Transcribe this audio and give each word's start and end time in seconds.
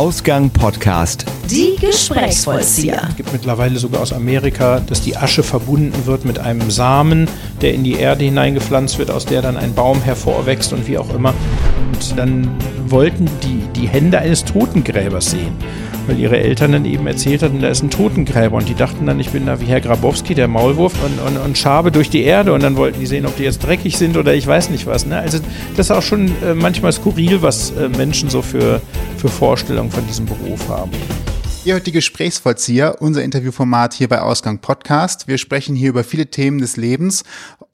Ausgang 0.00 0.48
Podcast. 0.48 1.26
Die 1.50 1.76
Gesprächsvollzieher. 1.78 3.02
Es 3.10 3.16
gibt 3.16 3.34
mittlerweile 3.34 3.78
sogar 3.78 4.00
aus 4.00 4.14
Amerika, 4.14 4.80
dass 4.80 5.02
die 5.02 5.14
Asche 5.14 5.42
verbunden 5.42 6.06
wird 6.06 6.24
mit 6.24 6.38
einem 6.38 6.70
Samen, 6.70 7.28
der 7.60 7.74
in 7.74 7.84
die 7.84 7.96
Erde 7.96 8.24
hineingepflanzt 8.24 8.96
wird, 8.96 9.10
aus 9.10 9.26
der 9.26 9.42
dann 9.42 9.58
ein 9.58 9.74
Baum 9.74 10.00
hervorwächst 10.00 10.72
und 10.72 10.88
wie 10.88 10.96
auch 10.96 11.12
immer. 11.12 11.34
Und 11.92 12.18
dann 12.18 12.50
wollten 12.86 13.28
die 13.42 13.60
die 13.78 13.88
Hände 13.88 14.18
eines 14.18 14.42
Totengräbers 14.42 15.32
sehen 15.32 15.52
weil 16.06 16.18
ihre 16.18 16.38
Eltern 16.38 16.72
dann 16.72 16.84
eben 16.84 17.06
erzählt 17.06 17.42
hatten, 17.42 17.60
da 17.60 17.68
ist 17.68 17.82
ein 17.82 17.90
Totengräber 17.90 18.56
und 18.56 18.68
die 18.68 18.74
dachten 18.74 19.06
dann, 19.06 19.20
ich 19.20 19.30
bin 19.30 19.46
da 19.46 19.60
wie 19.60 19.66
Herr 19.66 19.80
Grabowski, 19.80 20.34
der 20.34 20.48
Maulwurf 20.48 20.94
und, 21.04 21.18
und, 21.26 21.36
und 21.42 21.58
schabe 21.58 21.90
durch 21.92 22.10
die 22.10 22.22
Erde 22.22 22.52
und 22.52 22.62
dann 22.62 22.76
wollten 22.76 23.00
die 23.00 23.06
sehen, 23.06 23.26
ob 23.26 23.36
die 23.36 23.44
jetzt 23.44 23.64
dreckig 23.64 23.96
sind 23.96 24.16
oder 24.16 24.34
ich 24.34 24.46
weiß 24.46 24.70
nicht 24.70 24.86
was. 24.86 25.06
Ne? 25.06 25.18
Also 25.18 25.38
das 25.76 25.86
ist 25.86 25.90
auch 25.90 26.02
schon 26.02 26.28
äh, 26.42 26.54
manchmal 26.54 26.92
skurril, 26.92 27.42
was 27.42 27.70
äh, 27.72 27.88
Menschen 27.88 28.30
so 28.30 28.42
für, 28.42 28.80
für 29.16 29.28
Vorstellungen 29.28 29.90
von 29.90 30.06
diesem 30.06 30.26
Beruf 30.26 30.68
haben. 30.68 30.90
Ihr 31.62 31.74
hört 31.74 31.86
die 31.86 31.92
Gesprächsvollzieher, 31.92 33.02
unser 33.02 33.22
Interviewformat 33.22 33.92
hier 33.92 34.08
bei 34.08 34.22
Ausgang 34.22 34.60
Podcast. 34.60 35.28
Wir 35.28 35.36
sprechen 35.36 35.76
hier 35.76 35.90
über 35.90 36.04
viele 36.04 36.28
Themen 36.28 36.58
des 36.58 36.78
Lebens. 36.78 37.22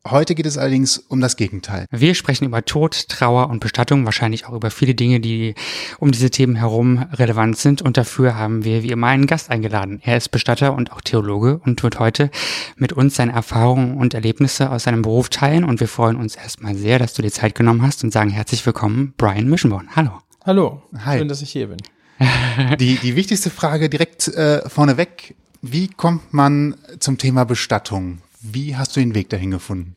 Heute 0.05 0.35
geht 0.35 0.47
es 0.47 0.59
allerdings 0.59 0.99
um 0.99 1.21
das 1.21 1.37
Gegenteil. 1.37 1.87
Wir 1.93 2.17
sprechen 2.17 2.47
über 2.47 2.65
Tod, 2.65 3.09
Trauer 3.09 3.49
und 3.49 3.61
Bestattung, 3.61 4.05
wahrscheinlich 4.05 4.47
auch 4.47 4.55
über 4.55 4.73
viele 4.73 4.97
Dinge, 4.97 5.21
die 5.21 5.55
um 6.01 6.11
diese 6.11 6.31
Themen 6.31 6.57
herum 6.57 7.07
relevant 7.13 7.59
sind. 7.59 7.81
Und 7.81 7.97
dafür 7.97 8.37
haben 8.37 8.65
wir 8.65 8.83
wie 8.83 8.91
immer 8.91 9.07
einen 9.07 9.29
Gast 9.29 9.51
eingeladen. 9.51 10.01
Er 10.03 10.17
ist 10.17 10.31
Bestatter 10.31 10.75
und 10.75 10.91
auch 10.91 11.01
Theologe 11.01 11.61
und 11.65 11.81
wird 11.85 12.01
heute 12.01 12.31
mit 12.75 12.93
uns 12.93 13.15
seine 13.15 13.33
Erfahrungen 13.33 13.99
und 13.99 14.15
Erlebnisse 14.15 14.69
aus 14.71 14.83
seinem 14.83 15.03
Beruf 15.03 15.29
teilen. 15.29 15.63
Und 15.63 15.79
wir 15.79 15.89
freuen 15.89 16.17
uns 16.17 16.35
erstmal 16.35 16.75
sehr, 16.75 16.99
dass 16.99 17.15
du 17.15 17.23
dir 17.23 17.31
Zeit 17.31 17.55
genommen 17.55 17.83
hast 17.83 18.03
und 18.03 18.13
sagen 18.13 18.31
herzlich 18.31 18.67
willkommen, 18.67 19.15
Brian 19.17 19.49
Mischenborn. 19.49 19.91
Hallo. 19.95 20.11
Hallo. 20.45 20.83
Hi. 21.05 21.19
Schön, 21.19 21.29
dass 21.29 21.41
ich 21.41 21.51
hier 21.51 21.69
bin. 21.69 21.79
Die, 22.81 22.97
die 22.97 23.17
wichtigste 23.17 23.51
Frage 23.51 23.91
direkt 23.91 24.29
äh, 24.29 24.67
vorneweg. 24.69 25.35
Wie 25.61 25.89
kommt 25.89 26.33
man 26.33 26.75
zum 27.01 27.19
Thema 27.19 27.45
Bestattung? 27.45 28.19
Wie 28.41 28.77
hast 28.77 28.97
du 28.97 29.01
den 29.01 29.15
Weg 29.15 29.29
dahin 29.29 29.51
gefunden? 29.51 29.97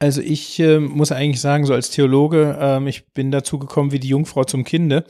Also 0.00 0.22
ich 0.22 0.58
äh, 0.58 0.80
muss 0.80 1.12
eigentlich 1.12 1.40
sagen, 1.40 1.66
so 1.66 1.74
als 1.74 1.90
Theologe, 1.90 2.56
ähm, 2.58 2.86
ich 2.86 3.06
bin 3.08 3.30
dazu 3.30 3.58
gekommen 3.58 3.92
wie 3.92 4.00
die 4.00 4.08
Jungfrau 4.08 4.44
zum 4.44 4.64
Kinde. 4.64 5.04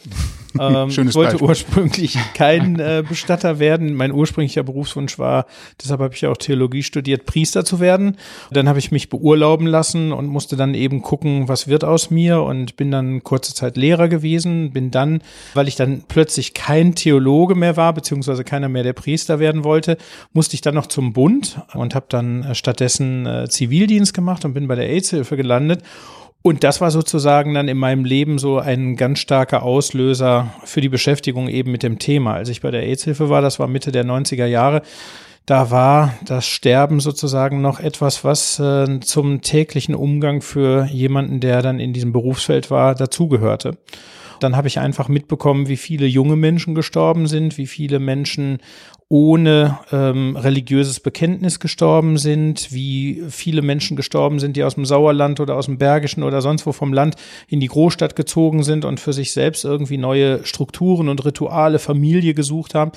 Ähm, 0.61 0.91
Schönes 0.91 1.12
ich 1.12 1.17
wollte 1.17 1.33
Beispiel. 1.33 1.48
ursprünglich 1.48 2.19
kein 2.34 2.79
äh, 2.79 3.03
Bestatter 3.09 3.59
werden. 3.59 3.95
Mein 3.95 4.12
ursprünglicher 4.12 4.62
Berufswunsch 4.62 5.19
war, 5.19 5.47
deshalb 5.83 6.01
habe 6.01 6.15
ich 6.15 6.20
ja 6.20 6.31
auch 6.31 6.37
Theologie 6.37 6.83
studiert, 6.83 7.25
Priester 7.25 7.65
zu 7.65 7.81
werden. 7.81 8.17
Dann 8.51 8.69
habe 8.69 8.79
ich 8.79 8.92
mich 8.92 9.09
beurlauben 9.09 9.67
lassen 9.67 10.12
und 10.12 10.27
musste 10.27 10.57
dann 10.57 10.75
eben 10.75 11.03
gucken, 11.03 11.48
was 11.48 11.67
wird 11.67 11.84
aus 11.84 12.11
mir 12.11 12.42
und 12.42 12.77
bin 12.77 12.91
dann 12.91 13.25
kurze 13.25 13.55
Zeit 13.55 13.77
Lehrer 13.77 14.09
gewesen. 14.09 14.73
Bin 14.73 14.91
dann, 14.91 15.23
weil 15.55 15.69
ich 15.69 15.77
dann 15.77 16.05
plötzlich 16.09 16.53
kein 16.53 16.95
Theologe 16.95 17.55
mehr 17.55 17.77
war, 17.77 17.92
beziehungsweise 17.92 18.45
keiner 18.45 18.69
mehr 18.69 18.83
der 18.83 18.92
Priester 18.92 19.39
werden 19.39 19.64
wollte, 19.64 19.97
musste 20.33 20.55
ich 20.55 20.61
dann 20.61 20.75
noch 20.75 20.87
zum 20.87 21.12
Bund 21.12 21.61
und 21.75 21.95
habe 21.95 22.07
dann 22.09 22.45
äh, 22.45 22.55
stattdessen 22.55 23.27
äh, 23.27 23.48
Zivildienst 23.48 24.14
gemacht 24.14 24.45
und 24.45 24.55
bin 24.55 24.69
bei 24.69 24.75
der 24.75 24.89
AIDS-Hilfe 24.89 25.37
gelandet. 25.37 25.83
Und 26.42 26.64
das 26.64 26.80
war 26.80 26.91
sozusagen 26.91 27.52
dann 27.52 27.69
in 27.69 27.77
meinem 27.77 28.05
Leben 28.05 28.38
so 28.38 28.58
ein 28.58 28.96
ganz 28.96 29.19
starker 29.19 29.62
Auslöser 29.62 30.55
für 30.64 30.80
die 30.80 30.88
Beschäftigung 30.88 31.48
eben 31.48 31.70
mit 31.70 31.83
dem 31.83 31.98
Thema. 31.98 32.34
Als 32.34 32.48
ich 32.48 32.62
bei 32.62 32.70
der 32.70 32.83
AIDS-Hilfe 32.83 33.28
war, 33.28 33.42
das 33.42 33.58
war 33.58 33.69
Mitte 33.69 33.92
der 33.92 34.06
90er 34.06 34.46
Jahre, 34.46 34.80
da 35.44 35.70
war 35.70 36.14
das 36.24 36.46
Sterben 36.46 37.00
sozusagen 37.00 37.61
noch 37.61 37.80
etwas, 37.80 38.24
was 38.24 38.58
äh, 38.58 39.00
zum 39.00 39.42
täglichen 39.42 39.94
Umgang 39.94 40.41
für 40.41 40.86
jemanden, 40.86 41.41
der 41.41 41.61
dann 41.61 41.80
in 41.80 41.92
diesem 41.92 42.12
Berufsfeld 42.12 42.70
war, 42.70 42.94
dazugehörte. 42.94 43.77
Dann 44.38 44.56
habe 44.56 44.68
ich 44.68 44.78
einfach 44.78 45.08
mitbekommen, 45.08 45.68
wie 45.68 45.77
viele 45.77 46.06
junge 46.06 46.36
Menschen 46.36 46.74
gestorben 46.74 47.27
sind, 47.27 47.58
wie 47.58 47.66
viele 47.66 47.98
Menschen 47.98 48.58
ohne 49.12 49.80
ähm, 49.91 50.36
religiöses 50.36 51.00
Bekenntnis 51.00 51.58
gestorben 51.58 52.16
sind, 52.16 52.72
wie 52.72 53.25
viele 53.28 53.61
Menschen 53.61 53.97
gestorben 53.97 54.39
sind, 54.39 54.57
die 54.57 54.62
aus 54.62 54.77
dem 54.77 54.86
Sauerland 54.86 55.40
oder 55.40 55.57
aus 55.57 55.67
dem 55.67 55.79
Bergischen 55.79 56.23
oder 56.23 56.40
sonst 56.40 56.64
wo 56.64 56.70
vom 56.70 56.92
Land 56.92 57.17
in 57.48 57.58
die 57.58 57.67
Großstadt 57.67 58.14
gezogen 58.14 58.62
sind 58.62 58.85
und 58.85 59.01
für 59.01 59.12
sich 59.12 59.33
selbst 59.33 59.64
irgendwie 59.64 59.98
neue 59.98 60.46
Strukturen 60.46 61.08
und 61.08 61.24
Rituale, 61.24 61.80
Familie 61.80 62.35
gesucht 62.35 62.77
haben. 62.77 62.92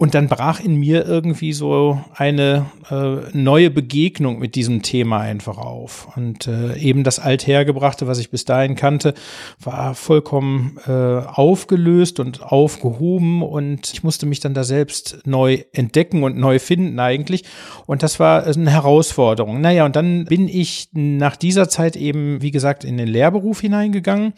Und 0.00 0.14
dann 0.14 0.28
brach 0.28 0.60
in 0.60 0.76
mir 0.76 1.06
irgendwie 1.06 1.52
so 1.52 2.00
eine 2.14 2.66
äh, 2.88 3.36
neue 3.36 3.68
Begegnung 3.68 4.38
mit 4.38 4.54
diesem 4.54 4.82
Thema 4.82 5.18
einfach 5.18 5.58
auf. 5.58 6.16
Und 6.16 6.46
äh, 6.46 6.76
eben 6.76 7.02
das 7.02 7.18
Althergebrachte, 7.18 8.06
was 8.06 8.20
ich 8.20 8.30
bis 8.30 8.44
dahin 8.44 8.76
kannte, 8.76 9.12
war 9.60 9.96
vollkommen 9.96 10.78
äh, 10.86 10.92
aufgelöst 10.92 12.20
und 12.20 12.44
aufgehoben. 12.44 13.42
Und 13.42 13.92
ich 13.92 14.04
musste 14.04 14.26
mich 14.26 14.38
dann 14.38 14.54
da 14.54 14.62
selbst 14.62 15.18
neu 15.24 15.64
entdecken 15.72 16.22
und 16.22 16.38
neu 16.38 16.60
finden 16.60 17.00
eigentlich. 17.00 17.42
Und 17.86 18.04
das 18.04 18.20
war 18.20 18.46
eine 18.46 18.70
Herausforderung. 18.70 19.60
Naja, 19.60 19.84
und 19.84 19.96
dann 19.96 20.26
bin 20.26 20.46
ich 20.46 20.90
nach 20.92 21.34
dieser 21.34 21.68
Zeit 21.68 21.96
eben, 21.96 22.40
wie 22.40 22.52
gesagt, 22.52 22.84
in 22.84 22.98
den 22.98 23.08
Lehrberuf 23.08 23.62
hineingegangen. 23.62 24.34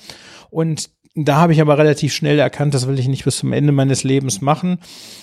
Und 0.48 0.88
da 1.16 1.37
habe 1.37 1.53
ich 1.53 1.60
aber 1.60 1.76
relativ 1.76 2.15
schnell 2.15 2.38
erkannt, 2.38 2.72
das 2.72 2.87
will 2.87 2.98
ich 2.98 3.09
nicht 3.09 3.25
bis 3.25 3.38
zum 3.38 3.53
Ende 3.53 3.72
meines 3.72 4.04
Lebens 4.04 4.41
machen 4.41 4.78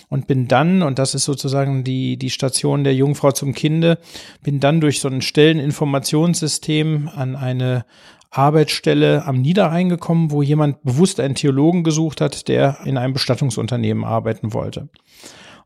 und 0.09 0.27
bin 0.27 0.47
dann, 0.47 0.81
und 0.81 0.99
das 0.99 1.15
ist 1.15 1.23
sozusagen 1.23 1.83
die, 1.83 2.17
die 2.17 2.29
Station 2.29 2.83
der 2.83 2.93
Jungfrau 2.93 3.31
zum 3.31 3.53
Kinde, 3.53 3.97
bin 4.43 4.59
dann 4.59 4.81
durch 4.81 4.99
so 4.99 5.07
ein 5.07 5.21
Stelleninformationssystem 5.21 7.09
an 7.15 7.35
eine 7.37 7.85
Arbeitsstelle 8.29 9.25
am 9.25 9.41
Niederrhein 9.41 9.87
gekommen, 9.87 10.31
wo 10.31 10.41
jemand 10.41 10.83
bewusst 10.83 11.21
einen 11.21 11.35
Theologen 11.35 11.83
gesucht 11.83 12.19
hat, 12.19 12.49
der 12.49 12.79
in 12.83 12.97
einem 12.97 13.13
Bestattungsunternehmen 13.13 14.03
arbeiten 14.03 14.53
wollte. 14.53 14.89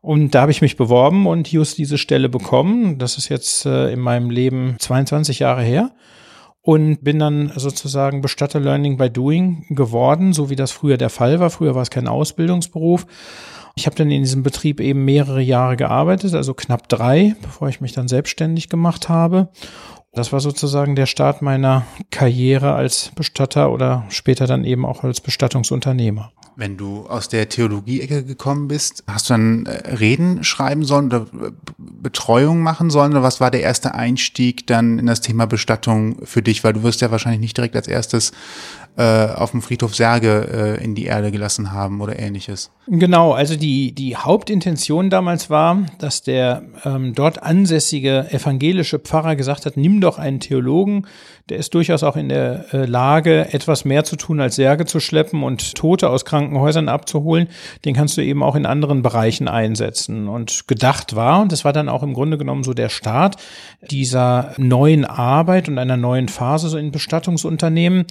Und 0.02 0.34
da 0.36 0.42
habe 0.42 0.52
ich 0.52 0.62
mich 0.62 0.78
beworben 0.78 1.28
und 1.28 1.52
just 1.52 1.78
diese 1.78 1.98
Stelle 1.98 2.30
bekommen. 2.30 2.98
Das 2.98 3.18
ist 3.18 3.30
jetzt 3.30 3.66
äh, 3.66 3.92
in 3.92 4.00
meinem 4.00 4.30
Leben 4.30 4.76
22 4.80 5.40
Jahre 5.40 5.64
her 5.64 5.92
und 6.62 7.04
bin 7.04 7.20
dann 7.20 7.52
sozusagen 7.56 8.22
Bestatter 8.22 8.60
Learning 8.60 8.98
by 8.98 9.10
Doing 9.10 9.66
geworden, 9.70 10.34
so 10.34 10.50
wie 10.50 10.56
das 10.56 10.72
früher 10.72 10.98
der 10.98 11.10
Fall 11.10 11.40
war. 11.40 11.50
Früher 11.50 11.76
war 11.76 11.82
es 11.82 11.90
kein 11.90 12.08
Ausbildungsberuf. 12.08 13.06
Ich 13.76 13.86
habe 13.86 13.96
dann 13.96 14.12
in 14.12 14.22
diesem 14.22 14.44
Betrieb 14.44 14.80
eben 14.80 15.06
mehrere 15.06 15.42
Jahre 15.42 15.78
gearbeitet, 15.78 16.36
also 16.36 16.54
knapp 16.54 16.90
drei, 16.90 17.36
bevor 17.42 17.70
ich 17.70 17.82
mich 17.82 17.94
dann 17.94 18.08
selbstständig 18.08 18.70
gemacht 18.70 19.10
habe. 19.10 19.50
Das 20.14 20.34
war 20.34 20.42
sozusagen 20.42 20.96
der 20.98 21.06
Start 21.06 21.42
meiner 21.42 21.86
Karriere 22.10 22.74
als 22.74 23.12
Bestatter 23.16 23.72
oder 23.72 24.04
später 24.10 24.46
dann 24.46 24.66
eben 24.66 24.86
auch 24.86 25.06
als 25.06 25.22
Bestattungsunternehmer. 25.22 26.34
Wenn 26.58 26.76
du 26.76 27.08
aus 27.08 27.30
der 27.30 27.48
Theologie-Ecke 27.48 28.26
gekommen 28.26 28.68
bist, 28.68 29.06
hast 29.08 29.30
du 29.30 29.34
dann 29.36 29.66
äh, 29.68 29.96
Reden 29.96 30.44
schreiben 30.44 30.84
sollen 30.84 31.06
oder 31.06 31.22
äh, 31.22 31.52
Betreuung 31.78 32.62
machen 32.62 32.90
sollen? 32.90 33.14
Oder 33.14 33.24
was 33.24 33.40
war 33.40 33.52
der 33.52 33.62
erste 33.62 33.96
Einstieg 33.96 34.68
dann 34.68 35.00
in 35.00 35.06
das 35.06 35.22
Thema 35.22 35.46
Bestattung 35.46 36.18
für 36.26 36.42
dich? 36.42 36.62
Weil 36.66 36.74
du 36.74 36.84
wirst 36.84 37.00
ja 37.00 37.10
wahrscheinlich 37.10 37.40
nicht 37.40 37.56
direkt 37.56 37.78
als 37.78 37.88
erstes 37.88 38.34
äh, 38.98 39.28
auf 39.28 39.52
dem 39.52 39.62
Friedhof 39.62 39.96
Särge 39.96 40.78
äh, 40.78 40.84
in 40.84 40.94
die 40.94 41.06
Erde 41.06 41.32
gelassen 41.32 41.72
haben 41.72 42.02
oder 42.02 42.20
ähnliches. 42.20 42.72
Genau, 42.88 43.32
also 43.32 43.56
die, 43.56 43.94
die 43.94 44.18
Hauptintention 44.18 45.10
damals 45.10 45.50
war, 45.50 45.86
dass 46.00 46.24
der 46.24 46.64
ähm, 46.84 47.14
dort 47.16 47.42
ansässige 47.42 48.28
evangelische 48.32 49.00
Pfarrer 49.00 49.38
gesagt 49.38 49.66
hat, 49.66 49.78
nimm 49.78 50.01
doch 50.02 50.20
einen 50.20 50.40
Theologen, 50.40 51.08
der 51.52 51.60
ist 51.60 51.74
durchaus 51.74 52.02
auch 52.04 52.16
in 52.16 52.30
der 52.30 52.74
äh, 52.74 52.86
Lage, 52.86 53.54
etwas 53.54 53.84
mehr 53.84 54.06
zu 54.06 54.16
tun, 54.16 54.40
als 54.40 54.56
Särge 54.56 54.86
zu 54.86 55.02
schleppen 55.02 55.44
und 55.44 55.76
Tote 55.76 56.10
aus 56.10 56.24
Krankenhäusern 56.24 56.88
abzuholen. 56.88 57.50
Den 57.84 57.94
kannst 57.94 58.16
du 58.16 58.22
eben 58.22 58.42
auch 58.42 58.56
in 58.56 58.66
anderen 58.66 59.02
Bereichen 59.02 59.50
einsetzen. 59.50 60.30
Und 60.30 60.70
gedacht 60.70 61.14
war, 61.14 61.42
und 61.42 61.52
das 61.52 61.66
war 61.66 61.74
dann 61.74 61.90
auch 61.90 62.04
im 62.04 62.14
Grunde 62.14 62.38
genommen 62.38 62.64
so 62.64 62.74
der 62.74 62.88
Start 62.88 63.36
dieser 63.82 64.54
neuen 64.58 65.04
Arbeit 65.04 65.68
und 65.68 65.78
einer 65.78 65.98
neuen 65.98 66.30
Phase 66.30 66.70
so 66.70 66.78
in 66.78 66.92
Bestattungsunternehmen, 66.92 68.06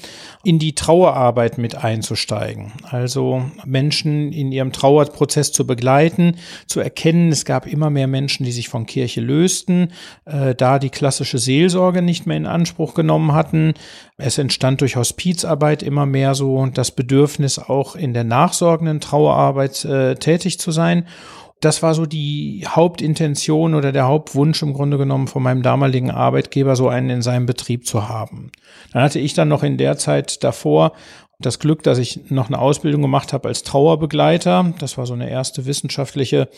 in 0.44 0.58
die 0.58 0.74
Trauerarbeit 0.74 1.56
mit 1.56 1.82
einzusteigen. 1.82 2.72
Also 2.90 3.44
Menschen 3.64 4.32
in 4.32 4.52
ihrem 4.52 4.72
Trauerprozess 4.72 5.50
zu 5.50 5.66
begleiten, 5.66 6.36
zu 6.66 6.80
erkennen, 6.80 7.32
es 7.32 7.47
gab 7.47 7.66
immer 7.66 7.88
mehr 7.88 8.06
Menschen, 8.06 8.44
die 8.44 8.53
sich 8.53 8.68
von 8.68 8.84
Kirche 8.84 9.22
lösten, 9.22 9.92
äh, 10.26 10.54
da 10.54 10.78
die 10.78 10.91
klassische 10.91 11.38
Seelsorge 11.38 12.03
nicht 12.03 12.26
mehr 12.26 12.36
in 12.36 12.47
Anspruch 12.47 12.92
genommen 12.92 13.29
hatten. 13.34 13.74
Es 14.16 14.38
entstand 14.38 14.80
durch 14.80 14.97
Hospizarbeit 14.97 15.82
immer 15.82 16.06
mehr 16.06 16.34
so 16.34 16.66
das 16.66 16.91
Bedürfnis, 16.91 17.59
auch 17.59 17.97
in 17.97 18.15
der 18.15 18.24
nachsorgenden 18.24 19.00
Trauerarbeit 19.00 19.84
äh, 19.84 20.15
tätig 20.16 20.59
zu 20.59 20.71
sein. 20.71 21.06
Das 21.60 21.82
war 21.82 21.94
so 21.94 22.06
die 22.06 22.65
Hauptintention 22.66 23.74
oder 23.74 23.92
der 23.92 24.09
Hauptwunsch 24.09 24.62
im 24.62 24.72
Grunde 24.72 24.97
genommen 24.97 25.28
von 25.28 25.42
meinem 25.42 25.62
damaligen 25.62 26.10
Arbeitgeber, 26.10 26.74
so 26.74 26.88
einen 26.88 27.10
in 27.10 27.22
seinem 27.22 27.44
Betrieb 27.44 27.86
zu 27.86 28.09
haben. 28.09 28.50
Dann 28.92 29.03
hatte 29.03 29.18
ich 29.18 29.34
dann 29.34 29.48
noch 29.48 29.62
in 29.62 29.77
der 29.77 29.98
Zeit 29.98 30.42
davor 30.42 30.92
das 31.38 31.59
Glück, 31.59 31.82
dass 31.82 31.98
ich 31.98 32.30
noch 32.30 32.48
eine 32.48 32.59
Ausbildung 32.59 33.03
gemacht 33.03 33.32
habe 33.32 33.48
als 33.48 33.62
Trauerbegleiter. 33.62 34.74
Das 34.78 34.98
war 34.98 35.06
so 35.06 35.15
eine 35.15 35.30
erste 35.30 35.66
wissenschaftliche 35.66 36.48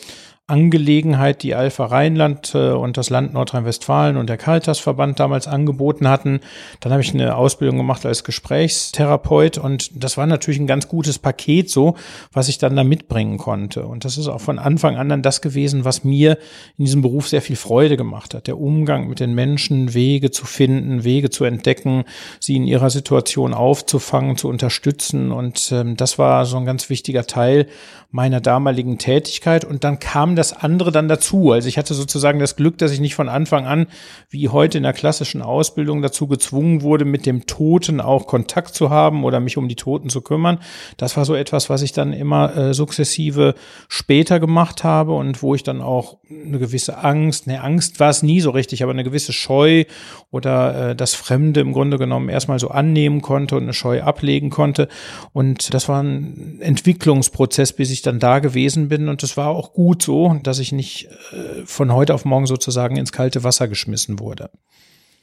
Angelegenheit, 0.45 1.41
die 1.41 1.55
Alpha 1.55 1.85
Rheinland 1.85 2.53
äh, 2.53 2.71
und 2.71 2.97
das 2.97 3.09
Land 3.09 3.33
Nordrhein-Westfalen 3.33 4.17
und 4.17 4.27
der 4.27 4.35
Caritasverband 4.35 5.17
damals 5.17 5.47
angeboten 5.47 6.09
hatten. 6.09 6.41
Dann 6.81 6.91
habe 6.91 7.01
ich 7.01 7.13
eine 7.13 7.37
Ausbildung 7.37 7.77
gemacht 7.77 8.05
als 8.05 8.25
Gesprächstherapeut 8.25 9.57
und 9.57 10.03
das 10.03 10.17
war 10.17 10.25
natürlich 10.25 10.59
ein 10.59 10.67
ganz 10.67 10.89
gutes 10.89 11.17
Paket 11.17 11.69
so, 11.69 11.95
was 12.33 12.49
ich 12.49 12.57
dann 12.57 12.75
da 12.75 12.83
mitbringen 12.83 13.37
konnte. 13.37 13.85
Und 13.85 14.03
das 14.03 14.17
ist 14.17 14.27
auch 14.27 14.41
von 14.41 14.59
Anfang 14.59 14.97
an 14.97 15.07
dann 15.07 15.21
das 15.21 15.41
gewesen, 15.41 15.85
was 15.85 16.03
mir 16.03 16.37
in 16.77 16.83
diesem 16.83 17.01
Beruf 17.01 17.29
sehr 17.29 17.41
viel 17.41 17.55
Freude 17.55 17.95
gemacht 17.95 18.33
hat. 18.33 18.47
Der 18.47 18.59
Umgang 18.59 19.07
mit 19.07 19.21
den 19.21 19.33
Menschen, 19.33 19.93
Wege 19.93 20.31
zu 20.31 20.45
finden, 20.45 21.05
Wege 21.05 21.29
zu 21.29 21.45
entdecken, 21.45 22.03
sie 22.41 22.57
in 22.57 22.65
ihrer 22.65 22.89
Situation 22.89 23.53
aufzufangen, 23.53 24.35
zu 24.35 24.49
unterstützen. 24.49 25.31
Und 25.31 25.71
ähm, 25.71 25.95
das 25.95 26.19
war 26.19 26.45
so 26.45 26.57
ein 26.57 26.65
ganz 26.65 26.89
wichtiger 26.89 27.25
Teil 27.25 27.67
meiner 28.13 28.41
damaligen 28.41 28.99
Tätigkeit. 28.99 29.65
Und 29.65 29.83
dann 29.83 29.99
kam 29.99 30.32
das 30.35 30.53
andere 30.53 30.91
dann 30.91 31.07
dazu. 31.07 31.51
Also 31.51 31.67
ich 31.67 31.77
hatte 31.77 31.93
sozusagen 31.93 32.39
das 32.39 32.55
Glück, 32.55 32.77
dass 32.77 32.91
ich 32.91 32.99
nicht 32.99 33.15
von 33.15 33.29
Anfang 33.29 33.65
an, 33.65 33.87
wie 34.29 34.49
heute 34.49 34.77
in 34.77 34.83
der 34.83 34.93
klassischen 34.93 35.41
Ausbildung, 35.41 36.01
dazu 36.01 36.27
gezwungen 36.27 36.81
wurde, 36.81 37.05
mit 37.05 37.25
dem 37.25 37.45
Toten 37.45 38.01
auch 38.01 38.27
Kontakt 38.27 38.75
zu 38.75 38.89
haben 38.89 39.23
oder 39.23 39.39
mich 39.39 39.57
um 39.57 39.67
die 39.67 39.75
Toten 39.75 40.09
zu 40.09 40.21
kümmern. 40.21 40.59
Das 40.97 41.17
war 41.17 41.25
so 41.25 41.35
etwas, 41.35 41.69
was 41.69 41.81
ich 41.81 41.91
dann 41.91 42.13
immer 42.13 42.55
äh, 42.55 42.73
sukzessive 42.73 43.55
später 43.87 44.39
gemacht 44.39 44.83
habe 44.83 45.13
und 45.13 45.41
wo 45.41 45.55
ich 45.55 45.63
dann 45.63 45.81
auch 45.81 46.17
eine 46.29 46.59
gewisse 46.59 46.97
Angst, 46.97 47.47
ne, 47.47 47.61
Angst 47.61 47.99
war 47.99 48.09
es 48.09 48.23
nie 48.23 48.41
so 48.41 48.51
richtig, 48.51 48.83
aber 48.83 48.91
eine 48.91 49.03
gewisse 49.03 49.33
Scheu 49.33 49.85
oder 50.31 50.89
äh, 50.89 50.95
das 50.95 51.13
Fremde 51.13 51.59
im 51.59 51.73
Grunde 51.73 51.97
genommen 51.97 52.29
erstmal 52.29 52.59
so 52.59 52.69
annehmen 52.69 53.21
konnte 53.21 53.55
und 53.55 53.63
eine 53.63 53.73
Scheu 53.73 54.01
ablegen 54.01 54.49
konnte. 54.49 54.87
Und 55.31 55.73
das 55.73 55.87
war 55.89 56.01
ein 56.01 56.59
Entwicklungsprozess, 56.59 57.73
bis 57.73 57.91
ich 57.91 58.01
dann 58.01 58.19
da 58.19 58.39
gewesen 58.39 58.89
bin. 58.89 59.09
Und 59.09 59.23
es 59.23 59.37
war 59.37 59.49
auch 59.49 59.73
gut 59.73 60.01
so, 60.01 60.22
dass 60.43 60.59
ich 60.59 60.71
nicht 60.71 61.09
äh, 61.31 61.65
von 61.65 61.91
heute 61.93 62.13
auf 62.13 62.25
morgen 62.25 62.45
sozusagen 62.45 62.95
ins 62.95 63.11
kalte 63.11 63.43
Wasser 63.43 63.67
geschmissen 63.67 64.19
wurde. 64.19 64.49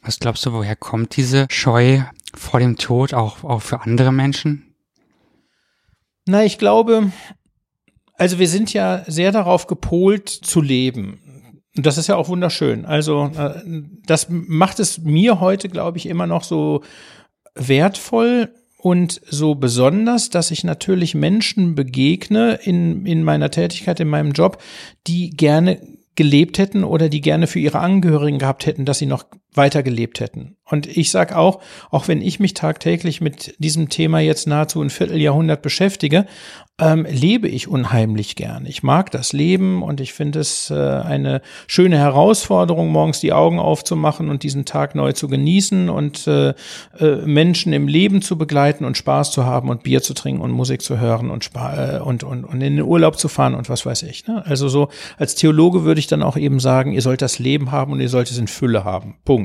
Was 0.02 0.18
glaubst 0.18 0.46
du, 0.46 0.52
woher 0.52 0.76
kommt 0.76 1.16
diese 1.16 1.46
Scheu 1.50 2.00
vor 2.34 2.60
dem 2.60 2.76
Tod 2.76 3.12
auch, 3.12 3.44
auch 3.44 3.62
für 3.62 3.82
andere 3.82 4.12
Menschen? 4.12 4.74
Na, 6.26 6.44
ich 6.44 6.58
glaube, 6.58 7.12
also 8.14 8.38
wir 8.38 8.48
sind 8.48 8.72
ja 8.72 9.04
sehr 9.06 9.32
darauf 9.32 9.66
gepolt 9.66 10.28
zu 10.28 10.60
leben. 10.60 11.20
Und 11.76 11.86
das 11.86 11.98
ist 11.98 12.08
ja 12.08 12.16
auch 12.16 12.28
wunderschön. 12.28 12.84
Also 12.84 13.30
äh, 13.36 13.62
das 14.06 14.26
macht 14.28 14.80
es 14.80 14.98
mir 14.98 15.40
heute, 15.40 15.68
glaube 15.68 15.98
ich, 15.98 16.06
immer 16.06 16.26
noch 16.26 16.44
so 16.44 16.82
wertvoll, 17.54 18.52
und 18.82 19.20
so 19.28 19.54
besonders, 19.54 20.30
dass 20.30 20.50
ich 20.50 20.64
natürlich 20.64 21.14
Menschen 21.14 21.74
begegne 21.74 22.54
in, 22.62 23.04
in 23.06 23.22
meiner 23.22 23.50
Tätigkeit, 23.50 24.00
in 24.00 24.08
meinem 24.08 24.32
Job, 24.32 24.62
die 25.06 25.30
gerne 25.30 25.80
gelebt 26.16 26.58
hätten 26.58 26.84
oder 26.84 27.08
die 27.08 27.20
gerne 27.20 27.46
für 27.46 27.60
ihre 27.60 27.80
Angehörigen 27.80 28.38
gehabt 28.38 28.66
hätten, 28.66 28.84
dass 28.84 28.98
sie 28.98 29.06
noch 29.06 29.24
weiter 29.54 29.82
gelebt 29.82 30.20
hätten. 30.20 30.56
Und 30.70 30.86
ich 30.86 31.10
sage 31.10 31.36
auch, 31.36 31.60
auch 31.90 32.06
wenn 32.06 32.22
ich 32.22 32.38
mich 32.38 32.54
tagtäglich 32.54 33.20
mit 33.20 33.54
diesem 33.58 33.88
Thema 33.88 34.20
jetzt 34.20 34.46
nahezu 34.46 34.80
ein 34.80 34.90
Vierteljahrhundert 34.90 35.62
beschäftige, 35.62 36.26
ähm, 36.80 37.06
lebe 37.10 37.48
ich 37.48 37.68
unheimlich 37.68 38.36
gern. 38.36 38.64
Ich 38.66 38.82
mag 38.82 39.10
das 39.10 39.32
Leben 39.32 39.82
und 39.82 40.00
ich 40.00 40.12
finde 40.12 40.38
es 40.38 40.70
äh, 40.70 40.74
eine 40.74 41.42
schöne 41.66 41.98
Herausforderung, 41.98 42.88
morgens 42.88 43.20
die 43.20 43.32
Augen 43.32 43.58
aufzumachen 43.58 44.30
und 44.30 44.44
diesen 44.44 44.64
Tag 44.64 44.94
neu 44.94 45.12
zu 45.12 45.28
genießen 45.28 45.90
und 45.90 46.26
äh, 46.26 46.54
äh, 46.98 47.16
Menschen 47.26 47.72
im 47.72 47.86
Leben 47.86 48.22
zu 48.22 48.38
begleiten 48.38 48.84
und 48.84 48.96
Spaß 48.96 49.32
zu 49.32 49.44
haben 49.44 49.68
und 49.68 49.82
Bier 49.82 50.02
zu 50.02 50.14
trinken 50.14 50.40
und 50.40 50.52
Musik 50.52 50.80
zu 50.80 50.98
hören 50.98 51.30
und, 51.30 51.44
Spa 51.44 51.96
äh, 51.96 52.00
und, 52.00 52.24
und, 52.24 52.44
und 52.44 52.60
in 52.62 52.76
den 52.76 52.84
Urlaub 52.84 53.18
zu 53.18 53.28
fahren 53.28 53.54
und 53.54 53.68
was 53.68 53.84
weiß 53.84 54.04
ich. 54.04 54.26
Ne? 54.26 54.42
Also 54.46 54.68
so 54.68 54.88
als 55.18 55.34
Theologe 55.34 55.84
würde 55.84 55.98
ich 55.98 56.06
dann 56.06 56.22
auch 56.22 56.36
eben 56.36 56.60
sagen, 56.60 56.92
ihr 56.92 57.02
sollt 57.02 57.20
das 57.20 57.38
Leben 57.38 57.72
haben 57.72 57.92
und 57.92 58.00
ihr 58.00 58.08
sollt 58.08 58.30
es 58.30 58.38
in 58.38 58.48
Fülle 58.48 58.84
haben. 58.84 59.16
Punkt. 59.24 59.39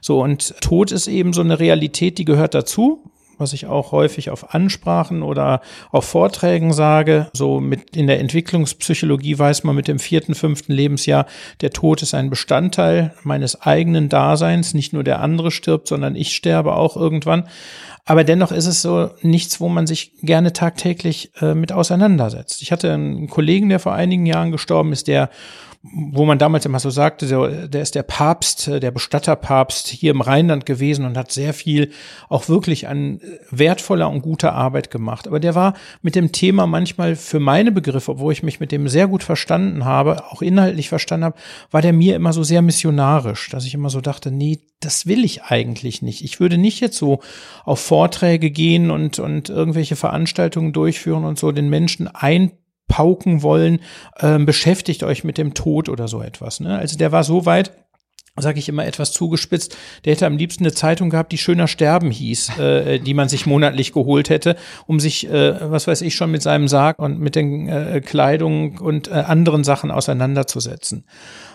So 0.00 0.22
und 0.22 0.60
Tod 0.60 0.92
ist 0.92 1.06
eben 1.06 1.32
so 1.32 1.40
eine 1.40 1.58
Realität, 1.58 2.18
die 2.18 2.24
gehört 2.24 2.54
dazu 2.54 3.02
was 3.38 3.52
ich 3.52 3.66
auch 3.66 3.92
häufig 3.92 4.30
auf 4.30 4.52
Ansprachen 4.54 5.22
oder 5.22 5.62
auf 5.90 6.04
Vorträgen 6.04 6.72
sage. 6.72 7.28
So 7.32 7.60
mit 7.60 7.96
in 7.96 8.06
der 8.06 8.20
Entwicklungspsychologie 8.20 9.38
weiß 9.38 9.64
man 9.64 9.76
mit 9.76 9.88
dem 9.88 9.98
vierten, 9.98 10.34
fünften 10.34 10.72
Lebensjahr, 10.72 11.26
der 11.60 11.70
Tod 11.70 12.02
ist 12.02 12.14
ein 12.14 12.30
Bestandteil 12.30 13.14
meines 13.22 13.62
eigenen 13.62 14.08
Daseins. 14.08 14.74
Nicht 14.74 14.92
nur 14.92 15.04
der 15.04 15.20
andere 15.20 15.50
stirbt, 15.50 15.88
sondern 15.88 16.16
ich 16.16 16.34
sterbe 16.34 16.74
auch 16.74 16.96
irgendwann. 16.96 17.44
Aber 18.04 18.24
dennoch 18.24 18.52
ist 18.52 18.66
es 18.66 18.82
so 18.82 19.10
nichts, 19.20 19.60
wo 19.60 19.68
man 19.68 19.86
sich 19.86 20.12
gerne 20.22 20.54
tagtäglich 20.54 21.30
äh, 21.40 21.54
mit 21.54 21.72
auseinandersetzt. 21.72 22.62
Ich 22.62 22.72
hatte 22.72 22.92
einen 22.92 23.28
Kollegen, 23.28 23.68
der 23.68 23.80
vor 23.80 23.92
einigen 23.92 24.24
Jahren 24.24 24.50
gestorben 24.50 24.92
ist, 24.92 25.08
der 25.08 25.28
wo 25.82 26.24
man 26.24 26.38
damals 26.38 26.66
immer 26.66 26.80
so 26.80 26.90
sagte, 26.90 27.26
der, 27.26 27.68
der 27.68 27.82
ist 27.82 27.94
der 27.94 28.02
Papst, 28.02 28.66
äh, 28.66 28.80
der 28.80 28.90
Bestatterpapst 28.90 29.86
hier 29.86 30.10
im 30.10 30.20
Rheinland 30.20 30.66
gewesen 30.66 31.04
und 31.04 31.16
hat 31.16 31.30
sehr 31.30 31.54
viel 31.54 31.92
auch 32.28 32.48
wirklich 32.48 32.88
an 32.88 33.20
wertvoller 33.50 34.10
und 34.10 34.22
guter 34.22 34.54
Arbeit 34.54 34.90
gemacht. 34.90 35.28
Aber 35.28 35.38
der 35.38 35.54
war 35.54 35.74
mit 36.02 36.16
dem 36.16 36.32
Thema 36.32 36.66
manchmal 36.66 37.14
für 37.14 37.38
meine 37.38 37.70
Begriffe, 37.70 38.12
obwohl 38.12 38.32
ich 38.32 38.42
mich 38.42 38.58
mit 38.58 38.72
dem 38.72 38.88
sehr 38.88 39.06
gut 39.06 39.22
verstanden 39.22 39.84
habe, 39.84 40.24
auch 40.30 40.42
inhaltlich 40.42 40.88
verstanden 40.88 41.26
habe, 41.26 41.38
war 41.70 41.80
der 41.80 41.92
mir 41.92 42.16
immer 42.16 42.32
so 42.32 42.42
sehr 42.42 42.62
missionarisch, 42.62 43.48
dass 43.50 43.64
ich 43.64 43.74
immer 43.74 43.90
so 43.90 44.00
dachte, 44.00 44.32
nee, 44.32 44.60
das 44.80 45.06
will 45.06 45.24
ich 45.24 45.44
eigentlich 45.44 46.02
nicht. 46.02 46.24
Ich 46.24 46.40
würde 46.40 46.58
nicht 46.58 46.80
jetzt 46.80 46.98
so 46.98 47.20
auf 47.64 47.80
Vorträge 47.80 48.50
gehen 48.50 48.90
und, 48.90 49.20
und 49.20 49.48
irgendwelche 49.48 49.96
Veranstaltungen 49.96 50.72
durchführen 50.72 51.24
und 51.24 51.38
so 51.38 51.52
den 51.52 51.68
Menschen 51.68 52.08
ein 52.08 52.52
pauken 52.88 53.42
wollen, 53.42 53.80
ähm, 54.20 54.46
beschäftigt 54.46 55.02
euch 55.04 55.24
mit 55.24 55.38
dem 55.38 55.54
Tod 55.54 55.88
oder 55.88 56.08
so 56.08 56.22
etwas. 56.22 56.60
Ne? 56.60 56.76
Also 56.76 56.96
der 56.96 57.12
war 57.12 57.22
so 57.22 57.46
weit, 57.46 57.72
sage 58.36 58.58
ich 58.58 58.68
immer 58.68 58.86
etwas 58.86 59.12
zugespitzt, 59.12 59.76
der 60.04 60.14
hätte 60.14 60.26
am 60.26 60.36
liebsten 60.36 60.64
eine 60.64 60.72
Zeitung 60.72 61.10
gehabt, 61.10 61.32
die 61.32 61.38
schöner 61.38 61.68
sterben 61.68 62.10
hieß, 62.10 62.58
äh, 62.58 62.98
die 62.98 63.14
man 63.14 63.28
sich 63.28 63.46
monatlich 63.46 63.92
geholt 63.92 64.30
hätte, 64.30 64.56
um 64.86 65.00
sich, 65.00 65.28
äh, 65.28 65.70
was 65.70 65.86
weiß 65.86 66.02
ich, 66.02 66.14
schon 66.14 66.30
mit 66.30 66.42
seinem 66.42 66.68
Sarg 66.68 66.98
und 66.98 67.20
mit 67.20 67.36
den 67.36 67.68
äh, 67.68 68.00
Kleidung 68.04 68.78
und 68.78 69.08
äh, 69.08 69.14
anderen 69.14 69.64
Sachen 69.64 69.90
auseinanderzusetzen. 69.90 71.04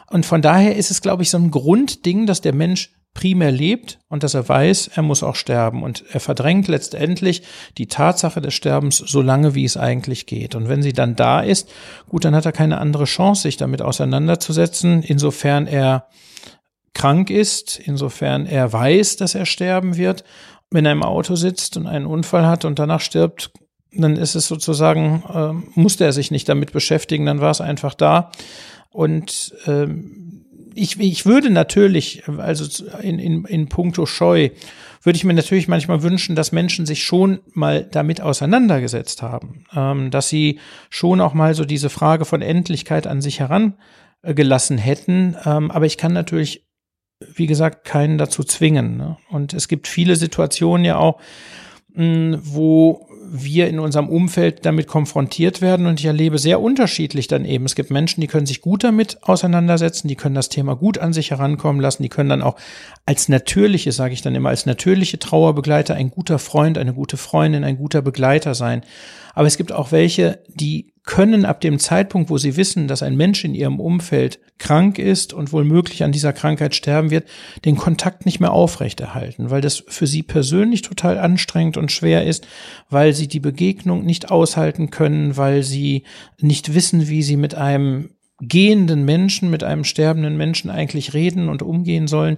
Und 0.10 0.26
von 0.26 0.42
daher 0.42 0.76
ist 0.76 0.92
es, 0.92 1.02
glaube 1.02 1.24
ich, 1.24 1.30
so 1.30 1.38
ein 1.38 1.52
Grundding, 1.52 2.26
dass 2.28 2.42
der 2.42 2.54
Mensch 2.54 2.92
primär 3.14 3.52
lebt 3.52 4.00
und 4.10 4.24
dass 4.24 4.34
er 4.34 4.48
weiß, 4.48 4.92
er 4.96 5.04
muss 5.04 5.24
auch 5.24 5.36
sterben. 5.36 5.84
Und 5.84 6.04
er 6.12 6.20
verdrängt 6.20 6.68
letztendlich 6.68 7.44
die 7.78 7.88
Tatsache 7.88 8.42
des 8.42 8.54
Sterbens 8.54 8.98
so 8.98 9.22
lange, 9.22 9.56
wie 9.56 9.66
es 9.66 9.78
eigentlich 9.78 10.26
geht. 10.26 10.56
Und 10.56 10.68
wenn 10.68 10.82
sie 10.82 10.94
dann 10.94 11.16
da 11.16 11.42
ist, 11.42 11.70
gut, 12.10 12.26
dann 12.26 12.36
hat 12.36 12.46
er 12.46 12.52
keine 12.52 12.80
andere 12.80 13.06
Chance, 13.06 13.44
sich 13.44 13.58
damit 13.58 13.82
auseinanderzusetzen, 13.82 15.04
insofern 15.04 15.68
er 15.68 16.08
krank 16.94 17.30
ist, 17.30 17.80
insofern 17.80 18.46
er 18.46 18.72
weiß, 18.72 19.18
dass 19.18 19.36
er 19.36 19.46
sterben 19.46 19.98
wird. 19.98 20.24
Wenn 20.70 20.86
er 20.86 20.92
im 20.92 21.04
Auto 21.04 21.36
sitzt 21.36 21.78
und 21.78 21.86
einen 21.86 22.08
Unfall 22.08 22.48
hat 22.48 22.66
und 22.66 22.80
danach 22.80 23.02
stirbt, 23.02 23.52
dann 23.92 24.16
ist 24.16 24.36
es 24.36 24.48
sozusagen, 24.48 25.24
äh, 25.32 25.80
musste 25.80 26.04
er 26.04 26.14
sich 26.14 26.32
nicht 26.32 26.50
damit 26.50 26.72
beschäftigen, 26.72 27.28
dann 27.28 27.42
war 27.42 27.52
es 27.52 27.62
einfach 27.62 27.94
da. 27.94 28.32
Und 28.90 29.56
ähm, 29.68 30.43
ich, 30.76 31.00
ich 31.00 31.26
würde 31.26 31.50
natürlich, 31.50 32.24
also 32.28 32.66
in, 33.02 33.20
in, 33.20 33.46
in 33.46 33.70
puncto 33.70 34.06
Scheu, 34.06 34.50
würde 35.04 35.18
ich 35.18 35.24
mir 35.24 35.34
natürlich 35.34 35.68
manchmal 35.68 36.02
wünschen, 36.02 36.36
dass 36.36 36.52
Menschen 36.52 36.86
sich 36.86 37.04
schon 37.04 37.40
mal 37.54 37.84
damit 37.84 38.22
auseinandergesetzt 38.22 39.22
haben, 39.22 39.66
ähm, 39.76 40.12
dass 40.12 40.30
sie 40.30 40.60
schon 40.90 41.22
auch 41.22 41.34
mal 41.34 41.54
so 41.56 41.66
diese 41.66 41.90
Frage 41.90 42.26
von 42.26 42.42
Endlichkeit 42.42 43.06
an 43.06 43.22
sich 43.22 43.40
herangelassen 43.40 44.78
hätten. 44.78 45.36
Ähm, 45.46 45.72
aber 45.72 45.86
ich 45.86 45.98
kann 45.98 46.14
natürlich, 46.14 46.66
wie 47.36 47.48
gesagt, 47.48 47.86
keinen 47.86 48.18
dazu 48.18 48.44
zwingen. 48.44 48.98
Ne? 48.98 49.18
Und 49.30 49.54
es 49.54 49.68
gibt 49.68 49.88
viele 49.88 50.16
Situationen 50.16 50.86
ja 50.86 50.98
auch, 50.98 51.20
mh, 51.94 52.40
wo 52.42 53.08
wir 53.36 53.68
in 53.68 53.80
unserem 53.80 54.10
Umfeld 54.10 54.64
damit 54.64 54.88
konfrontiert 54.88 55.60
werden 55.60 55.88
und 55.88 56.00
ich 56.00 56.06
erlebe 56.06 56.38
sehr 56.38 56.62
unterschiedlich 56.62 57.28
dann 57.28 57.46
eben. 57.46 57.66
Es 57.66 57.74
gibt 57.74 57.90
Menschen, 57.90 58.22
die 58.22 58.28
können 58.28 58.46
sich 58.46 58.62
gut 58.62 58.84
damit 58.84 59.18
auseinandersetzen, 59.24 60.08
die 60.08 60.16
können 60.16 60.36
das 60.36 60.50
Thema 60.50 60.76
gut 60.76 61.00
an 61.00 61.14
sich 61.14 61.32
herankommen 61.32 61.82
lassen, 61.82 62.04
die 62.04 62.10
können 62.10 62.30
dann 62.30 62.44
auch 62.44 62.58
als 63.08 63.30
natürliche, 63.30 63.92
sage 63.92 64.14
ich 64.14 64.22
dann 64.22 64.36
immer, 64.36 64.50
als 64.50 64.68
natürliche 64.68 65.18
Trauerbegleiter 65.18 65.96
ein 65.96 66.12
guter 66.12 66.38
Freund, 66.38 66.78
eine 66.78 66.94
gute 66.94 67.18
Freundin, 67.18 67.64
ein 67.64 67.78
guter 67.78 68.04
Begleiter 68.04 68.54
sein. 68.54 68.84
Aber 69.34 69.48
es 69.48 69.58
gibt 69.58 69.72
auch 69.72 69.92
welche, 69.92 70.44
die 70.48 70.94
können 71.06 71.44
ab 71.44 71.60
dem 71.60 71.80
Zeitpunkt, 71.80 72.30
wo 72.30 72.38
sie 72.38 72.56
wissen, 72.56 72.88
dass 72.88 73.04
ein 73.04 73.18
Mensch 73.18 73.44
in 73.44 73.56
ihrem 73.56 73.80
Umfeld 73.80 74.40
krank 74.58 75.00
ist 75.00 75.34
und 75.34 75.52
womöglich 75.52 76.04
an 76.04 76.14
dieser 76.14 76.32
Krankheit 76.32 76.76
sterben 76.76 77.12
wird, 77.12 77.28
den 77.66 77.76
Kontakt 77.76 78.26
nicht 78.26 78.40
mehr 78.40 78.54
aufrechterhalten, 78.54 79.50
weil 79.50 79.60
das 79.60 79.84
für 79.88 80.08
sie 80.08 80.24
persönlich 80.24 80.82
total 80.82 81.18
anstrengend 81.18 81.76
und 81.76 81.92
schwer 81.92 82.26
ist, 82.26 82.48
weil 82.90 83.14
sie 83.14 83.28
die 83.28 83.42
Begegnung 83.42 84.06
nicht 84.06 84.32
aushalten 84.32 84.92
können, 84.92 85.36
weil 85.36 85.64
sie 85.64 86.04
nicht 86.40 86.74
wissen, 86.74 87.10
wie 87.10 87.24
sie 87.24 87.38
mit 87.38 87.56
einem 87.56 88.12
gehenden 88.40 89.04
Menschen, 89.04 89.50
mit 89.50 89.64
einem 89.64 89.84
sterbenden 89.84 90.38
Menschen 90.38 90.70
eigentlich 90.70 91.14
reden 91.14 91.50
und 91.50 91.62
umgehen 91.62 92.08
sollen. 92.08 92.38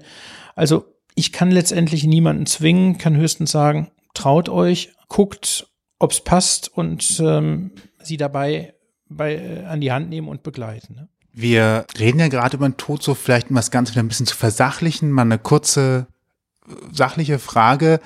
Also 0.55 0.85
ich 1.13 1.31
kann 1.31 1.51
letztendlich 1.51 2.03
niemanden 2.03 2.47
zwingen, 2.47 2.97
kann 2.97 3.15
höchstens 3.15 3.51
sagen, 3.51 3.91
traut 4.13 4.49
euch, 4.49 4.91
guckt 5.07 5.67
ob's 5.99 6.23
passt 6.23 6.67
und 6.75 7.19
ähm, 7.19 7.71
sie 8.03 8.17
dabei 8.17 8.73
bei, 9.09 9.35
äh, 9.35 9.65
an 9.65 9.81
die 9.81 9.91
Hand 9.91 10.09
nehmen 10.09 10.27
und 10.27 10.43
begleiten. 10.43 10.95
Ne? 10.95 11.07
Wir 11.31 11.85
reden 11.99 12.19
ja 12.19 12.27
gerade 12.27 12.57
über 12.57 12.67
den 12.67 12.77
Tod, 12.77 13.03
so 13.03 13.13
vielleicht 13.13 13.49
um 13.49 13.55
das 13.55 13.71
Ganze 13.71 13.93
wieder 13.93 14.03
ein 14.03 14.07
bisschen 14.07 14.25
zu 14.25 14.35
versachlichen, 14.35 15.11
mal 15.11 15.23
eine 15.23 15.39
kurze 15.39 16.07
sachliche 16.91 17.39
Frage. 17.39 17.99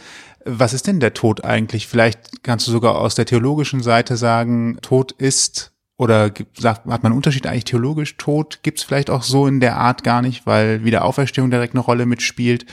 Was 0.45 0.73
ist 0.73 0.87
denn 0.87 0.99
der 0.99 1.13
Tod 1.13 1.43
eigentlich? 1.43 1.87
Vielleicht 1.87 2.43
kannst 2.43 2.67
du 2.67 2.71
sogar 2.71 2.97
aus 2.97 3.15
der 3.15 3.25
theologischen 3.25 3.83
Seite 3.83 4.17
sagen, 4.17 4.77
Tod 4.81 5.11
ist 5.11 5.71
oder 5.97 6.31
sagt, 6.57 6.85
hat 6.85 7.03
man 7.03 7.11
einen 7.11 7.17
Unterschied 7.17 7.45
eigentlich 7.45 7.65
theologisch? 7.65 8.17
Tod 8.17 8.59
gibt 8.63 8.79
es 8.79 8.85
vielleicht 8.85 9.09
auch 9.09 9.21
so 9.21 9.47
in 9.47 9.59
der 9.59 9.77
Art 9.77 10.03
gar 10.03 10.21
nicht, 10.21 10.45
weil 10.45 10.83
Wiederauferstehung 10.83 11.51
direkt 11.51 11.73
eine 11.73 11.83
Rolle 11.83 12.05
mitspielt. 12.05 12.65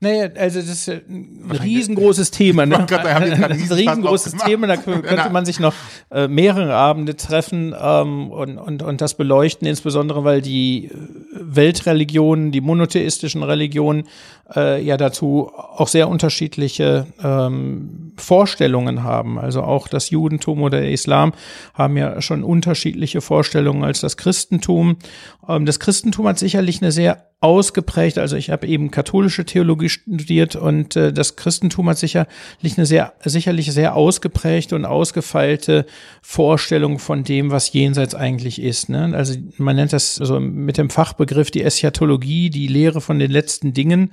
Naja, 0.00 0.28
also 0.36 0.60
das 0.60 0.68
ist 0.68 0.88
ein 0.88 1.50
riesengroßes 1.50 2.30
Thema. 2.30 2.66
Ne? 2.66 2.78
Gott, 2.78 3.04
da 3.04 3.14
haben 3.14 3.24
wir 3.24 3.48
das 3.48 3.58
ist 3.58 3.72
ein 3.72 3.78
riesengroßes 3.78 4.36
Thema, 4.36 4.66
da 4.66 4.76
könnte 4.76 5.30
man 5.30 5.44
sich 5.46 5.60
noch 5.60 5.74
äh, 6.10 6.28
mehrere 6.28 6.74
Abende 6.74 7.16
treffen 7.16 7.74
ähm, 7.78 8.30
und, 8.30 8.58
und, 8.58 8.82
und 8.82 9.00
das 9.00 9.14
beleuchten, 9.14 9.66
insbesondere 9.66 10.24
weil 10.24 10.42
die 10.42 10.90
Weltreligionen, 11.34 12.52
die 12.52 12.60
monotheistischen 12.60 13.42
Religionen 13.42 14.04
äh, 14.54 14.82
ja 14.82 14.96
dazu 14.96 15.50
auch 15.54 15.88
sehr 15.88 16.08
unterschiedliche 16.08 17.06
ähm, 17.22 18.12
Vorstellungen 18.16 19.02
haben. 19.02 19.38
Also 19.38 19.62
auch 19.62 19.88
das 19.88 20.10
Judentum 20.10 20.62
oder 20.62 20.80
der 20.80 20.92
Islam 20.92 21.32
haben 21.74 21.96
ja 21.96 22.20
schon 22.20 22.44
unterschiedliche 22.44 23.20
Vorstellungen 23.20 23.84
als 23.84 24.00
das 24.00 24.16
Christentum. 24.16 24.96
Ähm, 25.48 25.66
das 25.66 25.80
Christentum 25.80 26.28
hat 26.28 26.38
sicherlich 26.38 26.82
eine 26.82 26.92
sehr 26.92 27.26
ausgeprägt. 27.44 28.16
Also 28.16 28.36
ich 28.36 28.48
habe 28.48 28.66
eben 28.66 28.90
katholische 28.90 29.44
Theologie 29.44 29.90
studiert 29.90 30.56
und 30.56 30.96
äh, 30.96 31.12
das 31.12 31.36
Christentum 31.36 31.90
hat 31.90 31.98
sicherlich 31.98 32.78
eine 32.78 32.86
sehr, 32.86 33.12
sicherlich 33.22 33.70
sehr 33.70 33.96
ausgeprägte 33.96 34.74
und 34.74 34.86
ausgefeilte 34.86 35.84
Vorstellung 36.22 36.98
von 36.98 37.22
dem, 37.22 37.50
was 37.50 37.70
jenseits 37.72 38.14
eigentlich 38.14 38.62
ist. 38.62 38.88
Ne? 38.88 39.12
Also 39.14 39.34
man 39.58 39.76
nennt 39.76 39.92
das 39.92 40.14
so 40.14 40.40
mit 40.40 40.78
dem 40.78 40.88
Fachbegriff 40.88 41.23
die 41.54 41.62
Eschatologie, 41.62 42.50
die 42.50 42.66
Lehre 42.66 43.00
von 43.00 43.18
den 43.18 43.30
letzten 43.30 43.72
Dingen. 43.72 44.12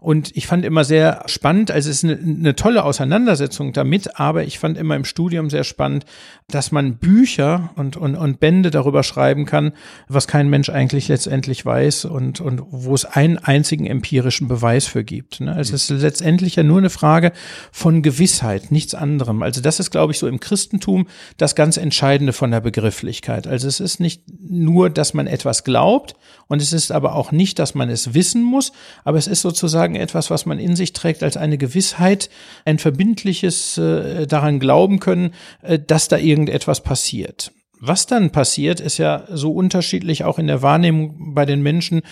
Und 0.00 0.36
ich 0.36 0.46
fand 0.46 0.64
immer 0.64 0.84
sehr 0.84 1.24
spannend, 1.26 1.72
also 1.72 1.90
es 1.90 2.02
ist 2.02 2.04
eine, 2.04 2.18
eine, 2.18 2.54
tolle 2.54 2.84
Auseinandersetzung 2.84 3.72
damit, 3.72 4.20
aber 4.20 4.44
ich 4.44 4.60
fand 4.60 4.78
immer 4.78 4.94
im 4.94 5.04
Studium 5.04 5.50
sehr 5.50 5.64
spannend, 5.64 6.04
dass 6.46 6.70
man 6.70 6.98
Bücher 6.98 7.70
und, 7.74 7.96
und, 7.96 8.14
und 8.14 8.38
Bände 8.38 8.70
darüber 8.70 9.02
schreiben 9.02 9.44
kann, 9.44 9.72
was 10.06 10.28
kein 10.28 10.48
Mensch 10.48 10.70
eigentlich 10.70 11.08
letztendlich 11.08 11.66
weiß 11.66 12.04
und, 12.04 12.40
und 12.40 12.62
wo 12.70 12.94
es 12.94 13.04
einen 13.04 13.38
einzigen 13.38 13.86
empirischen 13.86 14.46
Beweis 14.46 14.86
für 14.86 15.02
gibt. 15.02 15.40
Ne? 15.40 15.52
Also 15.52 15.74
es 15.74 15.90
ist 15.90 16.00
letztendlich 16.00 16.54
ja 16.54 16.62
nur 16.62 16.78
eine 16.78 16.90
Frage 16.90 17.32
von 17.72 18.00
Gewissheit, 18.02 18.70
nichts 18.70 18.94
anderem. 18.94 19.42
Also 19.42 19.60
das 19.60 19.80
ist, 19.80 19.90
glaube 19.90 20.12
ich, 20.12 20.18
so 20.20 20.28
im 20.28 20.38
Christentum 20.38 21.08
das 21.38 21.56
ganz 21.56 21.76
Entscheidende 21.76 22.32
von 22.32 22.52
der 22.52 22.60
Begrifflichkeit. 22.60 23.48
Also 23.48 23.66
es 23.66 23.80
ist 23.80 23.98
nicht 23.98 24.22
nur, 24.48 24.90
dass 24.90 25.12
man 25.12 25.26
etwas 25.26 25.64
glaubt 25.64 26.14
und 26.46 26.62
es 26.62 26.72
ist 26.72 26.92
aber 26.92 27.14
auch 27.14 27.32
nicht, 27.32 27.58
dass 27.58 27.74
man 27.74 27.90
es 27.90 28.14
wissen 28.14 28.42
muss, 28.42 28.72
aber 29.04 29.18
es 29.18 29.26
ist 29.26 29.42
sozusagen 29.42 29.87
sozusagen 29.88 29.94
etwas, 29.94 30.30
was 30.30 30.46
man 30.46 30.58
in 30.58 30.76
sich 30.76 30.92
trägt 30.92 31.22
als 31.22 31.36
eine 31.36 31.58
Gewissheit, 31.58 32.30
ein 32.64 32.78
verbindliches 32.78 33.78
äh, 33.78 34.26
daran 34.26 34.58
glauben 34.60 35.00
können, 35.00 35.32
äh, 35.62 35.78
dass 35.78 36.08
da 36.08 36.18
irgendetwas 36.18 36.82
passiert. 36.82 37.52
Was 37.80 38.06
dann 38.06 38.30
passiert, 38.30 38.80
ist 38.80 38.98
ja 38.98 39.24
so 39.30 39.52
unterschiedlich 39.52 40.24
auch 40.24 40.38
in 40.38 40.48
der 40.48 40.62
Wahrnehmung 40.62 41.34
bei 41.34 41.46
den 41.46 41.62
Menschen, 41.62 42.02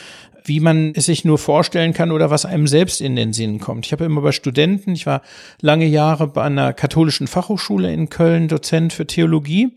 wie 0.45 0.61
man 0.61 0.93
es 0.95 1.07
sich 1.07 1.25
nur 1.25 1.39
vorstellen 1.39 1.93
kann 1.93 2.13
oder 2.13 2.31
was 2.31 2.47
einem 2.47 2.69
selbst 2.69 3.01
in 3.01 3.17
den 3.17 3.33
Sinn 3.33 3.59
kommt. 3.59 3.85
Ich 3.85 3.93
habe 3.93 4.05
immer 4.05 4.21
bei 4.21 4.31
Studenten, 4.31 4.93
ich 4.93 5.07
war 5.07 5.23
lange 5.61 5.87
Jahre 5.87 6.29
bei 6.29 6.45
einer 6.45 6.73
katholischen 6.73 7.27
Fachhochschule 7.27 7.93
in 7.93 8.09
Köln 8.11 8.47
Dozent 8.47 8.93
für 8.93 9.07
Theologie 9.09 9.73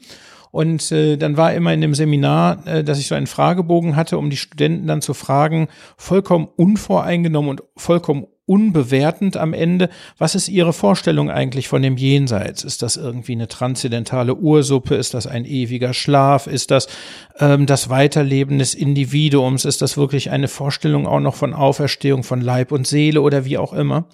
und 0.52 0.92
äh, 0.92 1.18
dann 1.18 1.38
war 1.38 1.54
immer 1.54 1.74
in 1.74 1.82
dem 1.82 1.94
Seminar, 1.94 2.66
äh, 2.68 2.84
dass 2.84 3.00
ich 3.00 3.08
so 3.08 3.16
einen 3.16 3.28
Fragebogen 3.28 3.96
hatte, 3.96 4.18
um 4.18 4.30
die 4.30 4.38
Studenten 4.38 4.88
dann 4.88 5.02
zu 5.02 5.14
fragen, 5.14 5.68
vollkommen 5.98 6.48
unvoreingenommen 6.56 7.50
und 7.50 7.64
vollkommen 7.76 8.28
unbewertend 8.50 9.38
am 9.38 9.54
Ende, 9.54 9.90
was 10.18 10.34
ist 10.34 10.50
Ihre 10.50 10.74
Vorstellung 10.74 11.30
eigentlich 11.30 11.68
von 11.68 11.84
dem 11.84 11.98
Jenseits? 11.98 12.64
Ist 12.64 12.82
das 12.82 12.98
irgendwie 12.98 13.34
eine 13.34 13.48
transzendentale 13.48 14.34
Ursuppe? 14.34 14.96
Ist 14.96 15.14
das 15.14 15.28
ein 15.28 15.46
ewiger 15.46 15.94
Schlaf? 15.94 16.48
Ist 16.48 16.72
das 16.72 16.88
ähm, 17.38 17.68
das 17.68 17.92
Weiterleben 17.92 18.58
des 18.58 18.74
Individuums? 18.74 19.66
Ist 19.66 19.84
das 19.84 19.98
wirklich 19.98 20.32
eine 20.32 20.48
Vorstellung 20.48 21.06
auch 21.06 21.20
noch 21.20 21.36
von 21.36 21.54
Auferstehung 21.54 22.24
von 22.24 22.42
Leib 22.42 22.72
und 22.72 22.88
Seele 22.88 23.22
oder 23.22 23.46
wie 23.46 23.60
auch 23.60 23.72
immer? 23.72 24.06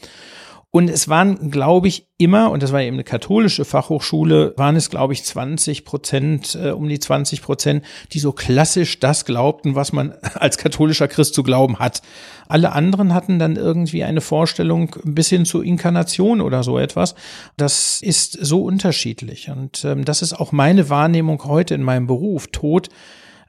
Und 0.76 0.90
es 0.90 1.08
waren, 1.08 1.52
glaube 1.52 1.88
ich, 1.88 2.06
immer, 2.18 2.52
und 2.52 2.62
das 2.62 2.74
war 2.74 2.82
eben 2.82 2.98
eine 2.98 3.06
katholische 3.06 3.64
Fachhochschule, 3.64 4.54
waren 4.58 4.76
es, 4.76 4.90
glaube 4.90 5.14
ich, 5.14 5.24
20 5.24 5.86
Prozent, 5.86 6.60
äh, 6.62 6.72
um 6.72 6.90
die 6.90 7.00
20 7.00 7.42
Prozent, 7.42 7.86
die 8.12 8.20
so 8.20 8.34
klassisch 8.34 9.00
das 9.00 9.24
glaubten, 9.24 9.76
was 9.76 9.94
man 9.94 10.12
als 10.34 10.58
katholischer 10.58 11.08
Christ 11.08 11.34
zu 11.34 11.44
glauben 11.44 11.80
hat. 11.80 12.02
Alle 12.50 12.74
anderen 12.74 13.14
hatten 13.14 13.40
dann 13.40 13.56
irgendwie 13.56 14.04
eine 14.04 14.20
Vorstellung 14.20 14.94
bis 15.06 15.30
hin 15.30 15.46
zur 15.46 15.64
Inkarnation 15.64 16.42
oder 16.42 16.62
so 16.62 16.78
etwas. 16.78 17.16
Das 17.56 18.02
ist 18.02 18.34
so 18.34 18.62
unterschiedlich. 18.66 19.50
Und 19.50 19.86
ähm, 19.86 20.04
das 20.04 20.22
ist 20.22 20.34
auch 20.34 20.52
meine 20.52 20.90
Wahrnehmung 20.90 21.42
heute 21.46 21.74
in 21.74 21.84
meinem 21.84 22.06
Beruf. 22.06 22.48
Tod 22.48 22.90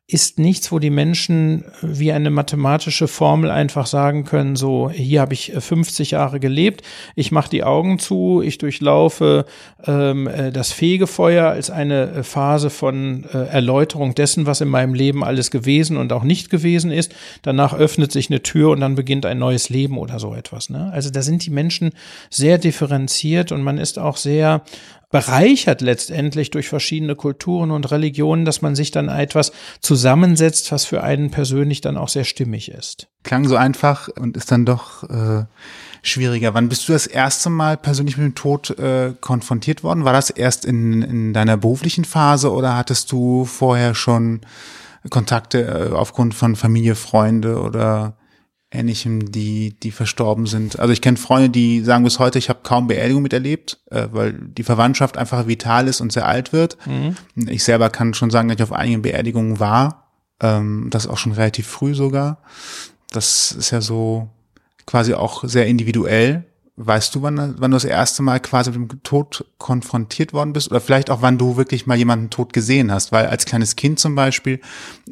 ist 0.09 0.39
nichts, 0.39 0.71
wo 0.71 0.79
die 0.79 0.91
Menschen 0.91 1.65
wie 1.83 2.13
eine 2.13 2.31
mathematische 2.31 3.09
Formel 3.09 3.51
einfach 3.51 3.87
sagen 3.87 4.25
können, 4.25 4.55
so 4.55 4.89
hier 4.89 5.21
habe 5.21 5.35
ich 5.35 5.53
50 5.59 6.13
äh, 6.13 6.15
Jahre 6.15 6.39
gelebt, 6.39 6.83
ich 7.17 7.33
mache 7.33 7.51
die 7.51 7.65
Augen 7.65 7.99
zu, 7.99 8.41
ich 8.41 8.59
durchlaufe 8.59 9.47
ähm, 9.85 10.29
äh, 10.29 10.53
das 10.53 10.71
Fegefeuer 10.71 11.49
als 11.49 11.71
eine 11.71 12.13
äh, 12.13 12.23
Phase 12.23 12.71
von 12.71 13.25
äh, 13.33 13.47
Erläuterung 13.49 14.15
dessen, 14.15 14.47
was 14.47 14.61
in 14.61 14.69
meinem 14.69 14.95
Leben 14.95 15.25
alles 15.25 15.51
gewesen 15.51 15.97
und 15.97 16.13
auch 16.13 16.23
nicht 16.23 16.51
gewesen 16.51 16.93
ist. 16.93 17.13
Danach 17.43 17.75
öffnet 17.75 18.13
sich 18.13 18.31
eine 18.31 18.45
Tür 18.45 18.71
und 18.71 18.81
dann 18.81 18.95
beginnt 18.95 19.27
ein 19.27 19.41
neues 19.41 19.71
Leben 19.71 19.99
oder 19.99 20.21
so 20.21 20.37
etwas. 20.37 20.71
Ne? 20.71 20.89
Also 20.93 21.11
da 21.11 21.21
sind 21.23 21.45
die 21.45 21.51
Menschen 21.51 21.91
sehr 22.31 22.59
differenziert 22.59 23.51
und 23.51 23.63
man 23.63 23.79
ist 23.79 23.99
auch 23.99 24.17
sehr 24.17 24.63
bereichert 25.17 25.81
letztendlich 25.81 26.51
durch 26.51 26.69
verschiedene 26.69 27.17
Kulturen 27.17 27.71
und 27.71 27.91
Religionen, 27.91 28.45
dass 28.45 28.61
man 28.61 28.77
sich 28.77 28.91
dann 28.91 29.09
etwas 29.09 29.51
zusammensetzt, 29.81 30.71
was 30.73 30.85
für 30.85 31.03
einen 31.03 31.31
persönlich 31.31 31.81
dann 31.81 31.97
auch 31.97 32.11
sehr 32.11 32.25
stimmig 32.25 32.71
ist. 32.71 33.09
Klang 33.23 33.49
so 33.49 33.57
einfach 33.57 34.09
und 34.09 34.37
ist 34.37 34.53
dann 34.53 34.67
doch 34.67 35.05
äh, 35.09 35.45
schwieriger. 36.03 36.53
Wann 36.53 36.69
bist 36.69 36.87
du 36.87 36.93
das 36.93 37.07
erste 37.07 37.49
Mal 37.49 37.79
persönlich 37.79 38.19
mit 38.19 38.27
dem 38.27 38.35
Tod 38.35 38.79
äh, 38.79 39.15
konfrontiert 39.19 39.83
worden? 39.83 40.05
War 40.05 40.13
das 40.13 40.29
erst 40.29 40.67
in, 40.67 41.01
in 41.01 41.33
deiner 41.33 41.57
beruflichen 41.57 42.05
Phase 42.05 42.53
oder 42.53 42.77
hattest 42.77 43.11
du 43.11 43.47
vorher 43.47 43.95
schon 43.95 44.43
Kontakte 45.09 45.63
äh, 45.63 45.95
aufgrund 45.95 46.35
von 46.35 46.57
Familie, 46.57 46.95
Freunde 46.95 47.59
oder 47.63 48.19
Ähnlichem, 48.71 49.31
die, 49.31 49.79
die 49.79 49.91
verstorben 49.93 50.47
sind. 50.47 50.79
Also 50.79 50.93
ich 50.93 51.01
kenne 51.01 51.17
Freunde, 51.17 51.51
die 51.51 51.83
sagen 51.83 52.05
bis 52.05 52.19
heute, 52.19 52.39
ich 52.39 52.49
habe 52.49 52.61
kaum 52.63 52.89
Beerdigung 52.89 53.23
miterlebt, 53.23 53.79
äh, 53.91 54.09
weil 54.11 54.33
die 54.33 54.65
Verwandtschaft 54.65 55.17
einfach 55.17 55.47
vital 55.47 55.87
ist 55.87 56.01
und 56.01 56.13
sehr 56.13 56.27
alt 56.27 56.53
wird. 56.53 56.77
Mhm. 56.87 57.17
Ich 57.49 57.63
selber 57.63 57.91
kann 57.91 58.15
schon 58.15 58.31
sagen, 58.31 58.49
dass 58.49 58.57
ich 58.57 58.63
auf 58.63 58.73
einigen 58.73 59.03
Beerdigungen 59.03 59.61
war. 59.61 60.11
Ähm, 60.41 60.89
das 60.91 61.07
auch 61.07 61.19
schon 61.19 61.33
relativ 61.33 61.67
früh 61.67 61.95
sogar. 61.95 62.43
Das 63.11 63.53
ist 63.53 63.71
ja 63.71 63.81
so 63.81 64.29
quasi 64.85 65.15
auch 65.15 65.45
sehr 65.45 65.67
individuell. 65.67 66.45
Weißt 66.79 67.15
du, 67.15 67.23
wann, 67.23 67.55
wann 67.59 67.71
du 67.71 67.77
das 67.77 67.87
erste 67.87 68.23
Mal 68.23 68.39
quasi 68.39 68.71
mit 68.71 68.93
dem 68.93 69.03
Tod 69.03 69.47
konfrontiert 69.57 70.35
worden 70.35 70.53
bist? 70.53 70.71
Oder 70.71 70.83
vielleicht 70.83 71.09
auch, 71.09 71.23
wann 71.23 71.39
du 71.39 71.57
wirklich 71.57 71.87
mal 71.87 71.97
jemanden 71.97 72.29
tot 72.29 72.53
gesehen 72.53 72.93
hast? 72.93 73.13
Weil 73.13 73.27
als 73.27 73.47
kleines 73.47 73.77
Kind 73.77 73.99
zum 73.99 74.15
Beispiel 74.15 74.61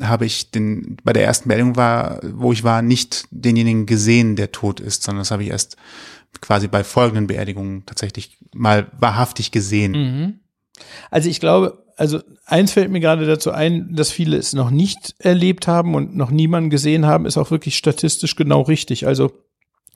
habe 0.02 0.26
ich 0.26 0.50
den, 0.50 0.99
bei 1.04 1.14
der 1.14 1.25
ersten 1.25 1.49
Beerdigung 1.49 1.76
war, 1.76 2.21
wo 2.23 2.52
ich 2.52 2.64
war, 2.64 2.83
nicht 2.83 3.26
denjenigen 3.30 3.87
gesehen, 3.87 4.37
der 4.37 4.52
tot 4.52 4.78
ist, 4.78 5.04
sondern 5.04 5.23
das 5.23 5.30
habe 5.30 5.42
ich 5.42 5.49
erst 5.49 5.76
quasi 6.42 6.68
bei 6.68 6.85
folgenden 6.85 7.28
Beerdigungen 7.28 7.87
tatsächlich 7.87 8.37
mal 8.52 8.88
wahrhaftig 8.99 9.50
gesehen. 9.50 9.92
Mhm. 9.92 10.40
Also 11.11 11.30
ich 11.30 11.40
glaube, 11.40 11.85
also 11.97 12.21
eins 12.44 12.73
fällt 12.73 12.90
mir 12.90 13.00
gerade 13.00 13.25
dazu 13.25 13.52
ein, 13.52 13.94
dass 13.94 14.11
viele 14.11 14.37
es 14.37 14.52
noch 14.52 14.71
nicht 14.71 15.14
erlebt 15.18 15.66
haben 15.66 15.94
und 15.94 16.14
noch 16.14 16.30
niemanden 16.30 16.68
gesehen 16.68 17.06
haben, 17.06 17.25
ist 17.25 17.38
auch 17.38 17.50
wirklich 17.50 17.76
statistisch 17.78 18.37
genau 18.37 18.62
richtig. 18.62 19.06
Also 19.06 19.33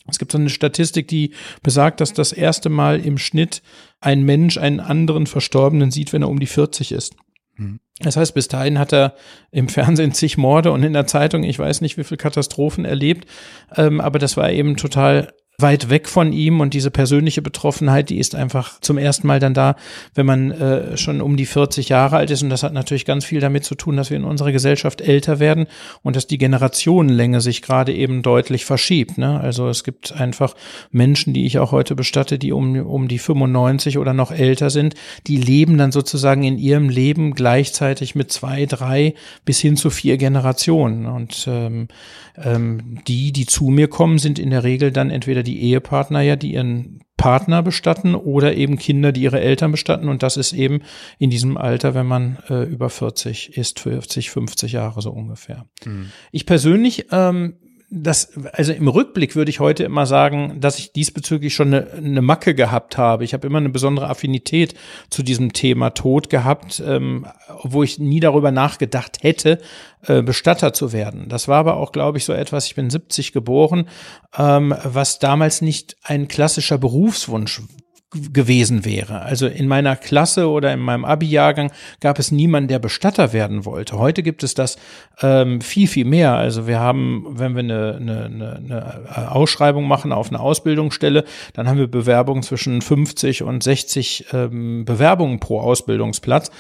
es 0.09 0.19
gibt 0.19 0.33
so 0.33 0.39
eine 0.39 0.49
Statistik, 0.49 1.09
die 1.09 1.33
besagt, 1.63 2.01
dass 2.01 2.13
das 2.13 2.33
erste 2.33 2.69
Mal 2.69 3.01
im 3.01 3.19
Schnitt 3.19 3.63
ein 4.01 4.23
Mensch 4.23 4.59
einen 4.59 4.81
anderen 4.81 5.27
Verstorbenen 5.27 5.91
sieht, 5.91 6.13
wenn 6.13 6.23
er 6.23 6.29
um 6.29 6.41
die 6.41 6.47
40 6.47 6.93
ist. 6.93 7.17
Mhm. 7.57 7.81
Das 8.01 8.17
heißt, 8.17 8.35
bis 8.35 8.49
dahin 8.49 8.79
hat 8.79 8.93
er 8.93 9.15
im 9.51 9.69
Fernsehen 9.69 10.13
zig 10.13 10.39
Morde 10.39 10.71
und 10.73 10.83
in 10.83 10.93
der 10.93 11.07
Zeitung, 11.07 11.43
ich 11.43 11.59
weiß 11.59 11.81
nicht, 11.81 11.99
wie 11.99 12.05
viele 12.05 12.19
Katastrophen 12.19 12.85
erlebt. 12.85 13.29
Ähm, 13.77 14.01
aber 14.01 14.19
das 14.19 14.37
war 14.37 14.51
eben 14.51 14.77
total 14.77 15.33
weit 15.61 15.91
weg 15.91 16.09
von 16.09 16.33
ihm 16.33 16.61
und 16.61 16.73
diese 16.73 16.93
persönliche 16.93 17.43
Betroffenheit, 17.43 18.11
die 18.11 18.19
ist 18.19 18.37
einfach 18.37 18.81
zum 18.81 18.97
ersten 18.97 19.27
Mal 19.27 19.41
dann 19.41 19.55
da, 19.55 19.75
wenn 20.15 20.25
man 20.25 20.53
äh, 20.53 20.97
schon 20.97 21.21
um 21.21 21.37
die 21.37 21.47
40 21.47 21.89
Jahre 21.89 22.17
alt 22.17 22.31
ist 22.31 22.45
und 22.45 22.51
das 22.51 22.63
hat 22.63 22.73
natürlich 22.73 23.05
ganz 23.05 23.25
viel 23.25 23.41
damit 23.41 23.65
zu 23.65 23.75
tun, 23.75 23.97
dass 23.97 24.11
wir 24.11 24.17
in 24.17 24.23
unserer 24.23 24.53
Gesellschaft 24.53 25.01
älter 25.01 25.41
werden 25.41 25.67
und 26.05 26.15
dass 26.15 26.29
die 26.29 26.39
Generationenlänge 26.39 27.41
sich 27.41 27.61
gerade 27.61 27.93
eben 27.93 28.23
deutlich 28.23 28.65
verschiebt. 28.65 29.19
Ne? 29.19 29.41
Also 29.41 29.69
es 29.69 29.83
gibt 29.83 30.13
einfach 30.13 30.55
Menschen, 30.93 31.35
die 31.35 31.45
ich 31.45 31.59
auch 31.59 31.73
heute 31.73 31.97
bestatte, 31.97 32.39
die 32.39 32.53
um, 32.53 32.77
um 32.87 33.09
die 33.09 33.19
95 33.19 33.99
oder 33.99 34.15
noch 34.15 34.31
älter 34.31 34.71
sind, 34.71 34.95
die 35.27 35.39
leben 35.39 35.77
dann 35.77 35.91
sozusagen 35.91 36.45
in 36.45 36.57
ihrem 36.57 36.89
Leben 36.89 37.35
gleichzeitig 37.35 38.15
mit 38.15 38.31
zwei, 38.31 38.67
drei 38.67 39.15
bis 39.45 39.59
hin 39.59 39.77
zu 39.77 39.91
vier 39.91 40.19
Generationen 40.19 41.07
und 41.07 41.49
ähm, 41.49 41.89
ähm, 42.37 43.01
die, 43.09 43.33
die 43.33 43.47
zu 43.47 43.65
mir 43.65 43.89
kommen, 43.89 44.19
sind 44.19 44.39
in 44.39 44.51
der 44.51 44.63
Regel 44.63 44.93
dann 44.93 45.11
entweder 45.11 45.48
die 45.49 45.63
Ehepartner 45.63 46.21
ja, 46.21 46.37
die 46.37 46.53
ihren 46.53 47.01
Partner 47.17 47.63
bestatten 47.63 48.15
oder 48.15 48.55
eben 48.55 48.79
Kinder, 48.79 49.13
die 49.13 49.23
ihre 49.23 49.41
Eltern 49.41 49.73
bestatten. 49.73 50.09
Und 50.09 50.23
das 50.23 50.37
ist 50.37 50.53
eben 50.53 50.83
in 51.19 51.31
diesem 51.31 51.57
Alter, 51.57 51.95
wenn 51.95 52.07
man 52.07 52.39
äh, 52.49 52.63
über 52.63 52.91
40 52.91 53.57
ist, 53.57 53.81
40, 53.81 54.31
50 54.31 54.73
Jahre 54.73 55.03
so 55.03 55.11
ungefähr. 55.11 55.67
Mhm. 55.85 56.13
Ich 56.31 56.47
persönlich 56.47 57.07
ähm, 57.11 57.57
das, 57.91 58.33
also 58.53 58.73
im 58.73 58.87
Rückblick 58.87 59.35
würde 59.35 59.51
ich 59.51 59.61
heute 59.61 59.85
immer 59.85 60.05
sagen, 60.05 60.61
dass 60.61 60.79
ich 60.79 60.93
diesbezüglich 60.93 61.55
schon 61.55 61.73
eine, 61.73 61.91
eine 61.93 62.21
Macke 62.21 62.55
gehabt 62.55 62.99
habe. 62.99 63.25
Ich 63.25 63.33
habe 63.33 63.47
immer 63.47 63.59
eine 63.59 63.71
besondere 63.71 64.09
Affinität 64.09 64.75
zu 65.09 65.23
diesem 65.23 65.55
Thema 65.55 65.91
Tod 65.91 66.29
gehabt, 66.29 66.83
ähm, 66.87 67.27
wo 67.63 67.83
ich 67.83 67.99
nie 67.99 68.21
darüber 68.21 68.51
nachgedacht 68.51 69.23
hätte, 69.23 69.59
äh, 70.07 70.23
Bestatter 70.23 70.75
zu 70.75 70.93
werden. 70.93 71.31
Das 71.31 71.49
war 71.49 71.59
aber 71.59 71.79
auch, 71.79 71.93
glaube 71.93 72.19
ich, 72.19 72.27
so 72.27 72.35
etwas, 72.35 72.67
ich 72.67 72.75
bin 72.75 72.91
70 72.91 73.33
geboren, 73.33 73.89
ähm, 74.37 74.75
was 74.85 75.19
damals 75.19 75.63
nicht 75.63 75.97
ein 76.03 76.29
klassischer 76.29 76.77
Berufswunsch 76.77 77.63
gewesen 78.11 78.87
wäre. 78.87 79.21
Also 79.21 79.47
in 79.47 79.69
meiner 79.69 79.95
Klasse 79.95 80.49
oder 80.49 80.73
in 80.73 80.81
meinem 80.81 81.05
Abi-Jahrgang 81.05 81.71
gab 82.01 82.19
es 82.19 82.33
niemanden, 82.33 82.69
der 82.69 82.79
Bestatter 82.79 83.35
werden 83.35 83.67
wollte. 83.67 83.99
Heute 83.99 84.23
gibt 84.23 84.43
es 84.43 84.55
das 84.55 84.79
ähm, 85.21 85.61
viel, 85.61 85.87
viel 85.89 86.07
mehr. 86.07 86.35
Also 86.35 86.67
wir 86.67 86.81
haben, 86.81 87.27
wenn 87.29 87.55
wir 87.55 87.61
eine, 87.61 87.97
eine, 87.97 88.57
eine 88.57 89.31
Ausschreibung 89.31 89.87
machen 89.87 90.13
auf 90.13 90.29
eine 90.29 90.41
Ausbildungsstelle, 90.41 91.25
dann 91.53 91.69
haben 91.69 91.77
wir 91.77 91.87
Bewerbungen 91.87 92.43
zwischen 92.43 92.81
50 92.81 93.43
und 93.43 93.63
60 93.63 94.27
ähm, 94.33 94.87
Bewerbungen 94.87 95.39
pro 95.39 95.61
Ausbildungsplatz. 95.61 96.51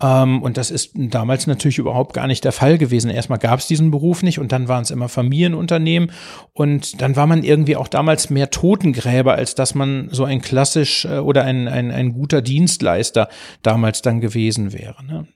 Ähm, 0.00 0.42
und 0.42 0.58
das 0.58 0.70
ist 0.70 0.90
damals 0.94 1.46
natürlich 1.46 1.78
überhaupt 1.78 2.12
gar 2.12 2.26
nicht 2.26 2.44
der 2.44 2.52
Fall 2.52 2.76
gewesen. 2.76 3.10
Erstmal 3.10 3.38
gab 3.38 3.60
es 3.60 3.66
diesen 3.66 3.90
Beruf 3.90 4.22
nicht 4.22 4.38
und 4.38 4.52
dann 4.52 4.68
waren 4.68 4.82
es 4.82 4.90
immer 4.90 5.08
Familienunternehmen 5.08 6.12
und 6.52 7.00
dann 7.00 7.16
war 7.16 7.26
man 7.26 7.42
irgendwie 7.42 7.76
auch 7.76 7.88
damals 7.88 8.28
mehr 8.28 8.50
Totengräber, 8.50 9.34
als 9.34 9.54
dass 9.54 9.74
man 9.74 10.08
so 10.12 10.24
ein 10.24 10.40
klassisch 10.40 10.97
äh, 11.04 11.18
oder 11.18 11.44
ein, 11.44 11.68
ein, 11.68 11.90
ein 11.90 12.12
guter 12.12 12.42
Dienstleister 12.42 13.28
damals 13.62 14.02
dann 14.02 14.20
gewesen 14.20 14.72
wäre. 14.72 15.04
Ne? 15.04 15.26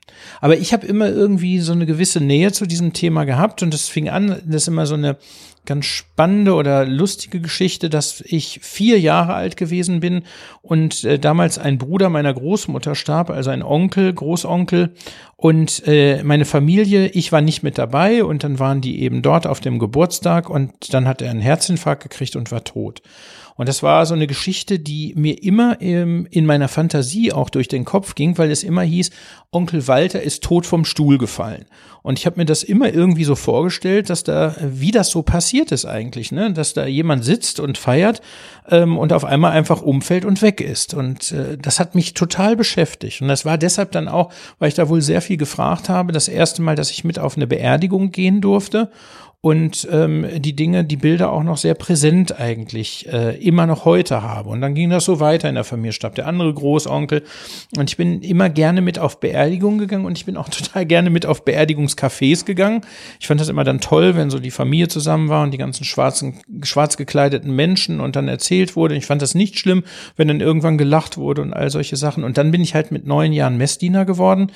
Aber 0.41 0.57
ich 0.57 0.73
habe 0.73 0.87
immer 0.87 1.09
irgendwie 1.09 1.59
so 1.61 1.73
eine 1.73 1.87
gewisse 1.87 2.21
Nähe 2.21 2.53
zu 2.53 2.67
diesem 2.67 2.93
Thema 2.93 3.25
gehabt 3.25 3.63
und 3.63 3.75
es 3.75 3.89
fing 3.89 4.09
an, 4.09 4.41
das 4.45 4.63
ist 4.63 4.69
immer 4.69 4.87
so 4.87 4.95
eine 4.95 5.17
ganz 5.65 5.85
spannende 5.85 6.55
oder 6.55 6.85
lustige 6.85 7.41
Geschichte, 7.41 7.89
dass 7.89 8.21
ich 8.21 8.59
vier 8.63 8.99
Jahre 8.99 9.35
alt 9.35 9.57
gewesen 9.57 10.01
bin 10.01 10.25
und 10.61 11.05
äh, 11.05 11.21
damals 11.21 11.59
ein 11.59 11.79
Bruder 11.79 12.09
meiner 12.09 12.35
Großmutter 12.35 12.97
starb, 12.97 13.31
also 13.31 13.51
ein 13.51 13.63
Onkel, 13.63 14.13
Großonkel 14.13 14.95
und 15.37 15.87
äh, 15.87 16.23
meine 16.25 16.47
Familie, 16.47 17.09
ich 17.09 17.31
war 17.31 17.41
nicht 17.41 17.63
mit 17.63 17.79
dabei 17.79 18.25
und 18.25 18.43
dann 18.43 18.59
waren 18.59 18.81
die 18.81 19.03
eben 19.03 19.23
dort 19.23 19.47
auf 19.47 19.61
dem 19.61 19.79
Geburtstag 19.79 20.51
und 20.51 20.93
dann 20.93 21.07
hat 21.07 21.23
er 21.23 21.31
einen 21.31 21.41
Herzinfarkt 21.41 22.03
gekriegt 22.03 22.35
und 22.35 22.51
war 22.51 22.65
tot. 22.65 23.03
Und 23.57 23.69
das 23.69 23.83
war 23.83 24.07
so 24.07 24.15
eine 24.15 24.27
Geschichte, 24.27 24.79
die 24.79 25.13
mir 25.17 25.43
immer 25.43 25.81
im, 25.81 26.27
in 26.31 26.47
meiner 26.47 26.69
Fantasie 26.69 27.33
auch 27.33 27.51
durch 27.51 27.69
den 27.69 27.85
Kopf 27.85 28.15
ging, 28.15 28.39
weil 28.39 28.51
es 28.51 28.63
immer 28.63 28.83
hieß, 28.83 29.11
Onkel 29.51 29.87
Walter 29.87 30.23
ist 30.23 30.43
tot 30.43 30.65
vom 30.65 30.85
Stuhl 30.85 31.19
gefallen. 31.19 31.67
Und 32.03 32.19
ich 32.19 32.27
habe 32.27 32.41
mir 32.41 32.47
das 32.47 32.63
immer 32.63 32.93
irgendwie 32.93 33.25
so 33.25 33.37
vorgestellt, 33.37 34.11
dass 34.11 34.25
da, 34.25 34.57
wie 34.61 34.91
das 34.91 35.11
so 35.11 35.23
passiert 35.23 35.71
ist 35.71 35.85
eigentlich, 35.85 36.33
ne? 36.33 36.53
dass 36.53 36.75
da 36.75 36.87
jemand 36.87 37.25
sitzt 37.25 37.61
und 37.61 37.79
feiert 37.79 38.23
ähm, 38.69 38.99
und 38.99 39.13
auf 39.13 39.25
einmal 39.25 39.53
einfach 39.53 39.83
umfällt 39.83 40.25
und 40.25 40.43
weg 40.43 40.61
ist. 40.61 40.95
Und 40.95 41.31
äh, 41.33 41.59
das 41.59 41.79
hat 41.79 41.95
mich 41.95 42.15
total 42.15 42.57
beschäftigt. 42.57 43.21
Und 43.21 43.29
das 43.29 43.45
war 43.45 43.59
deshalb 43.59 43.93
dann 43.93 44.09
auch, 44.09 44.33
weil 44.59 44.69
ich 44.69 44.75
da 44.75 44.89
wohl 44.89 45.03
sehr 45.03 45.21
viel 45.21 45.37
gefragt 45.37 45.89
habe, 45.89 46.13
das 46.13 46.27
erste 46.27 46.63
Mal, 46.63 46.75
dass 46.75 46.91
ich 46.91 47.05
mit 47.05 47.19
auf 47.19 47.37
eine 47.37 47.47
Beerdigung 47.47 48.11
gehen 48.11 48.41
durfte 48.41 48.91
und 49.45 49.89
ähm, 49.91 50.25
die 50.37 50.55
Dinge, 50.55 50.85
die 50.85 50.97
Bilder 50.97 51.33
auch 51.33 51.43
noch 51.43 51.57
sehr 51.57 51.75
präsent 51.75 52.39
eigentlich 52.39 53.09
äh, 53.13 53.37
immer 53.45 53.67
noch 53.67 53.85
heute 53.85 54.23
habe. 54.23 54.49
Und 54.49 54.61
dann 54.61 54.77
ging 54.77 54.89
das 54.89 55.05
so 55.05 55.19
weiter 55.19 55.49
in 55.49 55.57
der 55.57 55.65
Familie, 55.65 55.93
starb 55.93 56.15
der 56.15 56.29
andere 56.29 56.55
Großonkel. 56.55 57.25
Und 57.77 57.91
ich 57.91 57.97
bin 57.97 58.23
immer 58.23 58.49
gerne 58.49 58.83
mit 58.83 59.01
auf 59.01 59.19
Beerdigungen 59.19 59.81
gegangen 59.81 60.05
und 60.05 60.17
ich 60.17 60.27
bin 60.27 60.37
auch 60.37 60.49
total 60.49 60.87
gerne 60.87 61.11
mit 61.11 61.27
auf 61.27 61.45
Beerdigungscafés 61.45 62.45
gegangen. 62.45 62.83
Ich 63.19 63.27
fand 63.27 63.41
das 63.41 63.49
immer 63.49 63.65
dann 63.65 63.81
toll, 63.81 64.15
wenn 64.15 64.31
so 64.31 64.39
die 64.39 64.53
Familie 64.53 64.87
zusammen 64.87 65.29
war 65.29 65.43
und 65.43 65.51
die 65.51 65.59
ganzen 65.59 65.83
schwarzen, 65.83 66.35
schwarz 66.63 66.97
gekleideten 66.97 67.53
Menschen 67.53 67.99
und 67.99 68.15
dann 68.15 68.29
erzählt 68.29 68.77
wurde. 68.77 68.95
Ich 68.95 69.07
fand 69.07 69.23
das 69.23 69.35
nicht 69.35 69.59
schlimm, 69.59 69.83
wenn 70.15 70.29
dann 70.29 70.41
irgendwann 70.41 70.79
gelacht 70.79 71.19
wurde 71.19 71.43
und 71.43 71.53
all 71.53 71.69
solche 71.69 71.97
Sachen. 71.97 72.23
Und 72.23 72.39
dann 72.39 72.53
bin 72.53 72.63
ich 72.63 72.77
halt 72.77 72.93
mit 72.93 73.09
neun 73.09 73.33
Jahren 73.33 73.57
Messdiener 73.57 74.05
geworden 74.05 74.53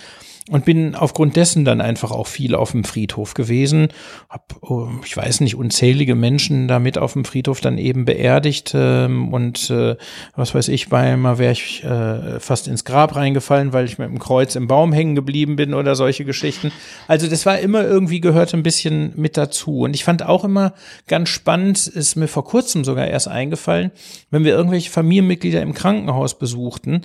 und 0.49 0.65
bin 0.65 0.95
aufgrund 0.95 1.35
dessen 1.35 1.65
dann 1.65 1.81
einfach 1.81 2.13
auch 2.13 2.29
viel 2.29 2.55
auf 2.55 2.71
dem 2.71 2.85
Friedhof 2.85 3.35
gewesen. 3.35 3.89
Hab, 4.29 4.55
oh, 4.63 4.89
ich 5.05 5.17
weiß 5.17 5.41
nicht, 5.41 5.57
unzählige 5.57 6.15
Menschen 6.15 6.69
damit 6.69 6.99
auf 6.99 7.15
dem 7.15 7.25
Friedhof 7.25 7.61
dann 7.61 7.79
eben 7.79 8.05
beerdigt 8.05 8.73
ähm, 8.75 9.33
und 9.33 9.71
äh, 9.71 9.97
was 10.37 10.55
weiß 10.55 10.69
ich, 10.69 10.89
mal 10.91 11.39
wäre 11.39 11.53
ich 11.53 11.83
äh, 11.83 12.39
fast 12.39 12.69
ins 12.69 12.85
Grab 12.85 13.17
reingefallen, 13.17 13.73
weil 13.73 13.87
ich 13.87 13.99
mit 13.99 14.09
dem 14.09 14.21
Kreuz 14.21 14.55
im 14.55 14.69
Baum 14.69 14.93
hängen 14.93 15.17
geblieben 15.17 15.57
bin 15.57 15.75
oder 15.75 15.97
solche 15.97 16.25
Geschichten. 16.25 16.71
Also 17.09 17.27
das 17.27 17.45
war 17.45 17.59
immer 17.59 17.85
irgendwie 17.85 18.21
gehörte 18.21 18.57
ein 18.57 18.63
bisschen 18.63 19.13
mit 19.17 19.37
dazu. 19.37 19.81
Und 19.81 19.95
ich 19.95 20.05
fand 20.05 20.25
auch 20.25 20.45
immer 20.45 20.75
ganz 21.09 21.29
spannend, 21.29 21.87
ist 21.89 22.15
mir 22.15 22.29
vor 22.29 22.45
kurzem 22.45 22.85
sogar 22.85 23.09
erst 23.09 23.29
eingefallen, 23.29 23.91
wenn 24.31 24.45
wir 24.45 24.55
irgendwelche 24.55 24.91
Familienmitglieder 24.91 25.61
im 25.61 25.75
Krankenhaus 25.75 26.39
besuchten 26.39 27.03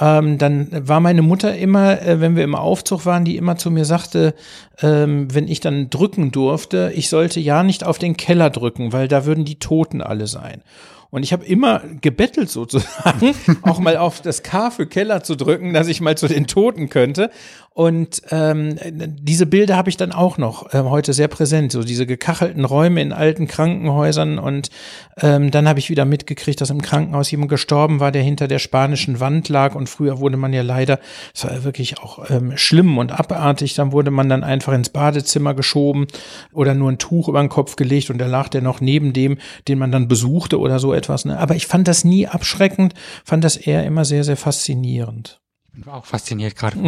ähm, 0.00 0.38
dann 0.38 0.88
war 0.88 0.98
meine 1.00 1.22
Mutter 1.22 1.56
immer, 1.56 2.02
äh, 2.02 2.20
wenn 2.20 2.34
wir 2.34 2.42
im 2.42 2.56
Aufzug 2.56 3.06
waren, 3.06 3.24
die 3.24 3.36
immer 3.36 3.56
zu 3.56 3.70
mir 3.70 3.84
sagte, 3.84 4.34
ähm, 4.82 5.32
wenn 5.32 5.46
ich 5.46 5.60
dann 5.60 5.88
drücken 5.88 6.32
durfte, 6.32 6.92
ich 6.94 7.08
sollte 7.08 7.38
ja 7.38 7.62
nicht 7.62 7.84
auf 7.84 7.98
den 7.98 8.16
Keller 8.16 8.50
drücken, 8.50 8.92
weil 8.92 9.06
da 9.06 9.24
würden 9.24 9.44
die 9.44 9.58
Toten 9.60 10.00
alle 10.02 10.26
sein. 10.26 10.62
Und 11.14 11.22
ich 11.22 11.32
habe 11.32 11.44
immer 11.44 11.80
gebettelt 12.00 12.50
sozusagen, 12.50 13.36
auch 13.62 13.78
mal 13.78 13.96
auf 13.98 14.20
das 14.20 14.42
K 14.42 14.72
für 14.72 14.88
Keller 14.88 15.22
zu 15.22 15.36
drücken, 15.36 15.72
dass 15.72 15.86
ich 15.86 16.00
mal 16.00 16.18
zu 16.18 16.26
den 16.26 16.48
Toten 16.48 16.88
könnte. 16.88 17.30
Und 17.74 18.22
ähm, 18.30 18.76
diese 18.84 19.46
Bilder 19.46 19.76
habe 19.76 19.90
ich 19.90 19.96
dann 19.96 20.12
auch 20.12 20.38
noch 20.38 20.72
äh, 20.72 20.78
heute 20.78 21.12
sehr 21.12 21.26
präsent, 21.26 21.72
so 21.72 21.82
diese 21.82 22.06
gekachelten 22.06 22.64
Räume 22.64 23.02
in 23.02 23.12
alten 23.12 23.48
Krankenhäusern. 23.48 24.38
Und 24.38 24.70
ähm, 25.20 25.50
dann 25.50 25.68
habe 25.68 25.80
ich 25.80 25.90
wieder 25.90 26.04
mitgekriegt, 26.04 26.60
dass 26.60 26.70
im 26.70 26.82
Krankenhaus 26.82 27.32
jemand 27.32 27.50
gestorben 27.50 27.98
war, 27.98 28.12
der 28.12 28.22
hinter 28.22 28.46
der 28.46 28.60
spanischen 28.60 29.18
Wand 29.18 29.48
lag. 29.48 29.74
Und 29.74 29.88
früher 29.88 30.20
wurde 30.20 30.36
man 30.36 30.52
ja 30.52 30.62
leider, 30.62 31.00
das 31.32 31.44
war 31.44 31.64
wirklich 31.64 31.98
auch 31.98 32.30
ähm, 32.30 32.56
schlimm 32.56 32.96
und 32.96 33.10
abartig, 33.10 33.74
dann 33.74 33.90
wurde 33.90 34.12
man 34.12 34.28
dann 34.28 34.44
einfach 34.44 34.72
ins 34.72 34.90
Badezimmer 34.90 35.54
geschoben 35.54 36.06
oder 36.52 36.74
nur 36.74 36.92
ein 36.92 36.98
Tuch 36.98 37.28
über 37.28 37.40
den 37.40 37.48
Kopf 37.48 37.74
gelegt 37.74 38.10
und 38.10 38.18
da 38.18 38.26
lag 38.26 38.48
der 38.48 38.62
noch 38.62 38.80
neben 38.80 39.12
dem, 39.12 39.38
den 39.66 39.78
man 39.78 39.90
dann 39.90 40.06
besuchte 40.06 40.60
oder 40.60 40.78
so 40.78 40.92
etwas. 41.04 41.24
Ne? 41.24 41.38
Aber 41.38 41.54
ich 41.54 41.66
fand 41.66 41.88
das 41.88 42.04
nie 42.04 42.26
abschreckend, 42.26 42.94
fand 43.24 43.44
das 43.44 43.56
eher 43.56 43.84
immer 43.84 44.04
sehr, 44.04 44.24
sehr 44.24 44.36
faszinierend. 44.36 45.40
Ich 45.76 45.86
war 45.86 45.94
auch 45.94 46.04
fasziniert 46.04 46.54
gerade. 46.54 46.78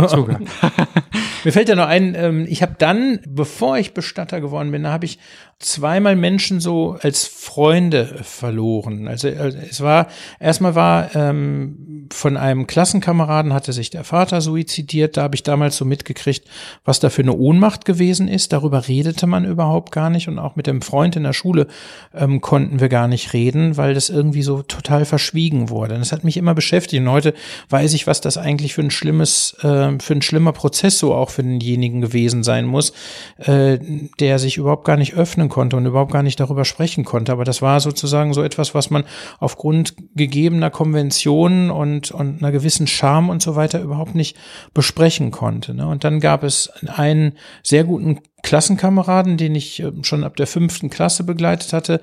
Mir 1.44 1.52
fällt 1.52 1.68
ja 1.68 1.74
noch 1.74 1.88
ein, 1.88 2.14
ähm, 2.14 2.46
ich 2.48 2.62
habe 2.62 2.76
dann, 2.78 3.20
bevor 3.26 3.78
ich 3.78 3.94
Bestatter 3.94 4.40
geworden 4.40 4.70
bin, 4.70 4.84
da 4.84 4.92
habe 4.92 5.06
ich 5.06 5.18
zweimal 5.58 6.16
Menschen 6.16 6.60
so 6.60 6.98
als 7.00 7.26
Freunde 7.26 8.06
verloren. 8.22 9.08
Also, 9.08 9.28
also 9.28 9.58
es 9.58 9.80
war, 9.80 10.08
erstmal 10.38 10.74
war 10.74 11.14
ähm, 11.14 12.08
von 12.12 12.36
einem 12.36 12.66
Klassenkameraden 12.66 13.54
hatte 13.54 13.72
sich 13.72 13.88
der 13.88 14.04
Vater 14.04 14.42
suizidiert. 14.42 15.16
Da 15.16 15.22
habe 15.22 15.34
ich 15.34 15.42
damals 15.42 15.76
so 15.76 15.84
mitgekriegt, 15.84 16.46
was 16.84 17.00
da 17.00 17.08
für 17.08 17.22
eine 17.22 17.34
Ohnmacht 17.34 17.86
gewesen 17.86 18.28
ist. 18.28 18.52
Darüber 18.52 18.86
redete 18.86 19.26
man 19.26 19.46
überhaupt 19.46 19.92
gar 19.92 20.10
nicht. 20.10 20.28
Und 20.28 20.38
auch 20.38 20.56
mit 20.56 20.66
dem 20.66 20.82
Freund 20.82 21.16
in 21.16 21.22
der 21.22 21.32
Schule 21.32 21.68
ähm, 22.14 22.42
konnten 22.42 22.80
wir 22.80 22.90
gar 22.90 23.08
nicht 23.08 23.32
reden, 23.32 23.78
weil 23.78 23.94
das 23.94 24.10
irgendwie 24.10 24.42
so 24.42 24.62
total 24.62 25.06
verschwiegen 25.06 25.70
wurde. 25.70 25.94
Und 25.94 26.00
das 26.00 26.12
hat 26.12 26.22
mich 26.22 26.36
immer 26.36 26.54
beschäftigt. 26.54 27.02
Und 27.02 27.10
heute 27.10 27.32
weiß 27.70 27.94
ich, 27.94 28.06
was 28.06 28.20
das 28.20 28.36
eigentlich 28.36 28.74
für 28.74 28.82
ein 28.82 28.90
schlimmes, 28.90 29.56
äh, 29.62 29.98
für 29.98 30.14
ein 30.14 30.22
schlimmer 30.22 30.52
Prozess 30.52 30.98
so 30.98 31.14
auch 31.14 31.30
für 31.30 31.42
denjenigen 31.42 32.02
gewesen 32.02 32.42
sein 32.42 32.66
muss, 32.66 32.92
äh, 33.38 33.78
der 34.20 34.38
sich 34.38 34.58
überhaupt 34.58 34.84
gar 34.84 34.98
nicht 34.98 35.14
öffnen 35.14 35.45
konnte 35.48 35.76
und 35.76 35.86
überhaupt 35.86 36.12
gar 36.12 36.22
nicht 36.22 36.40
darüber 36.40 36.64
sprechen 36.64 37.04
konnte. 37.04 37.32
Aber 37.32 37.44
das 37.44 37.62
war 37.62 37.80
sozusagen 37.80 38.34
so 38.34 38.42
etwas, 38.42 38.74
was 38.74 38.90
man 38.90 39.04
aufgrund 39.38 39.94
gegebener 40.14 40.70
Konventionen 40.70 41.70
und, 41.70 42.10
und 42.10 42.42
einer 42.42 42.52
gewissen 42.52 42.86
Scham 42.86 43.28
und 43.28 43.42
so 43.42 43.56
weiter 43.56 43.80
überhaupt 43.80 44.14
nicht 44.14 44.36
besprechen 44.74 45.30
konnte. 45.30 45.74
Ne? 45.74 45.86
Und 45.86 46.04
dann 46.04 46.20
gab 46.20 46.42
es 46.42 46.70
einen 46.86 47.32
sehr 47.62 47.84
guten 47.84 48.20
Klassenkameraden, 48.42 49.36
den 49.36 49.54
ich 49.54 49.82
äh, 49.82 49.90
schon 50.02 50.22
ab 50.22 50.36
der 50.36 50.46
fünften 50.46 50.90
Klasse 50.90 51.24
begleitet 51.24 51.72
hatte, 51.72 52.00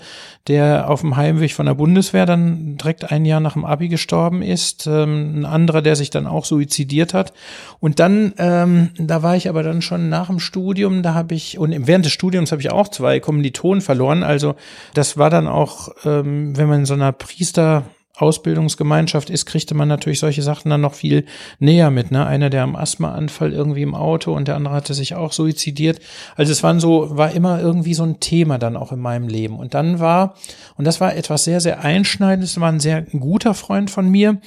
der 0.47 0.89
auf 0.89 1.01
dem 1.01 1.15
Heimweg 1.15 1.53
von 1.53 1.65
der 1.65 1.75
Bundeswehr 1.75 2.25
dann 2.25 2.77
direkt 2.77 3.11
ein 3.11 3.23
Jahr 3.25 3.39
nach 3.39 3.53
dem 3.53 3.65
Abi 3.65 3.87
gestorben 3.87 4.41
ist. 4.41 4.87
Ähm, 4.87 5.39
ein 5.39 5.45
anderer, 5.45 5.81
der 5.81 5.95
sich 5.95 6.09
dann 6.09 6.27
auch 6.27 6.45
suizidiert 6.45 7.13
hat. 7.13 7.33
Und 7.79 7.99
dann, 7.99 8.33
ähm, 8.37 8.89
da 8.97 9.23
war 9.23 9.35
ich 9.35 9.47
aber 9.47 9.63
dann 9.63 9.81
schon 9.81 10.09
nach 10.09 10.27
dem 10.27 10.39
Studium, 10.39 11.03
da 11.03 11.13
habe 11.13 11.35
ich, 11.35 11.57
und 11.57 11.87
während 11.87 12.05
des 12.05 12.13
Studiums 12.13 12.51
habe 12.51 12.61
ich 12.61 12.71
auch 12.71 12.89
zwei 12.89 13.19
Kommilitonen 13.19 13.81
verloren. 13.81 14.23
Also 14.23 14.55
das 14.93 15.17
war 15.17 15.29
dann 15.29 15.47
auch, 15.47 15.89
ähm, 16.03 16.57
wenn 16.57 16.67
man 16.67 16.79
in 16.81 16.85
so 16.85 16.93
einer 16.93 17.11
Priester 17.11 17.83
Ausbildungsgemeinschaft 18.15 19.31
ist, 19.31 19.47
kriegte 19.47 19.73
man 19.73 19.87
natürlich 19.87 20.19
solche 20.19 20.43
Sachen 20.43 20.69
dann 20.69 20.81
noch 20.81 20.93
viel 20.93 21.25
näher 21.57 21.89
mit. 21.89 22.11
Ne? 22.11 22.25
Einer, 22.25 22.51
der 22.51 22.61
am 22.61 22.75
Asthmaanfall 22.75 23.51
irgendwie 23.51 23.81
im 23.81 23.95
Auto 23.95 24.33
und 24.33 24.47
der 24.47 24.55
andere 24.55 24.75
hatte 24.75 24.93
sich 24.93 25.15
auch 25.15 25.33
suizidiert. 25.33 25.99
Also 26.35 26.51
es 26.51 26.61
waren 26.61 26.79
so, 26.79 27.17
war 27.17 27.31
immer 27.31 27.59
irgendwie 27.59 27.95
so 27.95 28.03
ein 28.03 28.19
Thema 28.19 28.59
dann 28.59 28.77
auch 28.77 28.91
in 28.91 28.99
meinem 28.99 29.27
Leben. 29.27 29.57
Und 29.57 29.73
dann 29.73 29.99
war, 29.99 30.35
und 30.75 30.85
das 30.85 31.01
war 31.01 31.15
etwas 31.15 31.43
sehr, 31.43 31.59
sehr 31.59 31.83
Einschneidendes, 31.83 32.59
war 32.59 32.71
ein 32.71 32.79
sehr 32.79 33.01
guter 33.01 33.55
Freund 33.55 33.89
von 33.89 34.07
mir 34.07 34.37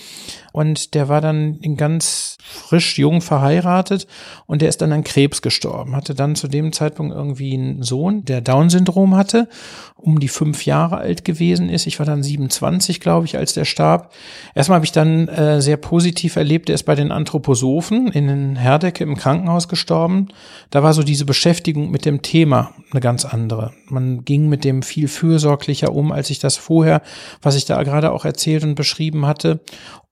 und 0.56 0.94
der 0.94 1.10
war 1.10 1.20
dann 1.20 1.60
ganz 1.76 2.38
frisch 2.42 2.96
jung 2.96 3.20
verheiratet 3.20 4.06
und 4.46 4.62
der 4.62 4.70
ist 4.70 4.80
dann 4.80 4.90
an 4.90 5.04
Krebs 5.04 5.42
gestorben, 5.42 5.94
hatte 5.94 6.14
dann 6.14 6.34
zu 6.34 6.48
dem 6.48 6.72
Zeitpunkt 6.72 7.14
irgendwie 7.14 7.52
einen 7.52 7.82
Sohn, 7.82 8.24
der 8.24 8.40
Down-Syndrom 8.40 9.16
hatte, 9.16 9.50
um 9.96 10.18
die 10.18 10.28
fünf 10.28 10.64
Jahre 10.64 10.96
alt 10.96 11.26
gewesen 11.26 11.68
ist. 11.68 11.86
Ich 11.86 11.98
war 11.98 12.06
dann 12.06 12.22
27, 12.22 13.00
glaube 13.00 13.26
ich, 13.26 13.36
als 13.36 13.52
der 13.52 13.66
starb. 13.66 14.14
Erstmal 14.54 14.76
habe 14.76 14.86
ich 14.86 14.92
dann 14.92 15.28
äh, 15.28 15.60
sehr 15.60 15.76
positiv 15.76 16.36
erlebt, 16.36 16.70
er 16.70 16.76
ist 16.76 16.84
bei 16.84 16.94
den 16.94 17.12
Anthroposophen 17.12 18.08
in 18.08 18.56
Herdecke 18.56 19.04
im 19.04 19.18
Krankenhaus 19.18 19.68
gestorben. 19.68 20.28
Da 20.70 20.82
war 20.82 20.94
so 20.94 21.02
diese 21.02 21.26
Beschäftigung 21.26 21.90
mit 21.90 22.06
dem 22.06 22.22
Thema 22.22 22.72
eine 22.92 23.00
ganz 23.00 23.26
andere. 23.26 23.72
Man 23.90 24.24
ging 24.24 24.48
mit 24.48 24.64
dem 24.64 24.82
viel 24.82 25.08
fürsorglicher 25.08 25.92
um, 25.92 26.12
als 26.12 26.30
ich 26.30 26.38
das 26.38 26.56
vorher, 26.56 27.02
was 27.42 27.56
ich 27.56 27.66
da 27.66 27.82
gerade 27.82 28.10
auch 28.10 28.24
erzählt 28.24 28.64
und 28.64 28.74
beschrieben 28.74 29.26
hatte 29.26 29.60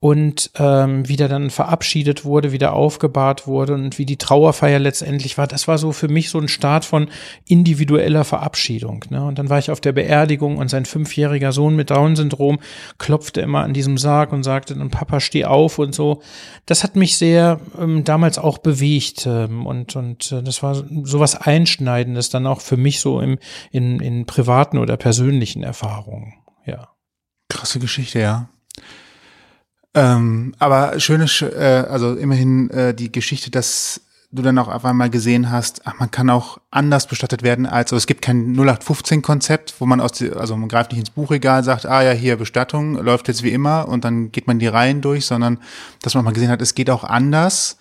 und 0.04 0.50
ähm, 0.56 1.08
wie 1.08 1.16
der 1.16 1.28
dann 1.28 1.48
verabschiedet 1.48 2.26
wurde, 2.26 2.52
wieder 2.52 2.74
aufgebahrt 2.74 3.46
wurde 3.46 3.72
und 3.72 3.96
wie 3.96 4.04
die 4.04 4.18
Trauerfeier 4.18 4.78
letztendlich 4.78 5.38
war. 5.38 5.46
Das 5.46 5.66
war 5.66 5.78
so 5.78 5.92
für 5.92 6.08
mich 6.08 6.28
so 6.28 6.38
ein 6.38 6.48
Start 6.48 6.84
von 6.84 7.08
individueller 7.48 8.24
Verabschiedung. 8.24 9.02
Ne? 9.08 9.24
Und 9.24 9.38
dann 9.38 9.48
war 9.48 9.58
ich 9.58 9.70
auf 9.70 9.80
der 9.80 9.92
Beerdigung 9.92 10.58
und 10.58 10.68
sein 10.68 10.84
fünfjähriger 10.84 11.52
Sohn 11.52 11.74
mit 11.74 11.88
Down-Syndrom 11.88 12.58
klopfte 12.98 13.40
immer 13.40 13.62
an 13.62 13.72
diesem 13.72 13.96
Sarg 13.96 14.34
und 14.34 14.42
sagte 14.42 14.76
dann, 14.76 14.90
Papa, 14.90 15.20
steh 15.20 15.46
auf 15.46 15.78
und 15.78 15.94
so. 15.94 16.20
Das 16.66 16.84
hat 16.84 16.96
mich 16.96 17.16
sehr 17.16 17.58
ähm, 17.80 18.04
damals 18.04 18.36
auch 18.36 18.58
bewegt 18.58 19.24
ähm, 19.24 19.64
und, 19.64 19.96
und 19.96 20.32
äh, 20.32 20.42
das 20.42 20.62
war 20.62 20.74
so 20.74 21.18
was 21.18 21.34
Einschneidendes 21.34 22.28
dann 22.28 22.46
auch 22.46 22.60
für 22.60 22.76
mich 22.76 23.00
so 23.00 23.22
im, 23.22 23.38
in, 23.70 24.00
in 24.00 24.26
privaten 24.26 24.76
oder 24.76 24.98
persönlichen 24.98 25.62
Erfahrungen. 25.62 26.34
Ja. 26.66 26.90
Krasse 27.48 27.78
Geschichte, 27.78 28.20
ja. 28.20 28.50
Ähm, 29.94 30.54
aber 30.58 30.98
schöne, 30.98 31.24
äh, 31.24 31.86
also 31.88 32.14
immerhin 32.14 32.68
äh, 32.70 32.94
die 32.94 33.12
Geschichte, 33.12 33.50
dass 33.50 34.00
du 34.32 34.42
dann 34.42 34.58
auch 34.58 34.68
auf 34.68 34.84
einmal 34.84 35.10
gesehen 35.10 35.50
hast, 35.50 35.82
ach, 35.84 36.00
man 36.00 36.10
kann 36.10 36.28
auch 36.28 36.58
anders 36.72 37.06
bestattet 37.06 37.44
werden 37.44 37.66
als, 37.66 37.92
also 37.92 37.96
es 37.96 38.06
gibt 38.06 38.20
kein 38.22 38.56
0815-Konzept, 38.56 39.74
wo 39.78 39.86
man 39.86 40.00
aus, 40.00 40.12
die, 40.12 40.32
also 40.32 40.56
man 40.56 40.68
greift 40.68 40.90
nicht 40.90 41.00
ins 41.00 41.10
Buchregal, 41.10 41.62
sagt, 41.62 41.86
ah 41.86 42.02
ja, 42.02 42.10
hier 42.10 42.36
Bestattung, 42.36 42.96
läuft 42.96 43.28
jetzt 43.28 43.44
wie 43.44 43.52
immer 43.52 43.86
und 43.86 44.04
dann 44.04 44.32
geht 44.32 44.48
man 44.48 44.58
die 44.58 44.66
Reihen 44.66 45.00
durch, 45.00 45.26
sondern 45.26 45.60
dass 46.02 46.14
man 46.14 46.22
auch 46.22 46.24
mal 46.24 46.34
gesehen 46.34 46.50
hat, 46.50 46.60
es 46.60 46.74
geht 46.74 46.90
auch 46.90 47.04
anders. 47.04 47.78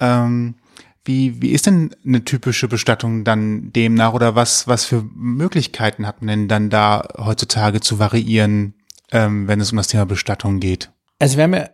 Ähm, 0.00 0.56
wie, 1.04 1.40
wie 1.40 1.50
ist 1.50 1.66
denn 1.66 1.94
eine 2.04 2.24
typische 2.24 2.68
Bestattung 2.68 3.24
dann 3.24 3.72
demnach 3.72 4.12
oder 4.12 4.34
was, 4.34 4.66
was 4.66 4.84
für 4.84 5.04
Möglichkeiten 5.14 6.06
hat 6.06 6.20
man 6.20 6.28
denn 6.28 6.48
dann 6.48 6.70
da 6.70 7.08
heutzutage 7.16 7.80
zu 7.80 7.98
variieren, 8.00 8.74
ähm, 9.10 9.46
wenn 9.46 9.60
es 9.60 9.70
um 9.70 9.76
das 9.76 9.88
Thema 9.88 10.06
Bestattung 10.06 10.58
geht? 10.58 10.90
Also 11.22 11.36
wir 11.36 11.44
haben 11.44 11.54
ja 11.54 11.68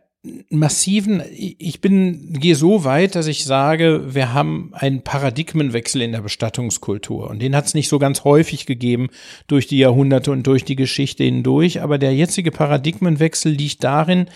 massiven, 0.50 1.22
ich 1.32 1.80
bin, 1.80 2.34
gehe 2.34 2.54
so 2.54 2.84
weit, 2.84 3.14
dass 3.14 3.26
ich 3.28 3.46
sage, 3.46 4.14
wir 4.14 4.34
haben 4.34 4.72
einen 4.74 5.00
Paradigmenwechsel 5.00 6.02
in 6.02 6.12
der 6.12 6.20
Bestattungskultur. 6.20 7.30
Und 7.30 7.40
den 7.40 7.56
hat 7.56 7.64
es 7.64 7.72
nicht 7.72 7.88
so 7.88 7.98
ganz 7.98 8.24
häufig 8.24 8.66
gegeben 8.66 9.08
durch 9.46 9.66
die 9.66 9.78
Jahrhunderte 9.78 10.32
und 10.32 10.46
durch 10.46 10.66
die 10.66 10.76
Geschichte 10.76 11.24
hindurch. 11.24 11.80
Aber 11.80 11.96
der 11.96 12.14
jetzige 12.14 12.50
Paradigmenwechsel 12.50 13.50
liegt 13.50 13.84
darin, 13.84 14.26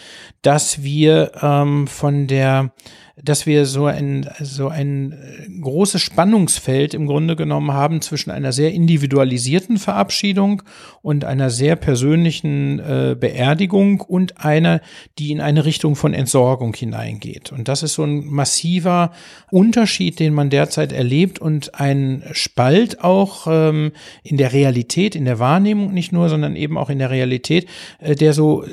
dass 0.40 0.82
wir 0.82 1.32
ähm, 1.42 1.86
von 1.88 2.26
der 2.26 2.72
dass 3.20 3.46
wir 3.46 3.66
so 3.66 3.86
ein, 3.86 4.28
so 4.40 4.68
ein 4.68 5.12
äh, 5.12 5.60
großes 5.60 6.00
Spannungsfeld 6.00 6.94
im 6.94 7.06
Grunde 7.06 7.36
genommen 7.36 7.72
haben 7.72 8.00
zwischen 8.00 8.30
einer 8.30 8.52
sehr 8.52 8.72
individualisierten 8.72 9.76
Verabschiedung 9.76 10.62
und 11.02 11.24
einer 11.24 11.50
sehr 11.50 11.76
persönlichen 11.76 12.78
äh, 12.78 13.16
Beerdigung 13.18 14.00
und 14.00 14.44
einer, 14.44 14.80
die 15.18 15.30
in 15.30 15.40
eine 15.40 15.64
Richtung 15.64 15.94
von 15.94 16.14
Entsorgung 16.14 16.74
hineingeht. 16.74 17.52
Und 17.52 17.68
das 17.68 17.82
ist 17.82 17.94
so 17.94 18.04
ein 18.04 18.24
massiver 18.26 19.12
Unterschied, 19.50 20.18
den 20.18 20.32
man 20.32 20.48
derzeit 20.48 20.92
erlebt 20.92 21.38
und 21.38 21.74
ein 21.74 22.22
Spalt 22.32 23.04
auch 23.04 23.46
ähm, 23.46 23.92
in 24.22 24.38
der 24.38 24.52
Realität, 24.52 25.14
in 25.14 25.26
der 25.26 25.38
Wahrnehmung 25.38 25.92
nicht 25.92 26.12
nur, 26.12 26.28
sondern 26.28 26.56
eben 26.56 26.78
auch 26.78 26.88
in 26.88 26.98
der 26.98 27.10
Realität, 27.10 27.66
äh, 27.98 28.14
der 28.14 28.32
so 28.32 28.64
äh, 28.64 28.68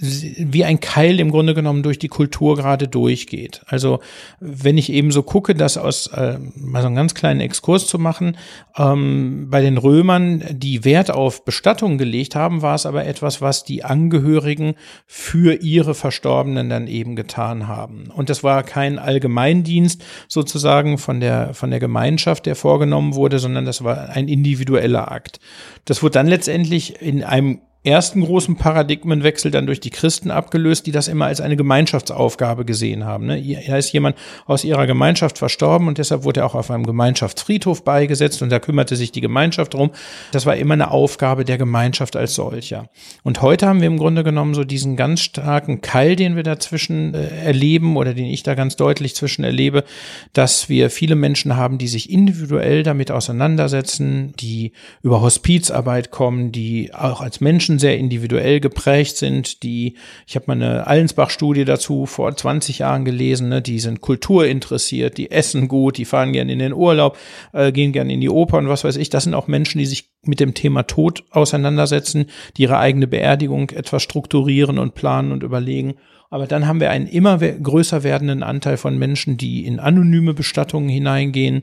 wie 0.00 0.64
ein 0.64 0.80
Keil 0.80 1.20
im 1.20 1.30
Grunde 1.30 1.52
genommen 1.52 1.82
durch 1.82 1.98
die 1.98 2.08
Kultur 2.08 2.56
gerade 2.56 2.88
durchgeht. 2.88 3.60
Also 3.74 3.98
wenn 4.40 4.78
ich 4.78 4.90
eben 4.90 5.10
so 5.10 5.22
gucke, 5.22 5.54
das 5.54 5.76
aus 5.76 6.06
äh, 6.08 6.38
mal 6.56 6.80
so 6.80 6.86
einen 6.86 6.96
ganz 6.96 7.14
kleinen 7.14 7.40
Exkurs 7.40 7.86
zu 7.86 7.98
machen, 7.98 8.36
ähm, 8.78 9.48
bei 9.50 9.60
den 9.60 9.76
Römern, 9.76 10.42
die 10.50 10.84
Wert 10.84 11.10
auf 11.10 11.44
Bestattung 11.44 11.98
gelegt 11.98 12.34
haben, 12.34 12.62
war 12.62 12.76
es 12.76 12.86
aber 12.86 13.04
etwas, 13.04 13.42
was 13.42 13.64
die 13.64 13.84
Angehörigen 13.84 14.74
für 15.06 15.60
ihre 15.62 15.94
Verstorbenen 15.94 16.70
dann 16.70 16.86
eben 16.86 17.16
getan 17.16 17.68
haben. 17.68 18.10
Und 18.14 18.30
das 18.30 18.44
war 18.44 18.62
kein 18.62 18.98
Allgemeindienst 18.98 20.04
sozusagen 20.28 20.98
von 20.98 21.20
der 21.20 21.52
von 21.52 21.70
der 21.70 21.80
Gemeinschaft, 21.80 22.46
der 22.46 22.56
vorgenommen 22.56 23.14
wurde, 23.14 23.38
sondern 23.40 23.64
das 23.64 23.82
war 23.82 24.08
ein 24.10 24.28
individueller 24.28 25.10
Akt. 25.10 25.40
Das 25.84 26.02
wurde 26.02 26.12
dann 26.12 26.28
letztendlich 26.28 27.02
in 27.02 27.24
einem 27.24 27.60
ersten 27.84 28.22
großen 28.22 28.56
Paradigmenwechsel 28.56 29.50
dann 29.50 29.66
durch 29.66 29.78
die 29.78 29.90
Christen 29.90 30.30
abgelöst, 30.30 30.86
die 30.86 30.92
das 30.92 31.06
immer 31.06 31.26
als 31.26 31.42
eine 31.42 31.56
Gemeinschaftsaufgabe 31.56 32.64
gesehen 32.64 33.04
haben. 33.04 33.26
Ne? 33.26 33.36
Hier 33.36 33.76
ist 33.76 33.92
jemand 33.92 34.16
aus 34.46 34.64
ihrer 34.64 34.86
Gemeinschaft 34.86 35.36
verstorben 35.36 35.86
und 35.86 35.98
deshalb 35.98 36.24
wurde 36.24 36.40
er 36.40 36.46
auch 36.46 36.54
auf 36.54 36.70
einem 36.70 36.86
Gemeinschaftsfriedhof 36.86 37.84
beigesetzt 37.84 38.40
und 38.40 38.50
da 38.50 38.58
kümmerte 38.58 38.96
sich 38.96 39.12
die 39.12 39.20
Gemeinschaft 39.20 39.74
drum. 39.74 39.90
Das 40.32 40.46
war 40.46 40.56
immer 40.56 40.74
eine 40.74 40.90
Aufgabe 40.90 41.44
der 41.44 41.58
Gemeinschaft 41.58 42.16
als 42.16 42.34
solcher. 42.34 42.88
Und 43.22 43.42
heute 43.42 43.66
haben 43.66 43.80
wir 43.80 43.86
im 43.86 43.98
Grunde 43.98 44.24
genommen 44.24 44.54
so 44.54 44.64
diesen 44.64 44.96
ganz 44.96 45.20
starken 45.20 45.82
Keil, 45.82 46.16
den 46.16 46.36
wir 46.36 46.42
dazwischen 46.42 47.12
äh, 47.14 47.44
erleben 47.44 47.98
oder 47.98 48.14
den 48.14 48.26
ich 48.26 48.42
da 48.42 48.54
ganz 48.54 48.76
deutlich 48.76 49.14
zwischen 49.14 49.44
erlebe, 49.44 49.84
dass 50.32 50.70
wir 50.70 50.88
viele 50.88 51.16
Menschen 51.16 51.56
haben, 51.56 51.76
die 51.76 51.88
sich 51.88 52.10
individuell 52.10 52.82
damit 52.82 53.10
auseinandersetzen, 53.10 54.32
die 54.40 54.72
über 55.02 55.20
Hospizarbeit 55.20 56.10
kommen, 56.10 56.50
die 56.50 56.94
auch 56.94 57.20
als 57.20 57.42
Menschen 57.42 57.73
Menschen 57.74 57.78
sehr 57.78 57.98
individuell 57.98 58.60
geprägt 58.60 59.16
sind, 59.16 59.62
die, 59.62 59.96
ich 60.26 60.36
habe 60.36 60.46
mal 60.46 60.54
eine 60.54 60.86
Allensbach-Studie 60.86 61.64
dazu 61.64 62.06
vor 62.06 62.34
20 62.34 62.78
Jahren 62.78 63.04
gelesen, 63.04 63.48
ne, 63.48 63.62
die 63.62 63.80
sind 63.80 64.00
kulturinteressiert, 64.00 65.18
die 65.18 65.30
essen 65.30 65.68
gut, 65.68 65.98
die 65.98 66.04
fahren 66.04 66.32
gern 66.32 66.48
in 66.48 66.58
den 66.58 66.72
Urlaub, 66.72 67.16
äh, 67.52 67.72
gehen 67.72 67.92
gern 67.92 68.10
in 68.10 68.20
die 68.20 68.30
Oper 68.30 68.58
und 68.58 68.68
was 68.68 68.84
weiß 68.84 68.96
ich. 68.96 69.10
Das 69.10 69.24
sind 69.24 69.34
auch 69.34 69.48
Menschen, 69.48 69.78
die 69.78 69.86
sich 69.86 70.10
mit 70.22 70.40
dem 70.40 70.54
Thema 70.54 70.84
Tod 70.84 71.24
auseinandersetzen, 71.30 72.26
die 72.56 72.62
ihre 72.62 72.78
eigene 72.78 73.06
Beerdigung 73.06 73.70
etwas 73.70 74.02
strukturieren 74.02 74.78
und 74.78 74.94
planen 74.94 75.32
und 75.32 75.42
überlegen. 75.42 75.94
Aber 76.30 76.46
dann 76.46 76.66
haben 76.66 76.80
wir 76.80 76.90
einen 76.90 77.06
immer 77.06 77.38
größer 77.38 78.02
werdenden 78.02 78.42
Anteil 78.42 78.76
von 78.76 78.98
Menschen, 78.98 79.36
die 79.36 79.66
in 79.66 79.78
anonyme 79.78 80.34
Bestattungen 80.34 80.88
hineingehen, 80.88 81.62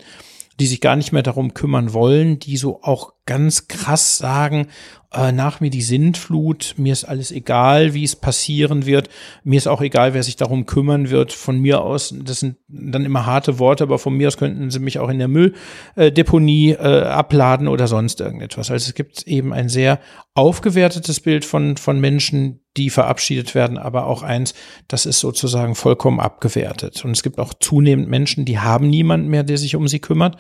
die 0.60 0.68
sich 0.68 0.80
gar 0.80 0.96
nicht 0.96 1.12
mehr 1.12 1.24
darum 1.24 1.54
kümmern 1.54 1.92
wollen, 1.94 2.40
die 2.40 2.56
so 2.58 2.82
auch 2.84 3.14
ganz 3.26 3.68
krass 3.68 4.18
sagen, 4.18 4.68
äh, 5.14 5.32
nach 5.32 5.60
mir 5.60 5.70
die 5.70 5.82
Sintflut, 5.82 6.76
mir 6.78 6.94
ist 6.94 7.04
alles 7.04 7.32
egal, 7.32 7.94
wie 7.94 8.04
es 8.04 8.16
passieren 8.16 8.86
wird, 8.86 9.10
mir 9.44 9.58
ist 9.58 9.68
auch 9.68 9.82
egal, 9.82 10.14
wer 10.14 10.24
sich 10.24 10.38
darum 10.38 10.66
kümmern 10.66 11.10
wird. 11.10 11.34
Von 11.34 11.60
mir 11.60 11.82
aus, 11.82 12.14
das 12.18 12.40
sind 12.40 12.56
dann 12.70 13.04
immer 13.04 13.26
harte 13.26 13.60
Worte, 13.60 13.84
aber 13.84 14.00
von 14.00 14.16
mir 14.16 14.30
aus 14.30 14.38
könnten 14.38 14.72
sie 14.72 14.80
mich 14.80 15.00
auch 15.00 15.10
in 15.10 15.20
der 15.20 15.28
Mülldeponie 15.28 16.72
äh, 16.72 17.04
abladen 17.04 17.68
oder 17.68 17.88
sonst 17.88 18.22
irgendetwas. 18.22 18.72
Also 18.72 18.88
es 18.88 18.94
gibt 18.94 19.28
eben 19.28 19.52
ein 19.52 19.68
sehr 19.68 20.00
aufgewertetes 20.34 21.20
Bild 21.20 21.44
von, 21.44 21.76
von 21.76 22.00
Menschen, 22.00 22.62
die 22.78 22.90
verabschiedet 22.90 23.54
werden, 23.54 23.78
aber 23.78 24.06
auch 24.06 24.24
eins, 24.24 24.54
das 24.88 25.06
ist 25.06 25.20
sozusagen 25.20 25.76
vollkommen 25.76 26.22
abgewertet. 26.22 27.04
Und 27.04 27.12
es 27.12 27.24
gibt 27.24 27.38
auch 27.38 27.54
zunehmend 27.54 28.08
Menschen, 28.08 28.46
die 28.46 28.60
haben 28.60 28.90
niemanden 28.90 29.28
mehr, 29.28 29.44
der 29.44 29.58
sich 29.58 29.76
um 29.76 29.90
sie 29.90 30.00
kümmert. 30.00 30.38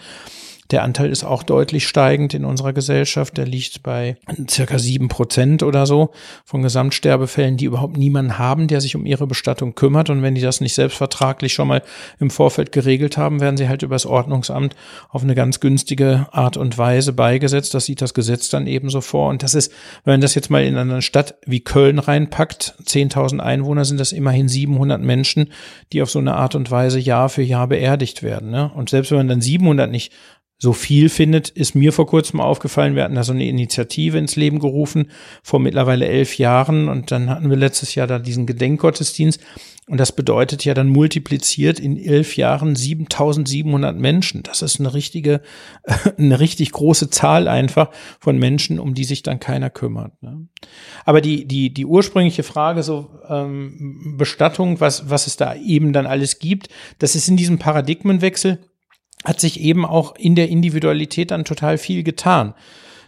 Der 0.71 0.83
Anteil 0.83 1.11
ist 1.11 1.25
auch 1.25 1.43
deutlich 1.43 1.85
steigend 1.85 2.33
in 2.33 2.45
unserer 2.45 2.71
Gesellschaft. 2.71 3.37
Der 3.37 3.45
liegt 3.45 3.83
bei 3.83 4.15
circa 4.49 4.79
sieben 4.79 5.09
Prozent 5.09 5.63
oder 5.63 5.85
so 5.85 6.11
von 6.45 6.61
Gesamtsterbefällen, 6.61 7.57
die 7.57 7.65
überhaupt 7.65 7.97
niemanden 7.97 8.37
haben, 8.37 8.67
der 8.67 8.79
sich 8.79 8.95
um 8.95 9.05
ihre 9.05 9.27
Bestattung 9.27 9.75
kümmert. 9.75 10.09
Und 10.09 10.21
wenn 10.21 10.33
die 10.33 10.41
das 10.41 10.61
nicht 10.61 10.73
selbstvertraglich 10.73 11.53
schon 11.53 11.67
mal 11.67 11.83
im 12.19 12.29
Vorfeld 12.29 12.71
geregelt 12.71 13.17
haben, 13.17 13.41
werden 13.41 13.57
sie 13.57 13.67
halt 13.67 13.83
übers 13.83 14.05
Ordnungsamt 14.05 14.75
auf 15.09 15.23
eine 15.23 15.35
ganz 15.35 15.59
günstige 15.59 16.27
Art 16.31 16.55
und 16.55 16.77
Weise 16.77 17.11
beigesetzt. 17.11 17.73
Das 17.73 17.85
sieht 17.85 18.01
das 18.01 18.13
Gesetz 18.13 18.47
dann 18.49 18.65
ebenso 18.65 19.01
vor. 19.01 19.29
Und 19.29 19.43
das 19.43 19.55
ist, 19.55 19.73
wenn 20.05 20.13
man 20.13 20.21
das 20.21 20.35
jetzt 20.35 20.49
mal 20.49 20.63
in 20.63 20.77
eine 20.77 21.01
Stadt 21.01 21.35
wie 21.45 21.59
Köln 21.59 21.99
reinpackt, 21.99 22.75
10.000 22.85 23.39
Einwohner 23.39 23.83
sind 23.83 23.99
das 23.99 24.13
immerhin 24.13 24.47
700 24.47 25.01
Menschen, 25.01 25.51
die 25.91 26.01
auf 26.01 26.09
so 26.09 26.19
eine 26.19 26.35
Art 26.35 26.55
und 26.55 26.71
Weise 26.71 26.99
Jahr 26.99 27.27
für 27.27 27.43
Jahr 27.43 27.67
beerdigt 27.67 28.23
werden. 28.23 28.51
Ne? 28.51 28.71
Und 28.73 28.89
selbst 28.89 29.11
wenn 29.11 29.17
man 29.17 29.27
dann 29.27 29.41
700 29.41 29.91
nicht 29.91 30.13
so 30.61 30.73
viel 30.73 31.09
findet, 31.09 31.49
ist 31.49 31.73
mir 31.73 31.91
vor 31.91 32.05
kurzem 32.05 32.39
aufgefallen. 32.39 32.95
Wir 32.95 33.03
hatten 33.03 33.15
da 33.15 33.23
so 33.23 33.33
eine 33.33 33.47
Initiative 33.47 34.19
ins 34.19 34.35
Leben 34.35 34.59
gerufen 34.59 35.09
vor 35.41 35.59
mittlerweile 35.59 36.07
elf 36.07 36.37
Jahren 36.37 36.87
und 36.87 37.09
dann 37.09 37.31
hatten 37.31 37.49
wir 37.49 37.57
letztes 37.57 37.95
Jahr 37.95 38.05
da 38.05 38.19
diesen 38.19 38.45
Gedenkgottesdienst 38.45 39.41
und 39.87 39.97
das 39.99 40.11
bedeutet 40.11 40.63
ja 40.63 40.75
dann 40.75 40.87
multipliziert 40.87 41.79
in 41.79 41.97
elf 41.97 42.37
Jahren 42.37 42.75
7700 42.75 43.97
Menschen. 43.97 44.43
Das 44.43 44.61
ist 44.61 44.79
eine 44.79 44.93
richtige, 44.93 45.41
eine 46.19 46.39
richtig 46.39 46.71
große 46.73 47.09
Zahl 47.09 47.47
einfach 47.47 47.89
von 48.19 48.37
Menschen, 48.37 48.79
um 48.79 48.93
die 48.93 49.03
sich 49.03 49.23
dann 49.23 49.39
keiner 49.39 49.71
kümmert. 49.71 50.21
Ne? 50.21 50.47
Aber 51.05 51.21
die, 51.21 51.47
die, 51.47 51.73
die 51.73 51.87
ursprüngliche 51.87 52.43
Frage 52.43 52.83
so 52.83 53.09
ähm, 53.27 54.15
Bestattung, 54.15 54.79
was, 54.79 55.09
was 55.09 55.25
es 55.25 55.37
da 55.37 55.55
eben 55.55 55.91
dann 55.91 56.05
alles 56.05 56.37
gibt, 56.37 56.69
das 56.99 57.15
ist 57.15 57.27
in 57.27 57.35
diesem 57.35 57.57
Paradigmenwechsel 57.57 58.59
hat 59.23 59.39
sich 59.39 59.59
eben 59.59 59.85
auch 59.85 60.15
in 60.15 60.35
der 60.35 60.49
Individualität 60.49 61.31
dann 61.31 61.45
total 61.45 61.77
viel 61.77 62.03
getan. 62.03 62.53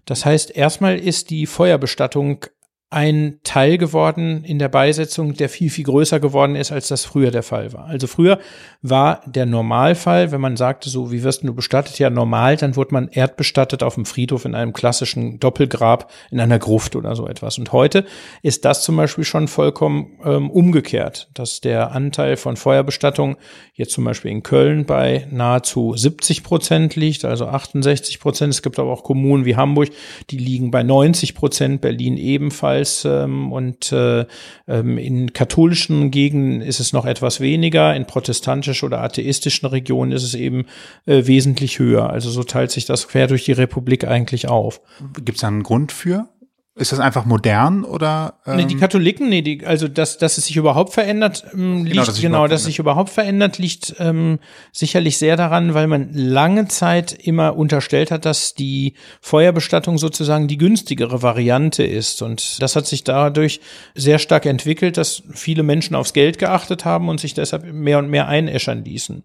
Das 0.06 0.26
heißt, 0.26 0.56
erstmal 0.56 0.98
ist 0.98 1.30
die 1.30 1.46
Feuerbestattung 1.46 2.46
ein 2.94 3.40
Teil 3.44 3.78
geworden 3.78 4.44
in 4.44 4.60
der 4.60 4.70
Beisetzung, 4.70 5.34
der 5.34 5.50
viel, 5.50 5.70
viel 5.70 5.84
größer 5.84 6.20
geworden 6.20 6.56
ist, 6.56 6.72
als 6.72 6.88
das 6.88 7.06
früher 7.06 7.32
der 7.32 7.42
Fall 7.42 7.74
war. 7.74 7.86
Also 7.86 8.06
früher 8.08 8.40
war 8.82 9.22
der 9.26 9.48
Normalfall, 9.48 10.32
wenn 10.32 10.40
man 10.40 10.58
sagte, 10.58 10.90
so 10.90 11.12
wie 11.12 11.24
wirst 11.24 11.44
du 11.44 11.54
bestattet, 11.54 11.98
ja 11.98 12.10
normal, 12.10 12.56
dann 12.56 12.76
wurde 12.76 12.94
man 12.94 13.08
erdbestattet 13.08 13.82
auf 13.82 13.96
dem 13.96 14.06
Friedhof 14.06 14.46
in 14.46 14.54
einem 14.54 14.74
klassischen 14.74 15.40
Doppelgrab 15.40 16.12
in 16.30 16.40
einer 16.40 16.60
Gruft 16.60 16.96
oder 16.96 17.16
so 17.16 17.28
etwas. 17.28 17.58
Und 17.58 17.72
heute 17.72 18.06
ist 18.44 18.64
das 18.64 18.84
zum 18.84 18.96
Beispiel 18.96 19.24
schon 19.24 19.48
vollkommen 19.48 20.20
ähm, 20.24 20.52
umgekehrt, 20.52 21.30
dass 21.34 21.62
der 21.62 21.92
Anteil 21.94 22.38
von 22.38 22.58
Feuerbestattung 22.58 23.38
jetzt 23.74 23.94
zum 23.94 24.04
Beispiel 24.04 24.30
in 24.30 24.44
Köln 24.44 24.86
bei 24.86 25.28
nahezu 25.32 25.96
70 25.98 26.44
Prozent 26.44 26.96
liegt, 26.96 27.26
also 27.26 27.48
68 27.48 28.20
Prozent. 28.20 28.54
Es 28.54 28.62
gibt 28.62 28.78
aber 28.78 28.92
auch 28.92 29.04
Kommunen 29.04 29.46
wie 29.46 29.56
Hamburg, 29.56 29.90
die 30.30 30.38
liegen 30.38 30.70
bei 30.70 30.84
90 30.84 31.34
Prozent, 31.34 31.82
Berlin 31.82 32.18
ebenfalls 32.18 32.83
ebenfalls 32.84 33.06
ähm, 33.06 33.52
und 33.52 33.92
äh, 33.92 34.26
ähm, 34.68 34.98
in 34.98 35.34
katholischen 35.34 36.12
Gegenden 36.12 36.62
ist 36.62 36.80
es 36.80 36.94
noch 36.94 37.06
etwas 37.06 37.40
weniger, 37.40 37.96
in 37.96 38.06
protestantischen 38.06 38.88
oder 38.88 39.02
atheistischen 39.02 39.68
Regionen 39.68 40.12
ist 40.12 40.24
es 40.24 40.36
eben 40.36 40.66
äh, 41.06 41.26
wesentlich 41.26 41.80
höher. 41.80 42.10
Also 42.10 42.30
so 42.30 42.44
teilt 42.44 42.72
sich 42.72 42.86
das 42.86 43.08
quer 43.08 43.28
durch 43.28 43.46
die 43.46 43.54
Republik 43.54 44.06
eigentlich 44.06 44.48
auf. 44.48 44.82
Gibt 45.16 45.38
es 45.38 45.42
da 45.42 45.48
einen 45.48 45.64
Grund 45.64 45.92
für? 45.92 46.28
Ist 46.76 46.92
das 46.92 47.00
einfach 47.00 47.26
modern 47.26 47.84
oder? 47.84 48.40
Ähm 48.48 48.56
nee, 48.56 48.66
die 48.66 48.78
Katholiken, 48.78 49.30
nee, 49.30 49.44
die, 49.44 49.64
also 49.64 49.88
dass, 49.88 50.18
dass 50.18 50.40
es 50.40 50.46
sich 50.46 50.56
überhaupt 50.56 50.92
verändert, 50.92 51.46
ähm, 51.54 51.84
genau, 51.84 51.84
liegt, 51.84 51.88
genau, 51.92 52.06
dass, 52.06 52.22
genau, 52.22 52.48
dass 52.48 52.62
es 52.62 52.66
sich 52.66 52.80
überhaupt 52.80 53.12
verändert, 53.12 53.60
liegt 53.60 53.94
ähm, 54.00 54.40
sicherlich 54.72 55.20
sehr 55.20 55.38
daran, 55.38 55.76
weil 55.76 55.86
man 55.86 56.12
lange 56.14 56.68
Zeit 56.68 57.14
immer 57.14 57.56
unterstellt 57.56 58.10
hat, 58.10 58.26
dass 58.26 58.56
die 58.56 58.96
Feuerbestattung 59.22 60.00
sozusagen 60.00 60.48
die 60.48 60.58
günstigere 60.58 61.22
Variante 61.22 61.84
ist. 61.84 62.24
Und 62.24 62.60
das 62.60 62.76
hat 62.76 62.88
sich 62.88 63.04
dadurch 63.04 63.62
sehr 63.94 64.18
stark 64.18 64.48
entwickelt, 64.48 64.98
dass 64.98 65.22
viele 65.32 65.62
Menschen 65.62 65.94
aufs 65.94 66.14
Geld 66.14 66.40
geachtet 66.40 66.86
haben 66.86 67.08
und 67.08 67.20
sich 67.20 67.36
deshalb 67.36 67.72
mehr 67.72 68.00
und 68.00 68.10
mehr 68.10 68.28
einäschern 68.28 68.84
ließen. 68.84 69.24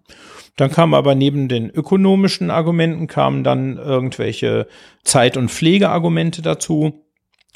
Dann 0.55 0.69
kam 0.69 0.93
aber 0.93 1.15
neben 1.15 1.47
den 1.47 1.71
ökonomischen 1.71 2.51
Argumenten 2.51 3.07
kamen 3.07 3.43
dann 3.43 3.77
irgendwelche 3.77 4.67
Zeit- 5.03 5.35
und 5.35 5.49
Pflegeargumente 5.49 6.43
dazu 6.43 7.05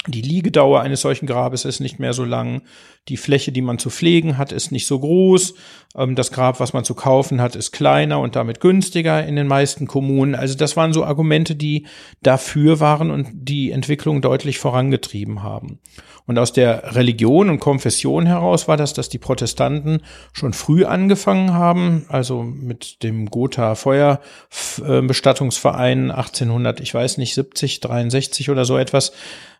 die 0.06 0.20
Liegedauer 0.20 0.80
eines 0.80 1.00
solchen 1.00 1.26
Grabes 1.26 1.64
ist 1.64 1.80
nicht 1.80 1.98
mehr 1.98 2.12
so 2.12 2.24
lang. 2.24 2.62
Die 3.08 3.16
Fläche, 3.16 3.52
die 3.52 3.62
man 3.62 3.78
zu 3.78 3.90
pflegen 3.90 4.38
hat, 4.38 4.52
ist 4.52 4.70
nicht 4.70 4.86
so 4.86 4.98
groß. 4.98 5.54
Ähm, 5.96 6.14
das 6.14 6.30
Grab, 6.30 6.60
was 6.60 6.74
man 6.74 6.84
zu 6.84 6.94
kaufen 6.94 7.40
hat, 7.40 7.56
ist 7.56 7.72
kleiner 7.72 8.20
und 8.20 8.36
damit 8.36 8.60
günstiger 8.60 9.26
in 9.26 9.36
den 9.36 9.46
meisten 9.46 9.86
Kommunen. 9.86 10.34
Also 10.34 10.56
das 10.56 10.76
waren 10.76 10.92
so 10.92 11.04
Argumente, 11.04 11.54
die 11.54 11.86
dafür 12.22 12.80
waren 12.80 13.10
und 13.10 13.28
die 13.32 13.70
Entwicklung 13.70 14.20
deutlich 14.20 14.58
vorangetrieben 14.58 15.42
haben. 15.42 15.78
Und 16.26 16.38
aus 16.38 16.54
der 16.54 16.94
Religion 16.94 17.50
und 17.50 17.60
Konfession 17.60 18.24
heraus 18.26 18.68
war 18.68 18.78
das, 18.78 18.94
dass 18.94 19.10
die 19.10 19.18
Protestanten 19.18 20.00
schon 20.32 20.54
früh 20.54 20.84
angefangen 20.84 21.52
haben, 21.52 22.06
also 22.08 22.42
mit 22.42 23.02
dem 23.02 23.28
Gotha 23.30 23.74
Feuerbestattungsverein 23.74 26.10
1800, 26.10 26.80
ich 26.80 26.94
weiß 26.94 27.18
nicht, 27.18 27.34
70, 27.34 27.80
63 27.80 28.48
oder 28.48 28.64
so 28.64 28.78
etwas, 28.78 29.12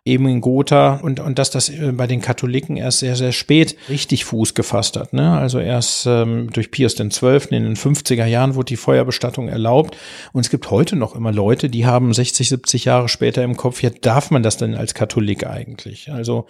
eben 0.07 0.27
in 0.27 0.39
Gotha 0.39 0.97
und, 1.01 1.19
und 1.19 1.39
dass 1.39 1.49
das 1.49 1.67
äh, 1.69 1.91
bei 1.91 2.05
den 2.05 2.21
Katholiken 2.21 2.77
erst 2.77 2.99
sehr, 2.99 3.15
sehr 3.15 3.31
spät 3.31 3.75
richtig 3.89 4.23
Fuß 4.25 4.53
gefasst 4.53 4.97
hat. 4.97 5.13
Ne? 5.13 5.35
Also 5.35 5.59
erst 5.59 6.05
ähm, 6.05 6.51
durch 6.53 6.69
Pius 6.69 6.95
XII. 6.95 7.39
in 7.49 7.63
den 7.63 7.75
50er 7.75 8.27
Jahren 8.27 8.53
wurde 8.53 8.67
die 8.67 8.77
Feuerbestattung 8.77 9.47
erlaubt. 9.47 9.97
Und 10.31 10.41
es 10.41 10.51
gibt 10.51 10.69
heute 10.69 10.95
noch 10.95 11.15
immer 11.15 11.31
Leute, 11.31 11.69
die 11.69 11.87
haben 11.87 12.13
60, 12.13 12.49
70 12.49 12.85
Jahre 12.85 13.09
später 13.09 13.43
im 13.43 13.57
Kopf, 13.57 13.81
ja, 13.81 13.89
darf 13.89 14.29
man 14.29 14.43
das 14.43 14.57
denn 14.57 14.75
als 14.75 14.93
Katholik 14.93 15.47
eigentlich? 15.47 16.11
Also 16.11 16.45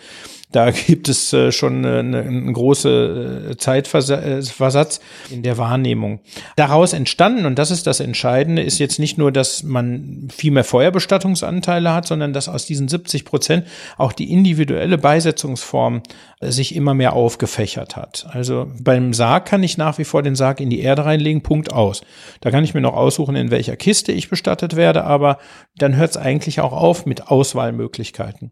da 0.55 0.71
gibt 0.87 1.09
es 1.09 1.33
äh, 1.33 1.51
schon 1.51 1.85
eine, 1.85 2.21
eine 2.21 2.53
große 2.53 3.49
äh, 3.51 3.57
Zeitversatz 3.57 5.01
in 5.29 5.43
der 5.43 5.57
Wahrnehmung. 5.57 6.21
Daraus 6.55 6.93
entstanden, 6.93 7.45
und 7.45 7.59
das 7.59 7.71
ist 7.71 7.87
das 7.87 7.99
Entscheidende, 7.99 8.61
ist 8.61 8.79
jetzt 8.79 8.99
nicht 8.99 9.17
nur, 9.17 9.31
dass 9.31 9.63
man 9.63 10.29
viel 10.33 10.51
mehr 10.51 10.63
Feuerbestattungsanteile 10.63 11.93
hat, 11.93 12.07
sondern 12.07 12.31
dass 12.31 12.47
aus 12.47 12.65
diesen 12.65 12.87
70 12.87 13.25
Prozent 13.25 13.67
auch 13.97 14.13
die 14.13 14.31
individuelle 14.31 14.97
Beisetzungsform 14.97 16.01
äh, 16.39 16.51
sich 16.51 16.73
immer 16.75 16.93
mehr 16.93 17.13
aufgefächert 17.13 17.97
hat. 17.97 18.27
Also 18.29 18.71
beim 18.81 19.13
Sarg 19.13 19.45
kann 19.45 19.63
ich 19.63 19.77
nach 19.77 19.97
wie 19.97 20.05
vor 20.05 20.23
den 20.23 20.35
Sarg 20.35 20.61
in 20.61 20.69
die 20.69 20.79
Erde 20.79 21.05
reinlegen, 21.05 21.41
Punkt 21.41 21.73
aus. 21.73 22.01
Da 22.39 22.51
kann 22.51 22.63
ich 22.63 22.73
mir 22.73 22.81
noch 22.81 22.95
aussuchen, 22.95 23.35
in 23.35 23.51
welcher 23.51 23.75
Kiste 23.75 24.13
ich 24.13 24.29
bestattet 24.29 24.75
werde, 24.77 25.03
aber 25.03 25.37
dann 25.77 25.97
hört 25.97 26.11
es 26.11 26.17
eigentlich 26.17 26.61
auch 26.61 26.71
auf 26.71 27.05
mit 27.05 27.27
Auswahlmöglichkeiten. 27.27 28.51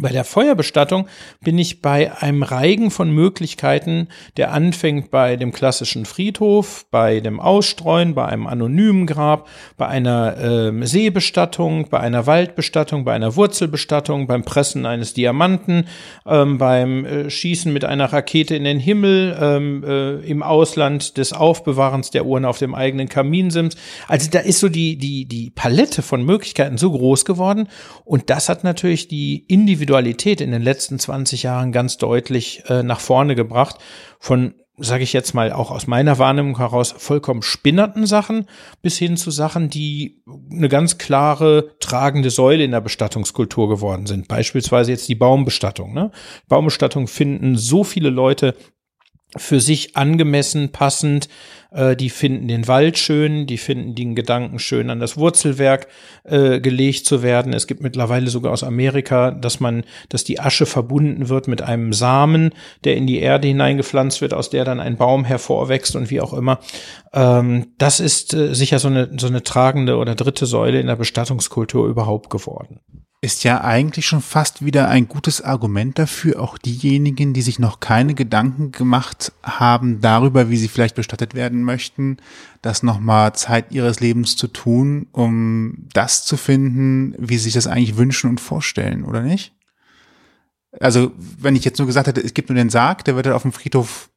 Bei 0.00 0.08
der 0.08 0.24
Feuerbestattung 0.24 1.08
bin 1.42 1.58
ich 1.58 1.82
bei 1.82 2.10
einem 2.22 2.42
Reigen 2.42 2.90
von 2.90 3.10
Möglichkeiten, 3.10 4.08
der 4.38 4.52
anfängt 4.52 5.10
bei 5.10 5.36
dem 5.36 5.52
klassischen 5.52 6.06
Friedhof, 6.06 6.86
bei 6.90 7.20
dem 7.20 7.38
Ausstreuen, 7.38 8.14
bei 8.14 8.24
einem 8.24 8.46
anonymen 8.46 9.06
Grab, 9.06 9.46
bei 9.76 9.88
einer 9.88 10.38
äh, 10.38 10.86
Seebestattung, 10.86 11.88
bei 11.90 12.00
einer 12.00 12.26
Waldbestattung, 12.26 13.04
bei 13.04 13.12
einer 13.12 13.36
Wurzelbestattung, 13.36 14.26
beim 14.26 14.42
Pressen 14.42 14.86
eines 14.86 15.12
Diamanten, 15.12 15.84
ähm, 16.26 16.56
beim 16.56 17.04
äh, 17.04 17.28
Schießen 17.28 17.70
mit 17.70 17.84
einer 17.84 18.10
Rakete 18.10 18.56
in 18.56 18.64
den 18.64 18.78
Himmel, 18.78 19.36
ähm, 19.38 19.84
äh, 19.86 20.14
im 20.26 20.42
Ausland 20.42 21.18
des 21.18 21.34
Aufbewahrens 21.34 22.10
der 22.10 22.24
Uhren 22.24 22.46
auf 22.46 22.56
dem 22.56 22.74
eigenen 22.74 23.10
Kaminsims. 23.10 23.76
Also 24.08 24.30
da 24.30 24.38
ist 24.38 24.60
so 24.60 24.70
die, 24.70 24.96
die, 24.96 25.26
die 25.26 25.50
Palette 25.50 26.00
von 26.00 26.24
Möglichkeiten 26.24 26.78
so 26.78 26.90
groß 26.90 27.26
geworden 27.26 27.68
und 28.06 28.30
das 28.30 28.48
hat 28.48 28.64
natürlich 28.64 29.06
die 29.06 29.44
individuelle 29.46 29.89
Individualität 29.90 30.40
in 30.40 30.52
den 30.52 30.62
letzten 30.62 30.98
20 31.00 31.42
Jahren 31.42 31.72
ganz 31.72 31.96
deutlich 31.98 32.62
äh, 32.68 32.82
nach 32.84 33.00
vorne 33.00 33.34
gebracht. 33.34 33.76
Von 34.20 34.54
sage 34.82 35.02
ich 35.02 35.12
jetzt 35.12 35.34
mal 35.34 35.52
auch 35.52 35.70
aus 35.70 35.86
meiner 35.88 36.18
Wahrnehmung 36.18 36.56
heraus, 36.56 36.94
vollkommen 36.96 37.42
spinnerten 37.42 38.06
Sachen 38.06 38.46
bis 38.80 38.96
hin 38.96 39.18
zu 39.18 39.30
Sachen, 39.30 39.68
die 39.68 40.22
eine 40.50 40.70
ganz 40.70 40.96
klare 40.96 41.72
tragende 41.80 42.30
Säule 42.30 42.64
in 42.64 42.70
der 42.70 42.80
Bestattungskultur 42.80 43.68
geworden 43.68 44.06
sind. 44.06 44.26
Beispielsweise 44.26 44.92
jetzt 44.92 45.08
die 45.08 45.16
Baumbestattung. 45.16 45.92
Ne? 45.92 46.12
Baumbestattung 46.48 47.08
finden 47.08 47.56
so 47.56 47.84
viele 47.84 48.08
Leute 48.08 48.54
für 49.36 49.60
sich 49.60 49.96
angemessen, 49.96 50.72
passend. 50.72 51.28
Äh, 51.70 51.96
die 51.96 52.10
finden 52.10 52.48
den 52.48 52.68
Wald 52.68 52.98
schön, 52.98 53.46
die 53.46 53.58
finden 53.58 53.94
den 53.94 54.14
Gedanken 54.14 54.58
schön, 54.58 54.90
an 54.90 55.00
das 55.00 55.16
Wurzelwerk 55.16 55.86
äh, 56.24 56.60
gelegt 56.60 57.06
zu 57.06 57.22
werden. 57.22 57.52
Es 57.52 57.66
gibt 57.66 57.82
mittlerweile 57.82 58.28
sogar 58.28 58.52
aus 58.52 58.64
Amerika, 58.64 59.30
dass 59.30 59.60
man, 59.60 59.84
dass 60.08 60.24
die 60.24 60.40
Asche 60.40 60.66
verbunden 60.66 61.28
wird 61.28 61.48
mit 61.48 61.62
einem 61.62 61.92
Samen, 61.92 62.50
der 62.84 62.96
in 62.96 63.06
die 63.06 63.18
Erde 63.18 63.48
hineingepflanzt 63.48 64.20
wird, 64.20 64.34
aus 64.34 64.50
der 64.50 64.64
dann 64.64 64.80
ein 64.80 64.96
Baum 64.96 65.24
hervorwächst 65.24 65.96
und 65.96 66.10
wie 66.10 66.20
auch 66.20 66.32
immer. 66.32 66.60
Ähm, 67.12 67.68
das 67.78 68.00
ist 68.00 68.34
äh, 68.34 68.54
sicher 68.54 68.78
so 68.78 68.88
eine, 68.88 69.10
so 69.18 69.26
eine 69.26 69.42
tragende 69.42 69.96
oder 69.96 70.14
dritte 70.14 70.46
Säule 70.46 70.80
in 70.80 70.86
der 70.86 70.96
Bestattungskultur 70.96 71.86
überhaupt 71.86 72.30
geworden. 72.30 72.80
Ist 73.22 73.44
ja 73.44 73.60
eigentlich 73.60 74.06
schon 74.06 74.22
fast 74.22 74.64
wieder 74.64 74.88
ein 74.88 75.06
gutes 75.06 75.42
Argument 75.42 75.98
dafür, 75.98 76.40
auch 76.40 76.56
diejenigen, 76.56 77.34
die 77.34 77.42
sich 77.42 77.58
noch 77.58 77.78
keine 77.80 78.14
Gedanken 78.14 78.72
gemacht 78.72 79.32
haben 79.42 80.00
darüber, 80.00 80.48
wie 80.48 80.56
sie 80.56 80.68
vielleicht 80.68 80.94
bestattet 80.94 81.34
werden 81.34 81.62
möchten, 81.62 82.16
das 82.62 82.82
nochmal 82.82 83.34
Zeit 83.34 83.72
ihres 83.72 84.00
Lebens 84.00 84.36
zu 84.36 84.46
tun, 84.46 85.06
um 85.12 85.86
das 85.92 86.24
zu 86.24 86.38
finden, 86.38 87.14
wie 87.18 87.36
sie 87.36 87.44
sich 87.44 87.54
das 87.54 87.66
eigentlich 87.66 87.98
wünschen 87.98 88.30
und 88.30 88.40
vorstellen, 88.40 89.04
oder 89.04 89.20
nicht? 89.20 89.52
Also, 90.78 91.12
wenn 91.16 91.56
ich 91.56 91.64
jetzt 91.64 91.78
nur 91.78 91.86
gesagt 91.86 92.06
hätte, 92.06 92.22
es 92.22 92.32
gibt 92.32 92.48
nur 92.48 92.56
den 92.56 92.70
Sarg, 92.70 93.04
der 93.04 93.16
wird 93.16 93.26
auf 93.28 93.42
dem 93.42 93.52
Friedhof 93.52 94.08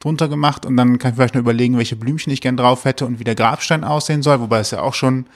drunter 0.00 0.28
gemacht 0.28 0.66
und 0.66 0.76
dann 0.76 0.98
kann 0.98 1.10
ich 1.10 1.16
vielleicht 1.16 1.34
nur 1.34 1.42
überlegen, 1.42 1.76
welche 1.76 1.96
Blümchen 1.96 2.32
ich 2.32 2.40
gern 2.40 2.56
drauf 2.56 2.84
hätte 2.84 3.06
und 3.06 3.20
wie 3.20 3.24
der 3.24 3.34
Grabstein 3.34 3.84
aussehen 3.84 4.22
soll, 4.22 4.40
wobei 4.40 4.58
es 4.58 4.70
ja 4.72 4.80
auch 4.80 4.94
schon 4.94 5.26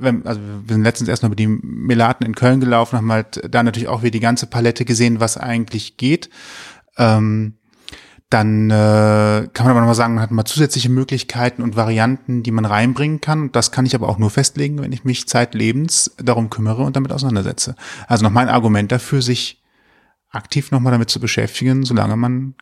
wenn, 0.00 0.26
also 0.26 0.40
wir 0.40 0.74
sind 0.74 0.82
letztens 0.82 1.08
erst 1.08 1.22
noch 1.22 1.28
über 1.28 1.36
die 1.36 1.46
Melaten 1.46 2.24
in 2.24 2.34
Köln 2.34 2.60
gelaufen, 2.60 2.96
haben 2.96 3.12
halt 3.12 3.42
da 3.50 3.62
natürlich 3.62 3.88
auch 3.88 4.02
wieder 4.02 4.12
die 4.12 4.20
ganze 4.20 4.46
Palette 4.46 4.84
gesehen, 4.84 5.20
was 5.20 5.36
eigentlich 5.36 5.96
geht. 5.96 6.30
Ähm, 6.96 7.54
dann 8.30 8.70
äh, 8.70 9.48
kann 9.52 9.66
man 9.66 9.70
aber 9.72 9.80
nochmal 9.80 9.96
sagen, 9.96 10.14
man 10.14 10.22
hat 10.22 10.30
mal 10.30 10.44
zusätzliche 10.44 10.88
Möglichkeiten 10.88 11.62
und 11.62 11.74
Varianten, 11.74 12.44
die 12.44 12.52
man 12.52 12.64
reinbringen 12.64 13.20
kann. 13.20 13.50
Das 13.50 13.72
kann 13.72 13.86
ich 13.86 13.94
aber 13.96 14.08
auch 14.08 14.18
nur 14.18 14.30
festlegen, 14.30 14.80
wenn 14.80 14.92
ich 14.92 15.02
mich 15.02 15.26
zeitlebens 15.26 16.14
darum 16.16 16.48
kümmere 16.48 16.84
und 16.84 16.94
damit 16.94 17.12
auseinandersetze. 17.12 17.74
Also 18.06 18.22
noch 18.22 18.30
mein 18.30 18.48
Argument 18.48 18.92
dafür, 18.92 19.20
sich 19.20 19.60
aktiv 20.30 20.70
nochmal 20.70 20.92
damit 20.92 21.10
zu 21.10 21.18
beschäftigen, 21.18 21.84
solange 21.84 22.16
man 22.16 22.54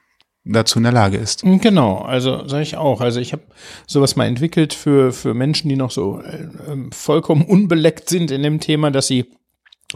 dazu 0.48 0.78
in 0.78 0.84
der 0.84 0.92
Lage 0.92 1.16
ist. 1.16 1.44
Mm, 1.44 1.58
genau, 1.58 1.98
also 1.98 2.46
sage 2.48 2.62
ich 2.62 2.76
auch. 2.76 3.00
Also 3.00 3.20
ich 3.20 3.32
habe 3.32 3.42
sowas 3.86 4.16
mal 4.16 4.26
entwickelt 4.26 4.74
für, 4.74 5.12
für 5.12 5.34
Menschen, 5.34 5.68
die 5.68 5.76
noch 5.76 5.90
so 5.90 6.20
äh, 6.20 6.48
ähm, 6.70 6.90
vollkommen 6.92 7.44
unbeleckt 7.44 8.08
sind 8.08 8.30
in 8.30 8.42
dem 8.42 8.60
Thema, 8.60 8.90
dass 8.90 9.06
sie 9.06 9.26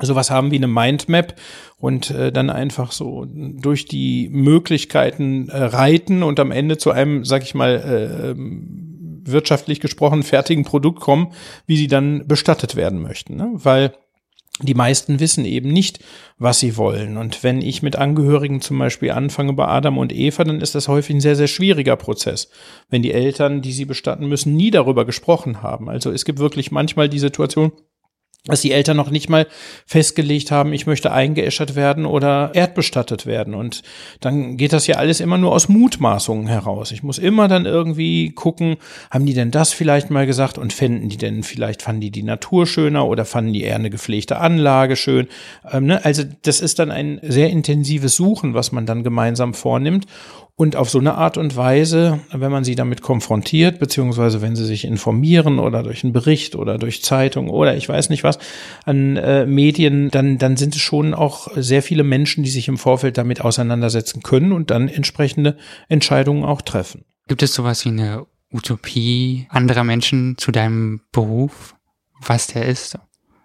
sowas 0.00 0.30
haben 0.30 0.50
wie 0.50 0.56
eine 0.56 0.68
Mindmap 0.68 1.34
und 1.76 2.10
äh, 2.10 2.32
dann 2.32 2.48
einfach 2.48 2.92
so 2.92 3.26
durch 3.28 3.86
die 3.86 4.28
Möglichkeiten 4.30 5.48
äh, 5.48 5.58
reiten 5.64 6.22
und 6.22 6.40
am 6.40 6.50
Ende 6.50 6.78
zu 6.78 6.90
einem, 6.90 7.24
sag 7.24 7.42
ich 7.42 7.54
mal, 7.54 7.76
äh, 7.76 8.30
ähm, 8.30 9.22
wirtschaftlich 9.24 9.80
gesprochen 9.80 10.22
fertigen 10.22 10.64
Produkt 10.64 11.00
kommen, 11.00 11.32
wie 11.66 11.76
sie 11.76 11.86
dann 11.86 12.26
bestattet 12.26 12.74
werden 12.74 13.02
möchten. 13.02 13.36
Ne? 13.36 13.50
Weil 13.52 13.92
die 14.62 14.74
meisten 14.74 15.20
wissen 15.20 15.44
eben 15.44 15.70
nicht, 15.72 16.00
was 16.38 16.60
sie 16.60 16.76
wollen. 16.76 17.16
Und 17.16 17.42
wenn 17.42 17.60
ich 17.60 17.82
mit 17.82 17.96
Angehörigen 17.96 18.60
zum 18.60 18.78
Beispiel 18.78 19.10
anfange 19.10 19.52
bei 19.52 19.66
Adam 19.66 19.98
und 19.98 20.12
Eva, 20.12 20.44
dann 20.44 20.60
ist 20.60 20.74
das 20.74 20.88
häufig 20.88 21.16
ein 21.16 21.20
sehr, 21.20 21.36
sehr 21.36 21.48
schwieriger 21.48 21.96
Prozess. 21.96 22.50
Wenn 22.88 23.02
die 23.02 23.12
Eltern, 23.12 23.62
die 23.62 23.72
sie 23.72 23.84
bestatten 23.84 24.28
müssen, 24.28 24.56
nie 24.56 24.70
darüber 24.70 25.04
gesprochen 25.04 25.62
haben. 25.62 25.88
Also 25.88 26.10
es 26.10 26.24
gibt 26.24 26.38
wirklich 26.38 26.70
manchmal 26.70 27.08
die 27.08 27.18
Situation, 27.18 27.72
dass 28.44 28.60
die 28.60 28.72
Eltern 28.72 28.96
noch 28.96 29.10
nicht 29.10 29.28
mal 29.28 29.46
festgelegt 29.86 30.50
haben, 30.50 30.72
ich 30.72 30.84
möchte 30.84 31.12
eingeäschert 31.12 31.76
werden 31.76 32.04
oder 32.04 32.50
erdbestattet 32.54 33.24
werden. 33.24 33.54
Und 33.54 33.82
dann 34.20 34.56
geht 34.56 34.72
das 34.72 34.88
ja 34.88 34.96
alles 34.96 35.20
immer 35.20 35.38
nur 35.38 35.52
aus 35.52 35.68
Mutmaßungen 35.68 36.48
heraus. 36.48 36.90
Ich 36.90 37.04
muss 37.04 37.18
immer 37.18 37.46
dann 37.46 37.66
irgendwie 37.66 38.32
gucken, 38.32 38.78
haben 39.12 39.26
die 39.26 39.34
denn 39.34 39.52
das 39.52 39.72
vielleicht 39.72 40.10
mal 40.10 40.26
gesagt 40.26 40.58
und 40.58 40.72
fänden 40.72 41.08
die 41.08 41.18
denn 41.18 41.44
vielleicht, 41.44 41.82
fanden 41.82 42.00
die 42.00 42.10
die 42.10 42.24
Natur 42.24 42.66
schöner 42.66 43.06
oder 43.06 43.24
fanden 43.24 43.52
die 43.52 43.62
eher 43.62 43.76
eine 43.76 43.90
gepflegte 43.90 44.38
Anlage 44.38 44.96
schön? 44.96 45.28
Ähm, 45.70 45.86
ne? 45.86 46.04
Also 46.04 46.24
das 46.42 46.60
ist 46.60 46.80
dann 46.80 46.90
ein 46.90 47.20
sehr 47.22 47.48
intensives 47.48 48.16
Suchen, 48.16 48.54
was 48.54 48.72
man 48.72 48.86
dann 48.86 49.04
gemeinsam 49.04 49.54
vornimmt. 49.54 50.06
Und 50.62 50.76
auf 50.76 50.88
so 50.88 51.00
eine 51.00 51.16
Art 51.16 51.38
und 51.38 51.56
Weise, 51.56 52.20
wenn 52.30 52.52
man 52.52 52.62
sie 52.62 52.76
damit 52.76 53.02
konfrontiert, 53.02 53.80
beziehungsweise 53.80 54.42
wenn 54.42 54.54
sie 54.54 54.64
sich 54.64 54.84
informieren 54.84 55.58
oder 55.58 55.82
durch 55.82 56.04
einen 56.04 56.12
Bericht 56.12 56.54
oder 56.54 56.78
durch 56.78 57.02
Zeitung 57.02 57.50
oder 57.50 57.76
ich 57.76 57.88
weiß 57.88 58.10
nicht 58.10 58.22
was 58.22 58.38
an 58.84 59.16
äh, 59.16 59.44
Medien, 59.44 60.08
dann, 60.12 60.38
dann 60.38 60.56
sind 60.56 60.76
es 60.76 60.80
schon 60.80 61.14
auch 61.14 61.48
sehr 61.56 61.82
viele 61.82 62.04
Menschen, 62.04 62.44
die 62.44 62.50
sich 62.50 62.68
im 62.68 62.78
Vorfeld 62.78 63.18
damit 63.18 63.40
auseinandersetzen 63.40 64.22
können 64.22 64.52
und 64.52 64.70
dann 64.70 64.86
entsprechende 64.86 65.56
Entscheidungen 65.88 66.44
auch 66.44 66.62
treffen. 66.62 67.06
Gibt 67.26 67.42
es 67.42 67.54
sowas 67.54 67.84
wie 67.84 67.88
eine 67.88 68.24
Utopie 68.52 69.48
anderer 69.48 69.82
Menschen 69.82 70.38
zu 70.38 70.52
deinem 70.52 71.00
Beruf, 71.10 71.74
was 72.24 72.46
der 72.46 72.66
ist, 72.66 73.00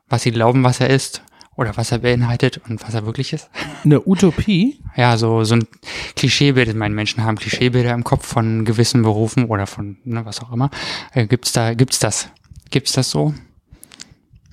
was 0.07 0.21
sie 0.21 0.31
glauben, 0.31 0.63
was 0.63 0.81
er 0.81 0.91
ist? 0.91 1.23
Oder 1.57 1.75
was 1.75 1.91
er 1.91 1.97
beinhaltet 1.97 2.61
und 2.69 2.81
was 2.83 2.93
er 2.93 3.05
wirklich 3.05 3.33
ist. 3.33 3.49
Eine 3.83 4.07
Utopie? 4.07 4.79
Ja, 4.97 5.15
so, 5.15 5.43
so 5.43 5.53
ein 5.53 5.67
Klischeebild. 6.15 6.75
Meine 6.75 6.95
Menschen 6.95 7.23
haben 7.23 7.37
Klischeebilder 7.37 7.93
im 7.93 8.03
Kopf 8.03 8.25
von 8.25 8.65
gewissen 8.65 9.03
Berufen 9.03 9.45
oder 9.45 9.67
von 9.67 9.97
ne, 10.05 10.25
was 10.25 10.41
auch 10.41 10.51
immer. 10.51 10.71
Äh, 11.13 11.27
gibt's 11.27 11.51
da, 11.51 11.75
gibt's 11.75 11.99
das? 11.99 12.29
Gibt's 12.71 12.93
das 12.93 13.11
so? 13.11 13.35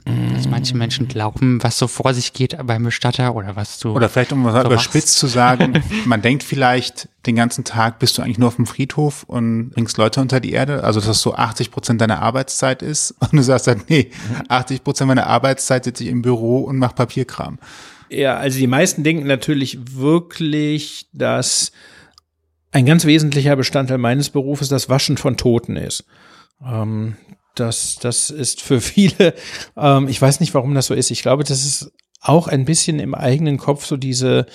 Dass 0.04 0.48
manche 0.48 0.76
Menschen 0.76 1.08
glauben, 1.08 1.62
was 1.62 1.78
so 1.78 1.88
vor 1.88 2.12
sich 2.12 2.34
geht 2.34 2.58
beim 2.66 2.84
Bestatter 2.84 3.34
oder 3.34 3.56
was 3.56 3.78
du. 3.78 3.92
Oder 3.92 4.10
vielleicht, 4.10 4.32
um 4.32 4.42
mal 4.42 4.52
so 4.52 4.66
überspitzt 4.66 5.18
zu 5.18 5.26
sagen, 5.26 5.82
man 6.04 6.20
denkt 6.20 6.42
vielleicht, 6.42 7.08
den 7.24 7.36
ganzen 7.36 7.64
Tag 7.64 8.00
bist 8.00 8.18
du 8.18 8.22
eigentlich 8.22 8.36
nur 8.36 8.48
auf 8.48 8.56
dem 8.56 8.66
Friedhof 8.66 9.22
und 9.22 9.70
bringst 9.70 9.96
Leute 9.96 10.20
unter 10.20 10.40
die 10.40 10.52
Erde. 10.52 10.84
Also, 10.84 11.00
dass 11.00 11.06
das 11.06 11.22
so 11.22 11.34
80 11.34 11.70
Prozent 11.70 12.02
deiner 12.02 12.20
Arbeitszeit 12.20 12.82
ist. 12.82 13.12
Und 13.20 13.32
du 13.32 13.42
sagst 13.42 13.66
dann, 13.66 13.82
nee, 13.88 14.10
80 14.48 14.84
Prozent 14.84 15.08
meiner 15.08 15.26
Arbeitszeit 15.26 15.84
sitze 15.84 16.04
ich 16.04 16.10
im 16.10 16.20
Büro 16.20 16.58
und 16.58 16.76
mache 16.76 16.94
Papierkram. 16.94 17.58
Ja, 18.10 18.36
also 18.36 18.58
die 18.58 18.66
meisten 18.66 19.02
denken 19.02 19.26
natürlich 19.26 19.78
wirklich, 19.96 21.06
dass 21.12 21.72
ein 22.72 22.84
ganz 22.84 23.06
wesentlicher 23.06 23.56
Bestandteil 23.56 23.98
meines 23.98 24.28
Berufes 24.28 24.68
das 24.68 24.88
Waschen 24.88 25.16
von 25.16 25.36
Toten 25.36 25.76
ist. 25.76 26.04
Ähm, 26.64 27.16
das, 27.54 27.96
das 28.00 28.30
ist 28.30 28.60
für 28.60 28.80
viele, 28.80 29.34
ähm, 29.76 30.08
ich 30.08 30.20
weiß 30.20 30.40
nicht, 30.40 30.54
warum 30.54 30.74
das 30.74 30.86
so 30.86 30.94
ist. 30.94 31.10
Ich 31.10 31.22
glaube, 31.22 31.44
das 31.44 31.64
ist 31.64 31.92
auch 32.24 32.48
ein 32.48 32.64
bisschen 32.64 32.98
im 32.98 33.14
eigenen 33.14 33.58
Kopf 33.58 33.84
so 33.86 33.96
diese 33.96 34.46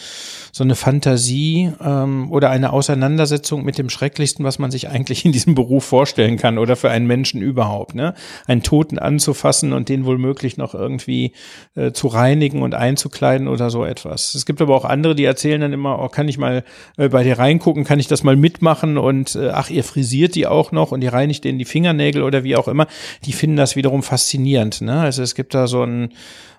so 0.51 0.63
eine 0.63 0.75
Fantasie 0.75 1.71
ähm, 1.81 2.31
oder 2.31 2.49
eine 2.49 2.73
Auseinandersetzung 2.73 3.63
mit 3.63 3.77
dem 3.77 3.89
Schrecklichsten, 3.89 4.43
was 4.43 4.59
man 4.59 4.71
sich 4.71 4.89
eigentlich 4.89 5.23
in 5.23 5.31
diesem 5.31 5.55
Beruf 5.55 5.85
vorstellen 5.85 6.37
kann 6.37 6.57
oder 6.57 6.75
für 6.75 6.89
einen 6.89 7.07
Menschen 7.07 7.41
überhaupt. 7.41 7.95
Ne? 7.95 8.13
Einen 8.47 8.63
Toten 8.63 8.97
anzufassen 8.97 9.73
und 9.73 9.89
den 9.89 10.05
womöglich 10.05 10.57
noch 10.57 10.73
irgendwie 10.73 11.33
äh, 11.75 11.91
zu 11.91 12.07
reinigen 12.07 12.61
und 12.61 12.73
einzukleiden 12.73 13.47
oder 13.47 13.69
so 13.69 13.85
etwas. 13.85 14.33
Es 14.33 14.45
gibt 14.45 14.61
aber 14.61 14.75
auch 14.75 14.85
andere, 14.85 15.15
die 15.15 15.25
erzählen 15.25 15.61
dann 15.61 15.73
immer, 15.73 15.99
oh, 16.01 16.09
kann 16.09 16.27
ich 16.27 16.37
mal 16.37 16.63
äh, 16.97 17.09
bei 17.09 17.23
dir 17.23 17.37
reingucken, 17.37 17.83
kann 17.83 17.99
ich 17.99 18.07
das 18.07 18.23
mal 18.23 18.35
mitmachen 18.35 18.97
und 18.97 19.35
äh, 19.35 19.49
ach, 19.49 19.69
ihr 19.69 19.83
frisiert 19.83 20.35
die 20.35 20.47
auch 20.47 20.71
noch 20.71 20.91
und 20.91 21.03
ihr 21.03 21.13
reinigt 21.13 21.43
denen 21.43 21.59
die 21.59 21.65
Fingernägel 21.65 22.23
oder 22.23 22.43
wie 22.43 22.55
auch 22.55 22.67
immer. 22.67 22.87
Die 23.25 23.33
finden 23.33 23.57
das 23.57 23.75
wiederum 23.75 24.01
faszinierend. 24.01 24.81
Ne? 24.81 24.99
Also 24.99 25.21
es 25.21 25.35
gibt 25.35 25.53
da 25.53 25.67
so 25.67 25.83
ein 25.83 26.09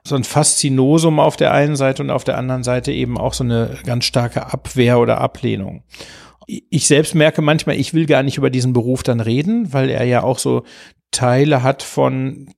so 0.04 0.16
ein 0.16 0.24
Faszinosum 0.24 1.20
auf 1.20 1.36
der 1.36 1.52
einen 1.52 1.76
Seite 1.76 2.02
und 2.02 2.10
auf 2.10 2.24
der 2.24 2.38
anderen 2.38 2.62
Seite 2.62 2.92
eben 2.92 3.18
auch 3.18 3.34
so 3.34 3.44
eine 3.44 3.78
ganz 3.84 4.04
starke 4.04 4.52
Abwehr 4.52 4.98
oder 4.98 5.20
Ablehnung. 5.20 5.82
Ich 6.46 6.86
selbst 6.86 7.14
merke 7.14 7.42
manchmal, 7.42 7.76
ich 7.76 7.94
will 7.94 8.06
gar 8.06 8.22
nicht 8.22 8.38
über 8.38 8.50
diesen 8.50 8.72
Beruf 8.72 9.02
dann 9.02 9.20
reden, 9.20 9.72
weil 9.72 9.88
er 9.88 10.04
ja 10.04 10.22
auch 10.22 10.38
so 10.38 10.64
Teile 11.10 11.62
hat 11.62 11.82
von 11.82 12.50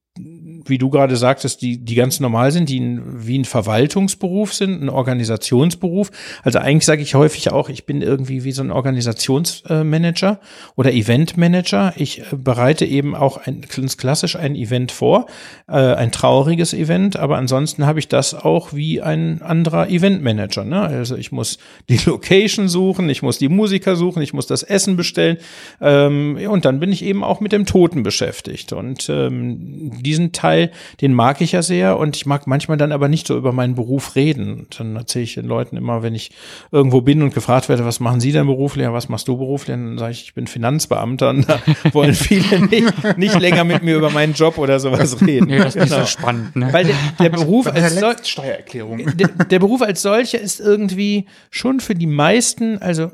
wie 0.66 0.78
du 0.78 0.90
gerade 0.90 1.16
sagtest, 1.16 1.62
die, 1.62 1.78
die 1.78 1.94
ganz 1.94 2.20
normal 2.20 2.52
sind, 2.52 2.68
die 2.68 2.80
ein, 2.80 3.26
wie 3.26 3.38
ein 3.38 3.44
Verwaltungsberuf 3.44 4.54
sind, 4.54 4.82
ein 4.82 4.88
Organisationsberuf. 4.88 6.10
Also 6.42 6.58
eigentlich 6.58 6.86
sage 6.86 7.02
ich 7.02 7.14
häufig 7.14 7.50
auch, 7.50 7.68
ich 7.68 7.86
bin 7.86 8.02
irgendwie 8.02 8.44
wie 8.44 8.52
so 8.52 8.62
ein 8.62 8.70
Organisationsmanager 8.70 10.40
oder 10.76 10.92
Eventmanager. 10.92 11.94
Ich 11.96 12.20
äh, 12.20 12.24
bereite 12.36 12.84
eben 12.84 13.14
auch 13.14 13.38
ein, 13.38 13.62
ganz 13.74 13.96
klassisch 13.96 14.36
ein 14.36 14.54
Event 14.54 14.92
vor, 14.92 15.26
äh, 15.68 15.72
ein 15.72 16.12
trauriges 16.12 16.74
Event, 16.74 17.16
aber 17.16 17.38
ansonsten 17.38 17.86
habe 17.86 17.98
ich 17.98 18.08
das 18.08 18.34
auch 18.34 18.72
wie 18.72 19.00
ein 19.00 19.42
anderer 19.42 19.88
Eventmanager. 19.88 20.64
Ne? 20.64 20.80
Also 20.80 21.16
ich 21.16 21.32
muss 21.32 21.58
die 21.88 21.98
Location 22.06 22.68
suchen, 22.68 23.08
ich 23.08 23.22
muss 23.22 23.38
die 23.38 23.48
Musiker 23.48 23.96
suchen, 23.96 24.22
ich 24.22 24.32
muss 24.32 24.46
das 24.46 24.62
Essen 24.62 24.96
bestellen 24.96 25.38
ähm, 25.80 26.38
und 26.48 26.64
dann 26.64 26.80
bin 26.80 26.92
ich 26.92 27.04
eben 27.04 27.24
auch 27.24 27.40
mit 27.40 27.52
dem 27.52 27.66
Toten 27.66 28.02
beschäftigt. 28.02 28.72
Und 28.72 29.08
ähm, 29.08 29.92
diesen 30.02 30.32
Teil, 30.32 30.51
den 31.00 31.14
mag 31.14 31.40
ich 31.40 31.52
ja 31.52 31.62
sehr 31.62 31.98
und 31.98 32.16
ich 32.16 32.26
mag 32.26 32.46
manchmal 32.46 32.76
dann 32.76 32.92
aber 32.92 33.08
nicht 33.08 33.26
so 33.26 33.36
über 33.36 33.52
meinen 33.52 33.74
Beruf 33.74 34.16
reden. 34.16 34.66
Dann 34.76 34.96
erzähle 34.96 35.24
ich 35.24 35.34
den 35.34 35.46
Leuten 35.46 35.76
immer, 35.76 36.02
wenn 36.02 36.14
ich 36.14 36.30
irgendwo 36.70 37.00
bin 37.00 37.22
und 37.22 37.34
gefragt 37.34 37.68
werde, 37.68 37.84
was 37.84 38.00
machen 38.00 38.20
Sie 38.20 38.32
denn 38.32 38.46
beruflich, 38.46 38.86
was 38.90 39.08
machst 39.08 39.28
du 39.28 39.36
beruflich, 39.36 39.76
dann 39.76 39.98
sage 39.98 40.12
ich, 40.12 40.24
ich 40.24 40.34
bin 40.34 40.46
Finanzbeamter 40.46 41.30
und 41.30 41.48
da 41.48 41.60
wollen 41.92 42.14
viele 42.14 42.60
nicht, 42.66 43.18
nicht 43.18 43.40
länger 43.40 43.64
mit 43.64 43.82
mir 43.82 43.96
über 43.96 44.10
meinen 44.10 44.34
Job 44.34 44.58
oder 44.58 44.80
sowas 44.80 45.20
reden. 45.20 45.46
Nee, 45.46 45.58
das 45.58 45.74
ist 45.76 45.84
genau. 45.84 45.98
nicht 45.98 46.10
so 46.10 46.18
spannend. 46.18 46.56
Ne? 46.56 46.72
Weil 46.72 46.86
der, 46.86 46.96
der 47.18 47.30
Beruf 47.30 47.66
als 47.66 47.98
Sol 47.98 48.16
Steuererklärung. 48.22 48.98
Der, 49.16 49.28
der 49.28 49.58
Beruf 49.58 49.82
als 49.82 50.02
solcher 50.02 50.40
ist 50.40 50.60
irgendwie 50.60 51.26
schon 51.50 51.80
für 51.80 51.94
die 51.94 52.06
meisten, 52.06 52.78
also 52.78 53.10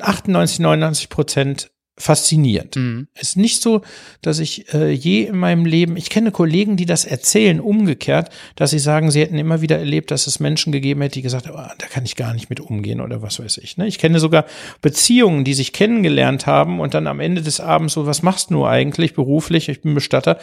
98, 0.00 0.60
99 0.60 1.08
Prozent 1.08 1.70
faszinierend. 1.96 2.76
Mhm. 2.76 3.06
Es 3.14 3.30
ist 3.30 3.36
nicht 3.36 3.62
so, 3.62 3.82
dass 4.20 4.40
ich 4.40 4.72
äh, 4.74 4.90
je 4.90 5.24
in 5.24 5.36
meinem 5.36 5.64
Leben, 5.64 5.96
ich 5.96 6.10
kenne 6.10 6.32
Kollegen, 6.32 6.76
die 6.76 6.86
das 6.86 7.04
erzählen, 7.04 7.60
umgekehrt, 7.60 8.30
dass 8.56 8.70
sie 8.70 8.80
sagen, 8.80 9.10
sie 9.10 9.20
hätten 9.20 9.38
immer 9.38 9.60
wieder 9.60 9.78
erlebt, 9.78 10.10
dass 10.10 10.26
es 10.26 10.40
Menschen 10.40 10.72
gegeben 10.72 11.02
hätte, 11.02 11.14
die 11.14 11.22
gesagt 11.22 11.46
haben, 11.46 11.56
oh, 11.56 11.74
da 11.78 11.86
kann 11.86 12.04
ich 12.04 12.16
gar 12.16 12.34
nicht 12.34 12.50
mit 12.50 12.60
umgehen 12.60 13.00
oder 13.00 13.22
was 13.22 13.38
weiß 13.38 13.58
ich. 13.58 13.76
Ne? 13.76 13.86
Ich 13.86 13.98
kenne 13.98 14.18
sogar 14.18 14.44
Beziehungen, 14.82 15.44
die 15.44 15.54
sich 15.54 15.72
kennengelernt 15.72 16.46
haben 16.46 16.80
und 16.80 16.94
dann 16.94 17.06
am 17.06 17.20
Ende 17.20 17.42
des 17.42 17.60
Abends 17.60 17.94
so, 17.94 18.06
was 18.06 18.22
machst 18.22 18.50
du 18.50 18.66
eigentlich 18.66 19.14
beruflich? 19.14 19.68
Ich 19.68 19.82
bin 19.82 19.94
Bestatter 19.94 20.38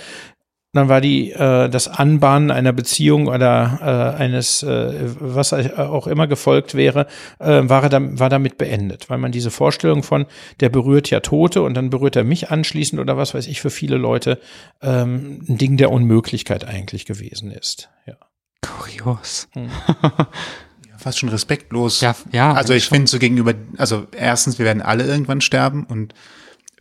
dann 0.74 0.88
war 0.88 1.02
die 1.02 1.32
äh, 1.32 1.70
das 1.70 1.88
Anbahnen 1.88 2.50
einer 2.50 2.72
Beziehung 2.72 3.28
oder 3.28 4.16
äh, 4.18 4.22
eines 4.22 4.64
äh, 4.64 4.94
was 5.20 5.54
auch 5.54 6.08
immer 6.08 6.28
gefolgt 6.28 6.76
wäre, 6.76 7.08
äh, 7.40 7.62
war, 7.64 7.84
er 7.84 7.90
dann, 7.90 8.20
war 8.20 8.30
damit 8.30 8.58
beendet, 8.58 9.10
weil 9.10 9.18
man 9.18 9.32
diese 9.32 9.52
Vorstellung 9.52 10.04
von 10.04 10.26
der 10.62 10.70
berührt 10.70 11.10
ja 11.10 11.20
Tote 11.20 11.62
und 11.62 11.74
dann 11.74 11.90
berührt 11.90 12.16
er 12.16 12.24
mich 12.24 12.52
anschließend 12.52 13.02
oder 13.02 13.18
was 13.18 13.34
weiß 13.34 13.48
ich 13.48 13.60
für 13.60 13.70
viele 13.70 13.98
Leute 13.98 14.40
ähm, 14.82 15.44
ein 15.48 15.58
Ding 15.58 15.76
der 15.76 15.92
Unmöglichkeit 15.92 16.66
eigentlich 16.66 17.06
gewesen 17.06 17.52
ist. 17.52 17.90
Ja. 18.06 18.16
Kurios. 18.62 19.50
Hm. 19.54 19.70
Fast 20.98 21.20
schon 21.20 21.30
respektlos. 21.30 22.00
Ja, 22.02 22.16
ja. 22.32 22.54
Also 22.54 22.74
ich 22.74 22.88
finde 22.88 23.08
so 23.08 23.18
gegenüber, 23.18 23.56
also 23.78 24.06
erstens, 24.16 24.60
wir 24.60 24.66
werden 24.66 24.84
alle 24.84 25.04
irgendwann 25.04 25.42
sterben 25.42 25.84
und 25.84 26.14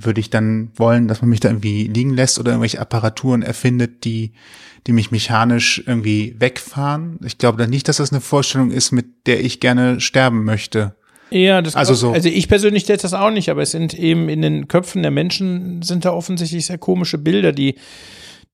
würde 0.05 0.21
ich 0.21 0.31
dann 0.31 0.71
wollen, 0.75 1.09
dass 1.09 1.23
man 1.23 1.31
mich 1.31 1.41
da 1.41 1.49
irgendwie 1.49 1.85
liegen 1.85 2.15
lässt 2.15 2.39
oder 2.39 2.53
irgendwelche 2.53 2.81
Apparaturen 2.81 3.43
erfindet, 3.43 4.05
die, 4.05 4.33
die 4.87 4.93
mich 4.93 5.11
mechanisch 5.11 5.83
irgendwie 5.87 6.35
wegfahren. 6.39 7.19
Ich 7.25 7.39
glaube 7.39 7.59
dann 7.59 7.71
nicht, 7.71 7.89
dass 7.89 7.99
das 7.99 8.13
eine 8.13 8.21
Vorstellung 8.21 8.71
ist, 8.71 8.93
mit 8.93 9.27
der 9.27 9.45
ich 9.45 9.61
gerne 9.61 10.01
sterben 10.01 10.45
möchte. 10.45 10.95
Ja, 11.31 11.63
das 11.63 11.77
also 11.77 11.95
so. 11.95 12.11
Also 12.13 12.29
ich 12.29 12.49
persönlich 12.49 12.83
stelle 12.83 12.99
das 12.99 13.15
auch 13.15 13.31
nicht, 13.31 13.51
aber 13.51 13.63
es 13.63 13.71
sind 13.71 13.95
eben 13.95 14.29
in 14.29 14.43
den 14.43 14.69
Köpfen 14.69 15.03
der 15.03 15.13
Menschen 15.13 15.83
sind 15.83 16.05
da 16.05 16.13
offensichtlich 16.13 16.67
sehr 16.67 16.79
komische 16.79 17.19
Bilder, 17.19 17.53
die 17.53 17.77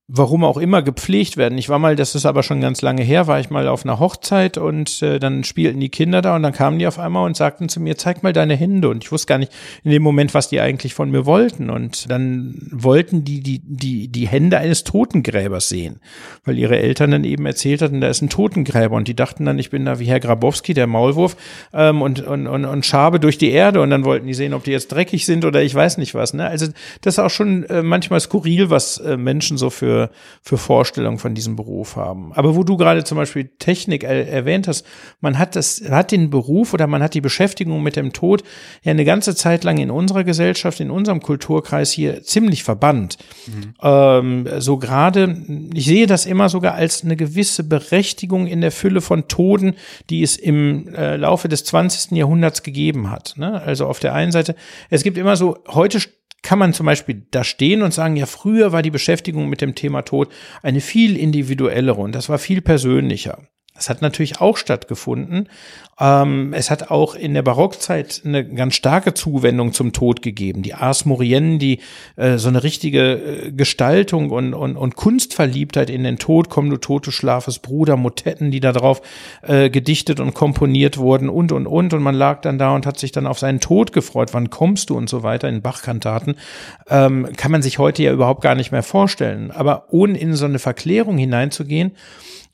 warum 0.09 0.45
auch 0.45 0.55
immer 0.55 0.81
gepflegt 0.81 1.35
werden. 1.35 1.57
Ich 1.57 1.67
war 1.67 1.79
mal, 1.79 1.97
das 1.97 2.15
ist 2.15 2.25
aber 2.25 2.41
schon 2.41 2.61
ganz 2.61 2.81
lange 2.81 3.03
her, 3.03 3.27
war 3.27 3.41
ich 3.41 3.49
mal 3.49 3.67
auf 3.67 3.83
einer 3.83 3.99
Hochzeit 3.99 4.57
und 4.57 5.01
äh, 5.01 5.19
dann 5.19 5.43
spielten 5.43 5.81
die 5.81 5.89
Kinder 5.89 6.21
da 6.21 6.33
und 6.33 6.43
dann 6.43 6.53
kamen 6.53 6.79
die 6.79 6.87
auf 6.87 6.97
einmal 6.97 7.25
und 7.25 7.35
sagten 7.35 7.67
zu 7.67 7.81
mir, 7.81 7.97
zeig 7.97 8.23
mal 8.23 8.31
deine 8.31 8.55
Hände 8.55 8.87
und 8.87 9.03
ich 9.03 9.11
wusste 9.11 9.27
gar 9.27 9.37
nicht 9.37 9.51
in 9.83 9.91
dem 9.91 10.01
Moment, 10.01 10.33
was 10.33 10.47
die 10.47 10.61
eigentlich 10.61 10.93
von 10.93 11.11
mir 11.11 11.25
wollten 11.25 11.69
und 11.69 12.09
dann 12.09 12.55
wollten 12.71 13.25
die 13.25 13.41
die 13.41 13.59
die 13.59 14.07
die 14.07 14.27
Hände 14.29 14.59
eines 14.59 14.85
Totengräbers 14.85 15.67
sehen, 15.67 15.99
weil 16.45 16.57
ihre 16.57 16.79
Eltern 16.79 17.11
dann 17.11 17.25
eben 17.25 17.45
erzählt 17.45 17.81
hatten, 17.81 17.99
da 17.99 18.07
ist 18.07 18.21
ein 18.21 18.29
Totengräber 18.29 18.95
und 18.95 19.09
die 19.09 19.15
dachten 19.15 19.43
dann, 19.43 19.59
ich 19.59 19.71
bin 19.71 19.83
da 19.83 19.99
wie 19.99 20.05
Herr 20.05 20.21
Grabowski, 20.21 20.73
der 20.73 20.87
Maulwurf 20.87 21.35
ähm, 21.73 22.01
und, 22.01 22.21
und 22.21 22.47
und 22.47 22.63
und 22.63 22.85
schabe 22.85 23.19
durch 23.19 23.37
die 23.37 23.51
Erde 23.51 23.81
und 23.81 23.89
dann 23.89 24.05
wollten 24.05 24.25
die 24.25 24.33
sehen, 24.33 24.53
ob 24.53 24.63
die 24.63 24.71
jetzt 24.71 24.87
dreckig 24.87 25.25
sind 25.25 25.43
oder 25.43 25.61
ich 25.63 25.75
weiß 25.75 25.97
nicht 25.97 26.15
was. 26.15 26.33
Ne? 26.33 26.47
Also 26.47 26.67
das 27.01 27.15
ist 27.15 27.19
auch 27.19 27.29
schon 27.29 27.65
äh, 27.65 27.83
manchmal 27.83 28.21
skurril, 28.21 28.69
was 28.69 28.99
äh, 28.99 29.17
Menschen 29.17 29.57
so 29.57 29.69
für 29.69 29.96
für, 30.41 30.57
Vorstellungen 30.57 31.19
von 31.19 31.35
diesem 31.35 31.55
Beruf 31.55 31.95
haben. 31.95 32.31
Aber 32.33 32.55
wo 32.55 32.63
du 32.63 32.77
gerade 32.77 33.03
zum 33.03 33.17
Beispiel 33.17 33.49
Technik 33.59 34.03
er, 34.03 34.27
erwähnt 34.27 34.67
hast, 34.67 34.85
man 35.21 35.37
hat 35.37 35.55
das, 35.55 35.81
hat 35.89 36.11
den 36.11 36.29
Beruf 36.29 36.73
oder 36.73 36.87
man 36.87 37.03
hat 37.03 37.13
die 37.13 37.21
Beschäftigung 37.21 37.83
mit 37.83 37.95
dem 37.95 38.13
Tod 38.13 38.43
ja 38.83 38.91
eine 38.91 39.05
ganze 39.05 39.35
Zeit 39.35 39.63
lang 39.63 39.77
in 39.77 39.91
unserer 39.91 40.23
Gesellschaft, 40.23 40.79
in 40.79 40.91
unserem 40.91 41.21
Kulturkreis 41.21 41.91
hier 41.91 42.23
ziemlich 42.23 42.63
verbannt. 42.63 43.17
Mhm. 43.47 43.73
Ähm, 43.81 44.47
so 44.57 44.77
gerade, 44.77 45.35
ich 45.73 45.85
sehe 45.85 46.07
das 46.07 46.25
immer 46.25 46.49
sogar 46.49 46.73
als 46.73 47.03
eine 47.03 47.15
gewisse 47.15 47.63
Berechtigung 47.63 48.47
in 48.47 48.61
der 48.61 48.71
Fülle 48.71 49.01
von 49.01 49.27
Toden, 49.27 49.75
die 50.09 50.23
es 50.23 50.37
im 50.37 50.93
äh, 50.93 51.15
Laufe 51.15 51.47
des 51.47 51.63
20. 51.63 52.11
Jahrhunderts 52.17 52.63
gegeben 52.63 53.09
hat. 53.11 53.35
Ne? 53.37 53.61
Also 53.61 53.85
auf 53.87 53.99
der 53.99 54.13
einen 54.13 54.31
Seite, 54.31 54.55
es 54.89 55.03
gibt 55.03 55.17
immer 55.17 55.35
so, 55.35 55.57
heute 55.67 55.99
kann 56.43 56.59
man 56.59 56.73
zum 56.73 56.85
Beispiel 56.85 57.25
da 57.31 57.43
stehen 57.43 57.81
und 57.81 57.93
sagen, 57.93 58.15
ja, 58.15 58.25
früher 58.25 58.71
war 58.71 58.81
die 58.81 58.91
Beschäftigung 58.91 59.49
mit 59.49 59.61
dem 59.61 59.75
Thema 59.75 60.03
Tod 60.03 60.33
eine 60.61 60.81
viel 60.81 61.17
individuellere 61.17 61.99
und 61.99 62.13
das 62.13 62.29
war 62.29 62.37
viel 62.37 62.61
persönlicher. 62.61 63.39
Das 63.77 63.89
hat 63.89 64.01
natürlich 64.01 64.41
auch 64.41 64.57
stattgefunden. 64.57 65.49
Ähm, 65.99 66.53
es 66.53 66.71
hat 66.71 66.89
auch 66.89 67.13
in 67.13 67.35
der 67.35 67.43
Barockzeit 67.43 68.23
eine 68.25 68.43
ganz 68.43 68.73
starke 68.73 69.13
Zuwendung 69.13 69.71
zum 69.71 69.93
Tod 69.93 70.23
gegeben. 70.23 70.63
Die 70.63 70.73
Ars 70.73 71.05
Moriennen, 71.05 71.59
die 71.59 71.79
äh, 72.15 72.37
so 72.37 72.49
eine 72.49 72.63
richtige 72.63 73.13
äh, 73.13 73.51
Gestaltung 73.51 74.31
und, 74.31 74.55
und, 74.55 74.77
und 74.77 74.95
Kunstverliebtheit 74.95 75.91
in 75.91 76.03
den 76.03 76.17
Tod, 76.17 76.49
komm 76.49 76.71
du 76.71 76.77
tote 76.77 77.11
Schlafes 77.11 77.59
Bruder, 77.59 77.97
Motetten, 77.97 78.49
die 78.49 78.59
darauf 78.59 79.01
äh, 79.43 79.69
gedichtet 79.69 80.19
und 80.19 80.33
komponiert 80.33 80.97
wurden 80.97 81.29
und, 81.29 81.51
und, 81.51 81.67
und. 81.67 81.93
Und 81.93 82.01
man 82.01 82.15
lag 82.15 82.41
dann 82.41 82.57
da 82.57 82.73
und 82.73 82.87
hat 82.87 82.97
sich 82.97 83.11
dann 83.11 83.27
auf 83.27 83.37
seinen 83.37 83.59
Tod 83.59 83.93
gefreut. 83.93 84.29
Wann 84.33 84.49
kommst 84.49 84.89
du 84.89 84.97
und 84.97 85.07
so 85.07 85.21
weiter 85.21 85.47
in 85.49 85.61
Bachkantaten. 85.61 86.35
Ähm, 86.89 87.29
kann 87.37 87.51
man 87.51 87.61
sich 87.61 87.77
heute 87.77 88.01
ja 88.01 88.11
überhaupt 88.11 88.41
gar 88.41 88.55
nicht 88.55 88.71
mehr 88.71 88.83
vorstellen. 88.83 89.51
Aber 89.51 89.85
ohne 89.89 90.17
in 90.17 90.33
so 90.33 90.45
eine 90.45 90.59
Verklärung 90.59 91.19
hineinzugehen, 91.19 91.91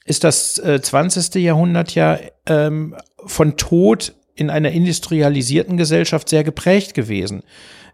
ist 0.06 0.24
das 0.24 0.58
äh, 0.60 0.82
20. 0.82 1.36
Jahrhundert 1.36 1.95
ja 1.95 2.20
ähm, 2.47 2.95
von 3.26 3.58
Tod 3.58 4.14
in 4.36 4.49
einer 4.49 4.72
industrialisierten 4.72 5.78
Gesellschaft 5.78 6.30
sehr 6.30 6.43
geprägt 6.43 6.93
gewesen. 6.93 7.43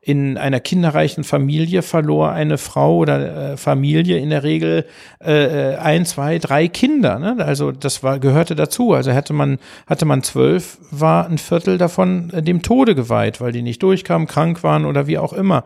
In 0.01 0.37
einer 0.37 0.59
kinderreichen 0.59 1.23
Familie 1.23 1.81
verlor 1.81 2.31
eine 2.31 2.57
Frau 2.57 2.97
oder 2.97 3.53
äh, 3.53 3.57
Familie 3.57 4.17
in 4.17 4.29
der 4.29 4.43
Regel 4.43 4.85
äh, 5.23 5.73
äh, 5.73 5.75
ein, 5.77 6.05
zwei, 6.05 6.39
drei 6.39 6.67
Kinder. 6.67 7.19
Ne? 7.19 7.37
Also 7.45 7.71
das 7.71 8.01
war 8.01 8.19
gehörte 8.19 8.55
dazu. 8.55 8.93
Also 8.93 9.11
hätte 9.11 9.33
man 9.33 9.59
hatte 9.87 10.05
man 10.05 10.23
zwölf, 10.23 10.77
war 10.91 11.27
ein 11.27 11.37
Viertel 11.37 11.77
davon 11.77 12.31
äh, 12.31 12.41
dem 12.41 12.61
Tode 12.61 12.95
geweiht, 12.95 13.41
weil 13.41 13.51
die 13.51 13.61
nicht 13.61 13.83
durchkamen, 13.83 14.27
krank 14.27 14.63
waren 14.63 14.85
oder 14.85 15.07
wie 15.07 15.17
auch 15.17 15.33
immer. 15.33 15.65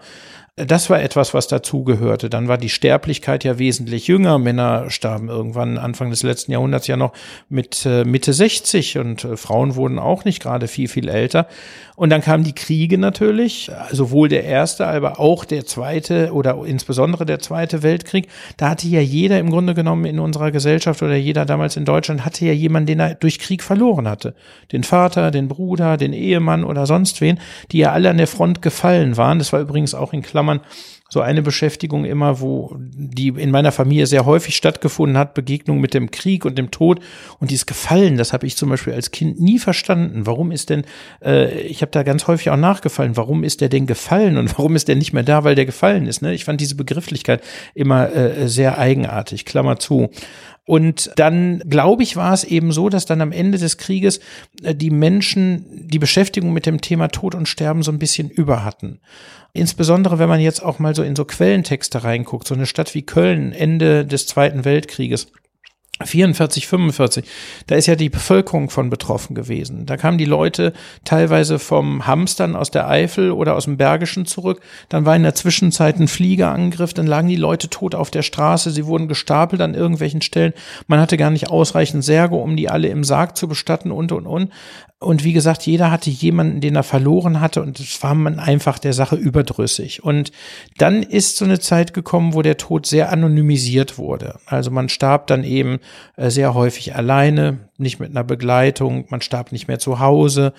Das 0.55 0.91
war 0.91 1.01
etwas, 1.01 1.33
was 1.33 1.47
dazugehörte. 1.47 2.29
Dann 2.29 2.47
war 2.47 2.59
die 2.59 2.69
Sterblichkeit 2.69 3.43
ja 3.43 3.57
wesentlich 3.57 4.05
jünger. 4.05 4.37
Männer 4.37 4.91
starben 4.91 5.27
irgendwann 5.27 5.79
Anfang 5.79 6.11
des 6.11 6.21
letzten 6.21 6.51
Jahrhunderts 6.51 6.85
ja 6.85 6.95
noch 6.95 7.13
mit 7.49 7.87
äh, 7.87 8.03
Mitte 8.03 8.33
60 8.33 8.99
und 8.99 9.23
äh, 9.23 9.35
Frauen 9.35 9.75
wurden 9.75 9.97
auch 9.97 10.25
nicht 10.25 10.43
gerade 10.43 10.67
viel, 10.67 10.87
viel 10.87 11.09
älter. 11.09 11.47
Und 11.95 12.11
dann 12.11 12.21
kamen 12.21 12.43
die 12.43 12.53
Kriege 12.53 12.99
natürlich, 12.99 13.71
sowohl 13.91 14.22
der 14.27 14.43
erste, 14.43 14.87
aber 14.87 15.19
auch 15.19 15.45
der 15.45 15.65
zweite 15.65 16.33
oder 16.33 16.63
insbesondere 16.65 17.25
der 17.25 17.39
zweite 17.39 17.83
Weltkrieg. 17.83 18.27
Da 18.57 18.69
hatte 18.69 18.87
ja 18.87 19.01
jeder 19.01 19.39
im 19.39 19.49
Grunde 19.49 19.73
genommen 19.73 20.05
in 20.05 20.19
unserer 20.19 20.51
Gesellschaft 20.51 21.01
oder 21.01 21.15
jeder 21.15 21.45
damals 21.45 21.77
in 21.77 21.85
Deutschland 21.85 22.25
hatte 22.25 22.45
ja 22.45 22.53
jemanden, 22.53 22.87
den 22.87 22.99
er 22.99 23.15
durch 23.15 23.39
Krieg 23.39 23.63
verloren 23.63 24.07
hatte. 24.07 24.35
Den 24.71 24.83
Vater, 24.83 25.31
den 25.31 25.47
Bruder, 25.47 25.97
den 25.97 26.13
Ehemann 26.13 26.63
oder 26.63 26.85
sonst 26.85 27.21
wen, 27.21 27.39
die 27.71 27.79
ja 27.79 27.91
alle 27.91 28.09
an 28.09 28.17
der 28.17 28.27
Front 28.27 28.61
gefallen 28.61 29.17
waren. 29.17 29.39
Das 29.39 29.53
war 29.53 29.59
übrigens 29.59 29.95
auch 29.95 30.13
in 30.13 30.21
Klammern 30.21 30.61
so 31.13 31.21
eine 31.21 31.43
Beschäftigung 31.43 32.05
immer, 32.05 32.41
wo 32.41 32.75
die 32.79 33.27
in 33.27 33.51
meiner 33.51 33.71
Familie 33.71 34.07
sehr 34.07 34.25
häufig 34.25 34.55
stattgefunden 34.55 35.15
hat, 35.15 35.35
Begegnung 35.35 35.79
mit 35.79 35.93
dem 35.93 36.09
Krieg 36.09 36.43
und 36.43 36.57
dem 36.57 36.71
Tod 36.71 37.01
und 37.39 37.51
dieses 37.51 37.67
Gefallen, 37.67 38.17
das 38.17 38.33
habe 38.33 38.47
ich 38.47 38.57
zum 38.57 38.69
Beispiel 38.69 38.93
als 38.93 39.11
Kind 39.11 39.39
nie 39.39 39.59
verstanden. 39.59 40.25
Warum 40.25 40.51
ist 40.51 40.71
denn, 40.71 40.85
äh, 41.23 41.61
ich 41.61 41.83
habe 41.83 41.91
da 41.91 42.01
ganz 42.01 42.25
häufig 42.25 42.49
auch 42.49 42.57
nachgefallen, 42.57 43.15
warum 43.15 43.43
ist 43.43 43.61
der 43.61 43.69
denn 43.69 43.85
gefallen 43.85 44.37
und 44.37 44.49
warum 44.57 44.75
ist 44.75 44.87
der 44.87 44.95
nicht 44.95 45.13
mehr 45.13 45.21
da, 45.21 45.43
weil 45.43 45.53
der 45.53 45.67
gefallen 45.67 46.07
ist? 46.07 46.23
Ne? 46.23 46.33
Ich 46.33 46.45
fand 46.45 46.59
diese 46.59 46.75
Begrifflichkeit 46.75 47.43
immer 47.75 48.11
äh, 48.11 48.47
sehr 48.47 48.79
eigenartig, 48.79 49.45
Klammer 49.45 49.77
zu. 49.77 50.09
Und 50.65 51.11
dann, 51.17 51.59
glaube 51.67 52.03
ich, 52.03 52.15
war 52.15 52.33
es 52.33 52.45
eben 52.45 52.71
so, 52.71 52.87
dass 52.87 53.05
dann 53.05 53.21
am 53.21 53.33
Ende 53.33 53.57
des 53.57 53.77
Krieges 53.77 54.19
äh, 54.63 54.73
die 54.73 54.89
Menschen 54.89 55.87
die 55.89 55.99
Beschäftigung 55.99 56.53
mit 56.53 56.65
dem 56.65 56.81
Thema 56.81 57.09
Tod 57.09 57.35
und 57.35 57.47
Sterben 57.47 57.83
so 57.83 57.91
ein 57.91 57.99
bisschen 57.99 58.29
über 58.29 58.63
hatten. 58.63 58.99
Insbesondere 59.53 60.17
wenn 60.17 60.29
man 60.29 60.39
jetzt 60.39 60.63
auch 60.63 60.79
mal 60.79 60.95
so 60.95 61.03
in 61.03 61.15
so 61.15 61.25
Quellentexte 61.25 62.03
reinguckt, 62.03 62.47
so 62.47 62.55
eine 62.55 62.65
Stadt 62.65 62.95
wie 62.95 63.03
Köln 63.03 63.51
Ende 63.53 64.05
des 64.05 64.25
Zweiten 64.25 64.65
Weltkrieges. 64.65 65.27
44, 66.01 66.67
45, 66.67 67.25
da 67.67 67.75
ist 67.75 67.85
ja 67.85 67.95
die 67.95 68.09
Bevölkerung 68.09 68.71
von 68.71 68.89
betroffen 68.89 69.35
gewesen. 69.35 69.85
Da 69.85 69.95
kamen 69.95 70.17
die 70.17 70.25
Leute 70.25 70.73
teilweise 71.05 71.59
vom 71.59 72.07
Hamstern 72.07 72.55
aus 72.55 72.71
der 72.71 72.89
Eifel 72.89 73.31
oder 73.31 73.55
aus 73.55 73.65
dem 73.65 73.77
Bergischen 73.77 74.25
zurück. 74.25 74.61
Dann 74.89 75.05
war 75.05 75.15
in 75.15 75.23
der 75.23 75.35
Zwischenzeit 75.35 75.99
ein 75.99 76.07
Fliegerangriff, 76.07 76.95
dann 76.95 77.05
lagen 77.05 77.27
die 77.27 77.35
Leute 77.35 77.69
tot 77.69 77.93
auf 77.93 78.09
der 78.09 78.23
Straße, 78.23 78.71
sie 78.71 78.87
wurden 78.87 79.07
gestapelt 79.07 79.61
an 79.61 79.75
irgendwelchen 79.75 80.21
Stellen. 80.21 80.53
Man 80.87 80.99
hatte 80.99 81.15
gar 81.15 81.29
nicht 81.29 81.49
ausreichend 81.49 82.03
Särge, 82.03 82.35
um 82.35 82.57
die 82.57 82.69
alle 82.69 82.87
im 82.87 83.03
Sarg 83.03 83.37
zu 83.37 83.47
bestatten 83.47 83.91
und 83.91 84.11
und 84.11 84.25
und. 84.25 84.51
Und 85.03 85.23
wie 85.23 85.33
gesagt, 85.33 85.65
jeder 85.65 85.91
hatte 85.91 86.09
jemanden, 86.09 86.61
den 86.61 86.75
er 86.75 86.83
verloren 86.83 87.41
hatte 87.41 87.61
und 87.61 87.79
es 87.79 88.01
war 88.01 88.15
man 88.15 88.39
einfach 88.39 88.79
der 88.79 88.93
Sache 88.93 89.15
überdrüssig. 89.15 90.03
Und 90.03 90.31
dann 90.77 91.03
ist 91.03 91.37
so 91.37 91.45
eine 91.45 91.59
Zeit 91.59 91.93
gekommen, 91.93 92.33
wo 92.33 92.41
der 92.41 92.57
Tod 92.57 92.85
sehr 92.85 93.11
anonymisiert 93.11 93.97
wurde. 93.97 94.39
Also 94.45 94.71
man 94.71 94.89
starb 94.89 95.27
dann 95.27 95.43
eben 95.43 95.79
äh, 96.15 96.29
sehr 96.29 96.53
häufig 96.53 96.95
alleine, 96.95 97.69
nicht 97.83 97.99
mit 97.99 98.09
einer 98.09 98.23
Begleitung, 98.23 99.05
man 99.09 99.21
starb 99.21 99.51
nicht 99.51 99.67
mehr 99.67 99.77
zu 99.77 99.99
Hause, 99.99 100.53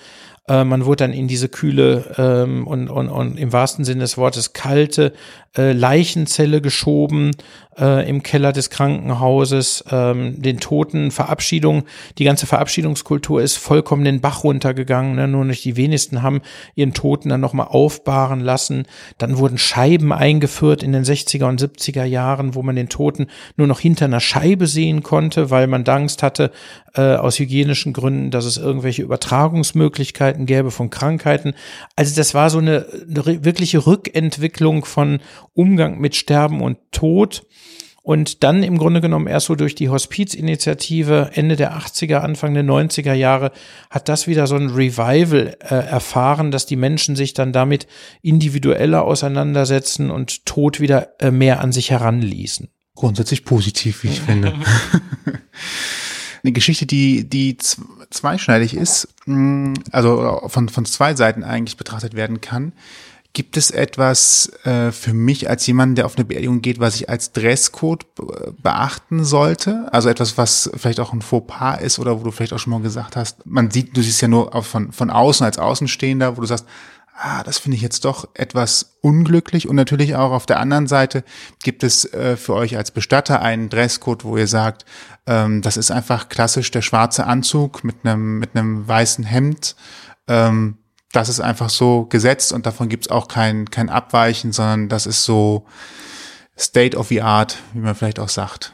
äh, 0.47 0.63
man 0.63 0.85
wurde 0.85 0.97
dann 0.97 1.13
in 1.13 1.27
diese 1.27 1.49
kühle 1.49 2.15
ähm, 2.17 2.67
und, 2.67 2.89
und, 2.89 3.09
und 3.09 3.37
im 3.37 3.51
wahrsten 3.51 3.83
Sinne 3.83 4.01
des 4.01 4.17
Wortes 4.17 4.53
kalte 4.53 5.13
äh, 5.57 5.71
Leichenzelle 5.71 6.61
geschoben 6.61 7.31
äh, 7.79 8.07
im 8.07 8.23
Keller 8.23 8.51
des 8.51 8.69
Krankenhauses, 8.69 9.83
ähm, 9.89 10.41
den 10.41 10.59
Toten 10.59 11.11
Verabschiedung, 11.11 11.83
die 12.17 12.25
ganze 12.25 12.45
Verabschiedungskultur 12.45 13.41
ist 13.41 13.57
vollkommen 13.57 14.05
den 14.05 14.21
Bach 14.21 14.43
runtergegangen. 14.43 15.15
Ne? 15.15 15.27
Nur 15.27 15.45
nicht 15.45 15.65
die 15.65 15.77
wenigsten 15.77 16.21
haben 16.21 16.41
ihren 16.75 16.93
Toten 16.93 17.29
dann 17.29 17.41
nochmal 17.41 17.67
aufbahren 17.69 18.39
lassen. 18.39 18.85
Dann 19.17 19.37
wurden 19.37 19.57
Scheiben 19.57 20.13
eingeführt 20.13 20.83
in 20.83 20.91
den 20.91 21.03
60er 21.03 21.45
und 21.45 21.61
70er 21.61 22.05
Jahren, 22.05 22.53
wo 22.55 22.61
man 22.61 22.75
den 22.75 22.89
Toten 22.89 23.27
nur 23.57 23.67
noch 23.67 23.79
hinter 23.79 24.05
einer 24.05 24.19
Scheibe 24.19 24.67
sehen 24.67 25.03
konnte, 25.03 25.49
weil 25.49 25.67
man 25.67 25.85
Angst 25.85 26.23
hatte, 26.23 26.51
äh, 26.95 27.14
aus 27.23 27.39
hygienischen 27.39 27.93
Gründen, 27.93 28.31
dass 28.31 28.45
es 28.45 28.57
irgendwelche 28.57 29.01
Übertragungsmöglichkeiten 29.03 30.45
gäbe 30.45 30.71
von 30.71 30.89
Krankheiten. 30.89 31.53
Also 31.95 32.15
das 32.15 32.33
war 32.33 32.49
so 32.49 32.59
eine, 32.59 32.85
eine 33.09 33.43
wirkliche 33.43 33.85
Rückentwicklung 33.85 34.85
von 34.85 35.19
Umgang 35.53 35.99
mit 35.99 36.15
Sterben 36.15 36.61
und 36.61 36.77
Tod. 36.91 37.43
Und 38.05 38.43
dann 38.43 38.61
im 38.61 38.77
Grunde 38.77 39.01
genommen 39.01 39.25
erst 39.25 39.47
so 39.47 39.55
durch 39.55 39.73
die 39.73 39.89
Hospizinitiative 39.89 41.31
Ende 41.33 41.55
der 41.55 41.75
80er, 41.75 42.17
Anfang 42.17 42.53
der 42.53 42.63
90er 42.63 43.13
Jahre 43.13 43.51
hat 43.89 44.09
das 44.09 44.27
wieder 44.27 44.45
so 44.45 44.55
ein 44.55 44.69
Revival 44.69 45.57
äh, 45.59 45.73
erfahren, 45.73 46.51
dass 46.51 46.67
die 46.67 46.75
Menschen 46.75 47.15
sich 47.15 47.33
dann 47.33 47.51
damit 47.51 47.87
individueller 48.21 49.03
auseinandersetzen 49.03 50.11
und 50.11 50.45
Tod 50.45 50.79
wieder 50.79 51.19
äh, 51.19 51.31
mehr 51.31 51.61
an 51.61 51.71
sich 51.71 51.89
heranließen. 51.89 52.69
Grundsätzlich 52.93 53.43
positiv, 53.43 54.03
wie 54.03 54.09
ich 54.09 54.21
finde. 54.21 54.53
Eine 56.45 56.51
Geschichte, 56.51 56.85
die, 56.85 57.27
die 57.27 57.57
zweischneidig 57.57 58.75
ist, 58.75 59.07
mm, 59.25 59.73
also 59.91 60.43
von, 60.45 60.69
von 60.69 60.85
zwei 60.85 61.15
Seiten 61.15 61.43
eigentlich 61.43 61.75
betrachtet 61.75 62.13
werden 62.13 62.39
kann. 62.39 62.73
Gibt 63.33 63.57
es 63.57 63.71
etwas 63.71 64.51
äh, 64.63 64.91
für 64.91 65.13
mich 65.13 65.49
als 65.49 65.65
jemand, 65.65 65.97
der 65.97 66.05
auf 66.05 66.17
eine 66.17 66.23
Beerdigung 66.23 66.61
geht, 66.61 66.79
was 66.79 66.97
ich 66.97 67.09
als 67.09 67.31
Dresscode 67.31 68.05
beachten 68.61 69.25
sollte? 69.25 69.89
Also 69.91 70.07
etwas, 70.07 70.37
was 70.37 70.69
vielleicht 70.77 70.99
auch 70.99 71.13
ein 71.13 71.23
Fauxpas 71.23 71.81
ist 71.81 71.97
oder 71.97 72.19
wo 72.19 72.23
du 72.23 72.29
vielleicht 72.29 72.53
auch 72.53 72.59
schon 72.59 72.71
mal 72.71 72.81
gesagt 72.81 73.15
hast, 73.15 73.43
man 73.47 73.71
sieht, 73.71 73.97
du 73.97 74.03
siehst 74.03 74.21
ja 74.21 74.27
nur 74.27 74.51
von, 74.61 74.91
von 74.91 75.09
außen 75.09 75.43
als 75.47 75.57
Außenstehender, 75.57 76.37
wo 76.37 76.41
du 76.41 76.47
sagst, 76.47 76.67
ah, 77.15 77.43
das 77.43 77.57
finde 77.57 77.77
ich 77.77 77.81
jetzt 77.81 78.05
doch 78.05 78.27
etwas 78.33 78.97
unglücklich. 79.01 79.67
Und 79.67 79.75
natürlich 79.75 80.15
auch 80.15 80.31
auf 80.31 80.45
der 80.45 80.59
anderen 80.59 80.87
Seite 80.87 81.23
gibt 81.63 81.83
es 81.83 82.05
äh, 82.13 82.37
für 82.37 82.53
euch 82.53 82.77
als 82.77 82.91
Bestatter 82.91 83.41
einen 83.41 83.69
Dresscode, 83.69 84.23
wo 84.25 84.37
ihr 84.37 84.47
sagt, 84.47 84.85
ähm, 85.25 85.61
das 85.61 85.77
ist 85.77 85.91
einfach 85.91 86.29
klassisch 86.29 86.71
der 86.71 86.81
schwarze 86.81 87.25
Anzug 87.25 87.83
mit 87.83 87.97
einem 88.03 88.39
mit 88.39 88.55
einem 88.55 88.87
weißen 88.87 89.23
Hemd. 89.23 89.75
Ähm, 90.27 90.77
das 91.11 91.29
ist 91.29 91.39
einfach 91.39 91.69
so 91.69 92.05
gesetzt 92.05 92.51
und 92.51 92.65
davon 92.65 92.89
gibt's 92.89 93.07
auch 93.07 93.29
kein, 93.29 93.69
kein 93.69 93.89
Abweichen, 93.89 94.51
sondern 94.51 94.89
das 94.89 95.05
ist 95.05 95.23
so 95.23 95.65
State 96.57 96.97
of 96.97 97.07
the 97.07 97.21
Art, 97.21 97.57
wie 97.73 97.79
man 97.79 97.95
vielleicht 97.95 98.19
auch 98.19 98.29
sagt. 98.29 98.73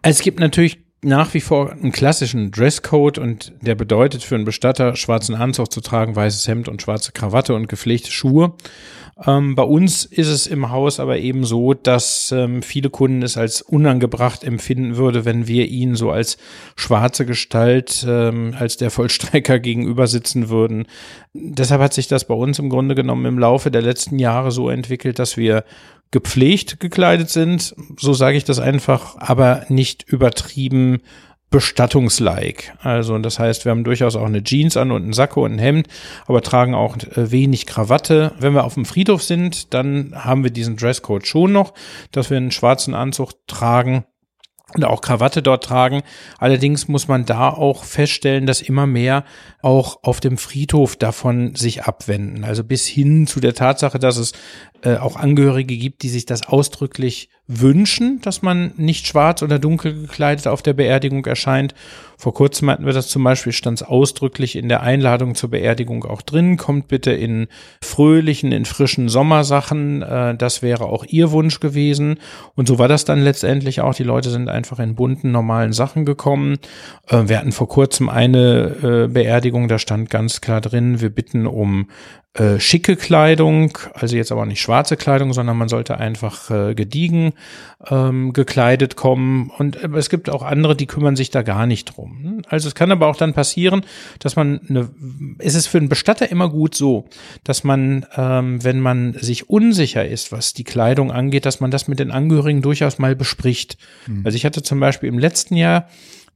Es 0.00 0.20
gibt 0.20 0.40
natürlich 0.40 0.83
nach 1.04 1.34
wie 1.34 1.40
vor 1.40 1.72
einen 1.72 1.92
klassischen 1.92 2.50
Dresscode 2.50 3.18
und 3.18 3.52
der 3.60 3.74
bedeutet 3.74 4.22
für 4.22 4.34
einen 4.34 4.44
Bestatter 4.44 4.96
schwarzen 4.96 5.34
Anzug 5.34 5.70
zu 5.70 5.80
tragen, 5.80 6.16
weißes 6.16 6.48
Hemd 6.48 6.68
und 6.68 6.82
schwarze 6.82 7.12
Krawatte 7.12 7.54
und 7.54 7.68
gepflegte 7.68 8.10
Schuhe. 8.10 8.54
Ähm, 9.26 9.54
bei 9.54 9.62
uns 9.62 10.04
ist 10.04 10.28
es 10.28 10.46
im 10.46 10.70
Haus 10.70 10.98
aber 10.98 11.18
eben 11.18 11.44
so, 11.44 11.72
dass 11.72 12.32
ähm, 12.32 12.62
viele 12.62 12.90
Kunden 12.90 13.22
es 13.22 13.36
als 13.36 13.62
unangebracht 13.62 14.42
empfinden 14.42 14.96
würde, 14.96 15.24
wenn 15.24 15.46
wir 15.46 15.68
ihnen 15.68 15.94
so 15.94 16.10
als 16.10 16.36
schwarze 16.74 17.24
Gestalt, 17.24 18.04
ähm, 18.08 18.54
als 18.58 18.76
der 18.76 18.90
Vollstrecker 18.90 19.58
gegenüber 19.60 20.08
sitzen 20.08 20.48
würden. 20.48 20.86
Deshalb 21.32 21.80
hat 21.80 21.94
sich 21.94 22.08
das 22.08 22.26
bei 22.26 22.34
uns 22.34 22.58
im 22.58 22.68
Grunde 22.68 22.94
genommen 22.94 23.26
im 23.26 23.38
Laufe 23.38 23.70
der 23.70 23.82
letzten 23.82 24.18
Jahre 24.18 24.50
so 24.50 24.68
entwickelt, 24.68 25.18
dass 25.18 25.36
wir 25.36 25.64
gepflegt 26.10 26.78
gekleidet 26.78 27.28
sind, 27.28 27.74
so 27.98 28.12
sage 28.12 28.36
ich 28.36 28.44
das 28.44 28.60
einfach, 28.60 29.16
aber 29.18 29.64
nicht 29.68 30.04
übertrieben 30.04 31.00
bestattungslike. 31.54 32.72
Also 32.82 33.16
das 33.18 33.38
heißt, 33.38 33.64
wir 33.64 33.70
haben 33.70 33.84
durchaus 33.84 34.16
auch 34.16 34.26
eine 34.26 34.42
Jeans 34.42 34.76
an 34.76 34.90
und 34.90 35.08
ein 35.08 35.12
Sakko 35.12 35.44
und 35.44 35.52
ein 35.52 35.58
Hemd, 35.60 35.86
aber 36.26 36.42
tragen 36.42 36.74
auch 36.74 36.96
äh, 36.96 37.30
wenig 37.30 37.66
Krawatte. 37.66 38.32
Wenn 38.40 38.54
wir 38.54 38.64
auf 38.64 38.74
dem 38.74 38.84
Friedhof 38.84 39.22
sind, 39.22 39.72
dann 39.72 40.12
haben 40.16 40.42
wir 40.42 40.50
diesen 40.50 40.76
Dresscode 40.76 41.28
schon 41.28 41.52
noch, 41.52 41.72
dass 42.10 42.28
wir 42.28 42.38
einen 42.38 42.50
schwarzen 42.50 42.92
Anzug 42.92 43.34
tragen 43.46 44.04
und 44.74 44.84
auch 44.84 45.00
Krawatte 45.00 45.42
dort 45.42 45.62
tragen. 45.62 46.02
Allerdings 46.38 46.88
muss 46.88 47.06
man 47.06 47.24
da 47.24 47.50
auch 47.50 47.84
feststellen, 47.84 48.46
dass 48.46 48.60
immer 48.60 48.88
mehr 48.88 49.22
auch 49.64 50.00
auf 50.02 50.20
dem 50.20 50.36
Friedhof 50.36 50.96
davon 50.96 51.54
sich 51.54 51.84
abwenden. 51.84 52.44
Also 52.44 52.62
bis 52.62 52.86
hin 52.86 53.26
zu 53.26 53.40
der 53.40 53.54
Tatsache, 53.54 53.98
dass 53.98 54.18
es 54.18 54.32
äh, 54.82 54.96
auch 54.96 55.16
Angehörige 55.16 55.76
gibt, 55.76 56.02
die 56.02 56.10
sich 56.10 56.26
das 56.26 56.46
ausdrücklich 56.46 57.30
wünschen, 57.46 58.20
dass 58.22 58.40
man 58.40 58.72
nicht 58.76 59.06
schwarz 59.06 59.42
oder 59.42 59.58
dunkel 59.58 59.94
gekleidet 59.94 60.46
auf 60.46 60.62
der 60.62 60.72
Beerdigung 60.72 61.26
erscheint. 61.26 61.74
Vor 62.16 62.32
kurzem 62.32 62.70
hatten 62.70 62.86
wir 62.86 62.94
das 62.94 63.08
zum 63.08 63.22
Beispiel, 63.22 63.52
stand 63.52 63.82
es 63.82 63.86
ausdrücklich 63.86 64.56
in 64.56 64.68
der 64.68 64.82
Einladung 64.82 65.34
zur 65.34 65.50
Beerdigung 65.50 66.04
auch 66.04 66.22
drin. 66.22 66.56
Kommt 66.56 66.88
bitte 66.88 67.12
in 67.12 67.48
fröhlichen, 67.82 68.52
in 68.52 68.64
frischen 68.64 69.08
Sommersachen. 69.10 70.00
Äh, 70.02 70.36
das 70.36 70.62
wäre 70.62 70.86
auch 70.86 71.04
ihr 71.04 71.32
Wunsch 71.32 71.60
gewesen. 71.60 72.18
Und 72.54 72.68
so 72.68 72.78
war 72.78 72.88
das 72.88 73.04
dann 73.04 73.20
letztendlich 73.20 73.82
auch. 73.82 73.94
Die 73.94 74.04
Leute 74.04 74.30
sind 74.30 74.48
einfach 74.48 74.78
in 74.78 74.94
bunten, 74.94 75.30
normalen 75.32 75.72
Sachen 75.72 76.06
gekommen. 76.06 76.58
Äh, 77.08 77.24
wir 77.26 77.38
hatten 77.38 77.52
vor 77.52 77.68
kurzem 77.68 78.08
eine 78.08 79.08
äh, 79.10 79.14
Beerdigung, 79.54 79.68
da 79.68 79.78
stand 79.78 80.10
ganz 80.10 80.40
klar 80.40 80.60
drin, 80.60 81.00
wir 81.00 81.10
bitten 81.10 81.46
um 81.46 81.88
äh, 82.34 82.58
schicke 82.58 82.96
Kleidung, 82.96 83.78
also 83.94 84.16
jetzt 84.16 84.32
aber 84.32 84.44
nicht 84.46 84.60
schwarze 84.60 84.96
Kleidung, 84.96 85.32
sondern 85.32 85.56
man 85.56 85.68
sollte 85.68 85.98
einfach 85.98 86.50
äh, 86.50 86.74
gediegen 86.74 87.34
ähm, 87.88 88.32
gekleidet 88.32 88.96
kommen. 88.96 89.52
Und 89.56 89.76
äh, 89.76 89.88
es 89.94 90.10
gibt 90.10 90.28
auch 90.28 90.42
andere, 90.42 90.74
die 90.74 90.86
kümmern 90.86 91.14
sich 91.14 91.30
da 91.30 91.42
gar 91.42 91.66
nicht 91.66 91.96
drum. 91.96 92.42
Also 92.48 92.66
es 92.66 92.74
kann 92.74 92.90
aber 92.90 93.06
auch 93.06 93.16
dann 93.16 93.34
passieren, 93.34 93.84
dass 94.18 94.34
man 94.34 94.60
eine, 94.68 94.90
es 95.38 95.54
ist 95.54 95.68
für 95.68 95.78
einen 95.78 95.88
Bestatter 95.88 96.28
immer 96.28 96.48
gut 96.48 96.74
so, 96.74 97.04
dass 97.44 97.62
man, 97.62 98.04
ähm, 98.16 98.64
wenn 98.64 98.80
man 98.80 99.12
sich 99.12 99.48
unsicher 99.48 100.04
ist, 100.04 100.32
was 100.32 100.54
die 100.54 100.64
Kleidung 100.64 101.12
angeht, 101.12 101.46
dass 101.46 101.60
man 101.60 101.70
das 101.70 101.86
mit 101.86 102.00
den 102.00 102.10
Angehörigen 102.10 102.62
durchaus 102.62 102.98
mal 102.98 103.14
bespricht. 103.14 103.78
Mhm. 104.08 104.22
Also 104.24 104.34
ich 104.34 104.44
hatte 104.44 104.64
zum 104.64 104.80
Beispiel 104.80 105.08
im 105.08 105.20
letzten 105.20 105.54
Jahr 105.54 105.88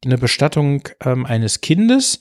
eine 0.04 0.18
Bestattung 0.18 0.82
ähm, 1.04 1.26
eines 1.26 1.60
Kindes, 1.60 2.20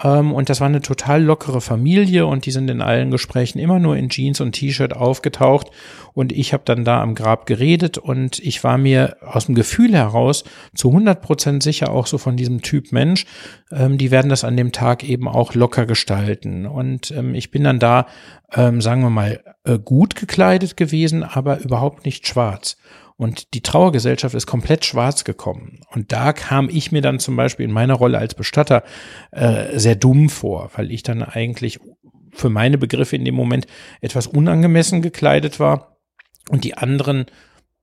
und 0.00 0.48
das 0.48 0.60
war 0.60 0.68
eine 0.68 0.80
total 0.80 1.24
lockere 1.24 1.60
Familie 1.60 2.26
und 2.26 2.46
die 2.46 2.52
sind 2.52 2.70
in 2.70 2.80
allen 2.80 3.10
Gesprächen 3.10 3.58
immer 3.58 3.80
nur 3.80 3.96
in 3.96 4.10
Jeans 4.10 4.40
und 4.40 4.52
T-Shirt 4.52 4.94
aufgetaucht. 4.94 5.70
Und 6.14 6.30
ich 6.30 6.52
habe 6.52 6.62
dann 6.64 6.84
da 6.84 7.02
am 7.02 7.16
Grab 7.16 7.46
geredet 7.46 7.98
und 7.98 8.38
ich 8.38 8.62
war 8.62 8.78
mir 8.78 9.16
aus 9.22 9.46
dem 9.46 9.56
Gefühl 9.56 9.94
heraus 9.94 10.44
zu 10.74 10.88
100 10.88 11.20
Prozent 11.20 11.62
sicher 11.64 11.90
auch 11.90 12.06
so 12.06 12.16
von 12.16 12.36
diesem 12.36 12.62
Typ 12.62 12.92
Mensch, 12.92 13.26
ähm, 13.72 13.98
die 13.98 14.12
werden 14.12 14.28
das 14.28 14.44
an 14.44 14.56
dem 14.56 14.70
Tag 14.70 15.02
eben 15.02 15.26
auch 15.26 15.54
locker 15.54 15.84
gestalten. 15.84 16.66
Und 16.66 17.10
ähm, 17.10 17.34
ich 17.34 17.50
bin 17.50 17.64
dann 17.64 17.80
da, 17.80 18.06
ähm, 18.52 18.80
sagen 18.80 19.02
wir 19.02 19.10
mal, 19.10 19.42
äh, 19.64 19.78
gut 19.78 20.14
gekleidet 20.14 20.76
gewesen, 20.76 21.24
aber 21.24 21.60
überhaupt 21.60 22.04
nicht 22.04 22.26
schwarz. 22.26 22.76
Und 23.18 23.52
die 23.52 23.62
Trauergesellschaft 23.62 24.36
ist 24.36 24.46
komplett 24.46 24.84
schwarz 24.84 25.24
gekommen. 25.24 25.80
Und 25.90 26.12
da 26.12 26.32
kam 26.32 26.68
ich 26.68 26.92
mir 26.92 27.02
dann 27.02 27.18
zum 27.18 27.34
Beispiel 27.34 27.66
in 27.66 27.72
meiner 27.72 27.94
Rolle 27.94 28.16
als 28.16 28.36
Bestatter 28.36 28.84
äh, 29.32 29.76
sehr 29.76 29.96
dumm 29.96 30.30
vor, 30.30 30.70
weil 30.76 30.92
ich 30.92 31.02
dann 31.02 31.24
eigentlich 31.24 31.80
für 32.32 32.48
meine 32.48 32.78
Begriffe 32.78 33.16
in 33.16 33.24
dem 33.24 33.34
Moment 33.34 33.66
etwas 34.00 34.28
unangemessen 34.28 35.02
gekleidet 35.02 35.58
war 35.58 35.98
und 36.48 36.62
die 36.62 36.74
anderen 36.74 37.26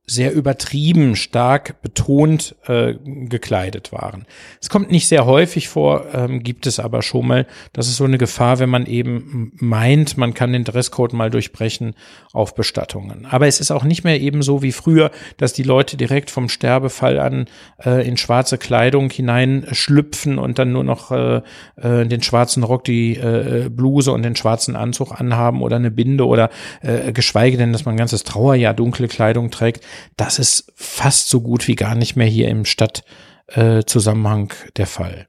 sehr 0.08 0.34
übertrieben 0.34 1.16
stark 1.16 1.82
betont 1.82 2.56
äh, 2.68 2.94
gekleidet 3.04 3.92
waren. 3.92 4.26
Es 4.62 4.70
kommt 4.70 4.92
nicht 4.92 5.08
sehr 5.08 5.26
häufig 5.26 5.68
vor, 5.68 6.06
ähm, 6.14 6.44
gibt 6.44 6.68
es 6.68 6.80
aber 6.80 7.02
schon 7.02 7.28
mal. 7.28 7.48
Das 7.74 7.88
ist 7.88 7.98
so 7.98 8.04
eine 8.04 8.20
Gefahr, 8.20 8.60
wenn 8.60 8.70
man 8.70 8.86
eben 8.86 9.52
meint, 9.56 10.18
man 10.18 10.36
kann 10.36 10.54
den 10.54 10.64
Dresscode 10.64 11.14
mal 11.14 11.32
durchbrechen 11.32 11.96
auf 12.34 12.54
Bestattungen. 12.54 13.26
Aber 13.26 13.48
es 13.48 13.60
ist 13.60 13.72
auch 13.72 13.84
nicht 13.84 14.04
mehr 14.04 14.22
eben 14.22 14.44
so 14.44 14.62
wie 14.62 14.72
früher, 14.72 15.10
dass 15.38 15.54
die 15.54 15.64
Leute 15.64 15.98
direkt 15.98 16.30
vom 16.30 16.50
Sterbefall 16.50 17.20
an 17.20 17.46
äh, 17.84 18.08
in 18.08 18.18
schwarze 18.18 18.60
Kleidung 18.60 19.10
hineinschlüpfen 19.10 20.38
und 20.38 20.60
dann 20.60 20.72
nur 20.72 20.84
noch 20.84 21.12
äh, 21.12 21.42
äh, 21.78 22.06
den 22.06 22.22
schwarzen 22.22 22.64
Rock, 22.64 22.84
die 22.84 23.16
äh, 23.16 23.70
Bluse 23.70 24.12
und 24.12 24.22
den 24.22 24.36
schwarzen 24.36 24.76
Anzug 24.76 25.20
anhaben 25.20 25.64
oder 25.64 25.78
eine 25.78 25.90
Binde 25.90 26.28
oder 26.28 26.52
äh, 26.82 27.12
geschweige 27.12 27.58
denn, 27.58 27.74
dass 27.74 27.86
man 27.86 27.96
ein 27.96 27.98
ganzes 27.98 28.24
Trauerjahr 28.24 28.76
dunkle 28.76 29.08
Kleidung 29.08 29.50
trägt 29.50 29.84
das 30.18 30.40
ist 30.40 30.72
fast 30.76 31.30
so 31.30 31.42
gut 31.42 31.68
wie 31.68 31.76
gar 31.76 31.96
nicht 31.96 32.16
mehr 32.16 32.28
hier 32.28 32.48
im 32.50 32.66
Stadtzusammenhang 32.66 34.52
äh, 34.52 34.72
der 34.78 34.88
Fall. 34.88 35.28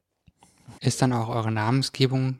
Ist 0.79 1.01
dann 1.01 1.13
auch 1.13 1.29
eure 1.29 1.51
Namensgebung 1.51 2.39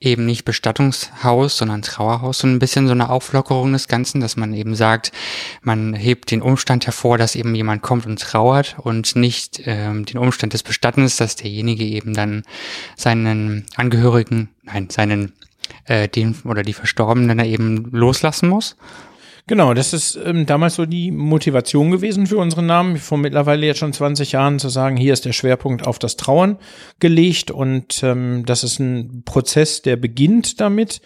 eben 0.00 0.26
nicht 0.26 0.44
Bestattungshaus, 0.44 1.56
sondern 1.56 1.82
Trauerhaus, 1.82 2.38
so 2.38 2.46
ein 2.46 2.58
bisschen 2.58 2.86
so 2.86 2.92
eine 2.92 3.08
Auflockerung 3.08 3.72
des 3.72 3.88
Ganzen, 3.88 4.20
dass 4.20 4.36
man 4.36 4.52
eben 4.52 4.74
sagt, 4.74 5.10
man 5.62 5.94
hebt 5.94 6.30
den 6.30 6.42
Umstand 6.42 6.84
hervor, 6.84 7.16
dass 7.16 7.34
eben 7.34 7.54
jemand 7.54 7.82
kommt 7.82 8.04
und 8.04 8.20
trauert 8.20 8.76
und 8.78 9.16
nicht 9.16 9.62
ähm, 9.64 10.04
den 10.04 10.18
Umstand 10.18 10.52
des 10.52 10.62
Bestattens, 10.62 11.16
dass 11.16 11.36
derjenige 11.36 11.84
eben 11.84 12.12
dann 12.12 12.42
seinen 12.96 13.66
Angehörigen, 13.76 14.50
nein, 14.64 14.90
seinen 14.90 15.32
äh, 15.84 16.08
den 16.08 16.36
oder 16.44 16.62
die 16.62 16.74
Verstorbenen 16.74 17.38
eben 17.38 17.84
loslassen 17.90 18.48
muss. 18.48 18.76
Genau, 19.48 19.74
das 19.74 19.92
ist 19.92 20.18
ähm, 20.24 20.44
damals 20.44 20.74
so 20.74 20.86
die 20.86 21.12
Motivation 21.12 21.92
gewesen 21.92 22.26
für 22.26 22.38
unseren 22.38 22.66
Namen, 22.66 22.96
vor 22.96 23.16
mittlerweile 23.16 23.64
jetzt 23.64 23.78
schon 23.78 23.92
20 23.92 24.32
Jahren 24.32 24.58
zu 24.58 24.68
sagen, 24.68 24.96
hier 24.96 25.12
ist 25.12 25.24
der 25.24 25.32
Schwerpunkt 25.32 25.86
auf 25.86 26.00
das 26.00 26.16
Trauern 26.16 26.58
gelegt 26.98 27.52
und 27.52 28.02
ähm, 28.02 28.42
das 28.44 28.64
ist 28.64 28.80
ein 28.80 29.22
Prozess, 29.24 29.82
der 29.82 29.94
beginnt 29.94 30.60
damit. 30.60 31.00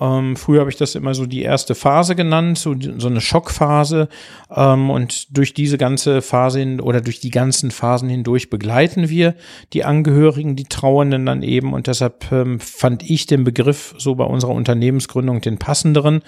Ähm, 0.00 0.34
früher 0.34 0.60
habe 0.60 0.70
ich 0.70 0.76
das 0.76 0.96
immer 0.96 1.14
so 1.14 1.26
die 1.26 1.42
erste 1.42 1.76
Phase 1.76 2.16
genannt, 2.16 2.58
so, 2.58 2.74
so 2.98 3.06
eine 3.06 3.20
Schockphase. 3.20 4.08
Ähm, 4.54 4.90
und 4.90 5.36
durch 5.36 5.54
diese 5.54 5.78
ganze 5.78 6.22
Phase 6.22 6.58
hin, 6.58 6.80
oder 6.80 7.00
durch 7.00 7.20
die 7.20 7.30
ganzen 7.30 7.70
Phasen 7.70 8.08
hindurch 8.08 8.50
begleiten 8.50 9.08
wir 9.08 9.36
die 9.72 9.84
Angehörigen, 9.84 10.56
die 10.56 10.64
Trauernden 10.64 11.24
dann 11.24 11.42
eben. 11.42 11.72
Und 11.72 11.86
deshalb 11.86 12.30
ähm, 12.32 12.58
fand 12.58 13.08
ich 13.08 13.26
den 13.26 13.44
Begriff 13.44 13.94
so 13.96 14.16
bei 14.16 14.24
unserer 14.24 14.52
Unternehmensgründung 14.52 15.40
den 15.40 15.58
passenderen 15.58 16.22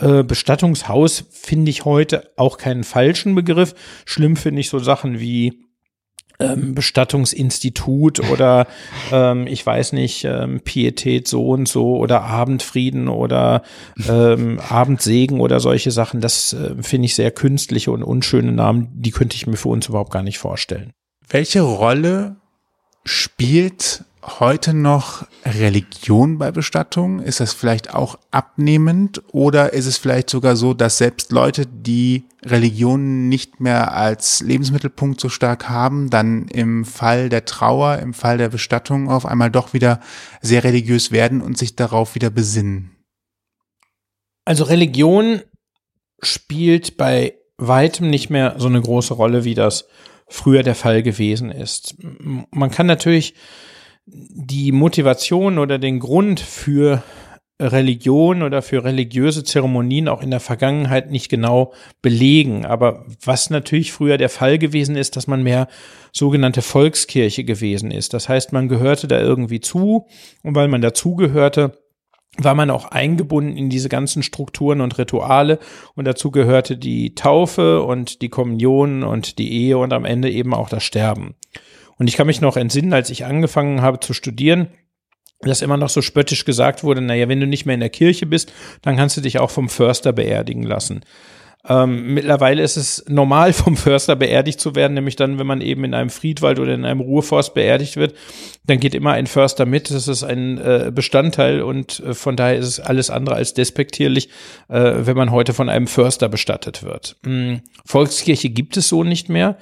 Äh, 0.00 0.22
Bestattungshaus 0.22 1.24
finde 1.30 1.70
ich 1.70 1.84
heute 1.84 2.30
auch 2.36 2.56
keinen 2.58 2.84
falschen 2.84 3.34
Begriff. 3.34 3.74
Schlimm 4.06 4.36
finde 4.36 4.60
ich 4.60 4.70
so 4.70 4.78
Sachen 4.78 5.20
wie 5.20 5.64
ähm, 6.38 6.74
Bestattungsinstitut 6.74 8.20
oder 8.30 8.66
ähm, 9.12 9.46
ich 9.46 9.64
weiß 9.64 9.92
nicht, 9.92 10.24
ähm, 10.24 10.60
Pietät 10.60 11.28
so 11.28 11.48
und 11.48 11.68
so 11.68 11.98
oder 11.98 12.22
Abendfrieden 12.22 13.08
oder 13.08 13.62
ähm, 14.08 14.58
Abendsegen 14.68 15.40
oder 15.40 15.60
solche 15.60 15.90
Sachen. 15.90 16.20
Das 16.20 16.54
äh, 16.54 16.82
finde 16.82 17.06
ich 17.06 17.14
sehr 17.14 17.30
künstliche 17.30 17.92
und 17.92 18.02
unschöne 18.02 18.52
Namen, 18.52 18.88
die 18.94 19.10
könnte 19.10 19.36
ich 19.36 19.46
mir 19.46 19.56
für 19.56 19.68
uns 19.68 19.88
überhaupt 19.88 20.12
gar 20.12 20.22
nicht 20.22 20.38
vorstellen. 20.38 20.92
Welche 21.28 21.60
Rolle 21.60 22.36
spielt 23.04 24.04
heute 24.22 24.74
noch 24.74 25.26
Religion 25.44 26.38
bei 26.38 26.50
Bestattungen? 26.50 27.20
Ist 27.20 27.40
das 27.40 27.52
vielleicht 27.52 27.94
auch 27.94 28.18
abnehmend 28.30 29.22
oder 29.32 29.72
ist 29.72 29.86
es 29.86 29.98
vielleicht 29.98 30.30
sogar 30.30 30.56
so, 30.56 30.74
dass 30.74 30.98
selbst 30.98 31.32
Leute, 31.32 31.66
die 31.66 32.24
Religion 32.44 33.28
nicht 33.28 33.60
mehr 33.60 33.94
als 33.94 34.40
Lebensmittelpunkt 34.40 35.20
so 35.20 35.28
stark 35.28 35.68
haben, 35.68 36.10
dann 36.10 36.48
im 36.48 36.84
Fall 36.84 37.28
der 37.28 37.44
Trauer, 37.44 37.98
im 37.98 38.14
Fall 38.14 38.38
der 38.38 38.48
Bestattung 38.48 39.08
auf 39.08 39.26
einmal 39.26 39.50
doch 39.50 39.72
wieder 39.72 40.00
sehr 40.40 40.64
religiös 40.64 41.12
werden 41.12 41.40
und 41.40 41.58
sich 41.58 41.76
darauf 41.76 42.14
wieder 42.14 42.30
besinnen? 42.30 42.96
Also 44.44 44.64
Religion 44.64 45.42
spielt 46.22 46.96
bei 46.96 47.34
weitem 47.56 48.10
nicht 48.10 48.30
mehr 48.30 48.54
so 48.58 48.68
eine 48.68 48.80
große 48.80 49.14
Rolle, 49.14 49.44
wie 49.44 49.54
das 49.54 49.86
früher 50.28 50.62
der 50.62 50.74
Fall 50.74 51.02
gewesen 51.02 51.50
ist. 51.50 51.96
Man 52.00 52.70
kann 52.70 52.86
natürlich 52.86 53.34
die 54.12 54.72
Motivation 54.72 55.58
oder 55.58 55.78
den 55.78 56.00
Grund 56.00 56.40
für 56.40 57.02
Religion 57.60 58.42
oder 58.42 58.62
für 58.62 58.84
religiöse 58.84 59.44
Zeremonien 59.44 60.08
auch 60.08 60.22
in 60.22 60.30
der 60.30 60.40
Vergangenheit 60.40 61.10
nicht 61.10 61.28
genau 61.28 61.74
belegen. 62.00 62.64
Aber 62.64 63.04
was 63.22 63.50
natürlich 63.50 63.92
früher 63.92 64.16
der 64.16 64.30
Fall 64.30 64.58
gewesen 64.58 64.96
ist, 64.96 65.16
dass 65.16 65.26
man 65.26 65.42
mehr 65.42 65.68
sogenannte 66.12 66.62
Volkskirche 66.62 67.44
gewesen 67.44 67.90
ist. 67.90 68.14
Das 68.14 68.28
heißt, 68.28 68.52
man 68.52 68.68
gehörte 68.68 69.08
da 69.08 69.20
irgendwie 69.20 69.60
zu 69.60 70.06
und 70.42 70.54
weil 70.54 70.68
man 70.68 70.80
dazugehörte, 70.80 71.78
war 72.38 72.54
man 72.54 72.70
auch 72.70 72.86
eingebunden 72.86 73.56
in 73.56 73.68
diese 73.68 73.88
ganzen 73.88 74.22
Strukturen 74.22 74.80
und 74.80 74.96
Rituale 74.98 75.58
und 75.94 76.06
dazu 76.06 76.30
gehörte 76.30 76.76
die 76.76 77.14
Taufe 77.14 77.82
und 77.82 78.22
die 78.22 78.28
Kommunion 78.28 79.02
und 79.02 79.38
die 79.38 79.52
Ehe 79.52 79.76
und 79.76 79.92
am 79.92 80.04
Ende 80.04 80.30
eben 80.30 80.54
auch 80.54 80.68
das 80.68 80.84
Sterben. 80.84 81.34
Und 82.00 82.06
ich 82.08 82.16
kann 82.16 82.26
mich 82.26 82.40
noch 82.40 82.56
entsinnen, 82.56 82.94
als 82.94 83.10
ich 83.10 83.26
angefangen 83.26 83.82
habe 83.82 84.00
zu 84.00 84.14
studieren, 84.14 84.68
dass 85.42 85.60
immer 85.60 85.76
noch 85.76 85.90
so 85.90 86.00
spöttisch 86.00 86.46
gesagt 86.46 86.82
wurde, 86.82 87.02
naja, 87.02 87.28
wenn 87.28 87.40
du 87.40 87.46
nicht 87.46 87.66
mehr 87.66 87.74
in 87.74 87.80
der 87.80 87.90
Kirche 87.90 88.24
bist, 88.24 88.54
dann 88.80 88.96
kannst 88.96 89.18
du 89.18 89.20
dich 89.20 89.38
auch 89.38 89.50
vom 89.50 89.68
Förster 89.68 90.14
beerdigen 90.14 90.62
lassen. 90.62 91.02
Ähm, 91.68 92.14
mittlerweile 92.14 92.62
ist 92.62 92.78
es 92.78 93.04
normal, 93.06 93.52
vom 93.52 93.76
Förster 93.76 94.16
beerdigt 94.16 94.62
zu 94.62 94.74
werden, 94.74 94.94
nämlich 94.94 95.16
dann, 95.16 95.38
wenn 95.38 95.46
man 95.46 95.60
eben 95.60 95.84
in 95.84 95.92
einem 95.92 96.08
Friedwald 96.08 96.58
oder 96.58 96.72
in 96.72 96.86
einem 96.86 97.00
Ruheforst 97.00 97.52
beerdigt 97.52 97.98
wird, 97.98 98.14
dann 98.64 98.80
geht 98.80 98.94
immer 98.94 99.12
ein 99.12 99.26
Förster 99.26 99.66
mit. 99.66 99.90
Das 99.90 100.08
ist 100.08 100.22
ein 100.22 100.56
äh, 100.56 100.90
Bestandteil 100.94 101.60
und 101.60 102.00
äh, 102.00 102.14
von 102.14 102.34
daher 102.34 102.56
ist 102.56 102.66
es 102.66 102.80
alles 102.80 103.10
andere 103.10 103.34
als 103.34 103.52
despektierlich, 103.52 104.30
äh, 104.70 104.94
wenn 105.00 105.18
man 105.18 105.32
heute 105.32 105.52
von 105.52 105.68
einem 105.68 105.86
Förster 105.86 106.30
bestattet 106.30 106.82
wird. 106.82 107.16
Mhm. 107.26 107.60
Volkskirche 107.84 108.48
gibt 108.48 108.78
es 108.78 108.88
so 108.88 109.04
nicht 109.04 109.28
mehr. 109.28 109.58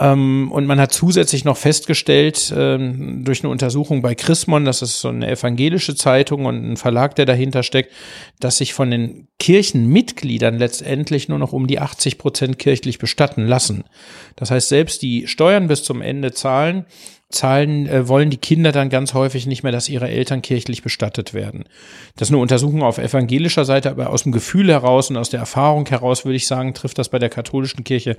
Ähm, 0.00 0.50
und 0.50 0.66
man 0.66 0.80
hat 0.80 0.92
zusätzlich 0.92 1.44
noch 1.44 1.58
festgestellt, 1.58 2.52
ähm, 2.56 3.22
durch 3.22 3.44
eine 3.44 3.50
Untersuchung 3.50 4.00
bei 4.00 4.14
Chrismon, 4.14 4.64
das 4.64 4.80
ist 4.80 5.00
so 5.00 5.08
eine 5.08 5.30
evangelische 5.30 5.94
Zeitung 5.94 6.46
und 6.46 6.72
ein 6.72 6.76
Verlag, 6.78 7.14
der 7.16 7.26
dahinter 7.26 7.62
steckt, 7.62 7.92
dass 8.40 8.56
sich 8.56 8.72
von 8.72 8.90
den 8.90 9.28
Kirchenmitgliedern 9.38 10.56
letztendlich 10.56 11.28
nur 11.28 11.38
noch 11.38 11.52
um 11.52 11.66
die 11.66 11.80
80 11.80 12.16
Prozent 12.16 12.58
kirchlich 12.58 12.98
bestatten 12.98 13.46
lassen. 13.46 13.84
Das 14.36 14.50
heißt, 14.50 14.70
selbst 14.70 15.02
die 15.02 15.26
Steuern 15.26 15.68
bis 15.68 15.82
zum 15.84 16.00
Ende 16.00 16.32
zahlen, 16.32 16.86
zahlen, 17.28 17.86
äh, 17.86 18.08
wollen 18.08 18.30
die 18.30 18.38
Kinder 18.38 18.72
dann 18.72 18.88
ganz 18.88 19.12
häufig 19.12 19.46
nicht 19.46 19.62
mehr, 19.62 19.72
dass 19.72 19.90
ihre 19.90 20.08
Eltern 20.08 20.40
kirchlich 20.40 20.82
bestattet 20.82 21.34
werden. 21.34 21.64
Das 22.16 22.28
ist 22.28 22.32
eine 22.32 22.40
Untersuchung 22.40 22.82
auf 22.82 22.96
evangelischer 22.96 23.66
Seite, 23.66 23.90
aber 23.90 24.08
aus 24.08 24.22
dem 24.22 24.32
Gefühl 24.32 24.70
heraus 24.70 25.10
und 25.10 25.18
aus 25.18 25.28
der 25.28 25.40
Erfahrung 25.40 25.86
heraus 25.86 26.24
würde 26.24 26.36
ich 26.36 26.46
sagen, 26.46 26.72
trifft 26.72 26.96
das 26.96 27.10
bei 27.10 27.18
der 27.18 27.28
katholischen 27.28 27.84
Kirche 27.84 28.16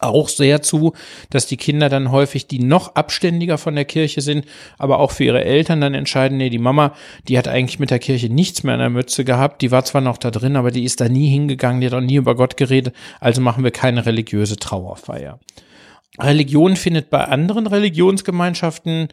auch 0.00 0.28
sehr 0.28 0.62
zu, 0.62 0.92
dass 1.30 1.46
die 1.46 1.56
Kinder 1.56 1.88
dann 1.88 2.10
häufig, 2.10 2.46
die 2.46 2.58
noch 2.58 2.94
abständiger 2.94 3.56
von 3.56 3.74
der 3.74 3.84
Kirche 3.84 4.20
sind, 4.20 4.44
aber 4.78 4.98
auch 4.98 5.12
für 5.12 5.24
ihre 5.24 5.44
Eltern 5.44 5.80
dann 5.80 5.94
entscheiden, 5.94 6.38
nee, 6.38 6.50
die 6.50 6.58
Mama, 6.58 6.94
die 7.28 7.38
hat 7.38 7.48
eigentlich 7.48 7.78
mit 7.78 7.90
der 7.90 7.98
Kirche 7.98 8.28
nichts 8.28 8.62
mehr 8.62 8.74
in 8.74 8.80
der 8.80 8.90
Mütze 8.90 9.24
gehabt, 9.24 9.62
die 9.62 9.70
war 9.70 9.84
zwar 9.84 10.00
noch 10.00 10.18
da 10.18 10.30
drin, 10.30 10.56
aber 10.56 10.70
die 10.70 10.84
ist 10.84 11.00
da 11.00 11.08
nie 11.08 11.28
hingegangen, 11.28 11.80
die 11.80 11.86
hat 11.86 11.94
auch 11.94 12.00
nie 12.00 12.16
über 12.16 12.34
Gott 12.34 12.56
geredet, 12.56 12.94
also 13.20 13.40
machen 13.40 13.64
wir 13.64 13.70
keine 13.70 14.06
religiöse 14.06 14.56
Trauerfeier. 14.56 15.38
Religion 16.18 16.76
findet 16.76 17.10
bei 17.10 17.24
anderen 17.24 17.66
Religionsgemeinschaften 17.66 19.08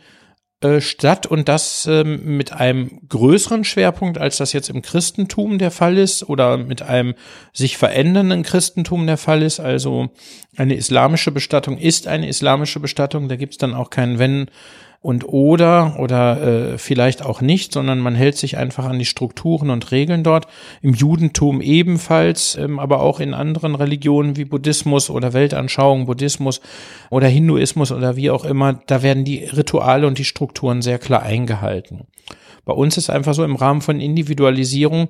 äh, 0.63 0.81
statt 0.81 1.25
und 1.25 1.49
das 1.49 1.87
ähm, 1.89 2.37
mit 2.37 2.53
einem 2.53 2.99
größeren 3.09 3.63
Schwerpunkt, 3.63 4.17
als 4.17 4.37
das 4.37 4.53
jetzt 4.53 4.69
im 4.69 4.81
Christentum 4.81 5.57
der 5.57 5.71
Fall 5.71 5.97
ist 5.97 6.27
oder 6.29 6.57
mit 6.57 6.81
einem 6.81 7.15
sich 7.51 7.77
verändernden 7.77 8.43
Christentum 8.43 9.05
der 9.05 9.17
Fall 9.17 9.41
ist. 9.41 9.59
Also 9.59 10.09
eine 10.55 10.75
islamische 10.75 11.31
Bestattung 11.31 11.77
ist 11.77 12.07
eine 12.07 12.27
islamische 12.27 12.79
Bestattung, 12.79 13.27
da 13.27 13.35
gibt 13.35 13.53
es 13.53 13.57
dann 13.57 13.73
auch 13.73 13.89
kein 13.89 14.19
Wenn 14.19 14.47
und 15.03 15.27
oder 15.27 15.97
oder 15.99 16.41
äh, 16.41 16.77
vielleicht 16.77 17.25
auch 17.25 17.41
nicht, 17.41 17.73
sondern 17.73 17.99
man 17.99 18.15
hält 18.15 18.37
sich 18.37 18.57
einfach 18.57 18.85
an 18.85 18.97
die 18.97 19.05
Strukturen 19.05 19.69
und 19.69 19.91
Regeln 19.91 20.23
dort. 20.23 20.47
Im 20.81 20.93
Judentum 20.93 21.61
ebenfalls, 21.61 22.55
ähm, 22.55 22.79
aber 22.79 23.01
auch 23.01 23.19
in 23.19 23.33
anderen 23.33 23.75
Religionen 23.75 24.37
wie 24.37 24.45
Buddhismus 24.45 25.09
oder 25.09 25.33
Weltanschauung, 25.33 26.05
Buddhismus 26.05 26.61
oder 27.11 27.27
Hinduismus 27.27 27.91
oder 27.91 28.15
wie 28.15 28.31
auch 28.31 28.45
immer, 28.45 28.79
da 28.87 29.03
werden 29.03 29.25
die 29.25 29.43
Rituale 29.43 30.07
und 30.07 30.17
die 30.17 30.25
Strukturen 30.25 30.81
sehr 30.81 30.99
klar 30.99 31.21
eingehalten. 31.21 32.07
Bei 32.63 32.73
uns 32.73 32.95
ist 32.95 33.09
einfach 33.09 33.33
so 33.33 33.43
im 33.43 33.57
Rahmen 33.57 33.81
von 33.81 33.99
Individualisierung 33.99 35.09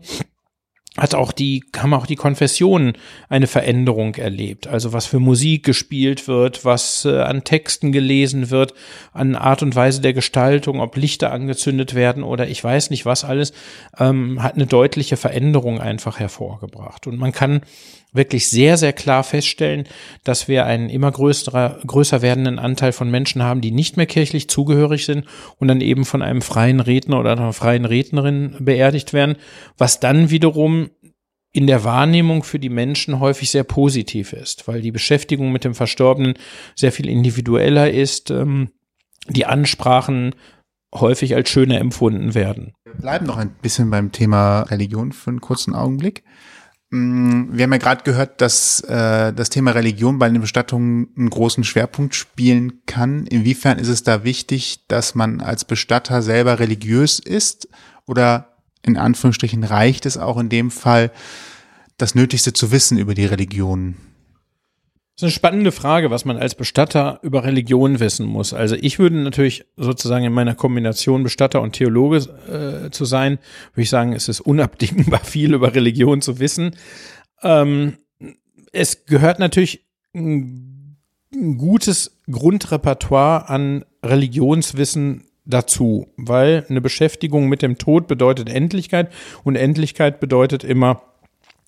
hat 0.97 1.15
auch 1.15 1.31
die, 1.31 1.63
haben 1.75 1.93
auch 1.93 2.05
die 2.05 2.15
Konfessionen 2.15 2.93
eine 3.27 3.47
Veränderung 3.47 4.13
erlebt. 4.15 4.67
Also 4.67 4.93
was 4.93 5.07
für 5.07 5.19
Musik 5.19 5.63
gespielt 5.63 6.27
wird, 6.27 6.65
was 6.65 7.05
äh, 7.05 7.21
an 7.21 7.43
Texten 7.43 7.91
gelesen 7.91 8.51
wird, 8.51 8.73
an 9.11 9.35
Art 9.35 9.63
und 9.63 9.75
Weise 9.75 10.01
der 10.01 10.13
Gestaltung, 10.13 10.79
ob 10.79 10.95
Lichter 10.95 11.31
angezündet 11.31 11.95
werden 11.95 12.23
oder 12.23 12.47
ich 12.47 12.63
weiß 12.63 12.91
nicht 12.91 13.05
was 13.05 13.23
alles, 13.23 13.53
ähm, 13.97 14.43
hat 14.43 14.53
eine 14.53 14.67
deutliche 14.67 15.17
Veränderung 15.17 15.81
einfach 15.81 16.19
hervorgebracht. 16.19 17.07
Und 17.07 17.17
man 17.17 17.31
kann 17.31 17.61
wirklich 18.13 18.47
sehr, 18.47 18.77
sehr 18.77 18.93
klar 18.93 19.23
feststellen, 19.23 19.85
dass 20.23 20.47
wir 20.47 20.65
einen 20.65 20.89
immer 20.89 21.11
größerer, 21.11 21.79
größer 21.85 22.21
werdenden 22.21 22.59
Anteil 22.59 22.91
von 22.91 23.11
Menschen 23.11 23.43
haben, 23.43 23.61
die 23.61 23.71
nicht 23.71 23.97
mehr 23.97 24.05
kirchlich 24.05 24.49
zugehörig 24.49 25.05
sind 25.05 25.25
und 25.57 25.67
dann 25.67 25.81
eben 25.81 26.05
von 26.05 26.21
einem 26.21 26.41
freien 26.41 26.79
Redner 26.79 27.19
oder 27.19 27.33
einer 27.33 27.53
freien 27.53 27.85
Rednerin 27.85 28.55
beerdigt 28.59 29.13
werden, 29.13 29.35
was 29.77 29.99
dann 29.99 30.29
wiederum 30.29 30.89
in 31.51 31.67
der 31.67 31.83
Wahrnehmung 31.83 32.43
für 32.43 32.59
die 32.59 32.69
Menschen 32.69 33.19
häufig 33.19 33.51
sehr 33.51 33.63
positiv 33.63 34.33
ist, 34.33 34.67
weil 34.67 34.81
die 34.81 34.91
Beschäftigung 34.91 35.51
mit 35.51 35.63
dem 35.63 35.75
Verstorbenen 35.75 36.33
sehr 36.75 36.91
viel 36.91 37.07
individueller 37.07 37.91
ist, 37.91 38.31
ähm, 38.31 38.69
die 39.29 39.45
Ansprachen 39.45 40.35
häufig 40.93 41.35
als 41.35 41.49
schöner 41.49 41.79
empfunden 41.79 42.33
werden. 42.33 42.73
Wir 42.85 42.95
bleiben 42.95 43.25
noch 43.25 43.37
ein 43.37 43.53
bisschen 43.61 43.89
beim 43.89 44.11
Thema 44.11 44.61
Religion 44.63 45.11
für 45.11 45.29
einen 45.29 45.41
kurzen 45.41 45.75
Augenblick. 45.75 46.23
Mm, 46.93 47.47
wir 47.51 47.63
haben 47.63 47.71
ja 47.71 47.79
gerade 47.79 48.03
gehört, 48.03 48.39
dass 48.39 48.81
äh, 48.81 49.33
das 49.33 49.49
Thema 49.49 49.71
Religion 49.71 50.19
bei 50.19 50.29
den 50.29 50.41
Bestattungen 50.41 51.07
einen 51.17 51.31
großen 51.31 51.63
Schwerpunkt 51.63 52.13
spielen 52.13 52.85
kann. 52.85 53.25
Inwiefern 53.25 53.79
ist 53.79 53.87
es 53.87 54.03
da 54.03 54.23
wichtig, 54.23 54.85
dass 54.87 55.15
man 55.15 55.41
als 55.41 55.65
Bestatter 55.65 56.21
selber 56.21 56.59
religiös 56.59 57.17
ist? 57.17 57.67
Oder 58.05 58.59
in 58.83 58.95
Anführungsstrichen 58.95 59.63
reicht 59.63 60.05
es 60.05 60.19
auch 60.19 60.37
in 60.37 60.49
dem 60.49 60.69
Fall, 60.69 61.11
das 61.97 62.13
Nötigste 62.13 62.53
zu 62.53 62.71
wissen 62.71 62.99
über 62.99 63.15
die 63.15 63.25
Religion? 63.25 63.95
Das 65.15 65.21
ist 65.21 65.23
eine 65.25 65.31
spannende 65.31 65.71
Frage, 65.71 66.09
was 66.09 66.25
man 66.25 66.37
als 66.37 66.55
Bestatter 66.55 67.19
über 67.21 67.43
Religion 67.43 67.99
wissen 67.99 68.25
muss. 68.25 68.51
Also 68.51 68.75
ich 68.75 68.97
würde 68.97 69.17
natürlich 69.17 69.63
sozusagen 69.77 70.25
in 70.25 70.33
meiner 70.33 70.55
Kombination 70.55 71.21
Bestatter 71.21 71.61
und 71.61 71.73
Theologe 71.73 72.17
äh, 72.87 72.89
zu 72.89 73.05
sein, 73.05 73.37
würde 73.73 73.83
ich 73.83 73.91
sagen, 73.91 74.13
es 74.13 74.27
ist 74.27 74.41
unabdingbar 74.41 75.19
viel 75.23 75.53
über 75.53 75.75
Religion 75.75 76.21
zu 76.21 76.39
wissen. 76.39 76.75
Ähm, 77.43 77.97
es 78.71 79.05
gehört 79.05 79.37
natürlich 79.37 79.85
ein, 80.15 80.97
ein 81.31 81.59
gutes 81.59 82.19
Grundrepertoire 82.31 83.49
an 83.49 83.85
Religionswissen 84.03 85.25
dazu, 85.45 86.07
weil 86.17 86.65
eine 86.69 86.81
Beschäftigung 86.81 87.49
mit 87.49 87.61
dem 87.61 87.77
Tod 87.77 88.07
bedeutet 88.07 88.49
Endlichkeit 88.49 89.11
und 89.43 89.57
Endlichkeit 89.57 90.19
bedeutet 90.19 90.63
immer, 90.63 91.03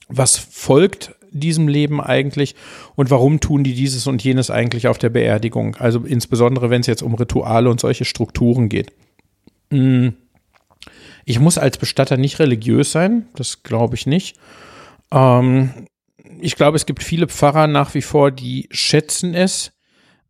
was 0.08 0.38
folgt 0.38 1.14
diesem 1.40 1.68
Leben 1.68 2.02
eigentlich 2.02 2.56
und 2.96 3.12
warum 3.12 3.40
tun 3.40 3.64
die 3.64 3.74
dieses 3.74 4.08
und 4.08 4.24
jenes 4.24 4.50
eigentlich 4.50 4.88
auf 4.88 4.98
der 4.98 5.10
Beerdigung? 5.10 5.76
Also 5.76 6.00
insbesondere, 6.00 6.70
wenn 6.70 6.82
es 6.82 6.88
jetzt 6.88 7.04
um 7.04 7.16
Rituale 7.16 7.70
und 7.70 7.80
solche 7.80 8.06
Strukturen 8.06 8.70
geht. 8.70 8.92
Mm. 9.70 10.10
Ich 11.28 11.40
muss 11.40 11.58
als 11.58 11.80
Bestatter 11.80 12.18
nicht 12.18 12.40
religiös 12.40 12.92
sein, 12.92 13.28
das 13.36 13.64
glaube 13.64 13.96
ich 13.96 14.06
nicht. 14.06 14.38
Ähm, 15.12 15.88
ich 16.40 16.56
glaube, 16.56 16.76
es 16.76 16.86
gibt 16.86 17.04
viele 17.04 17.28
Pfarrer 17.28 17.68
nach 17.68 17.94
wie 17.96 18.02
vor, 18.02 18.32
die 18.32 18.68
schätzen 18.72 19.34
es, 19.34 19.72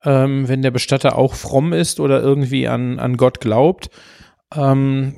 ähm, 0.03 0.47
wenn 0.47 0.61
der 0.61 0.71
Bestatter 0.71 1.17
auch 1.17 1.33
fromm 1.33 1.73
ist 1.73 1.99
oder 1.99 2.21
irgendwie 2.21 2.67
an, 2.67 2.99
an 2.99 3.17
Gott 3.17 3.41
glaubt. 3.41 3.89
Ähm, 4.55 5.15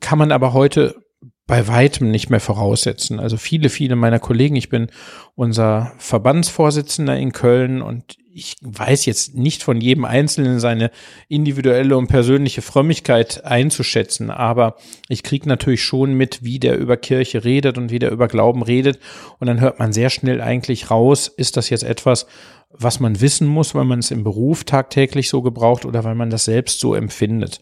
kann 0.00 0.18
man 0.18 0.32
aber 0.32 0.52
heute 0.52 1.03
bei 1.46 1.68
weitem 1.68 2.10
nicht 2.10 2.30
mehr 2.30 2.40
voraussetzen. 2.40 3.20
Also 3.20 3.36
viele, 3.36 3.68
viele 3.68 3.96
meiner 3.96 4.18
Kollegen, 4.18 4.56
ich 4.56 4.70
bin 4.70 4.88
unser 5.34 5.92
Verbandsvorsitzender 5.98 7.16
in 7.18 7.32
Köln 7.32 7.82
und 7.82 8.16
ich 8.36 8.56
weiß 8.62 9.06
jetzt 9.06 9.36
nicht 9.36 9.62
von 9.62 9.80
jedem 9.80 10.04
Einzelnen 10.04 10.58
seine 10.58 10.90
individuelle 11.28 11.96
und 11.96 12.08
persönliche 12.08 12.62
Frömmigkeit 12.62 13.44
einzuschätzen, 13.44 14.30
aber 14.30 14.76
ich 15.08 15.22
kriege 15.22 15.48
natürlich 15.48 15.84
schon 15.84 16.14
mit, 16.14 16.42
wie 16.42 16.58
der 16.58 16.76
über 16.76 16.96
Kirche 16.96 17.44
redet 17.44 17.78
und 17.78 17.92
wie 17.92 18.00
der 18.00 18.10
über 18.10 18.26
Glauben 18.26 18.62
redet. 18.62 18.98
Und 19.38 19.46
dann 19.46 19.60
hört 19.60 19.78
man 19.78 19.92
sehr 19.92 20.10
schnell 20.10 20.40
eigentlich 20.40 20.90
raus, 20.90 21.28
ist 21.28 21.56
das 21.56 21.70
jetzt 21.70 21.84
etwas, 21.84 22.26
was 22.70 22.98
man 22.98 23.20
wissen 23.20 23.46
muss, 23.46 23.74
weil 23.74 23.84
man 23.84 24.00
es 24.00 24.10
im 24.10 24.24
Beruf 24.24 24.64
tagtäglich 24.64 25.28
so 25.28 25.40
gebraucht 25.42 25.84
oder 25.84 26.02
weil 26.02 26.16
man 26.16 26.30
das 26.30 26.44
selbst 26.44 26.80
so 26.80 26.94
empfindet. 26.94 27.60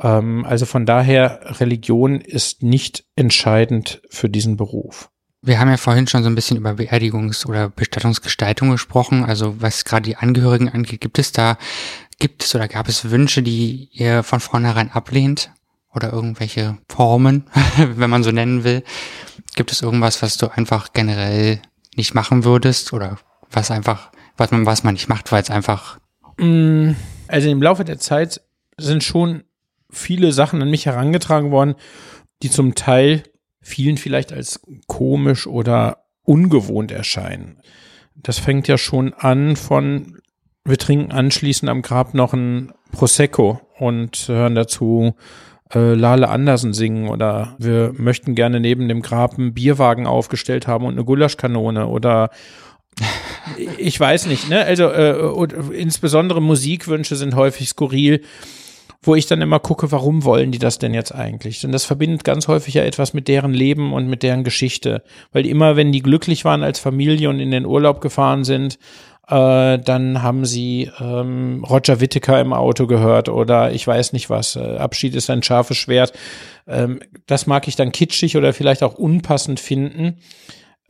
Ähm, 0.00 0.44
also 0.44 0.66
von 0.66 0.86
daher, 0.86 1.40
Religion 1.60 2.20
ist 2.20 2.62
nicht 2.62 3.04
entscheidend 3.16 4.02
für 4.10 4.28
diesen 4.28 4.56
Beruf. 4.56 5.10
Wir 5.42 5.60
haben 5.60 5.68
ja 5.68 5.76
vorhin 5.76 6.06
schon 6.06 6.22
so 6.22 6.30
ein 6.30 6.34
bisschen 6.34 6.56
über 6.56 6.70
Beerdigungs- 6.70 7.46
oder 7.46 7.68
Bestattungsgestaltung 7.68 8.70
gesprochen. 8.70 9.24
Also 9.24 9.60
was 9.60 9.84
gerade 9.84 10.04
die 10.04 10.16
Angehörigen 10.16 10.70
angeht, 10.70 11.02
gibt 11.02 11.18
es 11.18 11.32
da, 11.32 11.58
gibt 12.18 12.42
es 12.42 12.54
oder 12.54 12.66
gab 12.66 12.88
es 12.88 13.10
Wünsche, 13.10 13.42
die 13.42 13.90
ihr 13.92 14.22
von 14.22 14.40
vornherein 14.40 14.90
ablehnt? 14.90 15.50
Oder 15.92 16.12
irgendwelche 16.12 16.78
Formen, 16.88 17.44
wenn 17.76 18.10
man 18.10 18.24
so 18.24 18.32
nennen 18.32 18.64
will? 18.64 18.82
Gibt 19.54 19.70
es 19.70 19.82
irgendwas, 19.82 20.22
was 20.22 20.36
du 20.38 20.48
einfach 20.48 20.92
generell 20.92 21.60
nicht 21.94 22.14
machen 22.14 22.42
würdest? 22.42 22.92
Oder 22.92 23.18
was 23.50 23.70
einfach, 23.70 24.10
was 24.36 24.50
man, 24.50 24.66
was 24.66 24.82
man 24.82 24.94
nicht 24.94 25.08
macht, 25.08 25.30
weil 25.30 25.42
es 25.42 25.50
einfach. 25.50 25.98
Mm, 26.38 26.92
also 27.28 27.48
im 27.48 27.62
Laufe 27.62 27.84
der 27.84 27.98
Zeit 27.98 28.40
sind 28.76 29.04
schon 29.04 29.44
viele 29.94 30.32
Sachen 30.32 30.60
an 30.60 30.70
mich 30.70 30.86
herangetragen 30.86 31.50
worden, 31.50 31.74
die 32.42 32.50
zum 32.50 32.74
Teil 32.74 33.22
vielen 33.60 33.96
vielleicht 33.96 34.32
als 34.32 34.60
komisch 34.86 35.46
oder 35.46 36.04
ungewohnt 36.22 36.92
erscheinen. 36.92 37.60
Das 38.14 38.38
fängt 38.38 38.68
ja 38.68 38.78
schon 38.78 39.14
an 39.14 39.56
von, 39.56 40.18
wir 40.64 40.78
trinken 40.78 41.12
anschließend 41.12 41.70
am 41.70 41.82
Grab 41.82 42.14
noch 42.14 42.32
ein 42.32 42.72
Prosecco 42.92 43.60
und 43.78 44.28
hören 44.28 44.54
dazu 44.54 45.14
äh, 45.74 45.94
Lale 45.94 46.28
Andersen 46.28 46.72
singen 46.72 47.08
oder 47.08 47.56
wir 47.58 47.92
möchten 47.96 48.34
gerne 48.34 48.60
neben 48.60 48.88
dem 48.88 49.02
Grab 49.02 49.38
einen 49.38 49.54
Bierwagen 49.54 50.06
aufgestellt 50.06 50.66
haben 50.66 50.84
und 50.84 50.94
eine 50.94 51.04
Gulaschkanone 51.04 51.86
oder 51.86 52.30
ich 53.78 53.98
weiß 53.98 54.26
nicht, 54.26 54.48
ne? 54.48 54.64
Also 54.64 54.88
äh, 54.88 55.46
insbesondere 55.74 56.40
Musikwünsche 56.40 57.16
sind 57.16 57.34
häufig 57.34 57.68
skurril 57.68 58.22
wo 59.06 59.14
ich 59.14 59.26
dann 59.26 59.42
immer 59.42 59.60
gucke, 59.60 59.92
warum 59.92 60.24
wollen 60.24 60.50
die 60.50 60.58
das 60.58 60.78
denn 60.78 60.94
jetzt 60.94 61.14
eigentlich? 61.14 61.64
Und 61.64 61.72
das 61.72 61.84
verbindet 61.84 62.24
ganz 62.24 62.48
häufig 62.48 62.74
ja 62.74 62.84
etwas 62.84 63.14
mit 63.14 63.28
deren 63.28 63.52
Leben 63.52 63.92
und 63.92 64.08
mit 64.08 64.22
deren 64.22 64.44
Geschichte. 64.44 65.02
Weil 65.32 65.46
immer, 65.46 65.76
wenn 65.76 65.92
die 65.92 66.02
glücklich 66.02 66.44
waren 66.44 66.62
als 66.62 66.78
Familie 66.78 67.28
und 67.28 67.40
in 67.40 67.50
den 67.50 67.66
Urlaub 67.66 68.00
gefahren 68.00 68.44
sind, 68.44 68.78
äh, 69.28 69.78
dann 69.78 70.22
haben 70.22 70.44
sie 70.44 70.90
ähm, 71.00 71.64
Roger 71.68 72.00
Whittaker 72.00 72.40
im 72.40 72.52
Auto 72.52 72.86
gehört 72.86 73.28
oder 73.28 73.72
ich 73.72 73.86
weiß 73.86 74.12
nicht 74.12 74.28
was. 74.30 74.56
Äh, 74.56 74.76
Abschied 74.76 75.14
ist 75.14 75.30
ein 75.30 75.42
scharfes 75.42 75.76
Schwert. 75.76 76.12
Ähm, 76.66 77.00
das 77.26 77.46
mag 77.46 77.66
ich 77.68 77.76
dann 77.76 77.92
kitschig 77.92 78.36
oder 78.36 78.52
vielleicht 78.52 78.82
auch 78.82 78.94
unpassend 78.94 79.60
finden 79.60 80.18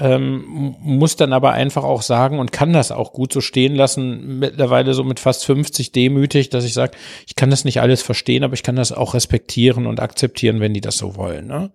ähm, 0.01 0.74
muss 0.80 1.14
dann 1.16 1.32
aber 1.32 1.53
einfach 1.53 1.84
auch 1.84 2.03
sagen 2.03 2.40
und 2.40 2.51
kann 2.51 2.72
das 2.72 2.90
auch 2.90 3.12
gut 3.12 3.32
so 3.32 3.40
stehen 3.40 3.76
lassen, 3.76 4.40
mittlerweile 4.40 4.92
so 4.92 5.05
mit 5.05 5.20
fast 5.20 5.45
50 5.45 5.92
demütig, 5.92 6.51
dass 6.51 6.64
ich 6.64 6.74
sage, 6.74 6.97
ich 7.26 7.36
kann 7.36 7.51
das 7.51 7.64
nicht 7.64 7.80
alles 7.80 8.03
verstehen, 8.03 8.42
aber 8.42 8.55
ich 8.55 8.64
kann 8.64 8.74
das 8.74 8.90
auch 8.90 9.14
respektieren 9.14 9.86
und 9.86 10.01
akzeptieren, 10.01 10.59
wenn 10.61 10.74
die 10.74 10.80
das 10.80 10.97
so 10.97 11.14
wollen. 11.16 11.47
Ne? 11.47 11.70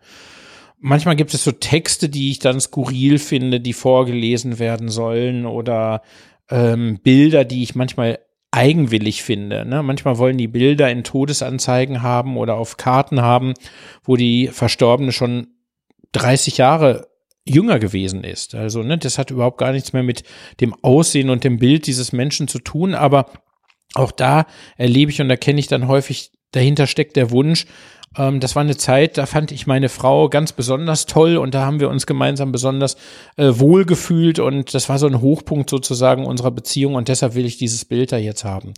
Manchmal 0.79 1.15
gibt 1.15 1.33
es 1.33 1.45
so 1.45 1.51
Texte, 1.51 2.09
die 2.09 2.31
ich 2.31 2.39
dann 2.39 2.59
skurril 2.59 3.19
finde, 3.19 3.61
die 3.61 3.73
vorgelesen 3.73 4.59
werden 4.59 4.89
sollen 4.89 5.45
oder 5.45 6.01
ähm, 6.49 6.99
Bilder, 7.01 7.45
die 7.45 7.63
ich 7.63 7.75
manchmal 7.75 8.19
eigenwillig 8.51 9.23
finde. 9.23 9.65
Ne? 9.65 9.81
Manchmal 9.81 10.17
wollen 10.17 10.37
die 10.37 10.47
Bilder 10.47 10.89
in 10.89 11.03
Todesanzeigen 11.03 12.01
haben 12.01 12.35
oder 12.35 12.55
auf 12.55 12.75
Karten 12.75 13.21
haben, 13.21 13.53
wo 14.03 14.17
die 14.17 14.47
Verstorbene 14.47 15.11
schon 15.11 15.47
30 16.13 16.57
Jahre 16.57 17.08
jünger 17.49 17.79
gewesen 17.79 18.23
ist. 18.23 18.55
Also, 18.55 18.83
ne, 18.83 18.97
das 18.97 19.17
hat 19.17 19.31
überhaupt 19.31 19.57
gar 19.57 19.71
nichts 19.71 19.93
mehr 19.93 20.03
mit 20.03 20.23
dem 20.59 20.75
Aussehen 20.81 21.29
und 21.29 21.43
dem 21.43 21.59
Bild 21.59 21.87
dieses 21.87 22.11
Menschen 22.11 22.47
zu 22.47 22.59
tun, 22.59 22.95
aber 22.95 23.27
auch 23.95 24.11
da 24.11 24.45
erlebe 24.77 25.11
ich 25.11 25.21
und 25.21 25.29
erkenne 25.29 25.59
ich 25.59 25.67
dann 25.67 25.87
häufig, 25.87 26.31
dahinter 26.51 26.87
steckt 26.87 27.15
der 27.15 27.31
Wunsch, 27.31 27.65
ähm, 28.17 28.39
das 28.39 28.55
war 28.55 28.61
eine 28.61 28.77
Zeit, 28.77 29.17
da 29.17 29.25
fand 29.25 29.51
ich 29.51 29.67
meine 29.67 29.89
Frau 29.89 30.29
ganz 30.29 30.51
besonders 30.51 31.05
toll 31.05 31.37
und 31.37 31.53
da 31.53 31.65
haben 31.65 31.79
wir 31.79 31.89
uns 31.89 32.05
gemeinsam 32.05 32.51
besonders 32.51 32.97
äh, 33.37 33.51
wohl 33.53 33.85
gefühlt 33.85 34.39
und 34.39 34.73
das 34.73 34.89
war 34.89 34.97
so 34.97 35.07
ein 35.07 35.21
Hochpunkt 35.21 35.69
sozusagen 35.69 36.25
unserer 36.25 36.51
Beziehung 36.51 36.95
und 36.95 37.07
deshalb 37.07 37.35
will 37.35 37.45
ich 37.45 37.57
dieses 37.57 37.85
Bild 37.85 38.11
da 38.11 38.17
jetzt 38.17 38.43
haben. 38.43 38.73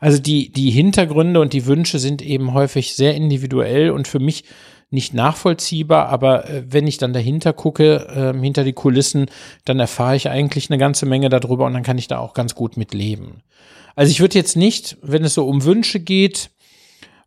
Also 0.00 0.18
die, 0.18 0.50
die 0.52 0.70
Hintergründe 0.70 1.40
und 1.40 1.52
die 1.52 1.66
Wünsche 1.66 1.98
sind 1.98 2.22
eben 2.22 2.54
häufig 2.54 2.96
sehr 2.96 3.14
individuell 3.14 3.90
und 3.90 4.08
für 4.08 4.20
mich 4.20 4.44
nicht 4.90 5.14
nachvollziehbar, 5.14 6.08
aber 6.08 6.48
äh, 6.48 6.64
wenn 6.68 6.86
ich 6.86 6.98
dann 6.98 7.12
dahinter 7.12 7.52
gucke, 7.52 8.34
äh, 8.34 8.38
hinter 8.38 8.64
die 8.64 8.72
Kulissen, 8.72 9.26
dann 9.64 9.78
erfahre 9.78 10.16
ich 10.16 10.28
eigentlich 10.28 10.70
eine 10.70 10.78
ganze 10.78 11.06
Menge 11.06 11.28
darüber 11.28 11.66
und 11.66 11.74
dann 11.74 11.82
kann 11.84 11.98
ich 11.98 12.08
da 12.08 12.18
auch 12.18 12.34
ganz 12.34 12.54
gut 12.54 12.76
mit 12.76 12.92
leben. 12.92 13.42
Also 13.94 14.10
ich 14.10 14.20
würde 14.20 14.38
jetzt 14.38 14.56
nicht, 14.56 14.96
wenn 15.02 15.24
es 15.24 15.34
so 15.34 15.46
um 15.46 15.64
Wünsche 15.64 16.00
geht, 16.00 16.50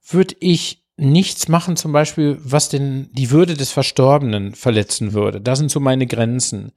würde 0.08 0.36
ich 0.40 0.84
nichts 0.98 1.48
machen, 1.48 1.76
zum 1.76 1.92
Beispiel, 1.92 2.38
was 2.44 2.70
denn 2.70 3.10
die 3.14 3.32
Würde 3.32 3.56
des 3.56 3.72
Verstorbenen 3.72 4.54
verletzen 4.54 5.14
würde. 5.14 5.42
Das 5.42 5.60
sind 5.60 5.72
so 5.72 5.80
meine 5.80 6.06
Grenzen. 6.06 6.72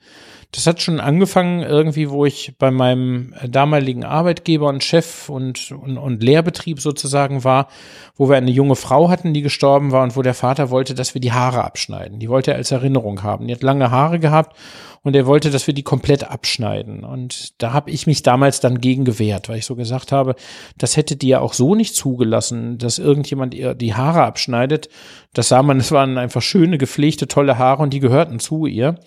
Das 0.56 0.66
hat 0.66 0.80
schon 0.80 1.00
angefangen 1.00 1.60
irgendwie, 1.60 2.08
wo 2.08 2.24
ich 2.24 2.54
bei 2.58 2.70
meinem 2.70 3.34
damaligen 3.46 4.04
Arbeitgeber 4.04 4.68
und 4.68 4.82
Chef 4.82 5.28
und, 5.28 5.70
und, 5.70 5.98
und 5.98 6.22
Lehrbetrieb 6.22 6.80
sozusagen 6.80 7.44
war, 7.44 7.68
wo 8.16 8.30
wir 8.30 8.38
eine 8.38 8.50
junge 8.50 8.74
Frau 8.74 9.10
hatten, 9.10 9.34
die 9.34 9.42
gestorben 9.42 9.92
war 9.92 10.02
und 10.02 10.16
wo 10.16 10.22
der 10.22 10.32
Vater 10.32 10.70
wollte, 10.70 10.94
dass 10.94 11.12
wir 11.12 11.20
die 11.20 11.32
Haare 11.32 11.62
abschneiden. 11.62 12.20
Die 12.20 12.30
wollte 12.30 12.52
er 12.52 12.56
als 12.56 12.70
Erinnerung 12.70 13.22
haben. 13.22 13.46
Die 13.46 13.54
hat 13.54 13.62
lange 13.62 13.90
Haare 13.90 14.18
gehabt 14.18 14.56
und 15.02 15.14
er 15.14 15.26
wollte, 15.26 15.50
dass 15.50 15.66
wir 15.66 15.74
die 15.74 15.82
komplett 15.82 16.24
abschneiden. 16.24 17.04
Und 17.04 17.62
da 17.62 17.74
habe 17.74 17.90
ich 17.90 18.06
mich 18.06 18.22
damals 18.22 18.60
dann 18.60 18.80
gegen 18.80 19.04
gewehrt, 19.04 19.50
weil 19.50 19.58
ich 19.58 19.66
so 19.66 19.76
gesagt 19.76 20.10
habe, 20.10 20.36
das 20.78 20.96
hätte 20.96 21.16
die 21.16 21.28
ja 21.28 21.40
auch 21.40 21.52
so 21.52 21.74
nicht 21.74 21.94
zugelassen, 21.94 22.78
dass 22.78 22.98
irgendjemand 22.98 23.52
ihr 23.52 23.74
die 23.74 23.92
Haare 23.92 24.22
abschneidet. 24.22 24.88
Das 25.34 25.48
sah 25.48 25.62
man, 25.62 25.80
es 25.80 25.92
waren 25.92 26.16
einfach 26.16 26.40
schöne, 26.40 26.78
gepflegte, 26.78 27.28
tolle 27.28 27.58
Haare 27.58 27.82
und 27.82 27.92
die 27.92 28.00
gehörten 28.00 28.38
zu 28.38 28.64
ihr. 28.64 28.98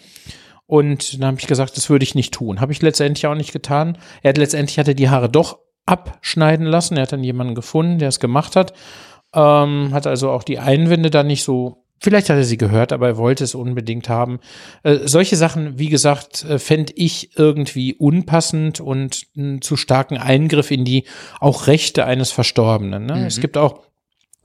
Und 0.69 1.19
dann 1.19 1.29
habe 1.29 1.39
ich 1.39 1.47
gesagt, 1.47 1.77
das 1.77 1.89
würde 1.89 2.03
ich 2.03 2.13
nicht 2.13 2.31
tun. 2.31 2.61
Habe 2.61 2.71
ich 2.71 2.83
letztendlich 2.83 3.25
auch 3.25 3.33
nicht 3.33 3.53
getan. 3.53 3.97
Er 4.21 4.29
hat 4.29 4.37
letztendlich 4.37 4.77
hatte 4.77 4.93
die 4.93 5.09
Haare 5.09 5.27
doch 5.27 5.57
abschneiden 5.87 6.67
lassen. 6.67 6.95
Er 6.95 7.03
hat 7.03 7.11
dann 7.11 7.23
jemanden 7.23 7.55
gefunden, 7.55 7.97
der 7.97 8.09
es 8.09 8.19
gemacht 8.19 8.55
hat. 8.55 8.73
Ähm, 9.33 9.89
hat 9.93 10.05
also 10.05 10.29
auch 10.29 10.43
die 10.43 10.59
Einwände 10.59 11.09
dann 11.09 11.25
nicht 11.25 11.43
so 11.43 11.85
Vielleicht 12.01 12.29
hat 12.29 12.37
er 12.37 12.45
sie 12.45 12.55
gehört, 12.55 12.93
aber 12.93 13.07
er 13.07 13.17
wollte 13.17 13.43
es 13.43 13.55
unbedingt 13.55 14.07
haben. 14.07 14.39
Äh, 14.83 14.99
solche 15.03 15.35
Sachen, 15.35 15.79
wie 15.79 15.89
gesagt, 15.89 16.45
äh, 16.45 16.57
fände 16.57 16.93
ich 16.95 17.37
irgendwie 17.37 17.93
unpassend 17.93 18.79
und 18.79 19.23
einen 19.35 19.61
zu 19.61 19.75
starken 19.75 20.17
Eingriff 20.17 20.71
in 20.71 20.85
die 20.85 21.03
auch 21.41 21.67
Rechte 21.67 22.05
eines 22.05 22.31
Verstorbenen. 22.31 23.05
Ne? 23.05 23.15
Mhm. 23.15 23.25
Es 23.25 23.41
gibt 23.41 23.57
auch 23.57 23.81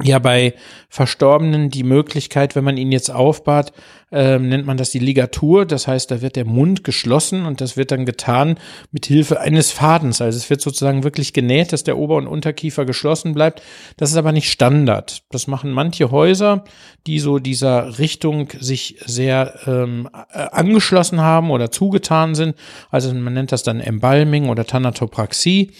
ja 0.02 0.18
bei 0.18 0.54
Verstorbenen 0.88 1.70
die 1.70 1.84
Möglichkeit, 1.84 2.56
wenn 2.56 2.64
man 2.64 2.76
ihn 2.76 2.90
jetzt 2.90 3.10
aufbahrt, 3.10 3.72
ähm, 4.10 4.48
nennt 4.48 4.66
man 4.66 4.76
das 4.76 4.90
die 4.90 4.98
Ligatur. 4.98 5.66
Das 5.66 5.86
heißt, 5.86 6.10
da 6.10 6.20
wird 6.20 6.34
der 6.34 6.44
Mund 6.44 6.82
geschlossen 6.82 7.46
und 7.46 7.60
das 7.60 7.76
wird 7.76 7.92
dann 7.92 8.04
getan 8.04 8.58
mit 8.90 9.06
Hilfe 9.06 9.40
eines 9.40 9.70
Fadens. 9.70 10.20
Also 10.20 10.36
es 10.36 10.50
wird 10.50 10.60
sozusagen 10.60 11.04
wirklich 11.04 11.32
genäht, 11.32 11.72
dass 11.72 11.84
der 11.84 11.96
Ober- 11.96 12.16
und 12.16 12.26
Unterkiefer 12.26 12.84
geschlossen 12.84 13.34
bleibt. 13.34 13.62
Das 13.96 14.10
ist 14.10 14.16
aber 14.16 14.32
nicht 14.32 14.50
Standard. 14.50 15.22
Das 15.30 15.46
machen 15.46 15.70
manche 15.70 16.10
Häuser, 16.10 16.64
die 17.06 17.20
so 17.20 17.38
dieser 17.38 17.98
Richtung 17.98 18.48
sich 18.58 18.96
sehr 19.04 19.60
ähm, 19.66 20.08
äh, 20.32 20.38
angeschlossen 20.38 21.20
haben 21.20 21.52
oder 21.52 21.70
zugetan 21.70 22.34
sind. 22.34 22.56
Also 22.90 23.14
man 23.14 23.34
nennt 23.34 23.52
das 23.52 23.62
dann 23.62 23.80
Embalming 23.80 24.48
oder 24.48 24.66
Thanatopraxie 24.66 25.72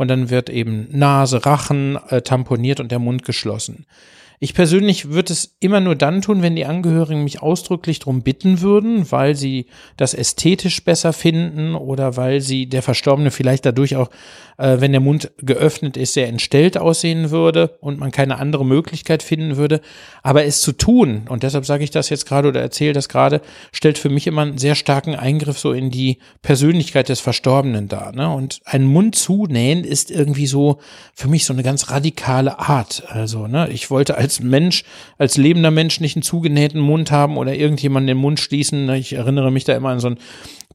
und 0.00 0.08
dann 0.08 0.30
wird 0.30 0.48
eben 0.48 0.88
Nase, 0.92 1.44
Rachen 1.44 1.98
äh, 2.08 2.22
tamponiert 2.22 2.80
und 2.80 2.90
der 2.90 2.98
Mund 2.98 3.22
geschlossen. 3.22 3.59
And. 3.68 3.84
Ich 4.42 4.54
persönlich 4.54 5.10
würde 5.10 5.34
es 5.34 5.54
immer 5.60 5.80
nur 5.80 5.94
dann 5.94 6.22
tun, 6.22 6.40
wenn 6.40 6.56
die 6.56 6.64
Angehörigen 6.64 7.24
mich 7.24 7.42
ausdrücklich 7.42 7.98
darum 7.98 8.22
bitten 8.22 8.62
würden, 8.62 9.12
weil 9.12 9.34
sie 9.34 9.66
das 9.98 10.14
ästhetisch 10.14 10.82
besser 10.82 11.12
finden 11.12 11.74
oder 11.74 12.16
weil 12.16 12.40
sie 12.40 12.64
der 12.64 12.80
Verstorbene 12.80 13.30
vielleicht 13.32 13.66
dadurch 13.66 13.96
auch, 13.96 14.08
äh, 14.56 14.80
wenn 14.80 14.92
der 14.92 15.02
Mund 15.02 15.30
geöffnet 15.42 15.98
ist, 15.98 16.14
sehr 16.14 16.26
entstellt 16.26 16.78
aussehen 16.78 17.30
würde 17.30 17.76
und 17.82 17.98
man 17.98 18.12
keine 18.12 18.38
andere 18.38 18.64
Möglichkeit 18.64 19.22
finden 19.22 19.58
würde. 19.58 19.82
Aber 20.22 20.42
es 20.46 20.62
zu 20.62 20.72
tun, 20.72 21.26
und 21.28 21.42
deshalb 21.42 21.66
sage 21.66 21.84
ich 21.84 21.90
das 21.90 22.08
jetzt 22.08 22.24
gerade 22.24 22.48
oder 22.48 22.62
erzähle 22.62 22.94
das 22.94 23.10
gerade, 23.10 23.42
stellt 23.72 23.98
für 23.98 24.08
mich 24.08 24.26
immer 24.26 24.40
einen 24.40 24.56
sehr 24.56 24.74
starken 24.74 25.14
Eingriff 25.14 25.58
so 25.58 25.72
in 25.72 25.90
die 25.90 26.16
Persönlichkeit 26.40 27.10
des 27.10 27.20
Verstorbenen 27.20 27.88
dar. 27.88 28.12
Ne? 28.12 28.32
Und 28.32 28.62
einen 28.64 28.86
Mund 28.86 29.16
zunähen 29.16 29.84
ist 29.84 30.10
irgendwie 30.10 30.46
so 30.46 30.78
für 31.12 31.28
mich 31.28 31.44
so 31.44 31.52
eine 31.52 31.62
ganz 31.62 31.90
radikale 31.90 32.58
Art. 32.58 33.02
Also, 33.08 33.46
ne, 33.46 33.68
ich 33.68 33.90
wollte 33.90 34.16
als 34.16 34.29
als 34.30 34.40
Mensch, 34.40 34.84
als 35.18 35.36
lebender 35.36 35.72
Mensch 35.72 36.00
nicht 36.00 36.16
einen 36.16 36.22
zugenähten 36.22 36.80
Mund 36.80 37.10
haben 37.10 37.36
oder 37.36 37.54
irgendjemanden 37.54 38.06
den 38.06 38.16
Mund 38.16 38.38
schließen. 38.38 38.88
Ich 38.90 39.14
erinnere 39.14 39.50
mich 39.50 39.64
da 39.64 39.74
immer 39.74 39.88
an 39.88 39.98
so 39.98 40.08
ein 40.08 40.18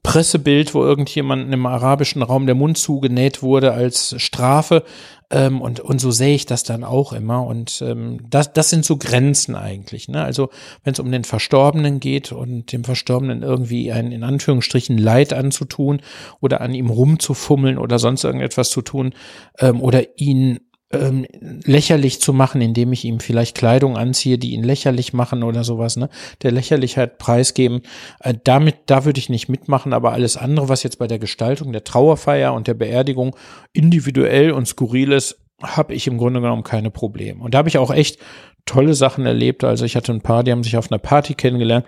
Pressebild, 0.02 0.74
wo 0.74 0.84
irgendjemand 0.84 1.52
im 1.52 1.66
arabischen 1.66 2.22
Raum 2.22 2.44
der 2.44 2.54
Mund 2.54 2.76
zugenäht 2.76 3.42
wurde 3.42 3.72
als 3.72 4.14
Strafe. 4.22 4.84
Ähm, 5.30 5.60
und, 5.60 5.80
und 5.80 6.00
so 6.00 6.10
sehe 6.10 6.34
ich 6.34 6.44
das 6.44 6.62
dann 6.64 6.84
auch 6.84 7.14
immer. 7.14 7.44
Und 7.44 7.82
ähm, 7.84 8.20
das, 8.28 8.52
das 8.52 8.68
sind 8.68 8.84
so 8.84 8.98
Grenzen 8.98 9.56
eigentlich. 9.56 10.06
Ne? 10.08 10.22
Also 10.22 10.50
wenn 10.84 10.92
es 10.92 11.00
um 11.00 11.10
den 11.10 11.24
Verstorbenen 11.24 11.98
geht 11.98 12.30
und 12.30 12.72
dem 12.72 12.84
Verstorbenen 12.84 13.42
irgendwie 13.42 13.90
ein 13.90 14.12
in 14.12 14.22
Anführungsstrichen 14.22 14.98
Leid 14.98 15.32
anzutun 15.32 16.02
oder 16.40 16.60
an 16.60 16.74
ihm 16.74 16.90
rumzufummeln 16.90 17.78
oder 17.78 17.98
sonst 17.98 18.22
irgendetwas 18.22 18.70
zu 18.70 18.82
tun 18.82 19.14
ähm, 19.58 19.80
oder 19.80 20.04
ihn 20.18 20.60
ähm, 20.92 21.26
lächerlich 21.64 22.20
zu 22.20 22.32
machen, 22.32 22.60
indem 22.60 22.92
ich 22.92 23.04
ihm 23.04 23.18
vielleicht 23.18 23.56
Kleidung 23.56 23.96
anziehe, 23.96 24.38
die 24.38 24.52
ihn 24.52 24.62
lächerlich 24.62 25.12
machen 25.12 25.42
oder 25.42 25.64
sowas, 25.64 25.96
ne? 25.96 26.08
Der 26.42 26.52
Lächerlichkeit 26.52 27.18
preisgeben. 27.18 27.82
Äh, 28.20 28.34
damit, 28.44 28.76
da 28.86 29.04
würde 29.04 29.18
ich 29.18 29.28
nicht 29.28 29.48
mitmachen, 29.48 29.92
aber 29.92 30.12
alles 30.12 30.36
andere, 30.36 30.68
was 30.68 30.84
jetzt 30.84 30.98
bei 30.98 31.08
der 31.08 31.18
Gestaltung 31.18 31.72
der 31.72 31.84
Trauerfeier 31.84 32.54
und 32.54 32.68
der 32.68 32.74
Beerdigung 32.74 33.34
individuell 33.72 34.52
und 34.52 34.66
skurril 34.66 35.12
ist, 35.12 35.38
habe 35.62 35.94
ich 35.94 36.06
im 36.06 36.18
Grunde 36.18 36.40
genommen 36.40 36.62
keine 36.62 36.90
Probleme. 36.90 37.42
Und 37.42 37.54
da 37.54 37.58
habe 37.58 37.68
ich 37.68 37.78
auch 37.78 37.90
echt 37.90 38.18
tolle 38.64 38.94
Sachen 38.94 39.26
erlebt. 39.26 39.64
Also 39.64 39.84
ich 39.84 39.96
hatte 39.96 40.12
ein 40.12 40.20
paar, 40.20 40.44
die 40.44 40.52
haben 40.52 40.62
sich 40.62 40.76
auf 40.76 40.90
einer 40.90 40.98
Party 40.98 41.34
kennengelernt 41.34 41.86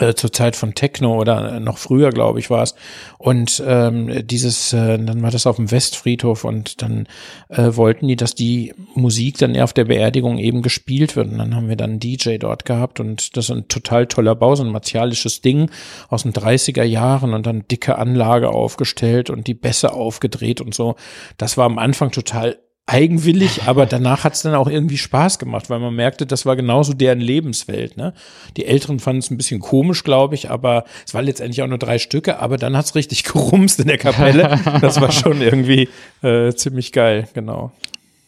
äh, 0.00 0.14
zur 0.14 0.32
Zeit 0.32 0.56
von 0.56 0.74
Techno 0.74 1.20
oder 1.20 1.60
noch 1.60 1.78
früher, 1.78 2.10
glaube 2.10 2.40
ich, 2.40 2.50
war 2.50 2.62
es. 2.62 2.74
Und 3.18 3.62
ähm, 3.64 4.26
dieses, 4.26 4.72
äh, 4.72 4.98
dann 4.98 5.22
war 5.22 5.30
das 5.30 5.46
auf 5.46 5.56
dem 5.56 5.70
Westfriedhof 5.70 6.44
und 6.44 6.82
dann 6.82 7.06
äh, 7.48 7.76
wollten 7.76 8.08
die, 8.08 8.16
dass 8.16 8.34
die 8.34 8.74
Musik 8.94 9.38
dann 9.38 9.56
auf 9.56 9.72
der 9.72 9.84
Beerdigung 9.84 10.38
eben 10.38 10.62
gespielt 10.62 11.14
wird. 11.14 11.30
Und 11.30 11.38
dann 11.38 11.54
haben 11.54 11.68
wir 11.68 11.76
dann 11.76 11.90
einen 11.90 12.00
DJ 12.00 12.38
dort 12.38 12.64
gehabt 12.64 12.98
und 12.98 13.36
das 13.36 13.46
ist 13.46 13.50
ein 13.50 13.68
total 13.68 14.06
toller 14.06 14.34
Bau, 14.34 14.54
so 14.56 14.64
ein 14.64 14.72
martialisches 14.72 15.42
Ding 15.42 15.70
aus 16.08 16.24
den 16.24 16.32
30er 16.32 16.82
Jahren 16.82 17.32
und 17.32 17.46
dann 17.46 17.66
dicke 17.68 17.96
Anlage 17.96 18.50
aufgestellt 18.50 19.30
und 19.30 19.46
die 19.46 19.54
Bässe 19.54 19.92
aufgedreht 19.92 20.60
und 20.60 20.74
so. 20.74 20.96
Das 21.38 21.56
war 21.56 21.66
am 21.66 21.78
Anfang 21.78 22.10
total 22.10 22.58
eigenwillig, 22.86 23.62
aber 23.66 23.86
danach 23.86 24.24
hat 24.24 24.34
es 24.34 24.42
dann 24.42 24.54
auch 24.54 24.68
irgendwie 24.68 24.98
Spaß 24.98 25.38
gemacht, 25.38 25.70
weil 25.70 25.78
man 25.78 25.94
merkte, 25.94 26.26
das 26.26 26.44
war 26.44 26.54
genauso 26.54 26.92
deren 26.92 27.20
Lebenswelt. 27.20 27.96
Ne? 27.96 28.12
Die 28.58 28.66
Älteren 28.66 29.00
fanden 29.00 29.20
es 29.20 29.30
ein 29.30 29.38
bisschen 29.38 29.60
komisch, 29.60 30.04
glaube 30.04 30.34
ich, 30.34 30.50
aber 30.50 30.84
es 31.06 31.14
war 31.14 31.22
letztendlich 31.22 31.62
auch 31.62 31.66
nur 31.66 31.78
drei 31.78 31.98
Stücke, 31.98 32.40
aber 32.40 32.58
dann 32.58 32.76
hat 32.76 32.84
es 32.84 32.94
richtig 32.94 33.24
gerumst 33.32 33.80
in 33.80 33.86
der 33.86 33.98
Kapelle. 33.98 34.60
Das 34.80 35.00
war 35.00 35.12
schon 35.12 35.40
irgendwie 35.40 35.88
äh, 36.22 36.52
ziemlich 36.52 36.92
geil, 36.92 37.28
genau. 37.32 37.72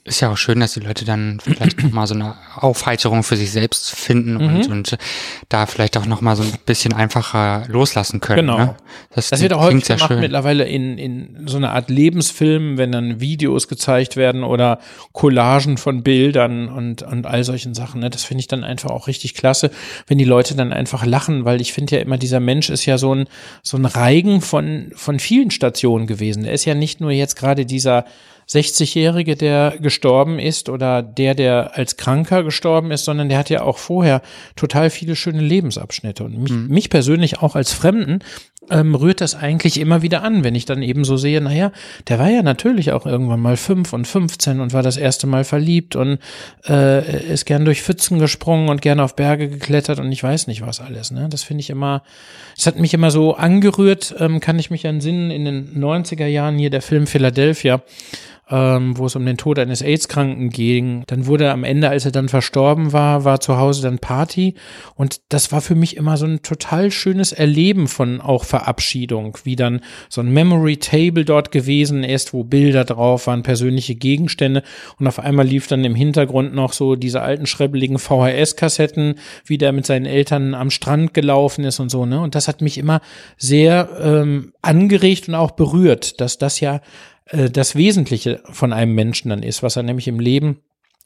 Ist 0.06 0.20
ja 0.20 0.30
auch 0.30 0.36
schön, 0.36 0.60
dass 0.60 0.74
die 0.74 0.80
Leute 0.80 1.04
dann 1.04 1.40
vielleicht 1.40 1.82
nochmal 1.82 2.06
so 2.06 2.14
eine 2.14 2.36
Aufheiterung 2.54 3.24
für 3.24 3.36
sich 3.36 3.50
selbst 3.50 3.90
finden 3.90 4.34
mhm. 4.34 4.54
und, 4.54 4.68
und 4.68 4.98
da 5.48 5.66
vielleicht 5.66 5.96
auch 5.96 6.06
nochmal 6.06 6.36
so 6.36 6.44
ein 6.44 6.52
bisschen 6.64 6.92
einfacher 6.92 7.64
loslassen 7.66 8.20
können. 8.20 8.46
Genau. 8.46 8.58
Ne? 8.58 8.76
Das, 9.12 9.30
das 9.30 9.42
wird 9.42 9.52
auch 9.52 9.62
häufig 9.62 9.84
gemacht 9.84 10.06
schön. 10.06 10.20
mittlerweile 10.20 10.64
in, 10.64 10.96
in 10.96 11.48
so 11.48 11.56
einer 11.56 11.72
Art 11.72 11.90
Lebensfilm, 11.90 12.78
wenn 12.78 12.92
dann 12.92 13.18
Videos 13.18 13.66
gezeigt 13.66 14.14
werden 14.14 14.44
oder 14.44 14.78
Collagen 15.10 15.76
von 15.76 16.04
Bildern 16.04 16.68
und, 16.68 17.02
und 17.02 17.26
all 17.26 17.42
solchen 17.42 17.74
Sachen. 17.74 18.00
Ne? 18.00 18.08
Das 18.08 18.22
finde 18.22 18.42
ich 18.42 18.46
dann 18.46 18.62
einfach 18.62 18.90
auch 18.90 19.08
richtig 19.08 19.34
klasse, 19.34 19.72
wenn 20.06 20.18
die 20.18 20.24
Leute 20.24 20.54
dann 20.54 20.72
einfach 20.72 21.04
lachen, 21.04 21.44
weil 21.44 21.60
ich 21.60 21.72
finde 21.72 21.96
ja 21.96 22.02
immer, 22.02 22.16
dieser 22.16 22.38
Mensch 22.38 22.70
ist 22.70 22.86
ja 22.86 22.96
so 22.96 23.12
ein, 23.12 23.24
so 23.64 23.76
ein 23.76 23.86
Reigen 23.86 24.40
von, 24.40 24.92
von 24.94 25.18
vielen 25.18 25.50
Stationen 25.50 26.06
gewesen. 26.06 26.44
Er 26.44 26.52
ist 26.52 26.64
ja 26.64 26.76
nicht 26.76 27.00
nur 27.00 27.10
jetzt 27.10 27.34
gerade 27.34 27.66
dieser 27.66 28.04
60-Jährige, 28.48 29.36
der 29.36 29.76
gestorben 29.80 30.38
ist 30.38 30.68
oder 30.68 31.02
der, 31.02 31.34
der 31.34 31.76
als 31.76 31.96
Kranker 31.96 32.44
gestorben 32.44 32.90
ist, 32.90 33.04
sondern 33.04 33.28
der 33.28 33.38
hat 33.38 33.50
ja 33.50 33.62
auch 33.62 33.78
vorher 33.78 34.22
total 34.54 34.90
viele 34.90 35.16
schöne 35.16 35.40
Lebensabschnitte. 35.40 36.24
Und 36.24 36.38
mich, 36.38 36.52
mhm. 36.52 36.68
mich 36.68 36.90
persönlich 36.90 37.40
auch 37.40 37.56
als 37.56 37.72
Fremden 37.72 38.20
ähm, 38.70 38.94
rührt 38.94 39.20
das 39.20 39.34
eigentlich 39.34 39.78
immer 39.78 40.02
wieder 40.02 40.22
an, 40.22 40.44
wenn 40.44 40.54
ich 40.54 40.64
dann 40.64 40.82
eben 40.82 41.04
so 41.04 41.16
sehe, 41.16 41.40
naja, 41.40 41.72
der 42.08 42.18
war 42.18 42.30
ja 42.30 42.42
natürlich 42.42 42.92
auch 42.92 43.06
irgendwann 43.06 43.40
mal 43.40 43.56
fünf 43.56 43.92
und 43.92 44.06
15 44.06 44.60
und 44.60 44.72
war 44.72 44.82
das 44.82 44.96
erste 44.96 45.26
Mal 45.26 45.44
verliebt 45.44 45.96
und 45.96 46.18
äh, 46.68 47.32
ist 47.32 47.46
gern 47.46 47.64
durch 47.64 47.82
Pfützen 47.82 48.18
gesprungen 48.18 48.68
und 48.68 48.82
gern 48.82 49.00
auf 49.00 49.16
Berge 49.16 49.48
geklettert 49.48 49.98
und 49.98 50.10
ich 50.10 50.22
weiß 50.22 50.46
nicht 50.46 50.62
was 50.62 50.80
alles. 50.80 51.10
Ne? 51.10 51.28
Das 51.30 51.42
finde 51.42 51.60
ich 51.60 51.70
immer, 51.70 52.02
das 52.56 52.66
hat 52.66 52.78
mich 52.78 52.94
immer 52.94 53.10
so 53.10 53.34
angerührt, 53.34 54.14
ähm, 54.18 54.40
kann 54.40 54.58
ich 54.58 54.70
mich 54.70 54.84
entsinnen, 54.84 55.30
in 55.30 55.44
den 55.44 55.82
90er 55.82 56.26
Jahren 56.26 56.58
hier 56.58 56.70
der 56.70 56.82
Film 56.82 57.06
Philadelphia 57.06 57.82
ähm, 58.48 58.96
wo 58.96 59.06
es 59.06 59.16
um 59.16 59.26
den 59.26 59.36
Tod 59.36 59.58
eines 59.58 59.82
AIDS-Kranken 59.82 60.50
ging. 60.50 61.02
Dann 61.08 61.26
wurde 61.26 61.50
am 61.50 61.64
Ende, 61.64 61.88
als 61.88 62.04
er 62.04 62.12
dann 62.12 62.28
verstorben 62.28 62.92
war, 62.92 63.24
war 63.24 63.40
zu 63.40 63.56
Hause 63.56 63.82
dann 63.82 63.98
Party. 63.98 64.54
Und 64.94 65.20
das 65.30 65.50
war 65.50 65.60
für 65.60 65.74
mich 65.74 65.96
immer 65.96 66.16
so 66.16 66.26
ein 66.26 66.42
total 66.42 66.92
schönes 66.92 67.32
Erleben 67.32 67.88
von 67.88 68.20
auch 68.20 68.44
Verabschiedung, 68.44 69.36
wie 69.42 69.56
dann 69.56 69.80
so 70.08 70.20
ein 70.20 70.32
Memory 70.32 70.76
Table 70.76 71.24
dort 71.24 71.50
gewesen 71.50 72.04
ist, 72.04 72.32
wo 72.32 72.44
Bilder 72.44 72.84
drauf 72.84 73.26
waren, 73.26 73.42
persönliche 73.42 73.96
Gegenstände. 73.96 74.62
Und 75.00 75.08
auf 75.08 75.18
einmal 75.18 75.46
lief 75.46 75.66
dann 75.66 75.84
im 75.84 75.96
Hintergrund 75.96 76.54
noch 76.54 76.72
so 76.72 76.94
diese 76.94 77.22
alten 77.22 77.46
schrebbeligen 77.46 77.98
VHS-Kassetten, 77.98 79.16
wie 79.44 79.58
der 79.58 79.72
mit 79.72 79.86
seinen 79.86 80.06
Eltern 80.06 80.54
am 80.54 80.70
Strand 80.70 81.14
gelaufen 81.14 81.64
ist 81.64 81.80
und 81.80 81.90
so. 81.90 82.06
Ne? 82.06 82.20
Und 82.20 82.36
das 82.36 82.46
hat 82.46 82.60
mich 82.60 82.78
immer 82.78 83.00
sehr 83.36 83.88
ähm, 84.00 84.52
angeregt 84.62 85.26
und 85.28 85.34
auch 85.34 85.50
berührt, 85.50 86.20
dass 86.20 86.38
das 86.38 86.60
ja 86.60 86.80
das 87.30 87.74
Wesentliche 87.74 88.42
von 88.50 88.72
einem 88.72 88.94
Menschen 88.94 89.30
dann 89.30 89.42
ist, 89.42 89.62
was 89.62 89.76
er 89.76 89.82
nämlich 89.82 90.08
im 90.08 90.20
Leben 90.20 90.60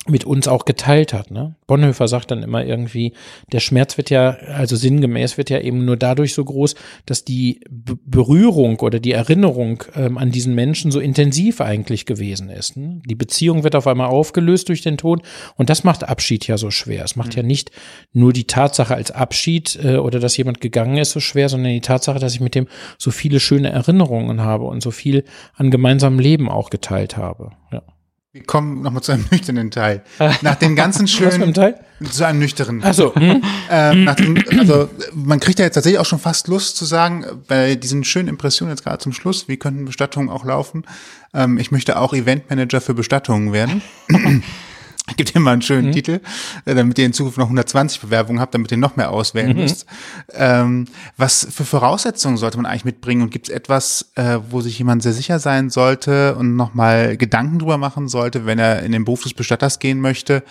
mit 0.09 0.25
uns 0.25 0.49
auch 0.49 0.65
geteilt 0.65 1.13
hat. 1.13 1.31
Ne? 1.31 1.57
Bonhoeffer 1.67 2.09
sagt 2.09 2.31
dann 2.31 2.43
immer 2.43 2.65
irgendwie, 2.65 3.13
der 3.53 3.61
Schmerz 3.61 3.99
wird 3.99 4.09
ja, 4.09 4.31
also 4.31 4.75
sinngemäß 4.75 5.37
wird 5.37 5.51
ja 5.51 5.61
eben 5.61 5.85
nur 5.85 5.97
dadurch 5.97 6.33
so 6.33 6.45
groß, 6.45 6.75
dass 7.07 7.25
die 7.25 7.61
B 7.69 7.95
Berührung 8.03 8.81
oder 8.81 8.99
die 8.99 9.13
Erinnerung 9.13 9.85
ähm, 9.95 10.19
an 10.19 10.31
diesen 10.31 10.55
Menschen 10.55 10.91
so 10.91 11.01
intensiv 11.01 11.61
eigentlich 11.61 12.07
gewesen 12.07 12.51
ist. 12.51 12.77
Ne? 12.77 13.01
Die 13.07 13.15
Beziehung 13.15 13.63
wird 13.63 13.77
auf 13.77 13.87
einmal 13.87 14.09
aufgelöst 14.09 14.69
durch 14.69 14.83
den 14.83 14.97
Tod 14.97 15.23
und 15.57 15.71
das 15.71 15.85
macht 15.85 16.09
Abschied 16.09 16.47
ja 16.47 16.59
so 16.59 16.71
schwer. 16.71 17.05
Es 17.05 17.17
macht 17.17 17.33
mhm. 17.33 17.37
ja 17.37 17.43
nicht 17.45 17.71
nur 18.13 18.33
die 18.33 18.47
Tatsache 18.47 18.95
als 18.95 19.11
Abschied 19.11 19.79
äh, 19.83 19.97
oder 19.97 20.19
dass 20.19 20.37
jemand 20.37 20.61
gegangen 20.61 20.97
ist 20.97 21.13
so 21.13 21.21
schwer, 21.21 21.49
sondern 21.49 21.73
die 21.73 21.81
Tatsache, 21.81 22.19
dass 22.19 22.35
ich 22.35 22.41
mit 22.41 22.55
dem 22.55 22.67
so 22.99 23.11
viele 23.11 23.41
schöne 23.41 23.71
Erinnerungen 23.71 24.41
habe 24.41 24.65
und 24.65 24.83
so 24.83 24.91
viel 24.91 25.25
an 25.55 25.71
gemeinsamem 25.71 26.19
Leben 26.19 26.49
auch 26.49 26.71
geteilt 26.71 27.17
habe. 27.17 27.53
Ja. 27.73 27.83
Wir 28.33 28.45
kommen 28.45 28.83
nochmal 28.83 29.03
zu 29.03 29.11
einem 29.11 29.24
nüchternen 29.33 29.72
Teil. 29.72 30.05
Nach 30.43 30.55
dem 30.55 30.76
ganzen 30.76 31.09
schönen, 31.09 31.53
zu 31.53 32.24
einem 32.24 32.39
nüchternen. 32.39 32.81
Ach 32.85 32.95
so. 32.95 33.14
Hm? 33.14 33.43
Ähm, 33.72 34.11
dem, 34.18 34.37
also 34.59 34.91
man 35.14 35.39
kriegt 35.39 35.61
ja 35.61 35.64
jetzt 35.64 35.74
tatsächlich 35.74 36.01
auch 36.01 36.05
schon 36.05 36.18
fast 36.18 36.49
Lust 36.49 36.76
zu 36.76 36.85
sagen, 36.85 37.24
bei 37.47 37.76
diesen 37.76 38.03
schönen 38.03 38.26
Impressionen 38.26 38.72
jetzt 38.72 38.83
gerade 38.83 38.99
zum 38.99 39.12
Schluss, 39.12 39.47
wie 39.47 39.59
könnten 39.59 39.85
Bestattungen 39.85 40.28
auch 40.28 40.45
laufen? 40.45 40.85
Ähm, 41.33 41.57
ich 41.57 41.70
möchte 41.70 41.97
auch 41.97 42.12
Eventmanager 42.12 42.81
für 42.81 42.95
Bestattungen 42.95 43.53
werden. 43.53 43.81
Gibt 45.17 45.35
ihr 45.35 45.41
mal 45.41 45.53
einen 45.53 45.63
schönen 45.63 45.89
mhm. 45.89 45.93
Titel, 45.93 46.21
äh, 46.65 46.75
damit 46.75 46.99
ihr 46.99 47.07
in 47.07 47.13
Zukunft 47.13 47.39
noch 47.39 47.47
120 47.47 48.01
Bewerbungen 48.01 48.41
habt, 48.41 48.55
damit 48.55 48.71
ihr 48.71 48.77
noch 48.77 48.97
mehr 48.97 49.11
auswählen 49.11 49.53
mhm. 49.53 49.63
müsst. 49.63 49.87
Ähm, 50.33 50.87
was 51.17 51.47
für 51.51 51.65
Voraussetzungen 51.65 52.37
sollte 52.37 52.57
man 52.57 52.67
eigentlich 52.67 52.85
mitbringen 52.85 53.23
und 53.23 53.31
gibt 53.31 53.49
es 53.49 53.55
etwas, 53.55 54.13
äh, 54.15 54.39
wo 54.51 54.61
sich 54.61 54.79
jemand 54.79 55.03
sehr 55.03 55.13
sicher 55.13 55.39
sein 55.39 55.71
sollte 55.71 56.35
und 56.37 56.57
nochmal 56.57 57.17
Gedanken 57.17 57.59
drüber 57.59 57.79
machen 57.79 58.09
sollte, 58.09 58.47
wenn 58.47 58.59
er 58.59 58.83
in 58.83 58.93
den 58.93 59.05
Beruf 59.05 59.23
des 59.23 59.35
Bestatters 59.35 59.79
gehen 59.79 60.01
möchte, 60.01 60.43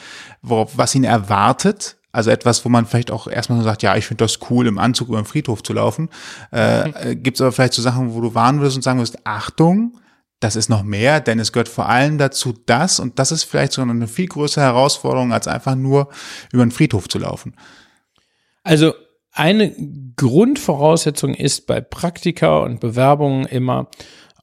worauf, 0.41 0.78
was 0.78 0.95
ihn 0.95 1.03
erwartet? 1.03 1.97
Also 2.12 2.32
etwas, 2.32 2.66
wo 2.66 2.70
man 2.70 2.88
vielleicht 2.88 3.12
auch 3.12 3.28
erstmal 3.28 3.60
so 3.60 3.66
sagt, 3.66 3.84
ja, 3.84 3.95
ich 3.95 4.05
finde 4.05 4.24
das 4.24 4.39
cool, 4.49 4.66
im 4.66 4.80
Anzug 4.80 5.10
über 5.10 5.22
den 5.22 5.26
Friedhof 5.26 5.62
zu 5.62 5.74
laufen. 5.74 6.10
Äh, 6.51 6.88
mhm. 6.88 6.93
Äh, 6.95 7.16
gibt 7.16 7.38
es 7.38 7.41
aber 7.41 7.51
vielleicht 7.51 7.74
so 7.74 7.84
Sachen, 7.84 8.14
wo 8.16 8.22
du 8.22 8.34
warnen 8.34 8.60
würdest 8.60 8.78
und 8.78 8.82
sagen 8.82 8.97
würdest, 8.97 9.20
Achtung, 9.26 9.99
das 10.39 10.55
ist 10.55 10.69
noch 10.69 10.83
mehr, 10.83 11.19
denn 11.19 11.39
es 11.39 11.51
gehört 11.51 11.69
vor 11.69 11.89
allem 11.89 12.17
dazu 12.17 12.53
das, 12.65 12.99
und 12.99 13.19
das 13.19 13.31
ist 13.31 13.43
vielleicht 13.43 13.73
so 13.73 13.81
eine 13.81 14.07
viel 14.07 14.27
größere 14.27 14.63
Herausforderung, 14.63 15.33
als 15.33 15.47
einfach 15.47 15.75
nur 15.75 16.09
über 16.51 16.65
den 16.65 16.71
Friedhof 16.71 17.09
zu 17.09 17.19
laufen. 17.19 17.55
Also 18.63 18.93
eine 19.31 19.73
Grundvoraussetzung 20.15 21.33
ist 21.33 21.67
bei 21.67 21.81
Praktika 21.81 22.59
und 22.59 22.79
Bewerbungen 22.79 23.45
immer, 23.45 23.89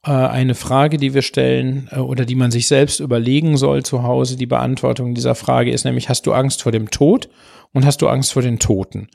äh, 0.07 0.11
eine 0.11 0.55
Frage, 0.55 0.97
die 0.97 1.13
wir 1.13 1.21
stellen 1.21 1.89
äh, 1.91 1.99
oder 1.99 2.25
die 2.25 2.35
man 2.35 2.51
sich 2.51 2.67
selbst 2.67 2.99
überlegen 2.99 3.57
soll 3.57 3.83
zu 3.83 4.03
Hause. 4.03 4.37
Die 4.37 4.45
Beantwortung 4.45 5.13
dieser 5.13 5.35
Frage 5.35 5.71
ist 5.71 5.83
nämlich, 5.83 6.09
hast 6.09 6.25
du 6.25 6.33
Angst 6.33 6.63
vor 6.63 6.71
dem 6.71 6.89
Tod 6.89 7.29
und 7.73 7.85
hast 7.85 8.01
du 8.01 8.07
Angst 8.07 8.33
vor 8.33 8.41
den 8.41 8.59
Toten? 8.59 9.09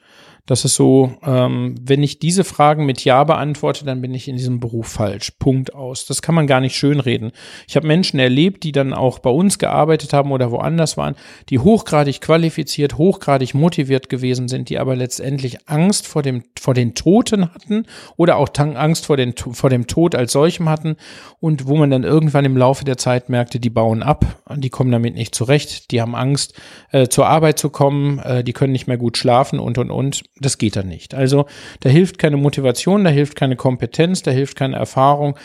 Das 0.47 0.65
ist 0.65 0.75
so, 0.75 1.15
ähm, 1.25 1.77
wenn 1.81 2.03
ich 2.03 2.19
diese 2.19 2.43
Fragen 2.43 2.85
mit 2.85 3.05
Ja 3.05 3.23
beantworte, 3.23 3.85
dann 3.85 4.01
bin 4.01 4.13
ich 4.13 4.27
in 4.27 4.37
diesem 4.37 4.59
Beruf 4.59 4.89
falsch. 4.89 5.31
Punkt 5.39 5.73
aus. 5.73 6.05
Das 6.05 6.21
kann 6.21 6.35
man 6.35 6.49
gar 6.49 6.61
nicht 6.61 6.75
schönreden. 6.75 7.31
Ich 7.69 7.77
habe 7.77 7.87
Menschen 7.87 8.19
erlebt, 8.19 8.65
die 8.65 8.73
dann 8.73 8.93
auch 8.93 9.21
bei 9.21 9.31
uns 9.31 9.61
gearbeitet 9.61 10.13
haben 10.13 10.33
oder 10.33 10.51
woanders 10.51 10.97
waren, 10.97 11.15
die 11.49 11.61
hochgradig 11.61 12.21
qualifiziert, 12.21 12.99
hochgradig 12.99 13.55
motiviert 13.55 14.09
gewesen 14.09 14.49
sind, 14.49 14.69
die 14.69 14.81
aber 14.81 14.97
letztendlich 14.97 15.69
Angst 15.69 16.09
vor 16.09 16.23
dem, 16.23 16.43
vor 16.59 16.75
den 16.75 16.97
Toten 16.97 17.55
hatten 17.55 17.87
oder 18.17 18.37
auch 18.37 18.49
Angst 18.57 19.07
vor, 19.07 19.17
den, 19.17 19.35
vor 19.37 19.71
dem 19.71 19.87
Tod 19.87 20.17
als 20.17 20.33
solchem 20.33 20.69
hatten 20.69 20.97
und 21.39 21.69
wo 21.69 21.77
man 21.77 21.91
dann 21.91 22.03
irgendwann 22.03 22.45
im 22.45 22.57
Laufe 22.57 22.85
der 22.85 22.99
Zeit 22.99 23.29
merkte, 23.29 23.61
die 23.61 23.71
bauen 23.71 24.03
ab, 24.03 24.43
die 24.57 24.71
kommen 24.71 24.91
damit 24.91 25.15
nicht 25.15 25.37
zurecht, 25.37 25.93
die 25.93 26.01
haben 26.01 26.17
Angst, 26.17 26.61
äh, 26.91 27.07
zur 27.07 27.29
Arbeit 27.29 27.61
zu 27.61 27.71
kommen, 27.71 28.19
äh, 28.19 28.43
die 28.43 28.53
können 28.53 28.73
nicht 28.73 28.89
mehr 28.89 28.99
gut 28.99 29.17
schlafen 29.17 29.61
und, 29.61 29.79
und, 29.79 29.91
und 29.91 30.23
das 30.37 30.59
geht 30.59 30.77
dann 30.77 30.89
nicht. 30.89 31.15
Also 31.15 31.47
da 31.81 31.91
hilft 31.91 32.19
keine 32.19 32.37
Motivation, 32.37 33.05
da 33.05 33.11
hilft 33.11 33.37
keine 33.37 33.57
Kompetenz, 33.57 34.23
da 34.23 34.31
hilft 34.31 34.57
keine 34.57 34.77
Erfahrung. 34.77 35.39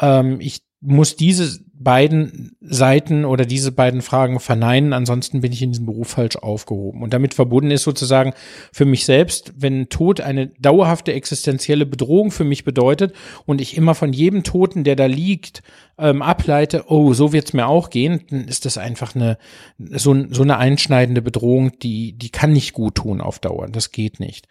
Ähm, 0.00 0.38
ich 0.40 0.63
muss 0.84 1.16
diese 1.16 1.60
beiden 1.72 2.56
Seiten 2.60 3.24
oder 3.24 3.44
diese 3.44 3.72
beiden 3.72 4.02
Fragen 4.02 4.38
verneinen, 4.38 4.92
ansonsten 4.92 5.40
bin 5.40 5.52
ich 5.52 5.62
in 5.62 5.72
diesem 5.72 5.86
Beruf 5.86 6.08
falsch 6.08 6.36
aufgehoben. 6.36 7.02
Und 7.02 7.12
damit 7.12 7.34
verbunden 7.34 7.70
ist 7.70 7.82
sozusagen 7.82 8.32
für 8.72 8.84
mich 8.84 9.04
selbst, 9.04 9.52
wenn 9.56 9.88
Tod 9.88 10.20
eine 10.20 10.48
dauerhafte 10.58 11.12
existenzielle 11.12 11.86
Bedrohung 11.86 12.30
für 12.30 12.44
mich 12.44 12.64
bedeutet 12.64 13.14
und 13.44 13.60
ich 13.60 13.76
immer 13.76 13.94
von 13.94 14.12
jedem 14.12 14.44
Toten, 14.44 14.84
der 14.84 14.96
da 14.96 15.06
liegt, 15.06 15.62
ähm, 15.98 16.22
ableite, 16.22 16.84
oh, 16.88 17.12
so 17.12 17.32
wird's 17.32 17.52
mir 17.52 17.68
auch 17.68 17.90
gehen, 17.90 18.22
dann 18.30 18.48
ist 18.48 18.64
das 18.64 18.78
einfach 18.78 19.14
eine 19.14 19.38
so, 19.78 20.14
so 20.30 20.42
eine 20.42 20.58
einschneidende 20.58 21.22
Bedrohung, 21.22 21.78
die 21.78 22.12
die 22.12 22.30
kann 22.30 22.52
nicht 22.52 22.72
gut 22.72 22.96
tun 22.96 23.20
auf 23.20 23.38
Dauer. 23.38 23.68
Das 23.68 23.92
geht 23.92 24.20
nicht. 24.20 24.48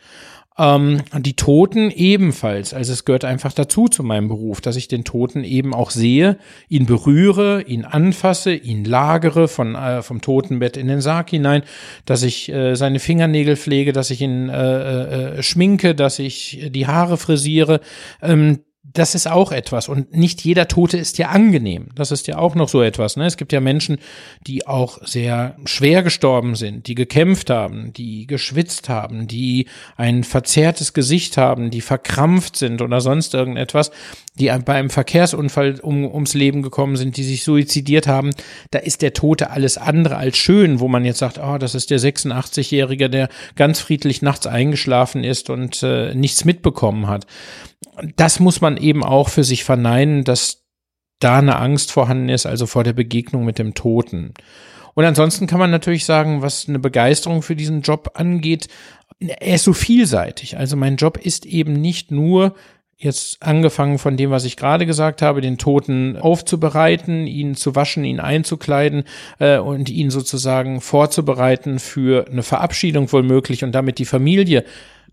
Ähm, 0.58 1.02
die 1.18 1.36
Toten 1.36 1.90
ebenfalls. 1.90 2.74
Also 2.74 2.94
es 2.94 3.06
gehört 3.06 3.26
einfach 3.26 3.54
dazu 3.54 3.88
zu 3.88 4.04
meinem 4.04 4.28
Beruf, 4.28 4.62
dass 4.62 4.76
ich 4.76 4.88
den 4.88 5.04
Toten 5.04 5.44
eben 5.44 5.74
auch 5.74 5.90
sehe, 5.90 6.38
ihn 6.70 6.86
berühre, 6.86 7.64
ihn 7.64 7.86
anfasse, 7.86 8.54
ihn 8.54 8.86
lagere 8.86 9.48
von, 9.48 9.76
äh, 9.76 10.02
vom 10.04 10.22
Totenbett 10.22 10.78
in 10.78 10.88
den 10.88 11.02
Sarg 11.02 11.32
hinein, 11.32 11.64
dass 12.06 12.24
ich 12.24 12.50
äh, 12.50 12.76
seine 12.76 13.00
Fingernägel 13.00 13.56
pflege, 13.56 13.94
dass 13.94 14.12
ich 14.12 14.22
ihn 14.22 14.50
äh, 14.50 15.38
äh, 15.38 15.44
schminke, 15.44 15.96
dass 15.96 16.20
ich 16.20 16.70
die 16.70 16.88
Haare 16.88 17.18
frisiere. 17.18 17.80
Ähm, 18.22 18.60
das 18.92 19.16
ist 19.16 19.28
auch 19.28 19.54
etwas. 19.54 19.88
Und 19.88 20.14
nicht 20.14 20.42
jeder 20.42 20.68
Tote 20.68 20.98
ist 20.98 21.18
ja 21.18 21.30
angenehm. 21.30 21.88
Das 21.96 22.12
ist 22.12 22.28
ja 22.28 22.38
auch 22.38 22.54
noch 22.54 22.68
so 22.68 22.82
etwas. 22.82 23.16
Ne? 23.16 23.26
Es 23.26 23.38
gibt 23.38 23.54
ja 23.54 23.62
Menschen, 23.62 23.98
die 24.46 24.68
auch 24.68 25.00
sehr 25.06 25.56
schwer 25.66 26.04
gestorben 26.04 26.56
sind, 26.56 26.88
die 26.88 26.96
gekämpft 26.96 27.50
haben, 27.50 27.94
die 27.94 28.28
geschwitzt 28.28 28.90
haben, 28.90 29.28
die 29.28 29.68
ein 29.96 30.26
verzerrtes 30.26 30.94
Gesicht 30.94 31.38
haben, 31.38 31.72
die 31.72 31.82
verkrampft 31.82 32.58
sind 32.58 32.82
oder 32.82 33.00
sonst 33.00 33.34
irgendetwas, 33.34 33.92
die 34.40 34.48
bei 34.66 34.74
einem 34.74 34.90
Verkehrsunfall 34.90 35.80
um, 35.82 36.06
ums 36.06 36.34
Leben 36.34 36.62
gekommen 36.62 36.96
sind, 36.96 37.18
die 37.18 37.24
sich 37.24 37.44
suizidiert 37.44 38.08
haben. 38.08 38.32
Da 38.72 38.80
ist 38.80 39.02
der 39.02 39.14
Tote 39.14 39.52
alles 39.52 39.78
andere 39.78 40.18
als 40.18 40.38
schön, 40.38 40.80
wo 40.80 40.88
man 40.88 41.06
jetzt 41.06 41.20
sagt, 41.20 41.40
oh, 41.40 41.58
das 41.58 41.76
ist 41.76 41.92
der 41.92 42.00
86-Jährige, 42.00 43.10
der 43.10 43.30
ganz 43.56 43.80
friedlich 43.80 44.22
nachts 44.22 44.48
eingeschlafen 44.48 45.24
ist 45.24 45.50
und 45.50 45.84
äh, 45.84 46.16
nichts 46.16 46.46
mitbekommen 46.46 47.08
hat 47.08 47.28
das 48.16 48.40
muss 48.40 48.62
man 48.62 48.78
eben 48.78 49.04
auch 49.04 49.30
für 49.30 49.44
sich 49.44 49.64
verneinen, 49.64 50.24
dass 50.24 50.64
da 51.20 51.40
eine 51.40 51.58
Angst 51.58 51.92
vorhanden 51.92 52.30
ist, 52.30 52.46
also 52.46 52.66
vor 52.66 52.84
der 52.84 52.94
Begegnung 52.94 53.46
mit 53.46 53.60
dem 53.60 53.74
Toten. 53.74 54.34
Und 54.94 55.06
ansonsten 55.06 55.48
kann 55.48 55.60
man 55.60 55.72
natürlich 55.72 56.06
sagen, 56.06 56.42
was 56.42 56.68
eine 56.68 56.80
Begeisterung 56.80 57.42
für 57.42 57.56
diesen 57.56 57.82
Job 57.82 58.12
angeht, 58.16 58.68
er 59.20 59.56
ist 59.56 59.64
so 59.64 59.74
vielseitig. 59.74 60.58
Also 60.58 60.76
mein 60.76 60.98
Job 60.98 61.18
ist 61.18 61.46
eben 61.46 61.74
nicht 61.74 62.12
nur 62.12 62.56
jetzt 63.04 63.44
angefangen 63.44 64.00
von 64.00 64.18
dem, 64.18 64.32
was 64.32 64.46
ich 64.46 64.58
gerade 64.58 64.86
gesagt 64.86 65.22
habe, 65.22 65.42
den 65.42 65.58
Toten 65.58 66.18
aufzubereiten, 66.18 67.28
ihn 67.28 67.56
zu 67.56 67.76
waschen, 67.76 68.04
ihn 68.04 68.20
einzukleiden 68.20 69.04
äh, 69.40 69.58
und 69.58 69.90
ihn 69.90 70.10
sozusagen 70.10 70.82
vorzubereiten 70.82 71.80
für 71.80 72.28
eine 72.30 72.44
Verabschiedung 72.44 73.12
wohl 73.12 73.24
und 73.64 73.72
damit 73.74 74.00
die 74.00 74.06
Familie 74.06 74.64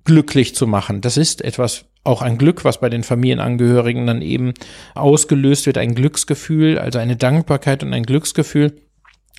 glücklich 0.04 0.54
zu 0.54 0.66
machen. 0.66 1.00
Das 1.00 1.16
ist 1.16 1.42
etwas, 1.42 1.84
auch 2.02 2.22
ein 2.22 2.38
Glück, 2.38 2.64
was 2.64 2.80
bei 2.80 2.88
den 2.88 3.02
Familienangehörigen 3.02 4.06
dann 4.06 4.22
eben 4.22 4.54
ausgelöst 4.94 5.66
wird, 5.66 5.76
ein 5.76 5.94
Glücksgefühl, 5.94 6.78
also 6.78 6.98
eine 6.98 7.16
Dankbarkeit 7.16 7.82
und 7.82 7.92
ein 7.92 8.04
Glücksgefühl. 8.04 8.72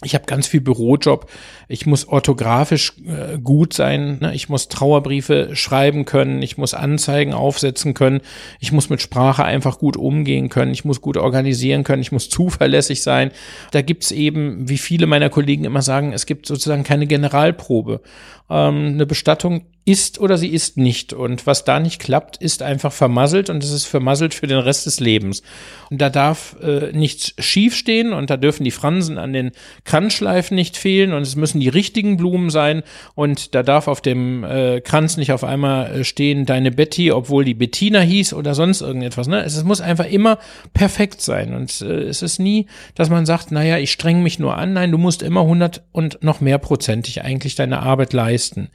Ich 0.03 0.15
habe 0.15 0.25
ganz 0.25 0.47
viel 0.47 0.61
Bürojob. 0.61 1.29
Ich 1.67 1.85
muss 1.85 2.07
orthografisch 2.07 2.93
äh, 3.05 3.37
gut 3.37 3.73
sein. 3.73 4.17
Ne? 4.19 4.33
Ich 4.33 4.49
muss 4.49 4.67
Trauerbriefe 4.67 5.55
schreiben 5.55 6.05
können. 6.05 6.41
Ich 6.41 6.57
muss 6.57 6.73
Anzeigen 6.73 7.33
aufsetzen 7.33 7.93
können. 7.93 8.21
Ich 8.59 8.71
muss 8.71 8.89
mit 8.89 9.01
Sprache 9.01 9.43
einfach 9.43 9.77
gut 9.77 9.97
umgehen 9.97 10.49
können. 10.49 10.71
Ich 10.71 10.85
muss 10.85 11.01
gut 11.01 11.17
organisieren 11.17 11.83
können. 11.83 12.01
Ich 12.01 12.11
muss 12.11 12.29
zuverlässig 12.29 13.03
sein. 13.03 13.29
Da 13.71 13.83
gibt's 13.83 14.11
eben, 14.11 14.67
wie 14.67 14.79
viele 14.79 15.05
meiner 15.05 15.29
Kollegen 15.29 15.65
immer 15.65 15.83
sagen, 15.83 16.13
es 16.13 16.25
gibt 16.25 16.47
sozusagen 16.47 16.83
keine 16.83 17.05
Generalprobe. 17.05 18.01
Ähm, 18.49 18.93
eine 18.93 19.05
Bestattung 19.05 19.65
ist 19.83 20.19
oder 20.19 20.37
sie 20.37 20.49
ist 20.49 20.77
nicht. 20.77 21.11
Und 21.11 21.47
was 21.47 21.65
da 21.65 21.79
nicht 21.79 21.99
klappt, 21.99 22.37
ist 22.37 22.61
einfach 22.61 22.93
vermasselt 22.93 23.49
und 23.49 23.63
es 23.63 23.71
ist 23.71 23.85
vermasselt 23.85 24.35
für 24.35 24.45
den 24.45 24.59
Rest 24.59 24.85
des 24.85 24.99
Lebens. 24.99 25.41
Und 25.89 25.99
da 26.01 26.11
darf 26.11 26.55
äh, 26.61 26.91
nichts 26.91 27.33
schief 27.39 27.75
stehen 27.75 28.13
und 28.13 28.29
da 28.29 28.37
dürfen 28.37 28.63
die 28.63 28.71
Fransen 28.71 29.17
an 29.17 29.33
den 29.33 29.51
Kranzschleifen 29.83 30.53
nicht 30.55 30.77
fehlen 30.77 31.13
und 31.13 31.23
es 31.23 31.35
müssen 31.35 31.59
die 31.59 31.69
richtigen 31.69 32.15
Blumen 32.15 32.51
sein 32.51 32.83
und 33.15 33.55
da 33.55 33.63
darf 33.63 33.87
auf 33.87 34.01
dem 34.01 34.43
äh, 34.43 34.81
Kranz 34.81 35.17
nicht 35.17 35.31
auf 35.31 35.43
einmal 35.43 35.91
äh, 35.91 36.03
stehen 36.03 36.45
deine 36.45 36.71
Betty, 36.71 37.11
obwohl 37.11 37.43
die 37.43 37.55
Bettina 37.55 38.01
hieß 38.01 38.33
oder 38.33 38.53
sonst 38.53 38.81
irgendetwas. 38.81 39.27
Ne? 39.27 39.43
Es, 39.43 39.57
es 39.57 39.63
muss 39.63 39.81
einfach 39.81 40.05
immer 40.05 40.37
perfekt 40.73 41.21
sein 41.21 41.55
und 41.55 41.81
äh, 41.81 42.03
es 42.03 42.21
ist 42.21 42.37
nie, 42.37 42.67
dass 42.93 43.09
man 43.09 43.25
sagt, 43.25 43.51
naja, 43.51 43.79
ich 43.79 43.91
streng 43.91 44.21
mich 44.21 44.37
nur 44.37 44.57
an. 44.57 44.73
Nein, 44.73 44.91
du 44.91 44.99
musst 44.99 45.23
immer 45.23 45.41
100 45.41 45.81
und 45.91 46.23
noch 46.23 46.39
mehr 46.39 46.59
prozentig 46.59 47.23
eigentlich 47.23 47.55
deine 47.55 47.79
Arbeit 47.79 48.13
leisten. 48.13 48.69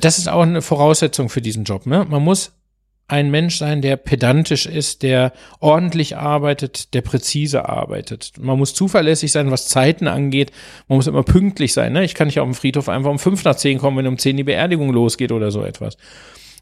Das 0.00 0.18
ist 0.18 0.28
auch 0.28 0.42
eine 0.42 0.62
Voraussetzung 0.62 1.28
für 1.28 1.42
diesen 1.42 1.64
Job. 1.64 1.86
Ne? 1.86 2.06
Man 2.08 2.22
muss 2.22 2.52
ein 3.08 3.30
Mensch 3.30 3.58
sein, 3.58 3.82
der 3.82 3.96
pedantisch 3.96 4.64
ist, 4.64 5.02
der 5.02 5.32
ordentlich 5.60 6.16
arbeitet, 6.16 6.94
der 6.94 7.02
präzise 7.02 7.68
arbeitet. 7.68 8.32
Man 8.40 8.58
muss 8.58 8.72
zuverlässig 8.72 9.32
sein, 9.32 9.50
was 9.50 9.68
Zeiten 9.68 10.08
angeht. 10.08 10.50
Man 10.88 10.96
muss 10.96 11.06
immer 11.06 11.22
pünktlich 11.22 11.74
sein. 11.74 11.92
Ne? 11.92 12.04
Ich 12.04 12.14
kann 12.14 12.28
nicht 12.28 12.40
auf 12.40 12.48
dem 12.48 12.54
Friedhof 12.54 12.88
einfach 12.88 13.10
um 13.10 13.18
fünf 13.18 13.44
nach 13.44 13.56
zehn 13.56 13.78
kommen, 13.78 13.98
wenn 13.98 14.06
um 14.06 14.18
zehn 14.18 14.36
die 14.36 14.44
Beerdigung 14.44 14.90
losgeht 14.92 15.30
oder 15.30 15.50
so 15.50 15.62
etwas. 15.62 15.98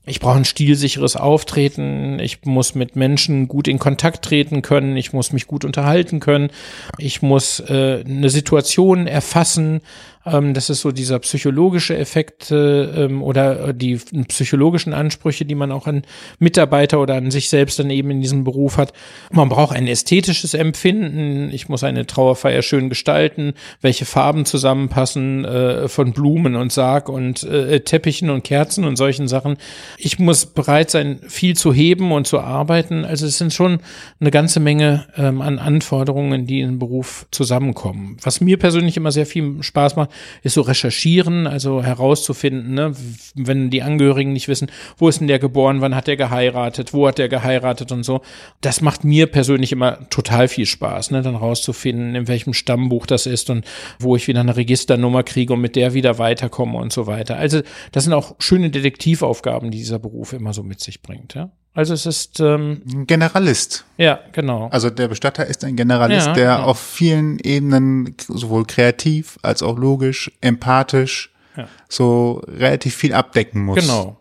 Ich 0.06 0.18
brauche 0.18 0.38
ein 0.38 0.44
stilsicheres 0.46 1.14
Auftreten. 1.14 2.18
Ich 2.20 2.44
muss 2.44 2.74
mit 2.74 2.96
Menschen 2.96 3.48
gut 3.48 3.68
in 3.68 3.78
Kontakt 3.78 4.24
treten 4.24 4.62
können. 4.62 4.96
Ich 4.96 5.12
muss 5.12 5.32
mich 5.32 5.46
gut 5.46 5.64
unterhalten 5.64 6.20
können. 6.20 6.50
Ich 6.96 7.20
muss 7.20 7.60
äh, 7.60 8.02
eine 8.04 8.30
Situation 8.30 9.06
erfassen. 9.06 9.82
Ähm, 10.26 10.54
das 10.54 10.68
ist 10.68 10.80
so 10.80 10.92
dieser 10.92 11.18
psychologische 11.20 11.96
Effekt 11.96 12.50
äh, 12.50 13.04
ähm, 13.04 13.22
oder 13.22 13.72
die 13.72 13.96
psychologischen 14.28 14.92
Ansprüche, 14.92 15.44
die 15.44 15.54
man 15.54 15.72
auch 15.72 15.86
an 15.86 16.02
Mitarbeiter 16.38 17.00
oder 17.00 17.14
an 17.14 17.30
sich 17.30 17.48
selbst 17.48 17.78
dann 17.78 17.90
eben 17.90 18.10
in 18.10 18.20
diesem 18.20 18.44
Beruf 18.44 18.76
hat. 18.76 18.92
Man 19.32 19.48
braucht 19.48 19.74
ein 19.74 19.86
ästhetisches 19.86 20.54
Empfinden. 20.54 21.50
Ich 21.52 21.68
muss 21.68 21.84
eine 21.84 22.06
Trauerfeier 22.06 22.62
schön 22.62 22.88
gestalten, 22.88 23.54
welche 23.80 24.04
Farben 24.04 24.44
zusammenpassen 24.44 25.44
äh, 25.44 25.88
von 25.88 26.12
Blumen 26.12 26.54
und 26.54 26.72
Sarg 26.72 27.08
und 27.08 27.42
äh, 27.44 27.80
Teppichen 27.80 28.30
und 28.30 28.44
Kerzen 28.44 28.84
und 28.84 28.96
solchen 28.96 29.26
Sachen. 29.26 29.56
Ich 29.96 30.18
muss 30.18 30.46
bereit 30.46 30.90
sein, 30.90 31.20
viel 31.28 31.56
zu 31.56 31.72
heben 31.72 32.12
und 32.12 32.26
zu 32.26 32.40
arbeiten. 32.40 33.04
Also 33.04 33.26
es 33.26 33.38
sind 33.38 33.54
schon 33.54 33.80
eine 34.20 34.30
ganze 34.30 34.60
Menge 34.60 35.06
ähm, 35.16 35.40
an 35.40 35.58
Anforderungen, 35.58 36.46
die 36.46 36.60
in 36.60 36.72
den 36.72 36.78
Beruf 36.78 37.26
zusammenkommen. 37.30 38.18
Was 38.22 38.40
mir 38.40 38.58
persönlich 38.58 38.96
immer 38.96 39.12
sehr 39.12 39.26
viel 39.26 39.62
Spaß 39.62 39.96
macht, 39.96 40.09
ist 40.42 40.54
so 40.54 40.62
recherchieren, 40.62 41.46
also 41.46 41.82
herauszufinden, 41.82 42.74
ne, 42.74 42.94
wenn 43.34 43.70
die 43.70 43.82
Angehörigen 43.82 44.32
nicht 44.32 44.48
wissen, 44.48 44.70
wo 44.96 45.08
ist 45.08 45.20
denn 45.20 45.28
der 45.28 45.38
geboren, 45.38 45.80
wann 45.80 45.94
hat 45.94 46.06
der 46.06 46.16
geheiratet, 46.16 46.92
wo 46.92 47.06
hat 47.06 47.18
der 47.18 47.28
geheiratet 47.28 47.92
und 47.92 48.02
so. 48.02 48.20
Das 48.60 48.80
macht 48.80 49.04
mir 49.04 49.26
persönlich 49.26 49.72
immer 49.72 50.08
total 50.10 50.48
viel 50.48 50.66
Spaß, 50.66 51.10
ne, 51.10 51.22
dann 51.22 51.36
rauszufinden, 51.36 52.14
in 52.14 52.28
welchem 52.28 52.52
Stammbuch 52.52 53.06
das 53.06 53.26
ist 53.26 53.50
und 53.50 53.64
wo 53.98 54.16
ich 54.16 54.28
wieder 54.28 54.40
eine 54.40 54.56
Registernummer 54.56 55.22
kriege 55.22 55.52
und 55.54 55.60
mit 55.60 55.76
der 55.76 55.94
wieder 55.94 56.18
weiterkomme 56.18 56.78
und 56.78 56.92
so 56.92 57.06
weiter. 57.06 57.36
Also 57.36 57.60
das 57.92 58.04
sind 58.04 58.12
auch 58.12 58.36
schöne 58.38 58.70
Detektivaufgaben, 58.70 59.70
die 59.70 59.78
dieser 59.78 59.98
Beruf 59.98 60.32
immer 60.32 60.52
so 60.52 60.62
mit 60.62 60.80
sich 60.80 61.02
bringt, 61.02 61.34
ja. 61.34 61.50
Also 61.72 61.94
es 61.94 62.04
ist 62.04 62.40
ähm, 62.40 62.82
ein 62.92 63.06
Generalist. 63.06 63.84
Ja, 63.96 64.18
genau. 64.32 64.68
Also 64.72 64.90
der 64.90 65.06
Bestatter 65.08 65.46
ist 65.46 65.64
ein 65.64 65.76
Generalist, 65.76 66.26
ja, 66.28 66.32
der 66.32 66.56
genau. 66.56 66.66
auf 66.66 66.80
vielen 66.80 67.38
Ebenen 67.38 68.16
sowohl 68.26 68.64
kreativ 68.64 69.38
als 69.42 69.62
auch 69.62 69.78
logisch, 69.78 70.32
empathisch, 70.40 71.30
ja. 71.56 71.68
so 71.88 72.42
relativ 72.46 72.96
viel 72.96 73.14
abdecken 73.14 73.64
muss. 73.64 73.78
Genau. 73.78 74.16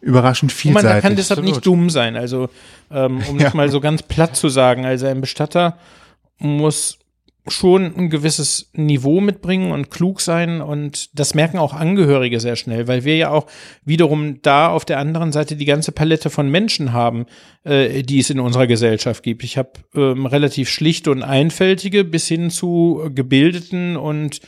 überraschend 0.00 0.50
vielseitig. 0.52 0.90
Man 0.90 1.00
kann 1.02 1.16
deshalb 1.16 1.38
Absolut. 1.38 1.56
nicht 1.56 1.66
dumm 1.66 1.90
sein. 1.90 2.16
Also, 2.16 2.48
ähm, 2.90 3.22
um 3.28 3.36
ja. 3.38 3.44
das 3.44 3.54
mal 3.54 3.70
so 3.70 3.80
ganz 3.80 4.02
platt 4.02 4.34
zu 4.34 4.48
sagen, 4.48 4.84
also 4.84 5.06
ein 5.06 5.20
Bestatter 5.20 5.78
muss 6.38 6.98
schon 7.50 7.94
ein 7.96 8.10
gewisses 8.10 8.70
Niveau 8.72 9.20
mitbringen 9.20 9.72
und 9.72 9.90
klug 9.90 10.20
sein 10.20 10.60
und 10.60 11.18
das 11.18 11.34
merken 11.34 11.58
auch 11.58 11.72
Angehörige 11.72 12.40
sehr 12.40 12.56
schnell, 12.56 12.88
weil 12.88 13.04
wir 13.04 13.16
ja 13.16 13.30
auch 13.30 13.46
wiederum 13.84 14.40
da 14.42 14.68
auf 14.68 14.84
der 14.84 14.98
anderen 14.98 15.32
Seite 15.32 15.56
die 15.56 15.64
ganze 15.64 15.92
Palette 15.92 16.30
von 16.30 16.50
Menschen 16.50 16.92
haben, 16.92 17.26
äh, 17.64 18.02
die 18.02 18.18
es 18.18 18.30
in 18.30 18.40
unserer 18.40 18.66
Gesellschaft 18.66 19.22
gibt. 19.22 19.44
Ich 19.44 19.58
habe 19.58 19.72
ähm, 19.94 20.26
relativ 20.26 20.68
schlichte 20.68 21.10
und 21.10 21.22
einfältige 21.22 22.04
bis 22.04 22.28
hin 22.28 22.50
zu 22.50 23.10
gebildeten 23.14 23.96
und 23.96 24.40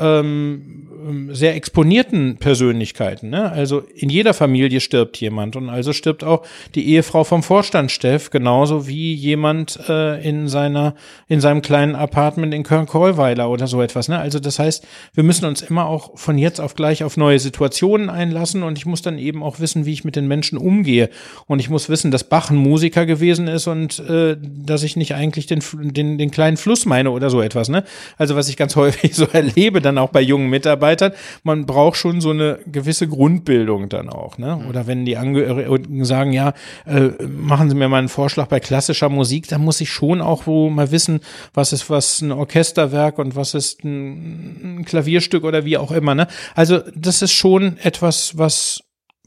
ähm, 0.00 0.88
sehr 1.30 1.54
exponierten 1.54 2.36
Persönlichkeiten. 2.36 3.30
Ne? 3.30 3.50
Also 3.50 3.82
in 3.94 4.10
jeder 4.10 4.34
Familie 4.34 4.80
stirbt 4.80 5.16
jemand 5.18 5.56
und 5.56 5.70
also 5.70 5.92
stirbt 5.92 6.24
auch 6.24 6.44
die 6.74 6.88
Ehefrau 6.88 7.24
vom 7.24 7.42
Vorstand 7.42 7.90
Steff, 7.90 8.30
genauso 8.30 8.88
wie 8.88 9.14
jemand 9.14 9.78
äh, 9.88 10.22
in 10.26 10.48
seiner 10.48 10.94
in 11.28 11.40
seinem 11.40 11.62
kleinen 11.62 11.94
Apartment 11.94 12.52
in 12.52 12.62
Köln-Kollweiler 12.62 13.48
oder 13.48 13.66
so 13.66 13.80
etwas. 13.80 14.08
Ne? 14.08 14.18
Also 14.18 14.38
das 14.38 14.58
heißt, 14.58 14.86
wir 15.14 15.24
müssen 15.24 15.44
uns 15.44 15.62
immer 15.62 15.86
auch 15.86 16.18
von 16.18 16.36
jetzt 16.36 16.60
auf 16.60 16.74
gleich 16.74 17.04
auf 17.04 17.16
neue 17.16 17.38
Situationen 17.38 18.10
einlassen 18.10 18.62
und 18.62 18.76
ich 18.76 18.86
muss 18.86 19.02
dann 19.02 19.18
eben 19.18 19.42
auch 19.42 19.60
wissen, 19.60 19.86
wie 19.86 19.92
ich 19.92 20.04
mit 20.04 20.16
den 20.16 20.26
Menschen 20.26 20.58
umgehe 20.58 21.10
und 21.46 21.60
ich 21.60 21.70
muss 21.70 21.88
wissen, 21.88 22.10
dass 22.10 22.24
Bach 22.24 22.50
ein 22.50 22.56
Musiker 22.56 23.06
gewesen 23.06 23.46
ist 23.46 23.66
und 23.66 23.98
äh, 24.00 24.36
dass 24.40 24.82
ich 24.82 24.96
nicht 24.96 25.14
eigentlich 25.14 25.46
den, 25.46 25.62
den 25.74 26.18
den 26.18 26.30
kleinen 26.30 26.56
Fluss 26.56 26.86
meine 26.86 27.10
oder 27.10 27.30
so 27.30 27.40
etwas. 27.40 27.68
Ne? 27.68 27.84
Also 28.16 28.36
was 28.36 28.48
ich 28.48 28.56
ganz 28.56 28.76
häufig 28.76 29.14
so 29.14 29.26
erlebe 29.26 29.80
dann 29.88 29.98
auch 29.98 30.10
bei 30.10 30.20
jungen 30.20 30.50
Mitarbeitern, 30.50 31.12
man 31.42 31.66
braucht 31.66 31.96
schon 31.96 32.20
so 32.20 32.30
eine 32.30 32.58
gewisse 32.66 33.08
Grundbildung 33.08 33.88
dann 33.88 34.08
auch. 34.08 34.38
Ne? 34.38 34.56
Mhm. 34.56 34.68
Oder 34.68 34.86
wenn 34.86 35.04
die 35.04 35.16
Angehörigen 35.16 36.04
sagen, 36.04 36.32
ja, 36.32 36.52
äh, 36.86 37.10
machen 37.24 37.68
Sie 37.68 37.74
mir 37.74 37.88
mal 37.88 37.98
einen 37.98 38.08
Vorschlag 38.08 38.46
bei 38.46 38.60
klassischer 38.60 39.08
Musik, 39.08 39.48
dann 39.48 39.62
muss 39.62 39.80
ich 39.80 39.90
schon 39.90 40.20
auch 40.20 40.46
wo 40.46 40.70
mal 40.70 40.90
wissen, 40.90 41.20
was 41.54 41.72
ist 41.72 41.90
was 41.90 42.20
ein 42.20 42.32
Orchesterwerk 42.32 43.18
und 43.18 43.36
was 43.36 43.54
ist 43.54 43.84
ein, 43.84 44.78
ein 44.78 44.84
Klavierstück 44.84 45.44
oder 45.44 45.64
wie 45.64 45.78
auch 45.78 45.90
immer. 45.90 46.14
Ne? 46.14 46.28
Also 46.54 46.80
das 46.94 47.22
ist 47.22 47.32
schon 47.32 47.78
etwas, 47.78 48.36
was 48.36 48.82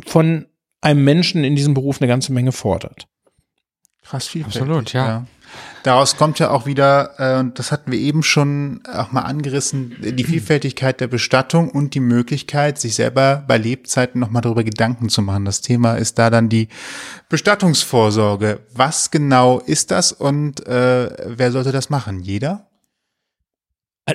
von 0.05 0.45
einem 0.81 1.03
Menschen 1.03 1.43
in 1.43 1.55
diesem 1.55 1.73
Beruf 1.73 2.01
eine 2.01 2.07
ganze 2.07 2.33
Menge 2.33 2.51
fordert. 2.51 3.07
Krass 4.03 4.27
viel. 4.27 4.43
Absolut, 4.43 4.93
ja. 4.93 5.07
ja. 5.07 5.25
Daraus 5.83 6.15
kommt 6.15 6.37
ja 6.37 6.51
auch 6.51 6.65
wieder, 6.65 7.13
äh, 7.17 7.39
und 7.39 7.57
das 7.57 7.71
hatten 7.71 7.91
wir 7.91 7.99
eben 7.99 8.21
schon 8.21 8.81
auch 8.93 9.11
mal 9.11 9.21
angerissen, 9.21 9.95
die 9.99 10.23
Vielfältigkeit 10.23 10.99
der 11.01 11.07
Bestattung 11.07 11.69
und 11.69 11.95
die 11.95 11.99
Möglichkeit, 11.99 12.79
sich 12.79 12.95
selber 12.95 13.43
bei 13.47 13.57
Lebzeiten 13.57 14.19
nochmal 14.19 14.43
darüber 14.43 14.63
Gedanken 14.63 15.09
zu 15.09 15.21
machen. 15.21 15.45
Das 15.45 15.61
Thema 15.61 15.95
ist 15.95 16.19
da 16.19 16.29
dann 16.29 16.49
die 16.49 16.67
Bestattungsvorsorge. 17.29 18.59
Was 18.73 19.09
genau 19.09 19.59
ist 19.59 19.91
das 19.91 20.11
und 20.11 20.65
äh, 20.67 21.09
wer 21.25 21.51
sollte 21.51 21.71
das 21.71 21.89
machen? 21.89 22.19
Jeder? 22.19 22.67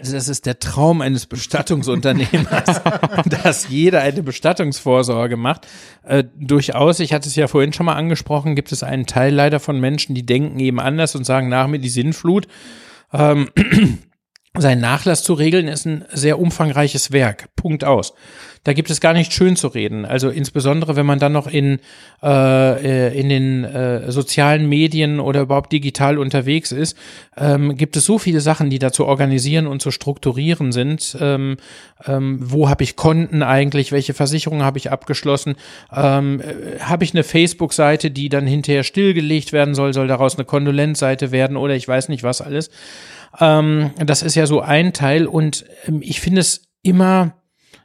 Also 0.02 0.12
das 0.12 0.28
ist 0.28 0.46
der 0.46 0.58
Traum 0.58 1.00
eines 1.00 1.26
Bestattungsunternehmers, 1.26 2.82
dass 3.42 3.68
jeder 3.68 4.00
eine 4.02 4.22
Bestattungsvorsorge 4.22 5.36
macht. 5.36 5.66
Äh, 6.02 6.24
durchaus, 6.38 7.00
ich 7.00 7.12
hatte 7.12 7.28
es 7.28 7.36
ja 7.36 7.46
vorhin 7.48 7.72
schon 7.72 7.86
mal 7.86 7.94
angesprochen, 7.94 8.54
gibt 8.54 8.72
es 8.72 8.82
einen 8.82 9.06
Teil 9.06 9.34
leider 9.34 9.60
von 9.60 9.80
Menschen, 9.80 10.14
die 10.14 10.26
denken 10.26 10.58
eben 10.60 10.80
anders 10.80 11.14
und 11.14 11.24
sagen 11.24 11.48
nach 11.48 11.66
mir 11.66 11.78
die 11.78 11.88
Sinnflut. 11.88 12.46
Ähm, 13.12 13.48
sein 14.58 14.80
Nachlass 14.80 15.22
zu 15.22 15.34
regeln 15.34 15.68
ist 15.68 15.86
ein 15.86 16.04
sehr 16.12 16.38
umfangreiches 16.38 17.12
Werk. 17.12 17.48
Punkt 17.56 17.84
aus 17.84 18.14
da 18.66 18.72
gibt 18.72 18.90
es 18.90 19.00
gar 19.00 19.12
nicht 19.12 19.32
schön 19.32 19.54
zu 19.54 19.68
reden. 19.68 20.04
Also 20.04 20.28
insbesondere, 20.28 20.96
wenn 20.96 21.06
man 21.06 21.20
dann 21.20 21.30
noch 21.30 21.46
in, 21.46 21.78
äh, 22.20 23.10
äh, 23.10 23.16
in 23.16 23.28
den 23.28 23.62
äh, 23.62 24.10
sozialen 24.10 24.68
Medien 24.68 25.20
oder 25.20 25.42
überhaupt 25.42 25.70
digital 25.70 26.18
unterwegs 26.18 26.72
ist, 26.72 26.98
ähm, 27.36 27.76
gibt 27.76 27.96
es 27.96 28.04
so 28.04 28.18
viele 28.18 28.40
Sachen, 28.40 28.68
die 28.68 28.80
da 28.80 28.90
zu 28.90 29.06
organisieren 29.06 29.68
und 29.68 29.82
zu 29.82 29.92
strukturieren 29.92 30.72
sind. 30.72 31.16
Ähm, 31.20 31.58
ähm, 32.08 32.38
wo 32.42 32.68
habe 32.68 32.82
ich 32.82 32.96
Konten 32.96 33.44
eigentlich? 33.44 33.92
Welche 33.92 34.14
Versicherungen 34.14 34.64
habe 34.64 34.78
ich 34.78 34.90
abgeschlossen? 34.90 35.54
Ähm, 35.94 36.40
äh, 36.40 36.80
habe 36.80 37.04
ich 37.04 37.14
eine 37.14 37.22
Facebook-Seite, 37.22 38.10
die 38.10 38.28
dann 38.28 38.48
hinterher 38.48 38.82
stillgelegt 38.82 39.52
werden 39.52 39.76
soll? 39.76 39.94
Soll 39.94 40.08
daraus 40.08 40.34
eine 40.34 40.44
Kondolenzseite 40.44 41.30
werden 41.30 41.56
oder 41.56 41.76
ich 41.76 41.86
weiß 41.86 42.08
nicht 42.08 42.24
was 42.24 42.40
alles? 42.40 42.70
Ähm, 43.40 43.90
das 43.98 44.22
ist 44.22 44.34
ja 44.34 44.46
so 44.46 44.60
ein 44.60 44.92
Teil 44.92 45.26
und 45.26 45.64
ähm, 45.86 46.00
ich 46.02 46.20
finde 46.20 46.40
es 46.40 46.62
immer 46.82 47.34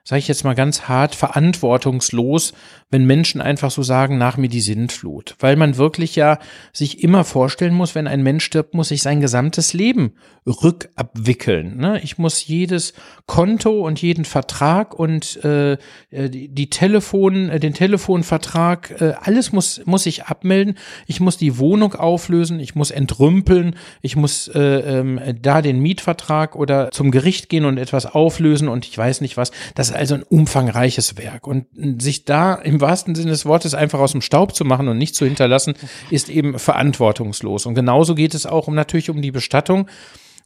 sage 0.04 0.20
ich 0.20 0.28
jetzt 0.28 0.44
mal 0.44 0.56
ganz 0.56 0.84
hart, 0.84 1.16
verantwortungslos, 1.16 2.54
wenn 2.90 3.06
Menschen 3.06 3.40
einfach 3.40 3.72
so 3.72 3.84
sagen, 3.84 4.18
nach 4.18 4.38
mir 4.38 4.50
die 4.50 4.62
Sintflut. 4.62 5.36
Weil 5.40 5.56
man 5.56 5.78
wirklich 5.78 6.16
ja 6.16 6.40
sich 6.74 7.04
immer 7.04 7.24
vorstellen 7.24 7.74
muss, 7.74 7.96
wenn 7.96 8.08
ein 8.08 8.24
Mensch 8.24 8.44
stirbt, 8.44 8.74
muss 8.74 8.92
ich 8.92 9.02
sein 9.02 9.22
gesamtes 9.22 9.74
Leben 9.74 10.14
rückabwickeln. 10.48 11.78
Ne? 11.78 12.02
Ich 12.04 12.18
muss 12.18 12.46
jedes 12.48 12.94
Konto 13.28 13.86
und 13.86 14.02
jeden 14.02 14.26
Vertrag 14.26 14.98
und 14.98 15.44
äh, 15.44 15.74
äh 16.10 16.30
die, 16.30 16.70
Telefon, 16.70 17.50
äh, 17.50 17.60
den 17.60 17.74
Telefonvertrag, 17.74 19.00
äh, 19.00 19.14
alles 19.22 19.52
muss, 19.52 19.82
muss 19.86 20.08
ich 20.08 20.26
abmelden. 20.26 20.78
Ich 21.06 21.20
muss 21.20 21.38
die 21.38 21.60
Wohnung 21.60 21.94
auflösen, 21.94 22.60
ich 22.60 22.74
muss 22.74 22.90
entrümpeln, 22.90 23.76
ich 24.02 24.16
muss 24.16 24.48
äh, 24.48 24.60
ähm, 24.60 25.20
da 25.42 25.62
den 25.62 25.80
Mietvertrag 25.80 26.56
oder 26.56 26.90
zum 26.92 27.12
Gericht 27.12 27.50
gehen 27.50 27.66
und 27.66 27.78
etwas 27.78 28.08
auflösen 28.08 28.68
und 28.68 28.88
ich 28.88 28.98
weiß 28.98 29.22
nicht 29.22 29.38
was. 29.38 29.52
Das 29.76 29.91
ist 29.92 29.98
also 29.98 30.16
ein 30.16 30.24
umfangreiches 30.24 31.18
Werk. 31.18 31.48
Und 31.48 31.68
sich 32.02 32.26
da 32.26 32.56
im 32.56 32.82
wahrsten 32.82 33.16
Sinne 33.16 33.32
des 33.32 33.46
Wortes 33.46 33.74
einfach 33.74 34.00
aus 34.00 34.12
dem 34.12 34.22
Staub 34.22 34.56
zu 34.56 34.66
machen 34.66 34.88
und 34.88 34.98
nicht 34.98 35.16
zu 35.16 35.26
hinterlassen, 35.26 35.74
ist 36.10 36.30
eben 36.30 36.58
verantwortungslos. 36.60 37.66
Und 37.66 37.76
genauso 37.76 38.16
geht 38.16 38.34
es 38.34 38.46
auch 38.46 38.68
um 38.68 38.76
natürlich 38.76 39.10
um 39.10 39.22
die 39.22 39.32
Bestattung. 39.32 39.88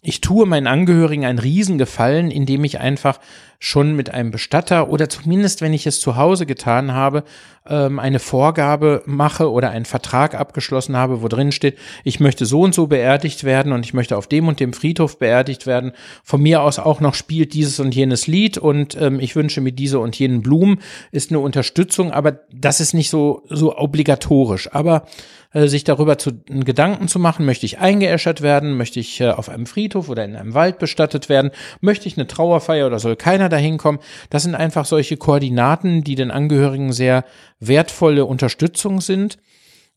Ich 0.08 0.22
tue 0.22 0.45
meinen 0.45 0.68
Angehörigen 0.68 1.26
einen 1.26 1.39
Riesengefallen, 1.39 2.30
indem 2.30 2.64
ich 2.64 2.80
einfach 2.80 3.20
schon 3.58 3.95
mit 3.95 4.12
einem 4.14 4.30
Bestatter 4.30 4.89
oder 4.89 5.10
zumindest, 5.10 5.62
wenn 5.62 5.74
ich 5.74 5.88
es 5.88 5.99
zu 5.99 6.16
Hause 6.16 6.45
getan 6.45 6.93
habe, 6.93 7.24
ähm, 7.68 7.97
eine 7.97 8.20
Vorgabe 8.20 9.01
mache 9.08 9.51
oder 9.51 9.72
einen 9.72 9.86
Vertrag 9.86 10.36
abgeschlossen 10.36 10.95
habe, 10.95 11.24
wo 11.24 11.28
drin 11.28 11.51
steht, 11.51 11.80
ich 12.03 12.20
möchte 12.20 12.45
so 12.45 12.62
und 12.62 12.76
so 12.76 12.86
beerdigt 12.86 13.45
werden 13.45 13.72
und 13.72 13.84
ich 13.84 13.95
möchte 13.95 14.16
auf 14.16 14.28
dem 14.28 14.47
und 14.47 14.60
dem 14.60 14.74
Friedhof 14.74 15.18
beerdigt 15.18 15.66
werden. 15.66 15.93
Von 16.24 16.39
mir 16.43 16.62
aus 16.62 16.78
auch 16.78 16.99
noch 16.99 17.16
spielt 17.16 17.56
dieses 17.56 17.80
und 17.80 17.95
jenes 17.95 18.28
Lied 18.28 18.60
und 18.60 18.95
ähm, 19.01 19.20
ich 19.20 19.36
wünsche 19.36 19.62
mir 19.62 19.72
diese 19.72 19.97
und 19.97 20.20
jenen 20.20 20.43
Blumen, 20.43 20.82
ist 21.12 21.32
eine 21.32 21.39
Unterstützung, 21.39 22.12
aber 22.12 22.41
das 22.53 22.80
ist 22.80 22.93
nicht 22.93 23.10
so, 23.10 23.41
so 23.49 23.76
obligatorisch. 23.76 24.72
Aber 24.72 25.08
äh, 25.56 25.70
sich 25.70 25.86
darüber 25.86 26.18
zu 26.18 26.34
Gedanken 26.47 27.08
zu 27.08 27.18
machen, 27.18 27.45
möchte 27.45 27.66
ich 27.66 27.80
eingeäschert 27.80 28.41
werden, 28.41 28.76
möchte 28.76 28.99
ich 28.99 29.22
äh, 29.22 29.30
auf 29.30 29.47
einem 29.47 29.66
Friedhof 29.66 30.10
oder 30.10 30.26
in 30.26 30.36
einem 30.36 30.53
Wald 30.53 30.80
bestattet 30.80 31.30
werden, 31.30 31.51
möchte 31.80 32.10
ich 32.10 32.18
eine 32.18 32.28
Trauerfeier 32.28 32.86
oder 32.86 32.99
soll 32.99 33.16
keiner 33.16 33.47
dahin 33.47 33.78
kommen. 33.78 33.99
Das 34.30 34.43
sind 34.43 34.53
einfach 34.53 34.84
solche 34.84 35.16
Koordinaten, 35.16 36.03
die 36.03 36.16
den 36.16 36.30
Angehörigen 36.30 36.91
sehr 36.91 37.24
wertvolle 37.62 38.26
Unterstützung 38.26 38.99
sind. 38.99 39.38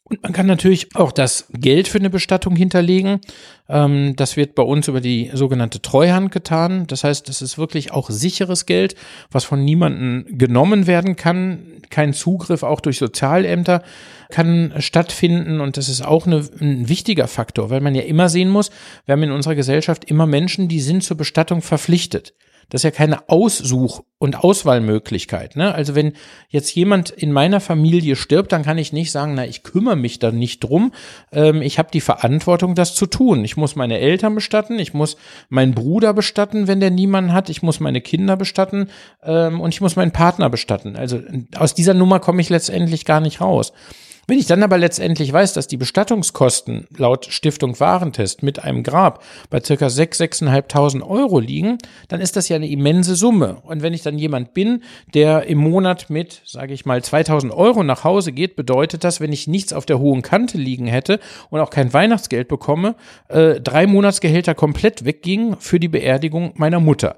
Und 0.05 0.23
man 0.23 0.33
kann 0.33 0.47
natürlich 0.47 0.95
auch 0.95 1.11
das 1.11 1.49
Geld 1.51 1.89
für 1.89 1.99
eine 1.99 2.09
Bestattung 2.09 2.55
hinterlegen. 2.55 3.21
Ähm, 3.69 4.15
das 4.15 4.37
wird 4.37 4.55
bei 4.55 4.63
uns 4.63 4.87
über 4.87 5.01
die 5.01 5.31
sogenannte 5.35 5.83
Treuhand 5.83 6.31
getan. 6.31 6.87
Das 6.87 7.03
heißt, 7.03 7.29
das 7.29 7.43
ist 7.43 7.59
wirklich 7.59 7.93
auch 7.93 8.09
sicheres 8.11 8.65
Geld, 8.65 8.95
was 9.33 9.45
von 9.45 9.65
niemandem 9.65 10.39
genommen 10.39 10.87
werden 10.87 11.17
kann. 11.17 11.83
Kein 11.91 12.15
Zugriff 12.15 12.63
auch 12.63 12.81
durch 12.81 12.99
Sozialämter 12.99 13.83
kann 14.31 14.75
stattfinden. 14.79 15.61
Und 15.61 15.77
das 15.77 15.89
ist 15.89 16.03
auch 16.03 16.27
eine, 16.27 16.45
ein 16.61 16.89
wichtiger 16.89 17.29
Faktor, 17.29 17.71
weil 17.71 17.81
man 17.81 17.95
ja 17.95 18.03
immer 18.03 18.29
sehen 18.29 18.51
muss, 18.51 18.71
wir 19.07 19.13
haben 19.13 19.23
in 19.23 19.33
unserer 19.33 19.55
Gesellschaft 19.55 20.05
immer 20.05 20.27
Menschen, 20.27 20.69
die 20.69 20.81
sind 20.81 21.03
zur 21.03 21.17
Bestattung 21.17 21.63
verpflichtet. 21.63 22.35
Das 22.71 22.81
ist 22.81 22.85
ja 22.85 22.91
keine 22.91 23.29
Aussuch- 23.29 24.03
und 24.19 24.43
Auswahlmöglichkeit. 24.45 25.57
Ne? 25.57 25.75
Also 25.75 25.95
wenn 25.95 26.13
jetzt 26.49 26.75
jemand 26.75 27.11
in 27.11 27.33
meiner 27.33 27.61
Familie 27.61 28.17
stirbt, 28.17 28.53
dann 28.53 28.65
kann 28.65 28.77
ich 28.77 28.93
nicht 28.93 29.11
sagen, 29.11 29.35
na, 29.35 29.47
ich 29.47 29.63
kümmere 29.63 29.97
mich 29.97 30.19
da 30.19 30.33
nicht 30.33 30.61
drum. 30.61 30.93
Ähm, 31.33 31.63
ich 31.63 31.79
habe 31.79 31.91
die 31.93 32.01
Verantwortung, 32.01 32.75
das 32.75 32.95
zu 32.95 33.07
tun. 33.07 33.45
Ich 33.45 33.57
muss 33.57 33.77
meine 33.77 33.99
Eltern 33.99 34.35
bestatten, 34.35 34.79
ich 34.79 34.93
muss 34.93 35.17
meinen 35.49 35.75
Bruder 35.75 36.13
bestatten, 36.13 36.67
wenn 36.67 36.81
der 36.81 36.91
niemanden 36.91 37.33
hat, 37.33 37.49
ich 37.49 37.63
muss 37.63 37.81
meine 37.81 38.01
Kinder 38.01 38.37
bestatten 38.37 38.89
ähm, 39.23 39.61
und 39.61 39.73
ich 39.73 39.81
muss 39.81 39.97
meinen 39.97 40.13
Partner 40.13 40.51
bestatten. 40.51 40.97
Also 40.97 41.21
aus 41.57 41.75
dieser 41.75 41.95
Nummer 41.95 42.21
komme 42.21 42.43
ich 42.43 42.51
letztendlich 42.51 43.05
gar 43.05 43.21
nicht 43.21 43.41
raus. 43.41 43.73
Wenn 44.29 44.39
ich 44.39 44.45
dann 44.45 44.63
aber 44.63 44.77
letztendlich 44.77 45.33
weiß, 45.33 45.55
dass 45.55 45.69
die 45.69 45.79
Bestattungskosten 45.79 46.87
laut 46.95 47.25
Stiftung 47.31 47.81
Warentest 47.81 48.43
mit 48.43 48.63
einem 48.63 48.83
Grab 48.83 49.25
bei 49.49 49.59
circa 49.59 49.87
6.000, 49.87 50.51
6.500 50.51 51.03
Euro 51.03 51.41
liegen, 51.41 51.79
dann 52.09 52.21
ist 52.21 52.37
das 52.37 52.51
ja 52.51 52.58
eine 52.59 52.69
immense 52.69 53.17
Summe. 53.17 53.59
Und 53.63 53.83
wenn 53.83 53.95
ich 53.95 54.03
dann 54.03 54.19
jemand 54.19 54.55
bin, 54.55 54.83
der 55.15 55.47
im 55.47 55.59
Monat 55.59 56.11
mit, 56.11 56.43
sage 56.45 56.75
ich 56.75 56.87
mal, 56.87 57.01
2.000 57.01 57.51
Euro 57.51 57.83
nach 57.83 58.05
Hause 58.05 58.33
geht, 58.33 58.57
bedeutet 58.57 59.05
das, 59.05 59.21
wenn 59.21 59.33
ich 59.33 59.47
nichts 59.47 59.73
auf 59.73 59.87
der 59.87 59.99
hohen 59.99 60.23
Kante 60.23 60.59
liegen 60.59 60.87
hätte 60.87 61.21
und 61.51 61.61
auch 61.61 61.71
kein 61.71 61.93
Weihnachtsgeld 61.93 62.49
bekomme, 62.49 62.95
äh, 63.29 63.61
drei 63.61 63.87
Monatsgehälter 63.87 64.55
komplett 64.55 65.05
weggingen 65.05 65.57
für 65.59 65.81
die 65.81 65.89
Beerdigung 65.89 66.53
meiner 66.57 66.81
Mutter. 66.81 67.17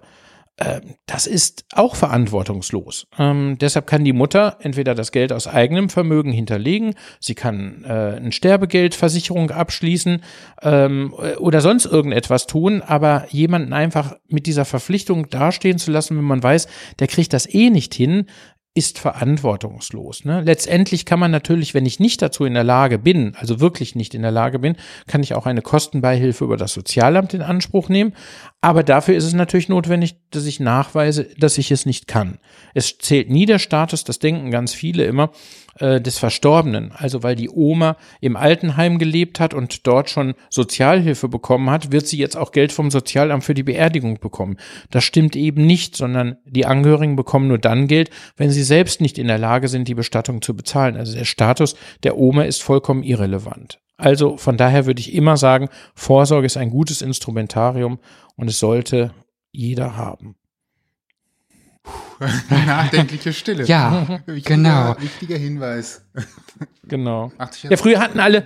Äh, 0.61 0.83
das 1.07 1.27
ist 1.27 1.65
auch 1.73 1.97
verantwortungslos. 1.97 3.07
Ähm, 3.19 3.57
deshalb 3.59 3.87
kann 3.87 4.05
die 4.05 4.13
Mutter 4.13 4.59
entweder 4.61 4.95
das 4.95 5.11
Geld 5.11 5.33
aus 5.33 5.47
eigenem 5.47 5.89
Vermögen 5.89 6.33
hinterlegen, 6.33 6.95
sie 7.19 7.35
kann 7.35 7.83
äh, 7.85 8.17
eine 8.17 8.31
Sterbegeldversicherung 8.31 9.51
abschließen 9.51 10.23
ähm, 10.63 11.15
oder 11.39 11.63
sonst 11.63 11.87
irgendetwas 11.87 12.47
tun, 12.47 12.83
aber 12.83 13.27
jemanden 13.31 13.73
einfach 13.73 14.16
mit 14.28 14.47
dieser 14.47 14.66
Verpflichtung 14.66 15.31
dastehen 15.31 15.78
zu 15.78 15.91
lassen, 15.91 16.16
wenn 16.19 16.24
man 16.24 16.43
weiß, 16.43 16.69
der 16.99 17.07
kriegt 17.07 17.32
das 17.32 17.53
eh 17.53 17.70
nicht 17.70 17.95
hin, 17.95 18.27
ist 18.73 19.01
verantwortungslos. 19.01 20.24
Ne? 20.24 20.43
Letztendlich 20.43 21.05
kann 21.05 21.19
man 21.19 21.32
natürlich, 21.32 21.74
wenn 21.74 21.87
ich 21.87 21.99
nicht 21.99 22.23
dazu 22.23 22.45
in 22.45 22.55
der 22.55 22.62
Lage 22.62 22.99
bin, 22.99 23.35
also 23.35 23.59
wirklich 23.59 23.97
nicht 23.97 24.15
in 24.15 24.23
der 24.23 24.31
Lage 24.31 24.61
bin, 24.61 24.77
kann 25.09 25.24
ich 25.24 25.35
auch 25.35 25.47
eine 25.47 25.61
Kostenbeihilfe 25.61 26.45
über 26.45 26.57
das 26.57 26.73
Sozialamt 26.73 27.35
in 27.35 27.43
Anspruch 27.43 27.89
nehmen. 27.89 28.15
Aber 28.62 28.82
dafür 28.82 29.16
ist 29.16 29.24
es 29.24 29.32
natürlich 29.32 29.70
notwendig, 29.70 30.16
dass 30.31 30.45
ich 30.45 30.61
nachweise, 30.61 31.24
dass 31.39 31.57
ich 31.57 31.70
es 31.70 31.87
nicht 31.87 32.07
kann. 32.07 32.39
Es 32.74 32.99
zählt 32.99 33.31
nie 33.31 33.47
der 33.47 33.59
Status, 33.59 34.05
das 34.05 34.19
denken 34.19 34.51
ganz 34.51 34.74
viele 34.74 35.05
immer, 35.05 35.31
äh, 35.78 35.99
des 35.99 36.19
Verstorbenen. 36.19 36.93
Also 36.93 37.23
weil 37.23 37.37
die 37.37 37.49
Oma 37.49 37.97
im 38.20 38.37
Altenheim 38.37 38.99
gelebt 38.99 39.41
hat 39.41 39.55
und 39.55 39.87
dort 39.87 40.11
schon 40.11 40.35
Sozialhilfe 40.51 41.28
bekommen 41.28 41.70
hat, 41.70 41.91
wird 41.91 42.07
sie 42.07 42.19
jetzt 42.19 42.37
auch 42.37 42.53
Geld 42.53 42.70
vom 42.70 42.91
Sozialamt 42.91 43.45
für 43.45 43.55
die 43.55 43.62
Beerdigung 43.62 44.20
bekommen. 44.20 44.59
Das 44.91 45.05
stimmt 45.05 45.37
eben 45.37 45.65
nicht, 45.65 45.97
sondern 45.97 46.37
die 46.45 46.66
Angehörigen 46.66 47.16
bekommen 47.16 47.49
nur 47.49 47.59
dann 47.59 47.87
Geld, 47.87 48.11
wenn 48.37 48.51
sie 48.51 48.62
selbst 48.62 49.01
nicht 49.01 49.16
in 49.16 49.28
der 49.28 49.39
Lage 49.39 49.69
sind, 49.69 49.89
die 49.89 49.95
Bestattung 49.95 50.43
zu 50.43 50.55
bezahlen. 50.55 50.99
Also 50.99 51.16
der 51.16 51.24
Status 51.24 51.77
der 52.03 52.19
Oma 52.19 52.43
ist 52.43 52.62
vollkommen 52.62 53.05
irrelevant. 53.05 53.78
Also 54.01 54.39
von 54.39 54.56
daher 54.56 54.86
würde 54.86 55.01
ich 55.01 55.12
immer 55.14 55.36
sagen, 55.36 55.68
Vorsorge 55.94 56.47
ist 56.47 56.56
ein 56.56 56.70
gutes 56.70 57.02
Instrumentarium 57.02 57.98
und 58.35 58.48
es 58.48 58.59
sollte 58.59 59.12
jeder 59.52 59.97
haben. 59.97 60.36
Nachdenkliche 62.51 63.32
Stille. 63.32 63.64
Ja, 63.64 64.20
wichtiger, 64.26 64.56
genau. 64.56 64.97
Wichtiger 64.98 65.38
Hinweis. 65.38 66.05
Genau. 66.84 67.32
Ja, 67.62 67.76
früher 67.76 68.01
hatten 68.01 68.20
alle 68.20 68.44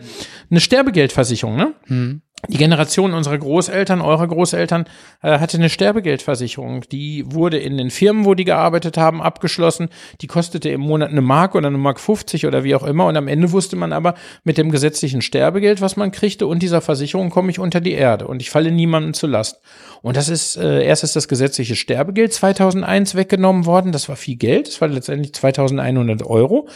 eine 0.50 0.60
Sterbegeldversicherung, 0.60 1.56
ne? 1.56 1.74
Hm. 1.86 2.22
Die 2.48 2.58
Generation 2.58 3.14
unserer 3.14 3.38
Großeltern, 3.38 4.00
eurer 4.00 4.26
Großeltern, 4.26 4.84
äh, 5.22 5.38
hatte 5.38 5.56
eine 5.56 5.70
Sterbegeldversicherung. 5.70 6.82
Die 6.92 7.24
wurde 7.26 7.58
in 7.58 7.78
den 7.78 7.90
Firmen, 7.90 8.24
wo 8.24 8.34
die 8.34 8.44
gearbeitet 8.44 8.98
haben, 8.98 9.22
abgeschlossen. 9.22 9.88
Die 10.20 10.26
kostete 10.26 10.68
im 10.68 10.82
Monat 10.82 11.10
eine 11.10 11.22
Mark 11.22 11.54
oder 11.54 11.68
eine 11.68 11.78
Mark 11.78 11.98
50 11.98 12.46
oder 12.46 12.64
wie 12.64 12.74
auch 12.74 12.82
immer. 12.82 13.06
Und 13.06 13.16
am 13.16 13.28
Ende 13.28 13.52
wusste 13.52 13.76
man 13.76 13.92
aber 13.92 14.14
mit 14.42 14.58
dem 14.58 14.70
gesetzlichen 14.70 15.22
Sterbegeld, 15.22 15.80
was 15.80 15.96
man 15.96 16.12
kriegte 16.12 16.46
und 16.46 16.62
dieser 16.62 16.80
Versicherung 16.80 17.30
komme 17.30 17.50
ich 17.50 17.58
unter 17.58 17.80
die 17.80 17.92
Erde 17.92 18.26
und 18.26 18.42
ich 18.42 18.50
falle 18.50 18.70
niemandem 18.70 19.14
zu 19.14 19.26
Last. 19.26 19.60
Und 20.02 20.16
das 20.16 20.28
ist, 20.28 20.56
äh, 20.56 20.84
erst 20.84 21.02
ist 21.02 21.16
das 21.16 21.28
gesetzliche 21.28 21.76
Sterbegeld 21.76 22.32
2001 22.32 23.14
weggenommen 23.14 23.63
worden. 23.66 23.92
Das 23.92 24.08
war 24.08 24.16
viel 24.16 24.36
Geld. 24.36 24.68
Das 24.68 24.80
war 24.80 24.88
letztendlich 24.88 25.34
2100 25.34 26.24
Euro. 26.24 26.68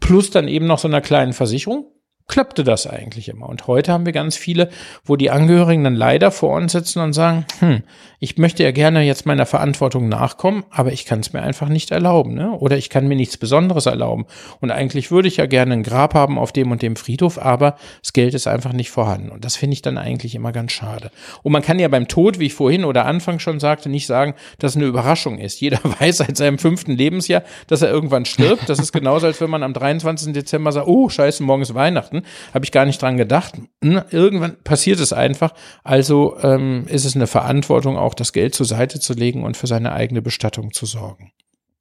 Plus 0.00 0.30
dann 0.30 0.48
eben 0.48 0.66
noch 0.66 0.78
so 0.78 0.88
einer 0.88 1.00
kleinen 1.00 1.32
Versicherung 1.32 1.86
klappte 2.28 2.64
das 2.64 2.86
eigentlich 2.86 3.28
immer. 3.28 3.48
Und 3.48 3.66
heute 3.66 3.92
haben 3.92 4.04
wir 4.04 4.12
ganz 4.12 4.36
viele, 4.36 4.68
wo 5.04 5.16
die 5.16 5.30
Angehörigen 5.30 5.84
dann 5.84 5.94
leider 5.94 6.30
vor 6.30 6.56
uns 6.56 6.72
sitzen 6.72 7.00
und 7.00 7.12
sagen, 7.12 7.46
hm, 7.60 7.82
ich 8.18 8.36
möchte 8.36 8.64
ja 8.64 8.72
gerne 8.72 9.02
jetzt 9.02 9.26
meiner 9.26 9.46
Verantwortung 9.46 10.08
nachkommen, 10.08 10.64
aber 10.70 10.92
ich 10.92 11.04
kann 11.04 11.20
es 11.20 11.32
mir 11.32 11.42
einfach 11.42 11.68
nicht 11.68 11.90
erlauben, 11.90 12.34
ne? 12.34 12.52
Oder 12.52 12.76
ich 12.76 12.90
kann 12.90 13.06
mir 13.06 13.14
nichts 13.14 13.36
Besonderes 13.36 13.86
erlauben. 13.86 14.26
Und 14.60 14.70
eigentlich 14.70 15.10
würde 15.10 15.28
ich 15.28 15.36
ja 15.36 15.46
gerne 15.46 15.74
ein 15.74 15.82
Grab 15.82 16.14
haben 16.14 16.38
auf 16.38 16.52
dem 16.52 16.72
und 16.72 16.82
dem 16.82 16.96
Friedhof, 16.96 17.38
aber 17.38 17.76
das 18.02 18.12
Geld 18.12 18.34
ist 18.34 18.46
einfach 18.46 18.72
nicht 18.72 18.90
vorhanden. 18.90 19.30
Und 19.30 19.44
das 19.44 19.56
finde 19.56 19.74
ich 19.74 19.82
dann 19.82 19.98
eigentlich 19.98 20.34
immer 20.34 20.52
ganz 20.52 20.72
schade. 20.72 21.10
Und 21.42 21.52
man 21.52 21.62
kann 21.62 21.78
ja 21.78 21.88
beim 21.88 22.08
Tod, 22.08 22.38
wie 22.38 22.46
ich 22.46 22.54
vorhin 22.54 22.84
oder 22.84 23.06
Anfang 23.06 23.38
schon 23.38 23.60
sagte, 23.60 23.88
nicht 23.88 24.06
sagen, 24.06 24.34
dass 24.58 24.72
es 24.72 24.76
eine 24.76 24.86
Überraschung 24.86 25.38
ist. 25.38 25.60
Jeder 25.60 25.78
weiß 26.00 26.18
seit 26.18 26.36
seinem 26.36 26.58
fünften 26.58 26.92
Lebensjahr, 26.92 27.42
dass 27.66 27.82
er 27.82 27.90
irgendwann 27.90 28.24
stirbt. 28.24 28.68
Das 28.68 28.78
ist 28.78 28.92
genauso, 28.92 29.26
als 29.26 29.40
wenn 29.40 29.50
man 29.50 29.62
am 29.62 29.74
23. 29.74 30.32
Dezember 30.32 30.72
sagt, 30.72 30.88
oh, 30.88 31.08
scheiße, 31.08 31.42
morgen 31.42 31.62
ist 31.62 31.74
Weihnachten. 31.74 32.15
Habe 32.54 32.64
ich 32.64 32.72
gar 32.72 32.84
nicht 32.86 33.00
dran 33.02 33.16
gedacht. 33.16 33.54
Hm, 33.82 34.02
Irgendwann 34.10 34.56
passiert 34.62 35.00
es 35.00 35.12
einfach. 35.12 35.52
Also 35.84 36.36
ähm, 36.42 36.84
ist 36.88 37.04
es 37.04 37.16
eine 37.16 37.26
Verantwortung, 37.26 37.96
auch 37.96 38.14
das 38.14 38.32
Geld 38.32 38.54
zur 38.54 38.66
Seite 38.66 39.00
zu 39.00 39.12
legen 39.14 39.44
und 39.44 39.56
für 39.56 39.66
seine 39.66 39.92
eigene 39.92 40.22
Bestattung 40.22 40.72
zu 40.72 40.86
sorgen. 40.86 41.32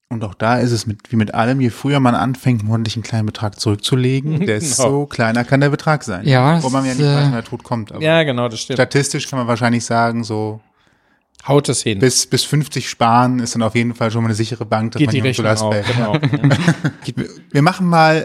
Und 0.07 0.23
auch 0.23 0.35
da 0.35 0.57
ist 0.59 0.71
es 0.71 0.85
mit, 0.85 1.11
wie 1.11 1.15
mit 1.15 1.33
allem, 1.33 1.59
je 1.59 1.71
früher 1.71 1.99
man 1.99 2.13
anfängt, 2.13 2.61
einen 2.63 2.83
kleinen 3.03 3.25
Betrag 3.25 3.59
zurückzulegen, 3.59 4.39
desto 4.45 5.07
kleiner 5.07 5.43
kann 5.43 5.61
der 5.61 5.69
Betrag 5.71 6.03
sein. 6.03 6.27
Ja, 6.27 6.61
Wo 6.61 6.69
man 6.69 6.85
ja 6.85 6.93
nicht 6.93 7.03
weiß, 7.03 7.11
äh, 7.11 7.23
wann 7.23 7.31
der 7.31 7.43
Tod 7.43 7.63
kommt. 7.63 7.91
Aber 7.91 8.03
Ja, 8.03 8.23
genau, 8.23 8.47
das 8.47 8.59
stimmt. 8.61 8.77
statistisch 8.77 9.27
kann 9.29 9.39
man 9.39 9.47
wahrscheinlich 9.47 9.83
sagen, 9.83 10.23
so 10.23 10.61
Haut 11.47 11.69
es 11.69 11.83
hin. 11.83 11.99
bis, 11.99 12.25
bis 12.25 12.43
50 12.43 12.89
sparen 12.89 13.39
ist 13.39 13.53
dann 13.53 13.61
auf 13.61 13.75
jeden 13.75 13.93
Fall 13.93 14.09
schon 14.09 14.23
mal 14.23 14.29
eine 14.29 14.35
sichere 14.35 14.65
Bank, 14.65 14.93
dass 14.93 14.99
Geht 14.99 15.07
man 15.07 15.13
die 15.15 15.21
Rechnung 15.21 15.45
auf. 15.47 15.75
Genau. 15.95 16.13
Wir- 17.51 17.61
machen 17.61 17.85
mal 17.87 18.15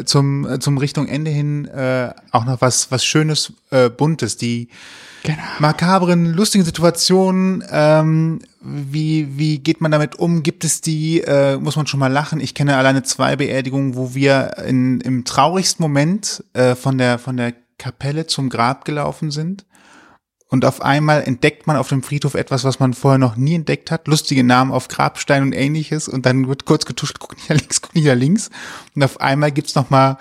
äh, 0.00 0.04
zum, 0.06 0.58
zum 0.60 0.78
Richtung 0.78 1.06
Ende 1.06 1.30
hin 1.30 1.66
äh, 1.66 2.10
auch 2.30 2.44
noch 2.46 2.60
was, 2.62 2.90
was 2.90 3.04
Schönes, 3.04 3.52
äh, 3.70 3.88
Buntes. 3.90 4.36
Die 4.38 4.68
Genau. 5.24 5.38
makabren, 5.60 6.32
lustigen 6.32 6.64
Situationen, 6.64 7.62
ähm, 7.70 8.40
wie, 8.60 9.38
wie 9.38 9.58
geht 9.60 9.80
man 9.80 9.92
damit 9.92 10.16
um? 10.18 10.42
Gibt 10.42 10.64
es 10.64 10.80
die, 10.80 11.20
äh, 11.20 11.58
muss 11.58 11.76
man 11.76 11.86
schon 11.86 12.00
mal 12.00 12.10
lachen? 12.10 12.40
Ich 12.40 12.54
kenne 12.54 12.76
alleine 12.76 13.04
zwei 13.04 13.36
Beerdigungen, 13.36 13.94
wo 13.94 14.16
wir 14.16 14.56
in, 14.66 15.00
im 15.00 15.24
traurigsten 15.24 15.80
Moment 15.84 16.42
äh, 16.54 16.74
von, 16.74 16.98
der, 16.98 17.20
von 17.20 17.36
der 17.36 17.52
Kapelle 17.78 18.26
zum 18.26 18.48
Grab 18.48 18.84
gelaufen 18.84 19.30
sind. 19.30 19.64
Und 20.52 20.66
auf 20.66 20.82
einmal 20.82 21.22
entdeckt 21.22 21.66
man 21.66 21.78
auf 21.78 21.88
dem 21.88 22.02
Friedhof 22.02 22.34
etwas, 22.34 22.62
was 22.62 22.78
man 22.78 22.92
vorher 22.92 23.18
noch 23.18 23.36
nie 23.36 23.54
entdeckt 23.54 23.90
hat. 23.90 24.06
Lustige 24.06 24.44
Namen 24.44 24.70
auf 24.70 24.88
Grabstein 24.88 25.42
und 25.42 25.54
ähnliches. 25.54 26.08
Und 26.08 26.26
dann 26.26 26.46
wird 26.46 26.66
kurz 26.66 26.84
getuscht, 26.84 27.16
guck 27.20 27.34
nicht 27.36 27.48
nach 27.48 27.56
links, 27.56 27.80
guck 27.80 27.94
nicht 27.94 28.04
nach 28.04 28.14
links. 28.14 28.50
Und 28.94 29.02
auf 29.02 29.18
einmal 29.18 29.50
gibt's 29.50 29.74
noch 29.74 29.88
mal 29.88 30.18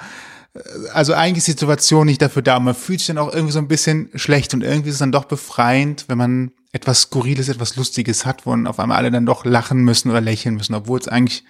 also 0.93 1.13
eigentlich 1.13 1.39
ist 1.39 1.47
die 1.47 1.51
Situation 1.51 2.05
nicht 2.05 2.21
dafür 2.21 2.41
da. 2.41 2.59
Man 2.59 2.75
fühlt 2.75 2.99
sich 2.99 3.07
dann 3.07 3.17
auch 3.17 3.33
irgendwie 3.33 3.53
so 3.53 3.59
ein 3.59 3.67
bisschen 3.67 4.09
schlecht 4.15 4.53
und 4.53 4.63
irgendwie 4.63 4.89
ist 4.89 4.95
es 4.95 4.99
dann 4.99 5.11
doch 5.11 5.25
befreiend, 5.25 6.05
wenn 6.07 6.17
man 6.17 6.51
etwas 6.73 7.01
Skurriles, 7.01 7.49
etwas 7.49 7.75
Lustiges 7.75 8.25
hat, 8.25 8.45
wo 8.45 8.51
dann 8.51 8.67
auf 8.67 8.79
einmal 8.79 8.97
alle 8.97 9.11
dann 9.11 9.25
doch 9.25 9.45
lachen 9.45 9.79
müssen 9.79 10.09
oder 10.09 10.21
lächeln 10.21 10.55
müssen, 10.55 10.75
obwohl 10.75 10.99
es 10.99 11.07
eigentlich 11.07 11.43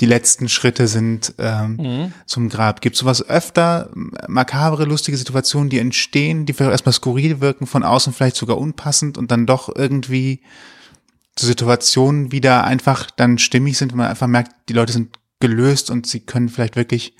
die 0.00 0.06
letzten 0.06 0.48
Schritte 0.48 0.88
sind 0.88 1.34
ähm, 1.38 2.12
zum 2.26 2.48
Grab. 2.48 2.80
Gibt 2.80 2.96
sowas 2.96 3.26
öfter, 3.28 3.90
makabre, 4.28 4.84
lustige 4.84 5.16
Situationen, 5.16 5.70
die 5.70 5.78
entstehen, 5.78 6.44
die 6.44 6.52
vielleicht 6.52 6.72
erstmal 6.72 6.92
skurril 6.92 7.40
wirken, 7.40 7.66
von 7.66 7.82
außen 7.82 8.12
vielleicht 8.12 8.36
sogar 8.36 8.58
unpassend 8.58 9.16
und 9.16 9.30
dann 9.30 9.46
doch 9.46 9.74
irgendwie 9.74 10.42
zu 11.34 11.46
Situationen 11.46 12.32
wieder 12.32 12.64
einfach 12.64 13.10
dann 13.10 13.38
stimmig 13.38 13.78
sind, 13.78 13.92
wenn 13.92 13.98
man 13.98 14.08
einfach 14.08 14.26
merkt, 14.26 14.68
die 14.68 14.74
Leute 14.74 14.92
sind 14.92 15.18
gelöst 15.40 15.90
und 15.90 16.06
sie 16.06 16.20
können 16.20 16.48
vielleicht 16.48 16.76
wirklich 16.76 17.14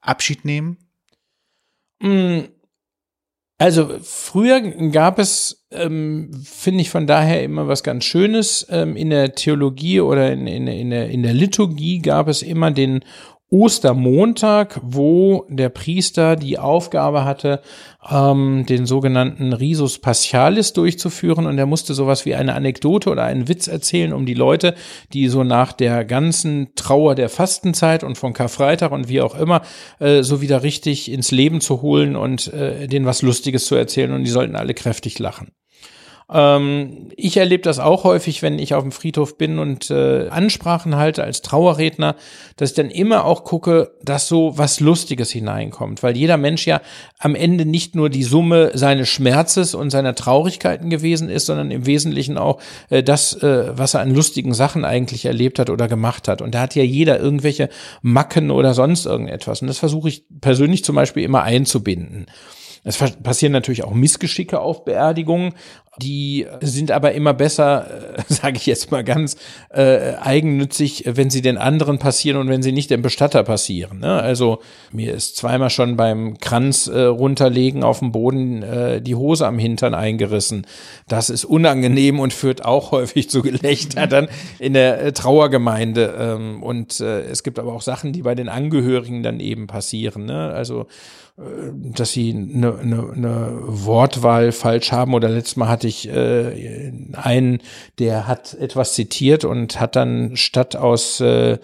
Abschied 0.00 0.44
nehmen? 0.44 0.78
Mm, 2.00 2.40
Also 3.60 3.98
früher 4.02 4.60
gab 4.92 5.18
es, 5.18 5.66
ähm, 5.72 6.30
finde 6.44 6.80
ich 6.80 6.90
von 6.90 7.08
daher 7.08 7.42
immer 7.42 7.66
was 7.66 7.82
ganz 7.82 8.04
Schönes. 8.04 8.64
Ähm, 8.70 8.94
in 8.94 9.10
der 9.10 9.34
Theologie 9.34 10.00
oder 10.00 10.32
in, 10.32 10.46
in, 10.46 10.68
in, 10.68 10.90
der, 10.90 11.10
in 11.10 11.24
der 11.24 11.34
Liturgie 11.34 11.98
gab 11.98 12.28
es 12.28 12.42
immer 12.42 12.70
den 12.70 13.04
Ostermontag, 13.50 14.78
wo 14.82 15.46
der 15.48 15.70
Priester 15.70 16.36
die 16.36 16.58
Aufgabe 16.58 17.24
hatte, 17.24 17.62
ähm, 18.10 18.66
den 18.68 18.84
sogenannten 18.84 19.54
Risus 19.54 19.98
Paschalis 19.98 20.74
durchzuführen 20.74 21.46
und 21.46 21.56
er 21.58 21.64
musste 21.64 21.94
sowas 21.94 22.26
wie 22.26 22.34
eine 22.34 22.54
Anekdote 22.54 23.08
oder 23.08 23.24
einen 23.24 23.48
Witz 23.48 23.66
erzählen, 23.66 24.12
um 24.12 24.26
die 24.26 24.34
Leute, 24.34 24.74
die 25.14 25.28
so 25.28 25.44
nach 25.44 25.72
der 25.72 26.04
ganzen 26.04 26.74
Trauer 26.74 27.14
der 27.14 27.30
Fastenzeit 27.30 28.04
und 28.04 28.18
von 28.18 28.34
Karfreitag 28.34 28.92
und 28.92 29.08
wie 29.08 29.22
auch 29.22 29.34
immer, 29.34 29.62
äh, 29.98 30.22
so 30.22 30.42
wieder 30.42 30.62
richtig 30.62 31.10
ins 31.10 31.30
Leben 31.30 31.62
zu 31.62 31.80
holen 31.80 32.16
und 32.16 32.52
äh, 32.52 32.86
denen 32.86 33.06
was 33.06 33.22
Lustiges 33.22 33.64
zu 33.64 33.76
erzählen 33.76 34.12
und 34.12 34.24
die 34.24 34.30
sollten 34.30 34.56
alle 34.56 34.74
kräftig 34.74 35.18
lachen. 35.18 35.52
Ähm, 36.30 37.08
ich 37.16 37.38
erlebe 37.38 37.62
das 37.62 37.78
auch 37.78 38.04
häufig, 38.04 38.42
wenn 38.42 38.58
ich 38.58 38.74
auf 38.74 38.82
dem 38.82 38.92
Friedhof 38.92 39.38
bin 39.38 39.58
und 39.58 39.90
äh, 39.90 40.28
Ansprachen 40.28 40.96
halte 40.96 41.24
als 41.24 41.40
Trauerredner, 41.40 42.16
dass 42.56 42.70
ich 42.70 42.76
dann 42.76 42.90
immer 42.90 43.24
auch 43.24 43.44
gucke, 43.44 43.92
dass 44.02 44.28
so 44.28 44.58
was 44.58 44.80
Lustiges 44.80 45.30
hineinkommt, 45.30 46.02
weil 46.02 46.16
jeder 46.16 46.36
Mensch 46.36 46.66
ja 46.66 46.82
am 47.18 47.34
Ende 47.34 47.64
nicht 47.64 47.94
nur 47.94 48.10
die 48.10 48.24
Summe 48.24 48.72
seines 48.74 49.08
Schmerzes 49.08 49.74
und 49.74 49.88
seiner 49.88 50.14
Traurigkeiten 50.14 50.90
gewesen 50.90 51.30
ist, 51.30 51.46
sondern 51.46 51.70
im 51.70 51.86
Wesentlichen 51.86 52.36
auch 52.36 52.60
äh, 52.90 53.02
das, 53.02 53.34
äh, 53.42 53.76
was 53.78 53.94
er 53.94 54.00
an 54.00 54.14
lustigen 54.14 54.52
Sachen 54.52 54.84
eigentlich 54.84 55.24
erlebt 55.24 55.58
hat 55.58 55.70
oder 55.70 55.88
gemacht 55.88 56.28
hat. 56.28 56.42
Und 56.42 56.54
da 56.54 56.60
hat 56.60 56.74
ja 56.74 56.82
jeder 56.82 57.18
irgendwelche 57.18 57.70
Macken 58.02 58.50
oder 58.50 58.74
sonst 58.74 59.06
irgendetwas. 59.06 59.62
Und 59.62 59.68
das 59.68 59.78
versuche 59.78 60.10
ich 60.10 60.24
persönlich 60.42 60.84
zum 60.84 60.94
Beispiel 60.94 61.22
immer 61.22 61.42
einzubinden. 61.42 62.26
Es 62.84 62.98
passieren 63.22 63.52
natürlich 63.52 63.84
auch 63.84 63.92
Missgeschicke 63.92 64.60
auf 64.60 64.84
Beerdigungen. 64.84 65.54
Die 66.00 66.46
sind 66.60 66.90
aber 66.90 67.12
immer 67.12 67.34
besser, 67.34 67.86
äh, 68.16 68.22
sage 68.28 68.56
ich 68.56 68.66
jetzt 68.66 68.90
mal 68.90 69.04
ganz 69.04 69.36
äh, 69.70 70.14
eigennützig, 70.14 71.04
wenn 71.06 71.30
sie 71.30 71.42
den 71.42 71.58
anderen 71.58 71.98
passieren 71.98 72.38
und 72.38 72.48
wenn 72.48 72.62
sie 72.62 72.72
nicht 72.72 72.90
dem 72.90 73.02
Bestatter 73.02 73.42
passieren. 73.42 74.00
Ne? 74.00 74.12
Also 74.20 74.60
mir 74.92 75.14
ist 75.14 75.36
zweimal 75.36 75.70
schon 75.70 75.96
beim 75.96 76.38
Kranz 76.38 76.86
äh, 76.86 77.00
runterlegen 77.02 77.82
auf 77.82 77.98
dem 78.00 78.12
Boden 78.12 78.62
äh, 78.62 79.02
die 79.02 79.14
Hose 79.14 79.46
am 79.46 79.58
Hintern 79.58 79.94
eingerissen. 79.94 80.66
Das 81.08 81.30
ist 81.30 81.44
unangenehm 81.44 82.20
und 82.20 82.32
führt 82.32 82.64
auch 82.64 82.90
häufig 82.92 83.30
zu 83.30 83.42
Gelächter 83.42 84.06
dann 84.06 84.28
in 84.58 84.74
der 84.74 85.02
äh, 85.02 85.12
Trauergemeinde. 85.12 86.14
Ähm, 86.18 86.62
und 86.62 87.00
äh, 87.00 87.22
es 87.22 87.42
gibt 87.42 87.58
aber 87.58 87.72
auch 87.72 87.82
Sachen, 87.82 88.12
die 88.12 88.22
bei 88.22 88.34
den 88.34 88.48
Angehörigen 88.48 89.22
dann 89.22 89.40
eben 89.40 89.66
passieren. 89.66 90.26
Ne? 90.26 90.50
Also 90.50 90.86
dass 91.72 92.12
sie 92.12 92.30
eine, 92.30 92.78
eine, 92.78 93.12
eine 93.14 93.58
Wortwahl 93.62 94.50
falsch 94.50 94.90
haben 94.90 95.14
oder 95.14 95.28
letztes 95.28 95.56
Mal 95.56 95.68
hatte 95.68 95.86
ich 95.86 96.08
äh, 96.08 96.92
einen, 97.12 97.60
der 98.00 98.26
hat 98.26 98.54
etwas 98.54 98.94
zitiert 98.94 99.44
und 99.44 99.78
hat 99.78 99.94
dann 99.94 100.36
statt 100.36 100.74
aus 100.74 101.20
äh, 101.20 101.58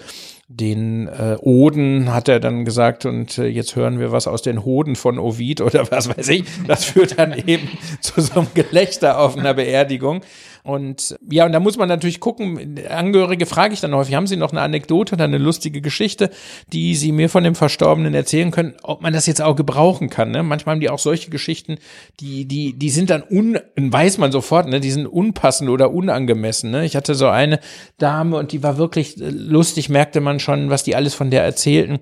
den 0.48 1.08
äh, 1.08 1.36
Oden 1.40 2.12
hat 2.12 2.28
er 2.28 2.38
dann 2.38 2.64
gesagt 2.64 3.06
und 3.06 3.38
äh, 3.38 3.46
jetzt 3.46 3.76
hören 3.76 3.98
wir 3.98 4.12
was 4.12 4.28
aus 4.28 4.42
den 4.42 4.64
Hoden 4.64 4.94
von 4.94 5.18
Ovid 5.18 5.60
oder 5.60 5.90
was 5.90 6.08
weiß 6.08 6.28
ich. 6.28 6.44
Das 6.68 6.84
führt 6.84 7.18
dann 7.18 7.32
eben 7.46 7.68
zu 8.00 8.20
so 8.20 8.40
einem 8.40 8.48
Gelächter 8.54 9.18
auf 9.18 9.36
einer 9.36 9.54
Beerdigung. 9.54 10.20
Und 10.64 11.18
ja, 11.30 11.44
und 11.44 11.52
da 11.52 11.60
muss 11.60 11.76
man 11.76 11.90
natürlich 11.90 12.20
gucken, 12.20 12.80
Angehörige 12.88 13.44
frage 13.44 13.74
ich 13.74 13.80
dann 13.80 13.94
häufig, 13.94 14.14
haben 14.14 14.26
Sie 14.26 14.38
noch 14.38 14.50
eine 14.50 14.62
Anekdote 14.62 15.14
oder 15.14 15.24
eine 15.24 15.36
lustige 15.36 15.82
Geschichte, 15.82 16.30
die 16.72 16.94
Sie 16.94 17.12
mir 17.12 17.28
von 17.28 17.44
dem 17.44 17.54
Verstorbenen 17.54 18.14
erzählen 18.14 18.50
können, 18.50 18.72
ob 18.82 19.02
man 19.02 19.12
das 19.12 19.26
jetzt 19.26 19.42
auch 19.42 19.56
gebrauchen 19.56 20.08
kann. 20.08 20.30
Ne? 20.30 20.42
Manchmal 20.42 20.76
haben 20.76 20.80
die 20.80 20.88
auch 20.88 20.98
solche 20.98 21.28
Geschichten, 21.30 21.76
die, 22.18 22.46
die, 22.46 22.72
die 22.72 22.88
sind 22.88 23.10
dann 23.10 23.22
un, 23.28 23.58
weiß 23.76 24.16
man 24.16 24.32
sofort, 24.32 24.66
ne, 24.66 24.80
die 24.80 24.90
sind 24.90 25.06
unpassend 25.06 25.68
oder 25.68 25.92
unangemessen. 25.92 26.70
Ne? 26.70 26.86
Ich 26.86 26.96
hatte 26.96 27.14
so 27.14 27.28
eine 27.28 27.60
Dame 27.98 28.38
und 28.38 28.52
die 28.52 28.62
war 28.62 28.78
wirklich 28.78 29.16
lustig, 29.18 29.90
merkte 29.90 30.22
man 30.22 30.40
schon, 30.40 30.70
was 30.70 30.82
die 30.82 30.96
alles 30.96 31.12
von 31.12 31.30
der 31.30 31.44
erzählten 31.44 32.00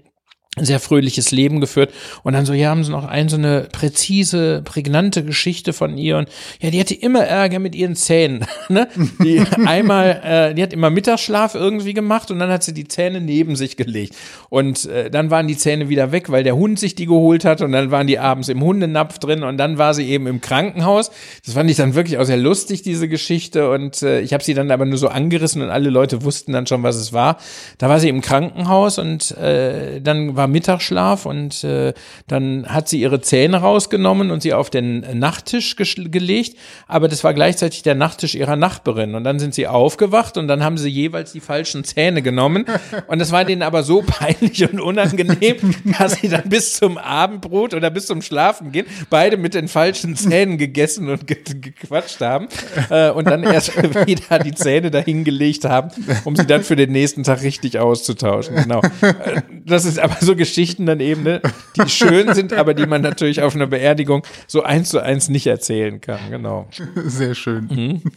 sehr 0.61 0.81
fröhliches 0.81 1.31
Leben 1.31 1.61
geführt 1.61 1.95
und 2.25 2.35
dann 2.35 2.45
so, 2.45 2.53
ja, 2.53 2.69
haben 2.69 2.85
sie 2.85 2.91
noch 2.91 3.07
ein 3.07 3.31
so 3.31 3.39
eine 3.39 3.69
präzise, 3.73 4.61
prägnante 4.63 5.25
Geschichte 5.25 5.73
von 5.73 5.97
ihr 5.97 6.19
und 6.19 6.29
ja, 6.61 6.71
die 6.71 6.79
hatte 6.79 6.95
immer 6.95 7.25
Ärger 7.25 7.59
mit 7.59 7.75
ihren 7.75 7.97
Zähnen, 7.97 8.45
ne? 8.69 8.87
Die 9.25 9.41
einmal, 9.67 10.21
äh, 10.23 10.55
die 10.55 10.63
hat 10.63 10.75
immer 10.75 10.91
Mittagsschlaf 10.91 11.55
irgendwie 11.55 11.95
gemacht 11.95 12.31
und 12.31 12.39
dann 12.39 12.51
hat 12.51 12.63
sie 12.65 12.75
die 12.75 12.87
Zähne 12.87 13.23
neben 13.23 13.57
sich 13.57 13.79
gelegt 13.79 14.15
und 14.51 14.85
äh, 14.85 15.11
dann 15.11 15.31
waren 15.31 15.49
die 15.49 15.57
Zähne 15.57 15.89
wieder 15.89 16.13
weg, 16.13 16.31
weil 16.31 16.45
der 16.45 16.55
Hund 16.55 16.79
sich 16.79 16.95
die 16.95 17.07
geholt 17.07 17.47
hat 17.47 17.63
und 17.63 17.73
dann 17.73 17.91
waren 17.91 18.07
die 18.07 18.19
abends 18.19 18.51
im 18.51 18.63
Hundenapf 18.63 19.19
drin 19.19 19.45
und 19.45 19.57
dann 19.57 19.79
war 19.79 19.95
sie 19.95 20.07
eben 20.07 20.27
im 20.27 20.43
Krankenhaus. 20.43 21.11
Das 21.47 21.55
fand 21.55 21.71
ich 21.71 21.79
dann 21.79 21.95
wirklich 21.95 22.19
auch 22.19 22.25
sehr 22.25 22.37
lustig 22.37 22.83
diese 22.83 23.09
Geschichte 23.09 23.71
und 23.71 24.03
äh, 24.03 24.21
ich 24.21 24.35
habe 24.35 24.45
sie 24.45 24.53
dann 24.53 24.71
aber 24.71 24.85
nur 24.85 24.99
so 24.99 25.09
angerissen 25.09 25.63
und 25.63 25.71
alle 25.71 25.89
Leute 25.89 26.25
wussten 26.25 26.53
dann 26.53 26.67
schon, 26.67 26.83
was 26.83 26.97
es 26.97 27.15
war. 27.15 27.39
Da 27.79 27.89
war 27.89 28.01
sie 28.01 28.11
im 28.11 28.21
Krankenhaus 28.21 28.99
und 28.99 29.31
äh, 29.39 30.03
dann 30.03 30.37
war 30.37 30.42
war 30.43 30.49
Mittagsschlaf 30.49 31.25
und 31.25 31.63
äh, 31.63 31.95
dann 32.27 32.67
hat 32.67 32.89
sie 32.89 33.01
ihre 33.01 33.21
Zähne 33.21 33.59
rausgenommen 33.59 34.33
und 34.33 34.43
sie 34.43 34.53
auf 34.55 34.71
den 34.71 35.07
Nachttisch 35.17 35.77
gelegt, 35.77 36.57
aber 36.89 37.07
das 37.07 37.23
war 37.23 37.33
gleichzeitig 37.33 37.83
der 37.83 37.95
Nachttisch 37.95 38.35
ihrer 38.35 38.57
Nachbarin 38.57 39.15
und 39.15 39.23
dann 39.23 39.39
sind 39.39 39.55
sie 39.55 39.69
aufgewacht 39.69 40.37
und 40.37 40.49
dann 40.49 40.65
haben 40.65 40.79
sie 40.79 40.89
jeweils 40.89 41.31
die 41.31 41.39
falschen 41.39 41.85
Zähne 41.85 42.23
genommen 42.23 42.65
und 43.07 43.21
das 43.21 43.31
war 43.31 43.45
denen 43.45 43.63
aber 43.63 43.85
so 43.85 44.03
peinlich 44.07 44.69
und 44.69 44.81
unangenehm, 44.81 45.77
dass 45.97 46.15
sie 46.15 46.29
dann 46.29 46.49
bis 46.49 46.75
zum 46.75 46.99
Abendbrot 46.99 47.75
oder 47.75 47.91
bis 47.91 48.07
zum 48.07 48.21
Schlafen 48.21 48.73
gehen 48.73 48.87
beide 49.11 49.37
mit 49.37 49.55
den 49.55 49.69
falschen 49.69 50.17
Zähnen 50.17 50.59
gegessen 50.59 51.09
und 51.09 51.29
ge 51.29 51.37
gequatscht 51.61 52.21
haben 52.21 52.49
äh, 52.91 53.11
und 53.11 53.29
dann 53.29 53.45
erst 53.45 53.77
wieder 54.07 54.41
die 54.41 54.55
Zähne 54.55 54.91
dahingelegt 54.91 55.65
haben, 55.65 55.91
um 56.25 56.35
sie 56.35 56.47
dann 56.47 56.65
für 56.65 56.75
den 56.75 56.91
nächsten 56.91 57.23
Tag 57.23 57.43
richtig 57.43 57.79
auszutauschen. 57.79 58.57
Genau. 58.57 58.81
Äh, 59.03 59.43
das 59.65 59.85
ist 59.85 59.99
aber 59.99 60.17
so 60.21 60.32
so 60.33 60.37
Geschichten 60.37 60.87
dann 60.87 61.01
eben, 61.01 61.23
ne, 61.23 61.43
die 61.77 61.89
schön 61.89 62.35
sind, 62.35 62.53
aber 62.53 62.75
die 62.75 62.87
man 62.87 63.03
natürlich 63.03 63.43
auf 63.43 63.55
einer 63.55 63.67
Beerdigung 63.67 64.23
so 64.47 64.63
eins 64.63 64.89
zu 64.89 65.01
eins 65.01 65.29
nicht 65.29 65.47
erzählen 65.47 66.01
kann. 66.01 66.19
Genau. 66.31 66.69
Sehr 67.05 67.35
schön. 67.35 67.67
Mhm. 67.71 68.03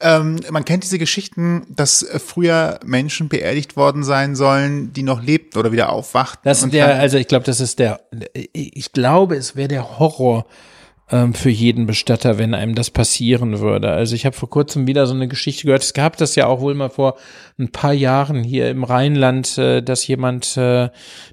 Ähm, 0.00 0.40
man 0.50 0.64
kennt 0.64 0.82
diese 0.82 0.98
Geschichten, 0.98 1.66
dass 1.70 2.04
früher 2.18 2.80
Menschen 2.84 3.28
beerdigt 3.28 3.76
worden 3.76 4.02
sein 4.02 4.34
sollen, 4.34 4.92
die 4.92 5.04
noch 5.04 5.22
lebten 5.22 5.58
oder 5.58 5.72
wieder 5.72 5.88
aufwachten. 5.90 6.42
Das 6.44 6.62
ist 6.62 6.74
der, 6.74 6.98
also 6.98 7.16
ich 7.16 7.28
glaube, 7.28 7.46
das 7.46 7.60
ist 7.60 7.78
der, 7.78 8.00
ich 8.52 8.92
glaube, 8.92 9.36
es 9.36 9.56
wäre 9.56 9.68
der 9.68 9.98
Horror 9.98 10.46
ähm, 11.10 11.34
für 11.34 11.50
jeden 11.50 11.86
Bestatter, 11.86 12.38
wenn 12.38 12.54
einem 12.54 12.74
das 12.74 12.90
passieren 12.90 13.60
würde. 13.60 13.90
Also 13.90 14.14
ich 14.14 14.24
habe 14.24 14.34
vor 14.34 14.48
kurzem 14.48 14.86
wieder 14.86 15.06
so 15.06 15.14
eine 15.14 15.28
Geschichte 15.28 15.64
gehört. 15.64 15.82
Es 15.82 15.92
gab 15.92 16.16
das 16.16 16.34
ja 16.34 16.46
auch 16.46 16.60
wohl 16.60 16.74
mal 16.74 16.88
vor 16.88 17.16
ein 17.58 17.70
paar 17.70 17.92
Jahren 17.92 18.42
hier 18.42 18.70
im 18.70 18.84
Rheinland, 18.84 19.58
äh, 19.58 19.82
dass 19.82 20.06
jemand 20.06 20.56
äh, 20.56 20.88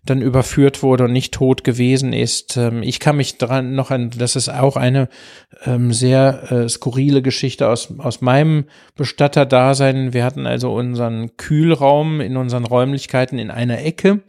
dann 0.05 0.21
überführt 0.21 0.83
wurde 0.83 1.05
und 1.05 1.13
nicht 1.13 1.33
tot 1.33 1.63
gewesen 1.63 2.11
ist. 2.11 2.57
Ähm, 2.57 2.83
ich 2.83 2.99
kann 2.99 3.15
mich 3.15 3.37
dran 3.37 3.73
noch 3.73 3.91
an, 3.91 4.11
das 4.17 4.35
ist 4.35 4.49
auch 4.49 4.75
eine 4.75 5.07
ähm, 5.65 5.93
sehr 5.93 6.51
äh, 6.51 6.69
skurrile 6.69 7.21
Geschichte 7.21 7.69
aus, 7.69 7.93
aus 7.97 8.19
meinem 8.19 8.65
Bestatterdasein. 8.95 10.13
Wir 10.13 10.25
hatten 10.25 10.45
also 10.45 10.73
unseren 10.73 11.37
Kühlraum 11.37 12.19
in 12.19 12.35
unseren 12.35 12.65
Räumlichkeiten 12.65 13.39
in 13.39 13.49
einer 13.49 13.79
Ecke. 13.79 14.21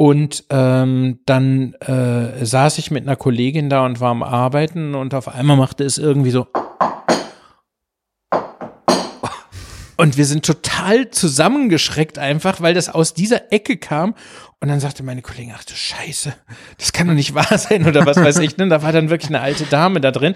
Und 0.00 0.44
ähm, 0.50 1.18
dann 1.26 1.74
äh, 1.74 2.44
saß 2.46 2.78
ich 2.78 2.92
mit 2.92 3.02
einer 3.02 3.16
Kollegin 3.16 3.68
da 3.68 3.84
und 3.84 3.98
war 3.98 4.12
am 4.12 4.22
Arbeiten 4.22 4.94
und 4.94 5.12
auf 5.12 5.26
einmal 5.26 5.56
machte 5.56 5.82
es 5.82 5.98
irgendwie 5.98 6.30
so. 6.30 6.46
Und 9.96 10.16
wir 10.16 10.26
sind 10.26 10.46
total 10.46 11.10
zusammengeschreckt 11.10 12.20
einfach, 12.20 12.60
weil 12.60 12.74
das 12.74 12.88
aus 12.88 13.14
dieser 13.14 13.52
Ecke 13.52 13.76
kam. 13.76 14.14
Und 14.60 14.68
dann 14.68 14.80
sagte 14.80 15.04
meine 15.04 15.22
Kollegin, 15.22 15.54
ach 15.56 15.62
du 15.62 15.74
Scheiße, 15.74 16.34
das 16.78 16.92
kann 16.92 17.06
doch 17.06 17.14
nicht 17.14 17.32
wahr 17.32 17.58
sein 17.58 17.86
oder 17.86 18.04
was 18.06 18.16
weiß 18.16 18.38
ich. 18.40 18.56
Ne? 18.56 18.68
Da 18.68 18.82
war 18.82 18.90
dann 18.90 19.08
wirklich 19.08 19.30
eine 19.30 19.40
alte 19.40 19.64
Dame 19.64 20.00
da 20.00 20.10
drin. 20.10 20.34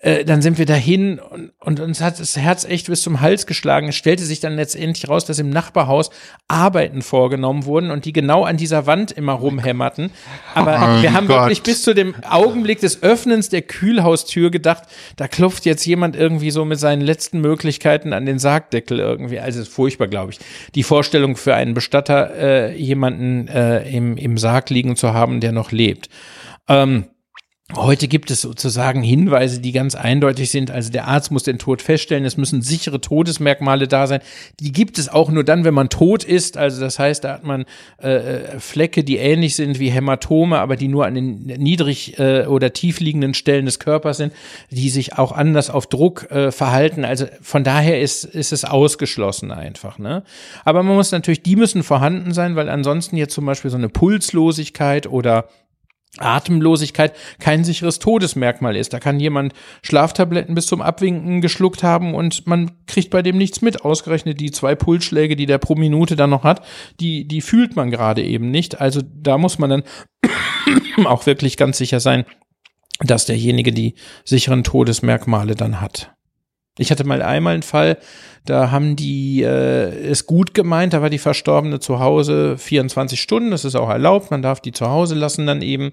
Äh, 0.00 0.24
dann 0.24 0.42
sind 0.42 0.58
wir 0.58 0.64
dahin 0.64 1.18
und, 1.18 1.50
und 1.58 1.80
uns 1.80 2.00
hat 2.00 2.20
das 2.20 2.36
Herz 2.36 2.64
echt 2.64 2.86
bis 2.86 3.02
zum 3.02 3.20
Hals 3.20 3.46
geschlagen. 3.46 3.88
Es 3.88 3.96
stellte 3.96 4.22
sich 4.22 4.38
dann 4.38 4.54
letztendlich 4.54 5.08
raus, 5.08 5.24
dass 5.24 5.40
im 5.40 5.50
Nachbarhaus 5.50 6.10
Arbeiten 6.46 7.02
vorgenommen 7.02 7.64
wurden 7.64 7.90
und 7.90 8.04
die 8.04 8.12
genau 8.12 8.44
an 8.44 8.56
dieser 8.56 8.86
Wand 8.86 9.10
immer 9.10 9.32
rumhämmerten. 9.32 10.12
Aber 10.54 10.74
oh 10.74 11.02
wir 11.02 11.12
haben 11.12 11.26
Gott. 11.26 11.40
wirklich 11.40 11.64
bis 11.64 11.82
zu 11.82 11.94
dem 11.94 12.14
Augenblick 12.22 12.78
des 12.78 13.02
Öffnens 13.02 13.48
der 13.48 13.62
Kühlhaustür 13.62 14.52
gedacht, 14.52 14.84
da 15.16 15.26
klopft 15.26 15.66
jetzt 15.66 15.84
jemand 15.84 16.14
irgendwie 16.14 16.52
so 16.52 16.64
mit 16.64 16.78
seinen 16.78 17.02
letzten 17.02 17.40
Möglichkeiten 17.40 18.12
an 18.12 18.24
den 18.24 18.38
Sargdeckel 18.38 19.00
irgendwie. 19.00 19.40
Also 19.40 19.60
ist 19.60 19.68
furchtbar, 19.72 20.06
glaube 20.06 20.30
ich. 20.30 20.38
Die 20.76 20.84
Vorstellung 20.84 21.34
für 21.34 21.56
einen 21.56 21.74
Bestatter, 21.74 22.36
äh, 22.36 22.76
jemanden 22.76 23.48
äh, 23.58 23.96
im, 23.96 24.16
im 24.16 24.38
Sarg 24.38 24.70
liegen 24.70 24.96
zu 24.96 25.12
haben, 25.12 25.40
der 25.40 25.52
noch 25.52 25.72
lebt. 25.72 26.08
Ähm, 26.68 27.06
Heute 27.76 28.08
gibt 28.08 28.30
es 28.30 28.40
sozusagen 28.40 29.02
Hinweise, 29.02 29.60
die 29.60 29.72
ganz 29.72 29.94
eindeutig 29.94 30.50
sind. 30.50 30.70
Also 30.70 30.90
der 30.90 31.06
Arzt 31.06 31.30
muss 31.30 31.42
den 31.42 31.58
Tod 31.58 31.82
feststellen. 31.82 32.24
Es 32.24 32.38
müssen 32.38 32.62
sichere 32.62 32.98
Todesmerkmale 32.98 33.86
da 33.86 34.06
sein. 34.06 34.20
Die 34.58 34.72
gibt 34.72 34.98
es 34.98 35.10
auch 35.10 35.30
nur 35.30 35.44
dann, 35.44 35.64
wenn 35.64 35.74
man 35.74 35.90
tot 35.90 36.24
ist. 36.24 36.56
Also 36.56 36.80
das 36.80 36.98
heißt, 36.98 37.24
da 37.24 37.34
hat 37.34 37.44
man 37.44 37.66
äh, 38.02 38.08
äh, 38.08 38.58
Flecke, 38.58 39.04
die 39.04 39.18
ähnlich 39.18 39.54
sind 39.54 39.78
wie 39.78 39.90
Hämatome, 39.90 40.58
aber 40.58 40.76
die 40.76 40.88
nur 40.88 41.04
an 41.04 41.14
den 41.14 41.42
niedrig 41.44 42.18
äh, 42.18 42.46
oder 42.46 42.72
tief 42.72 43.00
liegenden 43.00 43.34
Stellen 43.34 43.66
des 43.66 43.78
Körpers 43.78 44.16
sind, 44.16 44.32
die 44.70 44.88
sich 44.88 45.18
auch 45.18 45.32
anders 45.32 45.68
auf 45.68 45.86
Druck 45.86 46.30
äh, 46.30 46.50
verhalten. 46.50 47.04
Also 47.04 47.26
von 47.42 47.64
daher 47.64 48.00
ist, 48.00 48.24
ist 48.24 48.52
es 48.52 48.64
ausgeschlossen 48.64 49.52
einfach. 49.52 49.98
Ne? 49.98 50.22
Aber 50.64 50.82
man 50.82 50.96
muss 50.96 51.12
natürlich, 51.12 51.42
die 51.42 51.56
müssen 51.56 51.82
vorhanden 51.82 52.32
sein, 52.32 52.56
weil 52.56 52.70
ansonsten 52.70 53.18
jetzt 53.18 53.34
zum 53.34 53.44
Beispiel 53.44 53.70
so 53.70 53.76
eine 53.76 53.90
Pulslosigkeit 53.90 55.06
oder 55.06 55.50
Atemlosigkeit 56.16 57.14
kein 57.38 57.64
sicheres 57.64 57.98
Todesmerkmal 57.98 58.76
ist. 58.76 58.92
Da 58.92 59.00
kann 59.00 59.20
jemand 59.20 59.52
Schlaftabletten 59.82 60.54
bis 60.54 60.66
zum 60.66 60.82
Abwinken 60.82 61.40
geschluckt 61.40 61.82
haben 61.82 62.14
und 62.14 62.46
man 62.46 62.72
kriegt 62.86 63.10
bei 63.10 63.22
dem 63.22 63.36
nichts 63.36 63.62
mit. 63.62 63.84
Ausgerechnet 63.84 64.40
die 64.40 64.50
zwei 64.50 64.74
Pulsschläge, 64.74 65.36
die 65.36 65.46
der 65.46 65.58
pro 65.58 65.74
Minute 65.74 66.16
dann 66.16 66.30
noch 66.30 66.44
hat, 66.44 66.64
die, 67.00 67.26
die 67.28 67.40
fühlt 67.40 67.76
man 67.76 67.90
gerade 67.90 68.22
eben 68.22 68.50
nicht. 68.50 68.80
Also 68.80 69.02
da 69.04 69.38
muss 69.38 69.58
man 69.58 69.70
dann 69.70 69.82
auch 71.06 71.26
wirklich 71.26 71.56
ganz 71.56 71.78
sicher 71.78 72.00
sein, 72.00 72.24
dass 73.00 73.26
derjenige 73.26 73.72
die 73.72 73.94
sicheren 74.24 74.64
Todesmerkmale 74.64 75.54
dann 75.54 75.80
hat. 75.80 76.12
Ich 76.78 76.90
hatte 76.90 77.04
mal 77.04 77.22
einmal 77.22 77.54
einen 77.54 77.62
Fall, 77.62 77.98
da 78.44 78.70
haben 78.70 78.96
die 78.96 79.42
äh, 79.42 80.10
es 80.10 80.24
gut 80.26 80.54
gemeint, 80.54 80.94
da 80.94 81.02
war 81.02 81.10
die 81.10 81.18
Verstorbene 81.18 81.80
zu 81.80 82.00
Hause 82.00 82.56
24 82.56 83.20
Stunden, 83.20 83.50
das 83.50 83.66
ist 83.66 83.74
auch 83.74 83.90
erlaubt, 83.90 84.30
man 84.30 84.40
darf 84.40 84.60
die 84.60 84.72
zu 84.72 84.88
Hause 84.88 85.14
lassen 85.14 85.46
dann 85.46 85.60
eben. 85.60 85.92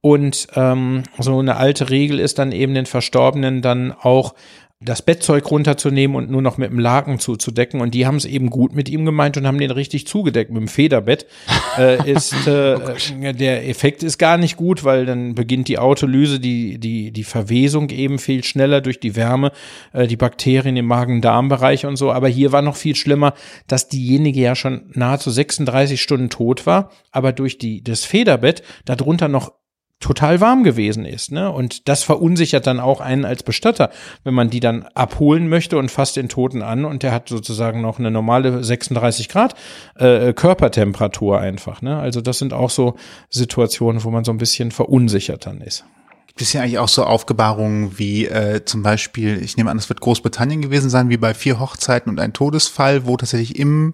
Und 0.00 0.46
ähm, 0.54 1.02
so 1.18 1.38
eine 1.38 1.56
alte 1.56 1.90
Regel 1.90 2.18
ist 2.18 2.38
dann 2.38 2.52
eben 2.52 2.72
den 2.72 2.86
Verstorbenen 2.86 3.60
dann 3.60 3.92
auch 3.92 4.34
das 4.82 5.02
Bettzeug 5.02 5.50
runterzunehmen 5.50 6.16
und 6.16 6.30
nur 6.30 6.40
noch 6.40 6.56
mit 6.56 6.70
dem 6.70 6.78
Laken 6.78 7.18
zuzudecken. 7.18 7.82
Und 7.82 7.92
die 7.92 8.06
haben 8.06 8.16
es 8.16 8.24
eben 8.24 8.48
gut 8.48 8.74
mit 8.74 8.88
ihm 8.88 9.04
gemeint 9.04 9.36
und 9.36 9.46
haben 9.46 9.58
den 9.58 9.70
richtig 9.70 10.06
zugedeckt 10.06 10.50
mit 10.50 10.62
dem 10.62 10.68
Federbett. 10.68 11.26
äh, 11.78 12.10
ist 12.10 12.46
äh, 12.46 12.76
oh 12.76 13.32
der 13.32 13.68
Effekt 13.68 14.02
ist 14.02 14.16
gar 14.16 14.38
nicht 14.38 14.56
gut, 14.56 14.82
weil 14.82 15.04
dann 15.04 15.34
beginnt 15.34 15.68
die 15.68 15.78
Autolyse, 15.78 16.40
die 16.40 16.78
die 16.78 17.10
die 17.10 17.24
Verwesung 17.24 17.90
eben 17.90 18.18
viel 18.18 18.42
schneller 18.42 18.80
durch 18.80 18.98
die 19.00 19.16
Wärme, 19.16 19.52
äh, 19.92 20.06
die 20.06 20.16
Bakterien 20.16 20.78
im 20.78 20.86
Magen-Darm-Bereich 20.86 21.84
und 21.84 21.96
so. 21.96 22.10
Aber 22.10 22.28
hier 22.28 22.50
war 22.52 22.62
noch 22.62 22.76
viel 22.76 22.96
schlimmer, 22.96 23.34
dass 23.66 23.88
diejenige 23.88 24.40
ja 24.40 24.56
schon 24.56 24.90
nahezu 24.94 25.30
36 25.30 26.00
Stunden 26.00 26.30
tot 26.30 26.64
war, 26.64 26.90
aber 27.12 27.32
durch 27.32 27.58
die 27.58 27.84
das 27.84 28.06
Federbett 28.06 28.62
darunter 28.86 29.28
noch 29.28 29.52
total 30.00 30.40
warm 30.40 30.64
gewesen 30.64 31.04
ist. 31.04 31.30
Ne? 31.30 31.50
Und 31.50 31.88
das 31.88 32.02
verunsichert 32.02 32.66
dann 32.66 32.80
auch 32.80 33.00
einen 33.00 33.26
als 33.26 33.42
Bestatter, 33.42 33.90
wenn 34.24 34.34
man 34.34 34.48
die 34.48 34.60
dann 34.60 34.84
abholen 34.94 35.48
möchte 35.48 35.76
und 35.76 35.90
fasst 35.90 36.16
den 36.16 36.30
Toten 36.30 36.62
an 36.62 36.86
und 36.86 37.02
der 37.02 37.12
hat 37.12 37.28
sozusagen 37.28 37.82
noch 37.82 37.98
eine 37.98 38.10
normale 38.10 38.64
36 38.64 39.28
Grad 39.28 39.54
äh, 39.96 40.32
Körpertemperatur 40.32 41.38
einfach. 41.38 41.82
Ne? 41.82 41.98
Also 41.98 42.22
das 42.22 42.38
sind 42.38 42.54
auch 42.54 42.70
so 42.70 42.96
Situationen, 43.28 44.02
wo 44.02 44.10
man 44.10 44.24
so 44.24 44.32
ein 44.32 44.38
bisschen 44.38 44.70
verunsichert 44.70 45.44
dann 45.44 45.60
ist. 45.60 45.84
Gibt 46.28 46.42
es 46.42 46.52
ja 46.54 46.62
eigentlich 46.62 46.78
auch 46.78 46.88
so 46.88 47.04
Aufgebahrungen 47.04 47.98
wie 47.98 48.24
äh, 48.24 48.64
zum 48.64 48.82
Beispiel, 48.82 49.42
ich 49.42 49.58
nehme 49.58 49.70
an, 49.70 49.76
es 49.76 49.90
wird 49.90 50.00
Großbritannien 50.00 50.62
gewesen 50.62 50.88
sein, 50.88 51.10
wie 51.10 51.18
bei 51.18 51.34
vier 51.34 51.60
Hochzeiten 51.60 52.08
und 52.08 52.20
ein 52.20 52.32
Todesfall, 52.32 53.04
wo 53.04 53.18
tatsächlich 53.18 53.58
im 53.58 53.92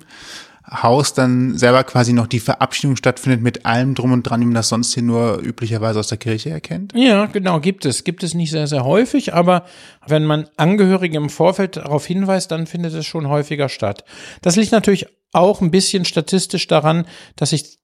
Haus 0.71 1.15
dann 1.15 1.57
selber 1.57 1.85
quasi 1.85 2.13
noch 2.13 2.27
die 2.27 2.41
Verabschiedung 2.41 2.97
stattfindet 2.97 3.41
mit 3.41 3.67
allem 3.67 3.95
drum 3.95 4.13
und 4.13 4.25
dran, 4.25 4.41
wie 4.41 4.47
man 4.47 4.55
das 4.55 4.69
sonst 4.69 4.95
hier 4.95 5.03
nur 5.05 5.39
üblicherweise 5.41 6.01
aus 6.01 6.09
der 6.09 6.19
Kirche 6.19 6.51
erkennt? 6.51 6.93
Ja, 6.97 7.27
genau, 7.27 7.61
gibt 7.61 7.85
es. 7.85 8.03
Gibt 8.03 8.25
es 8.25 8.35
nicht 8.35 8.51
sehr, 8.51 8.67
sehr 8.67 8.85
häufig, 8.85 9.33
aber 9.33 9.65
wenn 10.07 10.25
man 10.25 10.49
Angehörige 10.57 11.17
im 11.19 11.31
Vorfeld 11.31 11.77
darauf 11.77 12.05
hinweist, 12.05 12.51
dann 12.51 12.67
findet 12.67 12.95
es 12.95 13.07
schon 13.07 13.29
häufiger 13.29 13.69
statt. 13.69 14.05
Das 14.43 14.57
liegt 14.57 14.73
natürlich 14.73 15.07
auch 15.33 15.61
ein 15.61 15.71
bisschen 15.71 16.05
statistisch 16.05 16.67
daran, 16.67 17.07
dass 17.37 17.51
sich 17.51 17.79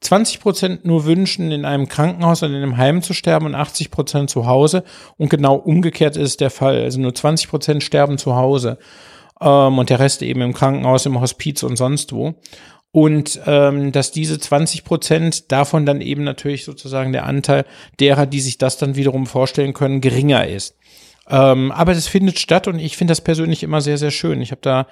20 0.00 0.40
Prozent 0.40 0.84
nur 0.84 1.04
wünschen, 1.04 1.52
in 1.52 1.64
einem 1.64 1.88
Krankenhaus 1.88 2.42
oder 2.42 2.52
in 2.52 2.62
einem 2.62 2.76
Heim 2.76 3.00
zu 3.00 3.14
sterben 3.14 3.46
und 3.46 3.54
80 3.54 3.90
Prozent 3.90 4.28
zu 4.28 4.46
Hause. 4.46 4.82
Und 5.16 5.30
genau 5.30 5.54
umgekehrt 5.54 6.16
ist 6.16 6.40
der 6.40 6.50
Fall. 6.50 6.82
Also 6.82 7.00
nur 7.00 7.14
20 7.14 7.48
Prozent 7.48 7.82
sterben 7.84 8.18
zu 8.18 8.34
Hause 8.34 8.78
ähm, 9.40 9.78
und 9.78 9.90
der 9.90 10.00
Rest 10.00 10.22
eben 10.22 10.40
im 10.40 10.52
Krankenhaus, 10.54 11.06
im 11.06 11.20
Hospiz 11.20 11.62
und 11.62 11.76
sonst 11.76 12.12
wo. 12.12 12.34
Und 12.90 13.40
ähm, 13.46 13.90
dass 13.90 14.12
diese 14.12 14.38
20 14.38 14.84
Prozent 14.84 15.50
davon 15.50 15.84
dann 15.84 16.00
eben 16.00 16.22
natürlich 16.22 16.64
sozusagen 16.64 17.12
der 17.12 17.26
Anteil 17.26 17.64
derer, 17.98 18.24
die 18.24 18.40
sich 18.40 18.56
das 18.56 18.78
dann 18.78 18.94
wiederum 18.94 19.26
vorstellen 19.26 19.72
können, 19.72 20.00
geringer 20.00 20.46
ist. 20.46 20.76
Ähm, 21.28 21.72
aber 21.72 21.94
das 21.94 22.06
findet 22.06 22.38
statt 22.38 22.68
und 22.68 22.78
ich 22.78 22.96
finde 22.96 23.12
das 23.12 23.20
persönlich 23.20 23.62
immer 23.62 23.80
sehr, 23.80 23.98
sehr 23.98 24.10
schön. 24.10 24.40
Ich 24.42 24.52
habe 24.52 24.60
da 24.62 24.86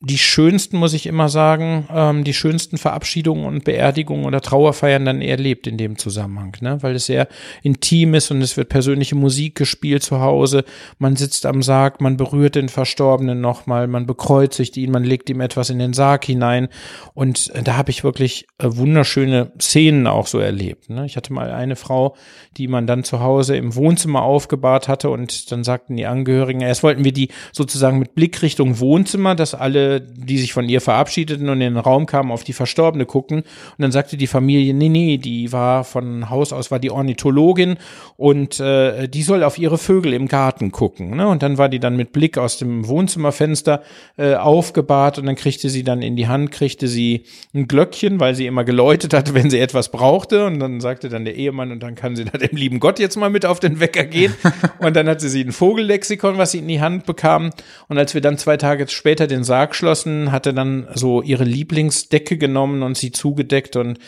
die 0.00 0.18
schönsten, 0.18 0.76
muss 0.76 0.94
ich 0.94 1.06
immer 1.06 1.28
sagen, 1.28 1.88
ähm, 1.92 2.22
die 2.22 2.32
schönsten 2.32 2.78
Verabschiedungen 2.78 3.46
und 3.46 3.64
Beerdigungen 3.64 4.26
oder 4.26 4.40
Trauerfeiern 4.40 5.04
dann 5.04 5.20
erlebt 5.20 5.66
in 5.66 5.76
dem 5.76 5.98
Zusammenhang, 5.98 6.56
ne? 6.60 6.78
weil 6.82 6.94
es 6.94 7.06
sehr 7.06 7.26
intim 7.64 8.14
ist 8.14 8.30
und 8.30 8.40
es 8.40 8.56
wird 8.56 8.68
persönliche 8.68 9.16
Musik 9.16 9.56
gespielt 9.56 10.04
zu 10.04 10.20
Hause. 10.20 10.64
Man 10.98 11.16
sitzt 11.16 11.46
am 11.46 11.62
Sarg, 11.62 12.00
man 12.00 12.16
berührt 12.16 12.54
den 12.54 12.68
Verstorbenen 12.68 13.40
nochmal, 13.40 13.88
man 13.88 14.06
bekreuzigt 14.06 14.76
ihn, 14.76 14.92
man 14.92 15.02
legt 15.02 15.30
ihm 15.30 15.40
etwas 15.40 15.68
in 15.68 15.80
den 15.80 15.92
Sarg 15.92 16.24
hinein 16.24 16.68
und 17.14 17.50
äh, 17.54 17.64
da 17.64 17.76
habe 17.76 17.90
ich 17.90 18.04
wirklich 18.04 18.46
äh, 18.58 18.66
wunderschöne 18.68 19.50
Szenen 19.60 20.06
auch 20.06 20.28
so 20.28 20.38
erlebt. 20.38 20.90
Ne? 20.90 21.06
Ich 21.06 21.16
hatte 21.16 21.32
mal 21.32 21.50
eine 21.50 21.74
Frau, 21.74 22.14
die 22.56 22.68
man 22.68 22.86
dann 22.86 23.02
zu 23.02 23.18
Hause 23.18 23.56
im 23.56 23.74
Wohnzimmer 23.74 24.22
aufgebahrt 24.22 24.86
hatte 24.86 25.10
und 25.10 25.50
dann 25.50 25.64
sagten 25.64 25.96
die 25.96 26.06
Angehörigen, 26.06 26.60
erst 26.60 26.84
wollten 26.84 27.02
wir 27.02 27.12
die 27.12 27.30
sozusagen 27.52 27.98
mit 27.98 28.14
Blickrichtung 28.14 28.78
Wohnzimmer, 28.78 29.34
dass 29.34 29.56
alle 29.56 29.87
die 30.00 30.38
sich 30.38 30.52
von 30.52 30.68
ihr 30.68 30.80
verabschiedeten 30.80 31.48
und 31.48 31.60
in 31.60 31.74
den 31.74 31.76
Raum 31.76 32.06
kamen, 32.06 32.30
auf 32.30 32.44
die 32.44 32.52
Verstorbene 32.52 33.06
gucken. 33.06 33.38
Und 33.38 33.78
dann 33.78 33.92
sagte 33.92 34.16
die 34.16 34.26
Familie, 34.26 34.74
nee, 34.74 34.88
nee, 34.88 35.18
die 35.18 35.52
war 35.52 35.84
von 35.84 36.30
Haus 36.30 36.52
aus, 36.52 36.70
war 36.70 36.78
die 36.78 36.90
Ornithologin 36.90 37.76
und 38.16 38.60
äh, 38.60 39.08
die 39.08 39.22
soll 39.22 39.44
auf 39.44 39.58
ihre 39.58 39.78
Vögel 39.78 40.12
im 40.12 40.28
Garten 40.28 40.72
gucken. 40.72 41.16
Ne? 41.16 41.28
Und 41.28 41.42
dann 41.42 41.58
war 41.58 41.68
die 41.68 41.80
dann 41.80 41.96
mit 41.96 42.12
Blick 42.12 42.38
aus 42.38 42.58
dem 42.58 42.86
Wohnzimmerfenster 42.88 43.82
äh, 44.16 44.34
aufgebahrt 44.34 45.18
und 45.18 45.26
dann 45.26 45.36
kriegte 45.36 45.68
sie 45.68 45.84
dann 45.84 46.02
in 46.02 46.16
die 46.16 46.28
Hand, 46.28 46.50
kriegte 46.50 46.88
sie 46.88 47.24
ein 47.54 47.68
Glöckchen, 47.68 48.20
weil 48.20 48.34
sie 48.34 48.46
immer 48.46 48.64
geläutet 48.64 49.14
hatte, 49.14 49.34
wenn 49.34 49.50
sie 49.50 49.58
etwas 49.58 49.90
brauchte. 49.90 50.46
Und 50.46 50.60
dann 50.60 50.80
sagte 50.80 51.08
dann 51.08 51.24
der 51.24 51.36
Ehemann, 51.36 51.72
und 51.72 51.82
dann 51.82 51.94
kann 51.94 52.16
sie 52.16 52.24
da 52.24 52.38
dem 52.38 52.56
lieben 52.56 52.80
Gott 52.80 52.98
jetzt 52.98 53.16
mal 53.16 53.30
mit 53.30 53.46
auf 53.46 53.60
den 53.60 53.80
Wecker 53.80 54.04
gehen. 54.04 54.34
und 54.78 54.96
dann 54.96 55.08
hatte 55.08 55.28
sie 55.28 55.42
ein 55.42 55.52
Vogellexikon, 55.52 56.38
was 56.38 56.52
sie 56.52 56.58
in 56.58 56.68
die 56.68 56.80
Hand 56.80 57.06
bekam. 57.06 57.50
Und 57.88 57.98
als 57.98 58.14
wir 58.14 58.20
dann 58.20 58.38
zwei 58.38 58.56
Tage 58.56 58.86
später 58.88 59.26
den 59.26 59.44
Sarg 59.44 59.74
abgeschlossen, 59.78 60.32
hatte 60.32 60.52
dann 60.52 60.88
so 60.94 61.22
ihre 61.22 61.44
Lieblingsdecke 61.44 62.36
genommen 62.36 62.82
und 62.82 62.96
sie 62.96 63.12
zugedeckt 63.12 63.76
und 63.76 63.98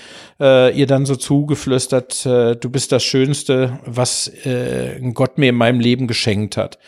äh, 0.41 0.77
ihr 0.77 0.87
dann 0.87 1.07
so 1.07 1.15
zugeflüstert, 1.15 2.27
äh, 2.27 2.57
du 2.57 2.71
bist 2.71 2.91
das 2.93 3.05
Schönste, 3.05 3.79
was 3.87 4.29
äh, 4.45 5.01
Gott 5.15 5.39
mir 5.39 5.51
in 5.51 5.55
meinem 5.55 5.81
Leben 5.81 6.09
geschenkt 6.09 6.57
hat. 6.57 6.79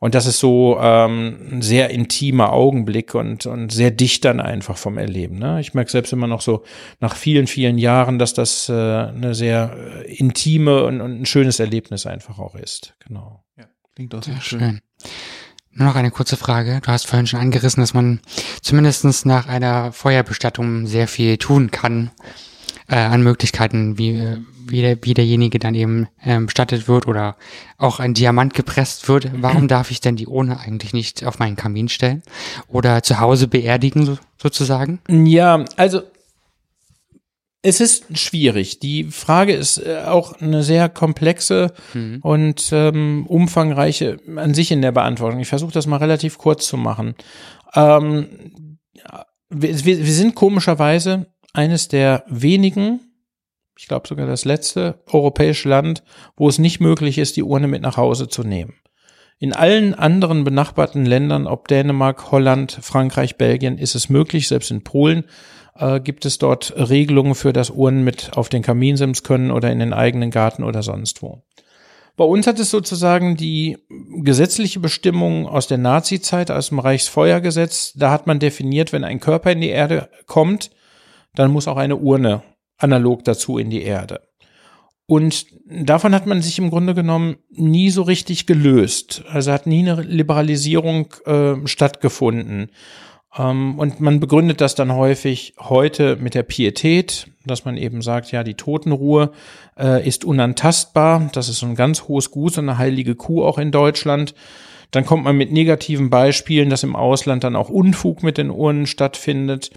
Und 0.00 0.16
das 0.16 0.26
ist 0.26 0.40
so 0.40 0.78
ähm, 0.80 1.38
ein 1.52 1.62
sehr 1.62 1.90
intimer 1.90 2.52
Augenblick 2.52 3.14
und, 3.14 3.46
und 3.46 3.70
sehr 3.70 3.92
dicht 3.92 4.24
dann 4.24 4.40
einfach 4.40 4.76
vom 4.76 4.98
Erleben. 4.98 5.38
Ne? 5.38 5.60
Ich 5.60 5.74
merke 5.74 5.92
selbst 5.92 6.12
immer 6.12 6.26
noch 6.26 6.40
so 6.40 6.64
nach 6.98 7.14
vielen, 7.14 7.46
vielen 7.46 7.78
Jahren, 7.78 8.18
dass 8.18 8.34
das 8.34 8.68
äh, 8.68 8.72
eine 8.72 9.36
sehr 9.36 9.76
äh, 10.04 10.12
intime 10.16 10.82
und, 10.82 11.00
und 11.00 11.20
ein 11.20 11.26
schönes 11.26 11.60
Erlebnis 11.60 12.06
einfach 12.06 12.40
auch 12.40 12.56
ist. 12.56 12.96
Genau. 13.06 13.44
Ja, 13.56 13.66
klingt 13.94 14.12
auch 14.16 14.24
sehr, 14.24 14.34
sehr 14.34 14.42
schön. 14.42 14.60
schön. 14.60 14.80
Nur 15.74 15.88
noch 15.88 15.96
eine 15.96 16.10
kurze 16.10 16.36
Frage. 16.36 16.80
Du 16.82 16.88
hast 16.88 17.06
vorhin 17.06 17.26
schon 17.26 17.40
angerissen, 17.40 17.82
dass 17.82 17.94
man 17.94 18.20
zumindestens 18.60 19.24
nach 19.24 19.48
einer 19.48 19.92
Feuerbestattung 19.92 20.86
sehr 20.86 21.08
viel 21.08 21.38
tun 21.38 21.70
kann 21.70 22.10
äh, 22.88 22.96
an 22.96 23.22
Möglichkeiten, 23.22 23.96
wie, 23.96 24.36
wie, 24.66 24.82
der, 24.82 24.98
wie 25.02 25.14
derjenige 25.14 25.58
dann 25.58 25.74
eben 25.74 26.08
äh, 26.22 26.38
bestattet 26.38 26.88
wird 26.88 27.06
oder 27.06 27.36
auch 27.78 28.00
ein 28.00 28.12
Diamant 28.12 28.52
gepresst 28.52 29.08
wird. 29.08 29.30
Warum 29.34 29.66
darf 29.66 29.90
ich 29.90 30.00
denn 30.00 30.16
die 30.16 30.26
Urne 30.26 30.60
eigentlich 30.60 30.92
nicht 30.92 31.24
auf 31.24 31.38
meinen 31.38 31.56
Kamin 31.56 31.88
stellen 31.88 32.22
oder 32.68 33.02
zu 33.02 33.18
Hause 33.18 33.48
beerdigen 33.48 34.04
so, 34.04 34.18
sozusagen? 34.36 35.00
Ja, 35.08 35.64
also 35.76 36.02
es 37.62 37.80
ist 37.80 38.18
schwierig. 38.18 38.80
Die 38.80 39.04
Frage 39.04 39.54
ist 39.54 39.78
äh, 39.78 40.02
auch 40.04 40.40
eine 40.40 40.64
sehr 40.64 40.88
komplexe 40.88 41.72
mhm. 41.94 42.18
und 42.22 42.70
ähm, 42.72 43.24
umfangreiche 43.28 44.18
an 44.36 44.52
sich 44.52 44.72
in 44.72 44.82
der 44.82 44.92
Beantwortung. 44.92 45.38
Ich 45.38 45.48
versuche 45.48 45.72
das 45.72 45.86
mal 45.86 45.98
relativ 45.98 46.38
kurz 46.38 46.66
zu 46.66 46.76
machen. 46.76 47.14
Ähm, 47.74 48.78
wir, 49.48 49.84
wir 49.84 50.12
sind 50.12 50.34
komischerweise 50.34 51.26
eines 51.52 51.86
der 51.86 52.24
wenigen, 52.26 53.00
ich 53.78 53.86
glaube 53.86 54.08
sogar 54.08 54.26
das 54.26 54.44
letzte 54.44 55.02
europäische 55.06 55.68
Land, 55.68 56.02
wo 56.36 56.48
es 56.48 56.58
nicht 56.58 56.80
möglich 56.80 57.18
ist, 57.18 57.36
die 57.36 57.44
Urne 57.44 57.68
mit 57.68 57.82
nach 57.82 57.96
Hause 57.96 58.28
zu 58.28 58.42
nehmen. 58.42 58.74
In 59.38 59.52
allen 59.52 59.94
anderen 59.94 60.44
benachbarten 60.44 61.04
Ländern, 61.04 61.46
ob 61.46 61.66
Dänemark, 61.68 62.30
Holland, 62.30 62.78
Frankreich, 62.80 63.36
Belgien, 63.36 63.76
ist 63.76 63.94
es 63.94 64.08
möglich, 64.08 64.48
selbst 64.48 64.70
in 64.70 64.84
Polen 64.84 65.24
äh, 65.76 66.00
gibt 66.00 66.24
es 66.24 66.38
dort 66.38 66.74
Regelungen 66.76 67.34
für, 67.34 67.52
dass 67.52 67.70
Uhren 67.70 68.04
mit 68.04 68.36
auf 68.36 68.48
den 68.48 68.62
Kaminsims 68.62 69.22
können 69.22 69.50
oder 69.50 69.70
in 69.70 69.78
den 69.78 69.92
eigenen 69.92 70.30
Garten 70.30 70.64
oder 70.64 70.82
sonst 70.82 71.22
wo. 71.22 71.42
Bei 72.16 72.24
uns 72.24 72.46
hat 72.46 72.58
es 72.58 72.70
sozusagen 72.70 73.36
die 73.36 73.78
gesetzliche 74.22 74.80
Bestimmung 74.80 75.46
aus 75.46 75.66
der 75.66 75.78
Nazi-Zeit, 75.78 76.50
aus 76.50 76.68
dem 76.68 76.78
Reichsfeuergesetz. 76.78 77.94
Da 77.94 78.10
hat 78.10 78.26
man 78.26 78.38
definiert, 78.38 78.92
wenn 78.92 79.04
ein 79.04 79.18
Körper 79.18 79.50
in 79.52 79.62
die 79.62 79.70
Erde 79.70 80.10
kommt, 80.26 80.70
dann 81.34 81.50
muss 81.50 81.68
auch 81.68 81.78
eine 81.78 81.96
Urne 81.96 82.42
analog 82.76 83.24
dazu 83.24 83.56
in 83.56 83.70
die 83.70 83.82
Erde. 83.82 84.20
Und 85.06 85.46
davon 85.66 86.14
hat 86.14 86.26
man 86.26 86.42
sich 86.42 86.58
im 86.58 86.70
Grunde 86.70 86.94
genommen 86.94 87.36
nie 87.50 87.90
so 87.90 88.02
richtig 88.02 88.46
gelöst. 88.46 89.24
Also 89.28 89.52
hat 89.52 89.66
nie 89.66 89.80
eine 89.80 90.02
Liberalisierung 90.02 91.14
äh, 91.26 91.66
stattgefunden. 91.66 92.70
Ähm, 93.36 93.78
und 93.78 94.00
man 94.00 94.20
begründet 94.20 94.60
das 94.60 94.74
dann 94.74 94.94
häufig 94.94 95.54
heute 95.58 96.16
mit 96.16 96.34
der 96.34 96.42
Pietät, 96.42 97.28
dass 97.44 97.64
man 97.64 97.76
eben 97.76 98.02
sagt, 98.02 98.30
ja, 98.32 98.44
die 98.44 98.54
Totenruhe 98.54 99.32
äh, 99.78 100.06
ist 100.06 100.24
unantastbar. 100.24 101.30
Das 101.32 101.48
ist 101.48 101.58
so 101.58 101.66
ein 101.66 101.74
ganz 101.74 102.08
hohes 102.08 102.30
Gut, 102.30 102.54
so 102.54 102.60
eine 102.60 102.78
heilige 102.78 103.14
Kuh 103.14 103.44
auch 103.44 103.58
in 103.58 103.70
Deutschland. 103.70 104.34
Dann 104.90 105.06
kommt 105.06 105.24
man 105.24 105.36
mit 105.36 105.50
negativen 105.50 106.10
Beispielen, 106.10 106.68
dass 106.68 106.82
im 106.82 106.94
Ausland 106.94 107.44
dann 107.44 107.56
auch 107.56 107.70
Unfug 107.70 108.22
mit 108.22 108.36
den 108.36 108.50
Urnen 108.50 108.86
stattfindet. 108.86 109.70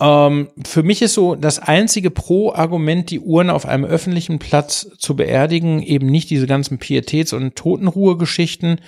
Ähm, 0.00 0.48
für 0.66 0.82
mich 0.82 1.00
ist 1.00 1.14
so 1.14 1.36
das 1.36 1.60
einzige 1.60 2.10
Pro-Argument, 2.10 3.08
die 3.10 3.20
Urne 3.20 3.54
auf 3.54 3.66
einem 3.66 3.84
öffentlichen 3.84 4.40
Platz 4.40 4.88
zu 4.98 5.14
beerdigen, 5.14 5.80
eben 5.80 6.06
nicht 6.06 6.28
diese 6.28 6.48
ganzen 6.48 6.78
Pietäts- 6.78 7.32
und 7.32 7.54
Totenruhe-Geschichten, 7.54 8.80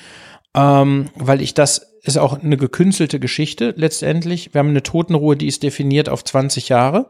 ähm, 0.57 1.11
weil 1.15 1.41
ich 1.41 1.55
das 1.55 1.94
ist 2.05 2.19
auch 2.19 2.43
eine 2.43 2.57
gekünstelte 2.57 3.19
Geschichte 3.19 3.75
letztendlich. 3.77 4.53
Wir 4.53 4.59
haben 4.61 4.69
eine 4.69 4.83
Totenruhe, 4.83 5.37
die 5.37 5.47
ist 5.47 5.63
definiert 5.63 6.09
auf 6.09 6.23
20 6.23 6.69
Jahre. 6.69 7.07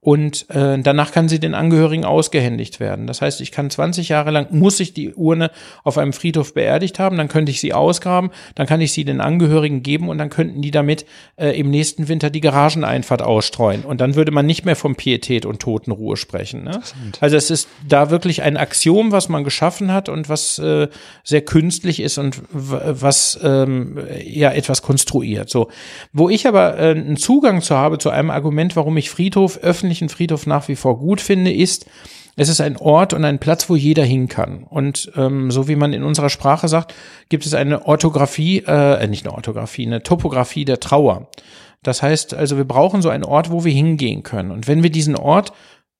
Und 0.00 0.48
äh, 0.50 0.78
danach 0.78 1.10
kann 1.10 1.28
sie 1.28 1.40
den 1.40 1.54
Angehörigen 1.54 2.04
ausgehändigt 2.04 2.78
werden. 2.78 3.08
Das 3.08 3.20
heißt, 3.20 3.40
ich 3.40 3.50
kann 3.50 3.68
20 3.68 4.08
Jahre 4.08 4.30
lang, 4.30 4.46
muss 4.50 4.78
ich 4.78 4.94
die 4.94 5.12
Urne 5.12 5.50
auf 5.82 5.98
einem 5.98 6.12
Friedhof 6.12 6.54
beerdigt 6.54 7.00
haben, 7.00 7.16
dann 7.16 7.26
könnte 7.28 7.50
ich 7.50 7.60
sie 7.60 7.74
ausgraben, 7.74 8.30
dann 8.54 8.68
kann 8.68 8.80
ich 8.80 8.92
sie 8.92 9.04
den 9.04 9.20
Angehörigen 9.20 9.82
geben 9.82 10.08
und 10.08 10.18
dann 10.18 10.30
könnten 10.30 10.62
die 10.62 10.70
damit 10.70 11.04
äh, 11.36 11.58
im 11.58 11.70
nächsten 11.70 12.06
Winter 12.06 12.30
die 12.30 12.40
Garageneinfahrt 12.40 13.22
ausstreuen. 13.22 13.82
Und 13.82 14.00
dann 14.00 14.14
würde 14.14 14.30
man 14.30 14.46
nicht 14.46 14.64
mehr 14.64 14.76
vom 14.76 14.94
Pietät 14.94 15.44
und 15.44 15.58
Totenruhe 15.60 16.16
sprechen. 16.16 16.62
Ne? 16.62 16.80
Also 17.20 17.36
es 17.36 17.50
ist 17.50 17.68
da 17.86 18.10
wirklich 18.10 18.42
ein 18.42 18.56
Axiom, 18.56 19.10
was 19.10 19.28
man 19.28 19.42
geschaffen 19.42 19.92
hat 19.92 20.08
und 20.08 20.28
was 20.28 20.58
äh, 20.60 20.86
sehr 21.24 21.42
künstlich 21.42 22.00
ist 22.00 22.18
und 22.18 22.40
was 22.50 23.38
ähm, 23.42 23.98
ja 24.24 24.52
etwas 24.52 24.80
konstruiert. 24.82 25.50
So, 25.50 25.68
wo 26.12 26.30
ich 26.30 26.46
aber 26.46 26.78
äh, 26.78 26.92
einen 26.92 27.16
Zugang 27.16 27.62
zu 27.62 27.76
habe 27.76 27.98
zu 27.98 28.10
einem 28.10 28.30
Argument, 28.30 28.76
warum 28.76 28.96
ich 28.96 29.10
Friedhof 29.10 29.58
öffentlich 29.58 29.87
öffentlichen 29.88 30.08
Friedhof 30.10 30.46
nach 30.46 30.68
wie 30.68 30.76
vor 30.76 30.98
gut 30.98 31.20
finde, 31.20 31.52
ist, 31.52 31.86
es 32.36 32.48
ist 32.48 32.60
ein 32.60 32.76
Ort 32.76 33.14
und 33.14 33.24
ein 33.24 33.38
Platz, 33.38 33.68
wo 33.70 33.74
jeder 33.74 34.04
hin 34.04 34.28
kann. 34.28 34.64
Und 34.64 35.10
ähm, 35.16 35.50
so 35.50 35.66
wie 35.66 35.76
man 35.76 35.92
in 35.92 36.02
unserer 36.02 36.28
Sprache 36.28 36.68
sagt, 36.68 36.94
gibt 37.30 37.46
es 37.46 37.54
eine 37.54 37.86
Orthographie, 37.86 38.62
äh, 38.66 39.06
nicht 39.06 39.26
eine 39.26 39.34
Orthographie, 39.34 39.86
eine 39.86 40.02
Topographie 40.02 40.64
der 40.64 40.78
Trauer. 40.78 41.28
Das 41.82 42.02
heißt 42.02 42.34
also, 42.34 42.56
wir 42.58 42.64
brauchen 42.64 43.02
so 43.02 43.08
einen 43.08 43.24
Ort, 43.24 43.50
wo 43.50 43.64
wir 43.64 43.72
hingehen 43.72 44.22
können. 44.22 44.50
Und 44.50 44.68
wenn 44.68 44.82
wir 44.82 44.90
diesen 44.90 45.16
Ort 45.16 45.52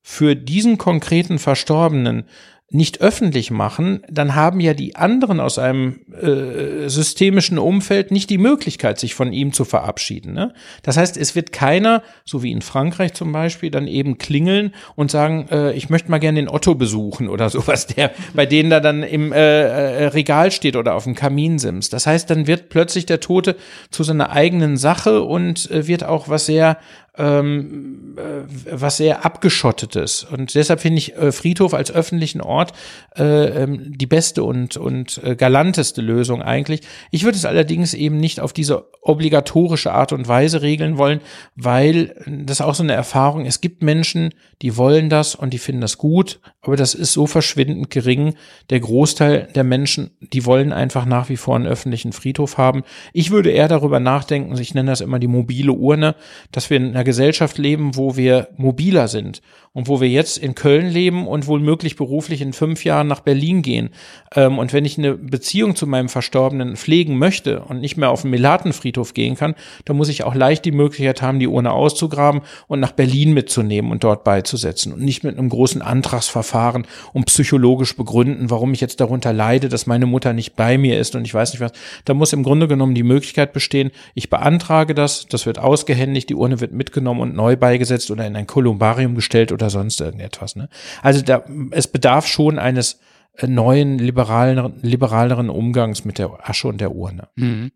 für 0.03 0.37
diesen 0.37 0.77
konkreten 0.77 1.39
Verstorbenen 1.39 2.25
nicht 2.71 3.01
öffentlich 3.01 3.51
machen, 3.51 4.03
dann 4.11 4.35
haben 4.35 4.61
ja 4.61 4.75
die 4.75 4.95
anderen 4.95 5.41
aus 5.41 5.59
einem 5.59 6.01
äh, 6.13 6.89
systemischen 6.91 7.59
Umfeld 7.59 8.11
nicht 8.11 8.29
die 8.29 8.37
Möglichkeit, 8.37 8.99
sich 8.99 9.15
von 9.15 9.33
ihm 9.33 9.55
zu 9.55 9.65
verabschieden. 9.65 10.35
Ne? 10.35 10.53
Das 10.83 10.99
heißt, 10.99 11.17
es 11.17 11.35
wird 11.35 11.51
keiner, 11.51 12.03
so 12.27 12.43
wie 12.43 12.53
in 12.53 12.61
Frankreich 12.61 13.15
zum 13.15 13.33
Beispiel, 13.33 13.71
dann 13.71 13.87
eben 13.87 14.19
klingeln 14.19 14.75
und 14.97 15.11
sagen, 15.11 15.49
äh, 15.51 15.73
ich 15.73 15.89
möchte 15.89 16.11
mal 16.11 16.19
gerne 16.19 16.41
den 16.41 16.51
Otto 16.51 16.75
besuchen 16.75 17.31
oder 17.31 17.49
sowas, 17.59 17.87
der 17.87 18.11
bei 18.35 18.45
denen 18.45 18.69
da 18.69 18.81
dann 18.81 19.03
im 19.03 19.33
äh, 19.33 19.39
äh, 19.39 20.07
Regal 20.09 20.51
steht 20.51 20.77
oder 20.77 20.95
auf 20.95 21.05
dem 21.05 21.15
Kaminsims. 21.15 21.89
Das 21.89 22.07
heißt, 22.07 22.29
dann 22.29 22.47
wird 22.47 22.69
plötzlich 22.69 23.07
der 23.07 23.21
Tote 23.21 23.57
zu 23.91 24.03
seiner 24.03 24.31
eigenen 24.31 24.77
Sache 24.77 25.23
und 25.23 25.71
äh, 25.71 25.87
wird 25.87 26.05
auch 26.05 26.29
was 26.29 26.45
sehr 26.45 26.77
ähm, 27.19 28.17
äh, 28.17 28.45
was 28.71 28.97
sehr 28.97 29.25
abgeschottetes. 29.25 30.25
Und 30.25 30.55
deshalb 30.55 30.81
finde 30.81 30.99
ich 30.99 31.17
äh, 31.17 31.33
Friedhof 31.33 31.75
als 31.75 31.91
öffentlichen 31.91 32.41
Ort 32.41 32.73
äh, 33.17 33.63
ähm, 33.63 33.93
die 33.97 34.07
beste 34.07 34.45
und, 34.45 34.77
und 34.77 35.21
äh, 35.25 35.37
galanteste 35.37 36.01
Lösung 36.01 36.43
eigentlich. 36.43 36.81
Ich 37.11 37.25
würde 37.25 37.37
es 37.37 37.45
allerdings 37.45 37.95
eben 37.95 38.19
nicht 38.19 38.41
auf 38.41 38.53
diese 38.53 38.87
obligatorische 39.03 39.93
Art 39.93 40.13
und 40.13 40.29
Weise 40.29 40.63
regeln 40.63 40.99
wollen, 40.99 41.21
weil 41.57 42.15
das 42.27 42.61
auch 42.61 42.75
so 42.75 42.83
eine 42.83 42.93
Erfahrung, 42.93 43.47
es 43.47 43.61
gibt 43.61 43.83
Menschen, 43.83 44.35
die 44.63 44.77
wollen 44.77 45.09
das 45.11 45.35
und 45.35 45.53
die 45.53 45.59
finden 45.59 45.81
das 45.81 45.99
gut, 45.99 46.41
aber 46.61 46.77
das 46.77 46.95
ist 46.95 47.13
so 47.13 47.27
verschwindend 47.27 47.91
gering. 47.91 48.35
Der 48.71 48.81
Großteil 48.81 49.49
der 49.55 49.65
Menschen, 49.65 50.11
die 50.33 50.47
wollen 50.47 50.73
einfach 50.73 51.05
nach 51.05 51.29
wie 51.29 51.37
vor 51.37 51.57
einen 51.57 51.67
öffentlichen 51.67 52.13
Friedhof 52.13 52.59
haben. 52.59 52.83
Ich 53.13 53.31
würde 53.31 53.51
eher 53.51 53.69
darüber 53.69 54.01
nachdenken, 54.01 54.57
ich 54.59 54.75
nenne 54.75 54.91
das 54.91 55.01
immer 55.01 55.19
die 55.19 55.27
mobile 55.27 55.73
Urne, 55.73 56.15
dass 56.53 56.71
wir 56.71 56.77
in 56.77 56.89
einer 56.89 57.05
Gesellschaft 57.05 57.59
leben, 57.59 57.97
wo 57.97 58.17
wir 58.17 58.49
mobiler 58.57 59.09
sind 59.09 59.43
und 59.79 59.87
wo 59.87 60.01
wir 60.01 60.09
jetzt 60.09 60.39
in 60.39 60.57
Köln 60.57 60.89
leben 60.89 61.29
und 61.29 61.47
wohl 61.47 61.61
möglich 61.61 61.95
beruflich 61.95 62.41
in 62.41 62.53
fünf 62.53 62.85
Jahren 62.85 63.07
nach 63.07 63.21
Berlin 63.21 63.63
gehen. 63.63 63.91
Ähm, 64.35 64.59
und 64.59 64.73
wenn 64.73 64.85
ich 64.85 64.99
eine 64.99 65.15
Beziehung 65.15 65.77
zu 65.77 65.87
meinem 65.87 66.09
Verstorbenen 66.09 66.77
pflegen 66.77 67.17
möchte 67.17 67.61
und 67.61 67.81
nicht 67.81 67.97
mehr 67.97 68.11
auf 68.11 68.23
den 68.23 68.33
Melatenfriedhof 68.33 69.15
gehen 69.15 69.37
kann, 69.37 69.55
dann 69.85 69.97
muss 69.97 70.09
ich 70.09 70.25
auch 70.25 70.35
leicht 70.35 70.65
die 70.65 70.73
Möglichkeit 70.73 71.23
haben, 71.23 71.39
die 71.39 71.47
Urne 71.47 71.71
auszugraben 71.71 72.41
und 72.67 72.81
nach 72.81 72.91
Berlin 72.91 73.35
mitzunehmen 73.35 73.93
und 73.93 74.03
dort 74.03 74.25
beizusetzen 74.25 74.93
und 74.93 75.01
nicht 75.01 75.23
mit 75.23 75.39
einem 75.39 75.49
großen 75.49 75.81
Antragsverfahren 75.81 76.85
und 77.13 77.27
psychologisch 77.27 77.95
begründen, 77.95 78.51
warum 78.51 78.73
ich 78.73 78.81
jetzt 78.81 78.99
darunter 78.99 79.33
leide, 79.33 79.69
dass 79.69 79.87
meine 79.87 80.07
Mutter 80.07 80.18
nicht 80.33 80.57
bei 80.57 80.79
mir 80.79 80.99
ist 80.99 81.15
und 81.15 81.25
ich 81.25 81.35
weiß 81.35 81.53
nicht 81.53 81.61
was. 81.61 81.73
Da 82.05 82.15
muss 82.15 82.33
im 82.33 82.43
Grunde 82.43 82.69
genommen 82.69 82.95
die 82.95 83.03
Möglichkeit 83.03 83.53
bestehen, 83.53 83.91
ich 84.15 84.31
beantrage 84.31 84.95
das, 84.95 85.27
das 85.27 85.47
wird 85.47 85.59
ausgehändigt, 85.59 86.29
die 86.29 86.35
Urne 86.35 86.61
wird 86.61 86.73
mitgenommen 86.73 87.21
und 87.21 87.35
neu 87.35 87.57
beigesetzt 87.57 88.11
oder 88.11 88.27
in 88.27 88.37
ein 88.37 88.47
Kolumbarium 88.47 89.15
gestellt 89.15 89.53
oder 89.53 89.71
sonst 89.71 90.01
irgendetwas. 90.01 90.57
Ne? 90.57 90.69
Also 91.03 91.23
da, 91.23 91.45
es 91.71 91.89
bedarf 91.89 92.27
schon 92.27 92.59
eines 92.59 93.01
äh, 93.37 93.47
neuen, 93.47 93.99
liberaleren, 93.99 94.75
liberaleren 94.83 95.51
Umgangs 95.51 96.05
mit 96.05 96.19
der 96.19 96.49
Asche 96.49 96.69
und 96.69 96.81
der 96.81 96.93
Urne. 96.93 97.29
Mhm. 97.37 97.71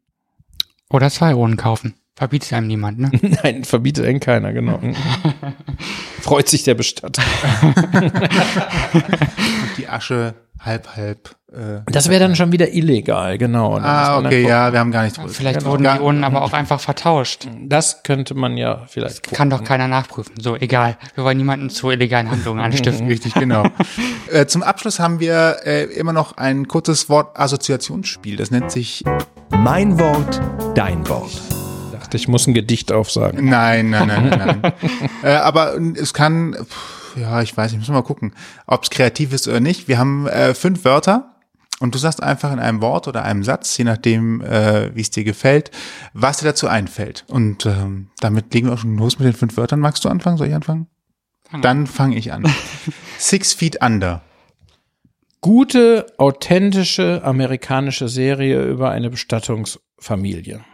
Oder 0.90 1.10
zwei 1.10 1.34
Urnen 1.34 1.56
kaufen. 1.56 1.94
Verbietet 2.14 2.52
einem 2.52 2.66
niemand, 2.66 2.98
ne? 2.98 3.10
Nein, 3.42 3.64
verbietet 3.64 4.04
einen 4.04 4.20
keiner, 4.20 4.52
genau. 4.52 4.80
Freut 6.20 6.48
sich 6.48 6.62
der 6.62 6.74
Bestatter. 6.74 7.22
die 9.78 9.88
Asche 9.88 10.34
halb, 10.60 10.96
halb. 10.96 11.36
Äh, 11.52 11.80
das 11.86 12.08
wäre 12.08 12.20
dann 12.20 12.36
schon 12.36 12.52
wieder 12.52 12.72
illegal, 12.72 13.36
genau. 13.38 13.78
Ah, 13.78 14.18
okay, 14.18 14.46
ja, 14.46 14.72
wir 14.72 14.78
haben 14.78 14.90
gar 14.90 15.04
nicht. 15.04 15.18
Vielleicht 15.28 15.60
genau. 15.60 15.72
wurden 15.72 15.84
die 15.84 16.00
Urnen 16.00 16.24
aber 16.24 16.42
auch 16.42 16.52
einfach 16.52 16.80
vertauscht. 16.80 17.48
Das 17.64 18.02
könnte 18.02 18.34
man 18.34 18.56
ja 18.56 18.84
vielleicht. 18.86 19.26
Das 19.30 19.36
kann 19.36 19.50
doch 19.50 19.64
keiner 19.64 19.88
nachprüfen. 19.88 20.34
So, 20.40 20.56
egal. 20.56 20.96
Wir 21.14 21.24
wollen 21.24 21.38
niemanden 21.38 21.70
zu 21.70 21.90
illegalen 21.90 22.30
Handlungen 22.30 22.60
anstiften. 22.64 23.06
Richtig, 23.06 23.34
genau. 23.34 23.64
äh, 24.30 24.46
zum 24.46 24.62
Abschluss 24.62 24.98
haben 24.98 25.20
wir 25.20 25.58
äh, 25.64 25.84
immer 25.84 26.12
noch 26.12 26.36
ein 26.36 26.68
kurzes 26.68 27.08
Wort 27.08 27.38
Assoziationsspiel. 27.38 28.36
Das 28.36 28.50
nennt 28.50 28.70
sich 28.70 29.04
Mein 29.50 29.98
Wort, 29.98 30.40
dein 30.74 31.08
Wort 31.08 31.32
dachte, 32.12 32.16
ich 32.16 32.28
muss 32.28 32.46
ein 32.46 32.54
Gedicht 32.54 32.92
aufsagen. 32.92 33.48
Nein, 33.48 33.90
nein, 33.90 34.06
nein, 34.06 34.28
nein. 34.28 34.60
nein. 34.62 34.72
äh, 35.22 35.34
aber 35.34 35.78
es 35.96 36.12
kann, 36.12 36.56
ja, 37.16 37.42
ich 37.42 37.56
weiß 37.56 37.72
nicht, 37.72 37.80
müssen 37.80 37.94
wir 37.94 38.00
mal 38.00 38.06
gucken, 38.06 38.34
ob 38.66 38.84
es 38.84 38.90
kreativ 38.90 39.32
ist 39.32 39.48
oder 39.48 39.60
nicht. 39.60 39.88
Wir 39.88 39.98
haben 39.98 40.26
äh, 40.26 40.54
fünf 40.54 40.84
Wörter 40.84 41.36
und 41.80 41.94
du 41.94 41.98
sagst 41.98 42.22
einfach 42.22 42.52
in 42.52 42.58
einem 42.58 42.80
Wort 42.80 43.08
oder 43.08 43.24
einem 43.24 43.42
Satz, 43.42 43.76
je 43.76 43.84
nachdem, 43.84 44.40
äh, 44.40 44.94
wie 44.94 45.00
es 45.00 45.10
dir 45.10 45.24
gefällt, 45.24 45.70
was 46.12 46.38
dir 46.38 46.46
dazu 46.46 46.68
einfällt. 46.68 47.24
Und 47.28 47.66
ähm, 47.66 48.08
damit 48.20 48.54
legen 48.54 48.68
wir 48.68 48.74
auch 48.74 48.78
schon 48.78 48.96
los 48.96 49.18
mit 49.18 49.26
den 49.26 49.34
fünf 49.34 49.56
Wörtern. 49.56 49.80
Magst 49.80 50.04
du 50.04 50.08
anfangen? 50.08 50.36
Soll 50.36 50.46
ich 50.46 50.54
anfangen? 50.54 50.86
Fang 51.50 51.60
Dann 51.60 51.86
fange 51.86 52.16
ich 52.16 52.32
an. 52.32 52.44
Six 53.18 53.52
Feet 53.52 53.82
Under. 53.82 54.22
Gute, 55.40 56.06
authentische 56.18 57.22
amerikanische 57.24 58.08
Serie 58.08 58.62
über 58.62 58.90
eine 58.92 59.10
Bestattungsfamilie. 59.10 60.64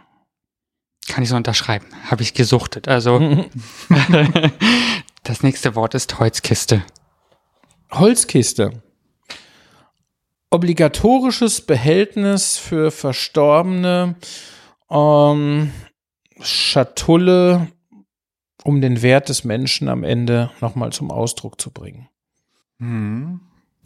Kann 1.09 1.23
ich 1.23 1.29
so 1.29 1.35
unterschreiben. 1.35 1.87
Habe 2.09 2.21
ich 2.21 2.35
gesuchtet. 2.35 2.87
Also 2.87 3.19
das 5.23 5.41
nächste 5.41 5.75
Wort 5.75 5.95
ist 5.95 6.19
Holzkiste. 6.19 6.83
Holzkiste. 7.91 8.83
Obligatorisches 10.51 11.61
Behältnis 11.61 12.57
für 12.57 12.91
Verstorbene. 12.91 14.15
Ähm, 14.91 15.71
Schatulle, 16.41 17.67
um 18.63 18.79
den 18.79 19.01
Wert 19.01 19.29
des 19.29 19.43
Menschen 19.43 19.89
am 19.89 20.03
Ende 20.03 20.51
nochmal 20.61 20.93
zum 20.93 21.09
Ausdruck 21.09 21.59
zu 21.59 21.71
bringen. 21.71 22.07
Hm. 22.79 23.41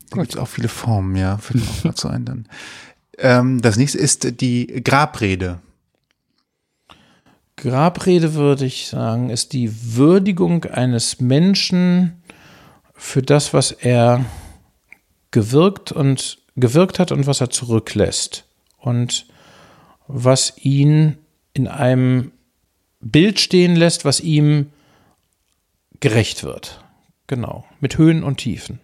Da 0.10 0.18
gibt 0.18 0.34
es 0.34 0.40
auch 0.40 0.48
viele 0.48 0.68
Formen, 0.68 1.16
ja, 1.16 1.38
für 1.38 1.54
den 1.54 1.95
zu 1.95 2.10
ändern. 2.10 2.50
Ähm, 3.18 3.62
das 3.62 3.78
nächste 3.78 3.98
ist 3.98 4.41
die 4.41 4.68
Grabrede. 4.84 5.62
Grabrede, 7.56 8.34
würde 8.34 8.66
ich 8.66 8.88
sagen, 8.88 9.30
ist 9.30 9.54
die 9.54 9.96
Würdigung 9.96 10.66
eines 10.66 11.20
Menschen 11.20 12.24
für 12.94 13.22
das, 13.22 13.54
was 13.54 13.72
er 13.72 14.26
gewirkt 15.32 15.92
und 15.92 16.40
gewirkt 16.56 17.00
hat 17.00 17.12
und 17.12 17.28
was 17.28 17.42
er 17.42 17.50
zurücklässt 17.50 18.46
und 18.78 19.28
was 20.08 20.58
ihn 20.58 21.18
in 21.54 21.68
einem 21.68 22.32
Bild 23.00 23.40
stehen 23.40 23.76
lässt, 23.76 24.06
was 24.06 24.20
ihm 24.20 24.72
gerecht 26.00 26.44
wird. 26.44 26.84
Genau, 27.28 27.66
mit 27.80 27.98
Höhen 27.98 28.24
und 28.24 28.38
Tiefen. 28.38 28.80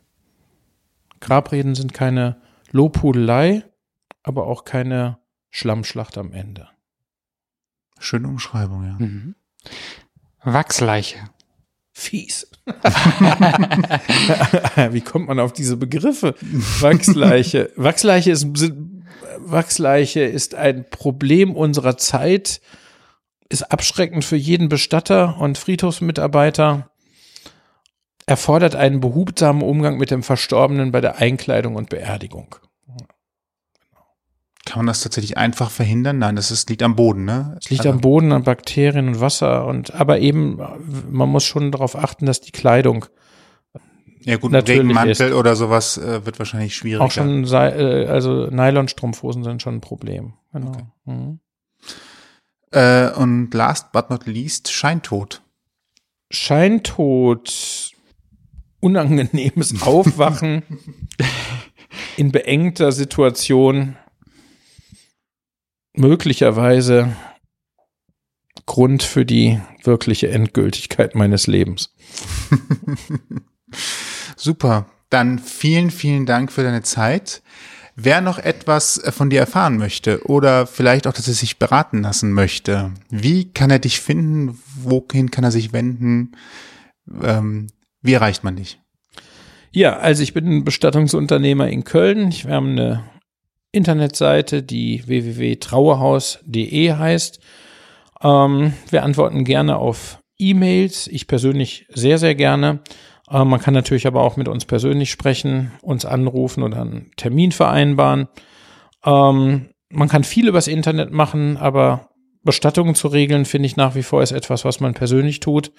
Grabreden 1.19 1.75
sind 1.75 1.93
keine 1.93 2.41
Lobhudelei, 2.71 3.63
aber 4.23 4.47
auch 4.47 4.63
keine 4.63 5.17
Schlammschlacht 5.49 6.17
am 6.17 6.31
Ende. 6.31 6.67
Schöne 7.99 8.27
Umschreibung, 8.27 8.83
ja. 8.83 8.95
Mhm. 8.97 9.35
Wachsleiche. 10.43 11.19
Fies. 11.91 12.47
Wie 14.91 15.01
kommt 15.01 15.27
man 15.27 15.39
auf 15.39 15.53
diese 15.53 15.75
Begriffe? 15.75 16.35
Wachsleiche. 16.41 17.71
Wachsleiche 17.75 18.31
ist, 18.31 18.47
Wachsleiche 19.37 20.21
ist 20.21 20.55
ein 20.55 20.89
Problem 20.89 21.55
unserer 21.55 21.97
Zeit, 21.97 22.61
ist 23.49 23.63
abschreckend 23.71 24.23
für 24.23 24.37
jeden 24.37 24.69
Bestatter 24.69 25.37
und 25.39 25.57
Friedhofsmitarbeiter, 25.57 26.89
erfordert 28.25 28.75
einen 28.75 29.01
behutsamen 29.01 29.63
Umgang 29.63 29.97
mit 29.97 30.11
dem 30.11 30.23
Verstorbenen 30.23 30.91
bei 30.91 31.01
der 31.01 31.17
Einkleidung 31.17 31.75
und 31.75 31.89
Beerdigung. 31.89 32.55
Kann 34.69 34.81
man 34.81 34.87
das 34.87 35.01
tatsächlich 35.01 35.35
einfach 35.35 35.71
verhindern? 35.71 36.19
Nein, 36.19 36.35
das 36.35 36.51
ist, 36.51 36.69
liegt 36.69 36.83
am 36.83 36.95
Boden, 36.95 37.25
ne? 37.25 37.57
Es 37.59 37.71
liegt 37.71 37.79
Also- 37.81 37.89
am 37.89 38.01
Boden, 38.01 38.31
an 38.31 38.43
Bakterien 38.43 39.07
und 39.07 39.19
Wasser 39.19 39.65
und 39.65 39.95
aber 39.95 40.19
eben, 40.19 40.59
man 41.09 41.27
muss 41.27 41.43
schon 41.43 41.71
darauf 41.71 41.95
achten, 41.95 42.27
dass 42.27 42.39
die 42.39 42.51
Kleidung 42.51 43.05
Ja 44.21 44.37
gut, 44.37 44.51
ein 44.51 44.53
natürlich 44.53 44.81
Regenmantel 44.81 45.33
oder 45.33 45.55
sowas 45.55 45.97
äh, 45.97 46.23
wird 46.23 46.37
wahrscheinlich 46.37 46.75
schwieriger. 46.75 47.03
auch 47.03 47.09
schon, 47.09 47.45
äh, 47.45 48.05
also 48.07 48.45
Nylonstrumpfhosen 48.51 49.43
sind 49.43 49.63
schon 49.63 49.77
ein 49.77 49.81
Problem. 49.81 50.33
Genau. 50.53 50.73
Mhm. 51.05 51.39
Äh, 52.71 53.09
und 53.13 53.51
last 53.55 53.91
but 53.91 54.11
not 54.11 54.27
least, 54.27 54.71
Scheintod. 54.71 55.41
Scheintod, 56.29 57.91
unangenehmes 58.81 59.81
Aufwachen 59.81 60.61
in 62.17 62.31
beengter 62.31 62.91
Situation, 62.91 63.95
möglicherweise 65.95 67.15
Grund 68.65 69.03
für 69.03 69.25
die 69.25 69.59
wirkliche 69.83 70.29
Endgültigkeit 70.29 71.15
meines 71.15 71.47
Lebens. 71.47 71.95
Super. 74.35 74.87
Dann 75.09 75.39
vielen, 75.39 75.89
vielen 75.89 76.27
Dank 76.27 76.51
für 76.51 76.63
deine 76.63 76.83
Zeit. 76.83 77.41
Wer 77.95 78.21
noch 78.21 78.37
etwas 78.37 79.01
von 79.09 79.29
dir 79.29 79.39
erfahren 79.39 79.77
möchte 79.77 80.25
oder 80.25 80.67
vielleicht 80.67 81.07
auch, 81.07 81.13
dass 81.13 81.27
er 81.27 81.33
sich 81.33 81.57
beraten 81.57 82.03
lassen 82.03 82.31
möchte, 82.31 82.91
wie 83.09 83.51
kann 83.51 83.71
er 83.71 83.79
dich 83.79 83.99
finden? 83.99 84.57
Wohin 84.83 85.31
kann 85.31 85.43
er 85.43 85.51
sich 85.51 85.73
wenden? 85.73 86.33
Ähm, 87.21 87.67
wie 88.01 88.13
erreicht 88.13 88.43
man 88.43 88.55
dich? 88.55 88.79
Ja, 89.71 89.97
also 89.97 90.23
ich 90.23 90.33
bin 90.33 90.47
ein 90.47 90.63
Bestattungsunternehmer 90.63 91.67
in 91.67 91.83
Köln. 91.83 92.31
Wir 92.31 92.53
haben 92.53 92.71
eine 92.71 93.03
Internetseite, 93.71 94.63
die 94.63 95.03
www.trauerhaus.de 95.05 96.93
heißt. 96.93 97.39
Ähm, 98.21 98.73
wir 98.89 99.03
antworten 99.03 99.43
gerne 99.43 99.77
auf 99.77 100.19
E-Mails. 100.37 101.07
Ich 101.07 101.27
persönlich 101.27 101.85
sehr, 101.89 102.17
sehr 102.17 102.35
gerne. 102.35 102.79
Äh, 103.29 103.45
man 103.45 103.59
kann 103.59 103.73
natürlich 103.73 104.07
aber 104.07 104.21
auch 104.21 104.37
mit 104.37 104.47
uns 104.47 104.65
persönlich 104.65 105.11
sprechen, 105.11 105.71
uns 105.81 106.05
anrufen 106.05 106.63
oder 106.63 106.81
einen 106.81 107.11
Termin 107.15 107.51
vereinbaren. 107.51 108.27
Ähm, 109.05 109.69
man 109.89 110.09
kann 110.09 110.23
viel 110.23 110.47
übers 110.47 110.67
Internet 110.67 111.11
machen, 111.11 111.57
aber 111.57 112.09
Bestattungen 112.43 112.95
zu 112.95 113.07
regeln, 113.07 113.45
finde 113.45 113.67
ich 113.67 113.75
nach 113.75 113.95
wie 113.95 114.03
vor 114.03 114.23
ist 114.23 114.31
etwas, 114.31 114.65
was 114.65 114.79
man 114.79 114.93
persönlich 114.93 115.39
tut, 115.39 115.71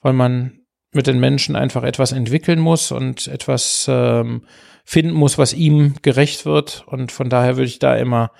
weil 0.00 0.12
man 0.12 0.58
mit 0.92 1.06
den 1.06 1.20
Menschen 1.20 1.56
einfach 1.56 1.84
etwas 1.84 2.12
entwickeln 2.12 2.58
muss 2.58 2.92
und 2.92 3.28
etwas 3.28 3.86
ähm, 3.88 4.42
finden 4.84 5.12
muss, 5.12 5.38
was 5.38 5.52
ihm 5.52 5.94
gerecht 6.02 6.44
wird. 6.44 6.84
Und 6.86 7.12
von 7.12 7.28
daher 7.30 7.56
würde 7.56 7.68
ich 7.68 7.78
da 7.78 7.96
immer 7.96 8.30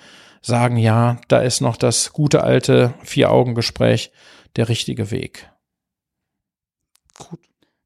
sagen, 0.41 0.77
ja, 0.77 1.17
da 1.27 1.39
ist 1.39 1.61
noch 1.61 1.77
das 1.77 2.13
gute 2.13 2.43
alte 2.43 2.93
Vier-Augen-Gespräch 3.03 4.11
der 4.55 4.69
richtige 4.69 5.09
Weg. 5.11 5.49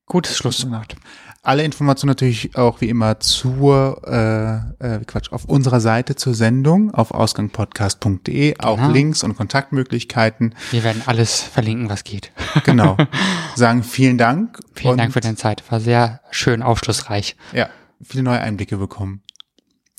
Gutes 0.05 0.37
Schlusswort. 0.37 0.95
Alle 1.43 1.63
Informationen 1.63 2.09
natürlich 2.09 2.55
auch 2.57 2.81
wie 2.81 2.89
immer 2.89 3.19
zur 3.19 4.01
äh, 4.05 4.95
äh, 4.95 4.99
Quatsch 5.05 5.31
auf 5.31 5.45
unserer 5.45 5.79
Seite 5.79 6.15
zur 6.15 6.33
Sendung 6.33 6.93
auf 6.93 7.11
ausgangpodcast.de 7.11 8.59
auch 8.59 8.77
Genau. 8.77 8.89
Links 8.89 9.23
und 9.23 9.35
Kontaktmöglichkeiten. 9.35 10.55
Wir 10.71 10.83
werden 10.83 11.03
alles 11.05 11.41
verlinken, 11.41 11.89
was 11.89 12.03
geht. 12.03 12.31
Genau. 12.63 12.97
Sagen 13.55 13.83
vielen 13.83 14.17
Dank. 14.17 14.59
Vielen 14.73 14.97
Dank 14.97 15.13
für 15.13 15.19
deine 15.21 15.35
Zeit. 15.35 15.63
War 15.71 15.79
sehr 15.79 16.21
schön 16.31 16.63
aufschlussreich. 16.63 17.35
Ja, 17.53 17.69
viele 18.01 18.23
neue 18.23 18.39
Einblicke 18.41 18.77
bekommen. 18.77 19.21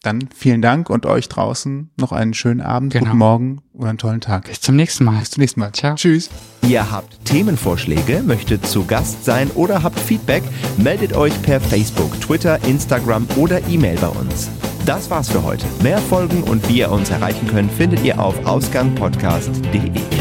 Dann 0.02 0.28
vielen 0.34 0.62
Dank 0.62 0.90
und 0.90 1.06
euch 1.06 1.28
draußen 1.28 1.90
noch 1.98 2.12
einen 2.12 2.32
schönen 2.32 2.60
Abend, 2.60 2.92
Genau. 2.92 3.06
guten 3.06 3.18
Morgen 3.18 3.62
oder 3.72 3.88
einen 3.88 3.98
tollen 3.98 4.20
Tag. 4.20 4.44
Bis 4.44 4.60
zum 4.60 4.76
nächsten 4.76 5.04
Mal. 5.04 5.18
Bis 5.18 5.30
zum 5.32 5.40
nächsten 5.40 5.58
Mal. 5.60 5.72
Ciao. 5.72 5.96
Tschüss. 5.96 6.30
Ihr 6.62 6.88
habt 6.90 7.24
Themenvorschläge, 7.24 8.22
möchtet 8.22 8.64
zu 8.64 8.84
Gast 8.84 9.24
sein 9.24 9.50
oder 9.56 9.82
habt 9.82 9.98
Feedback, 9.98 10.44
meldet 10.76 11.14
euch 11.14 11.32
per 11.42 11.60
Facebook, 11.60 12.18
Twitter, 12.20 12.62
Instagram 12.64 13.26
oder 13.36 13.66
E-Mail 13.66 13.98
bei 14.00 14.08
uns. 14.08 14.48
Das 14.86 15.10
war's 15.10 15.28
für 15.30 15.42
heute. 15.42 15.66
Mehr 15.82 15.98
Folgen 15.98 16.44
und 16.44 16.66
wie 16.68 16.78
ihr 16.78 16.90
uns 16.92 17.10
erreichen 17.10 17.48
könnt, 17.48 17.70
findet 17.72 18.04
ihr 18.04 18.20
auf 18.20 18.46
ausgangpodcast.de. 18.46 20.17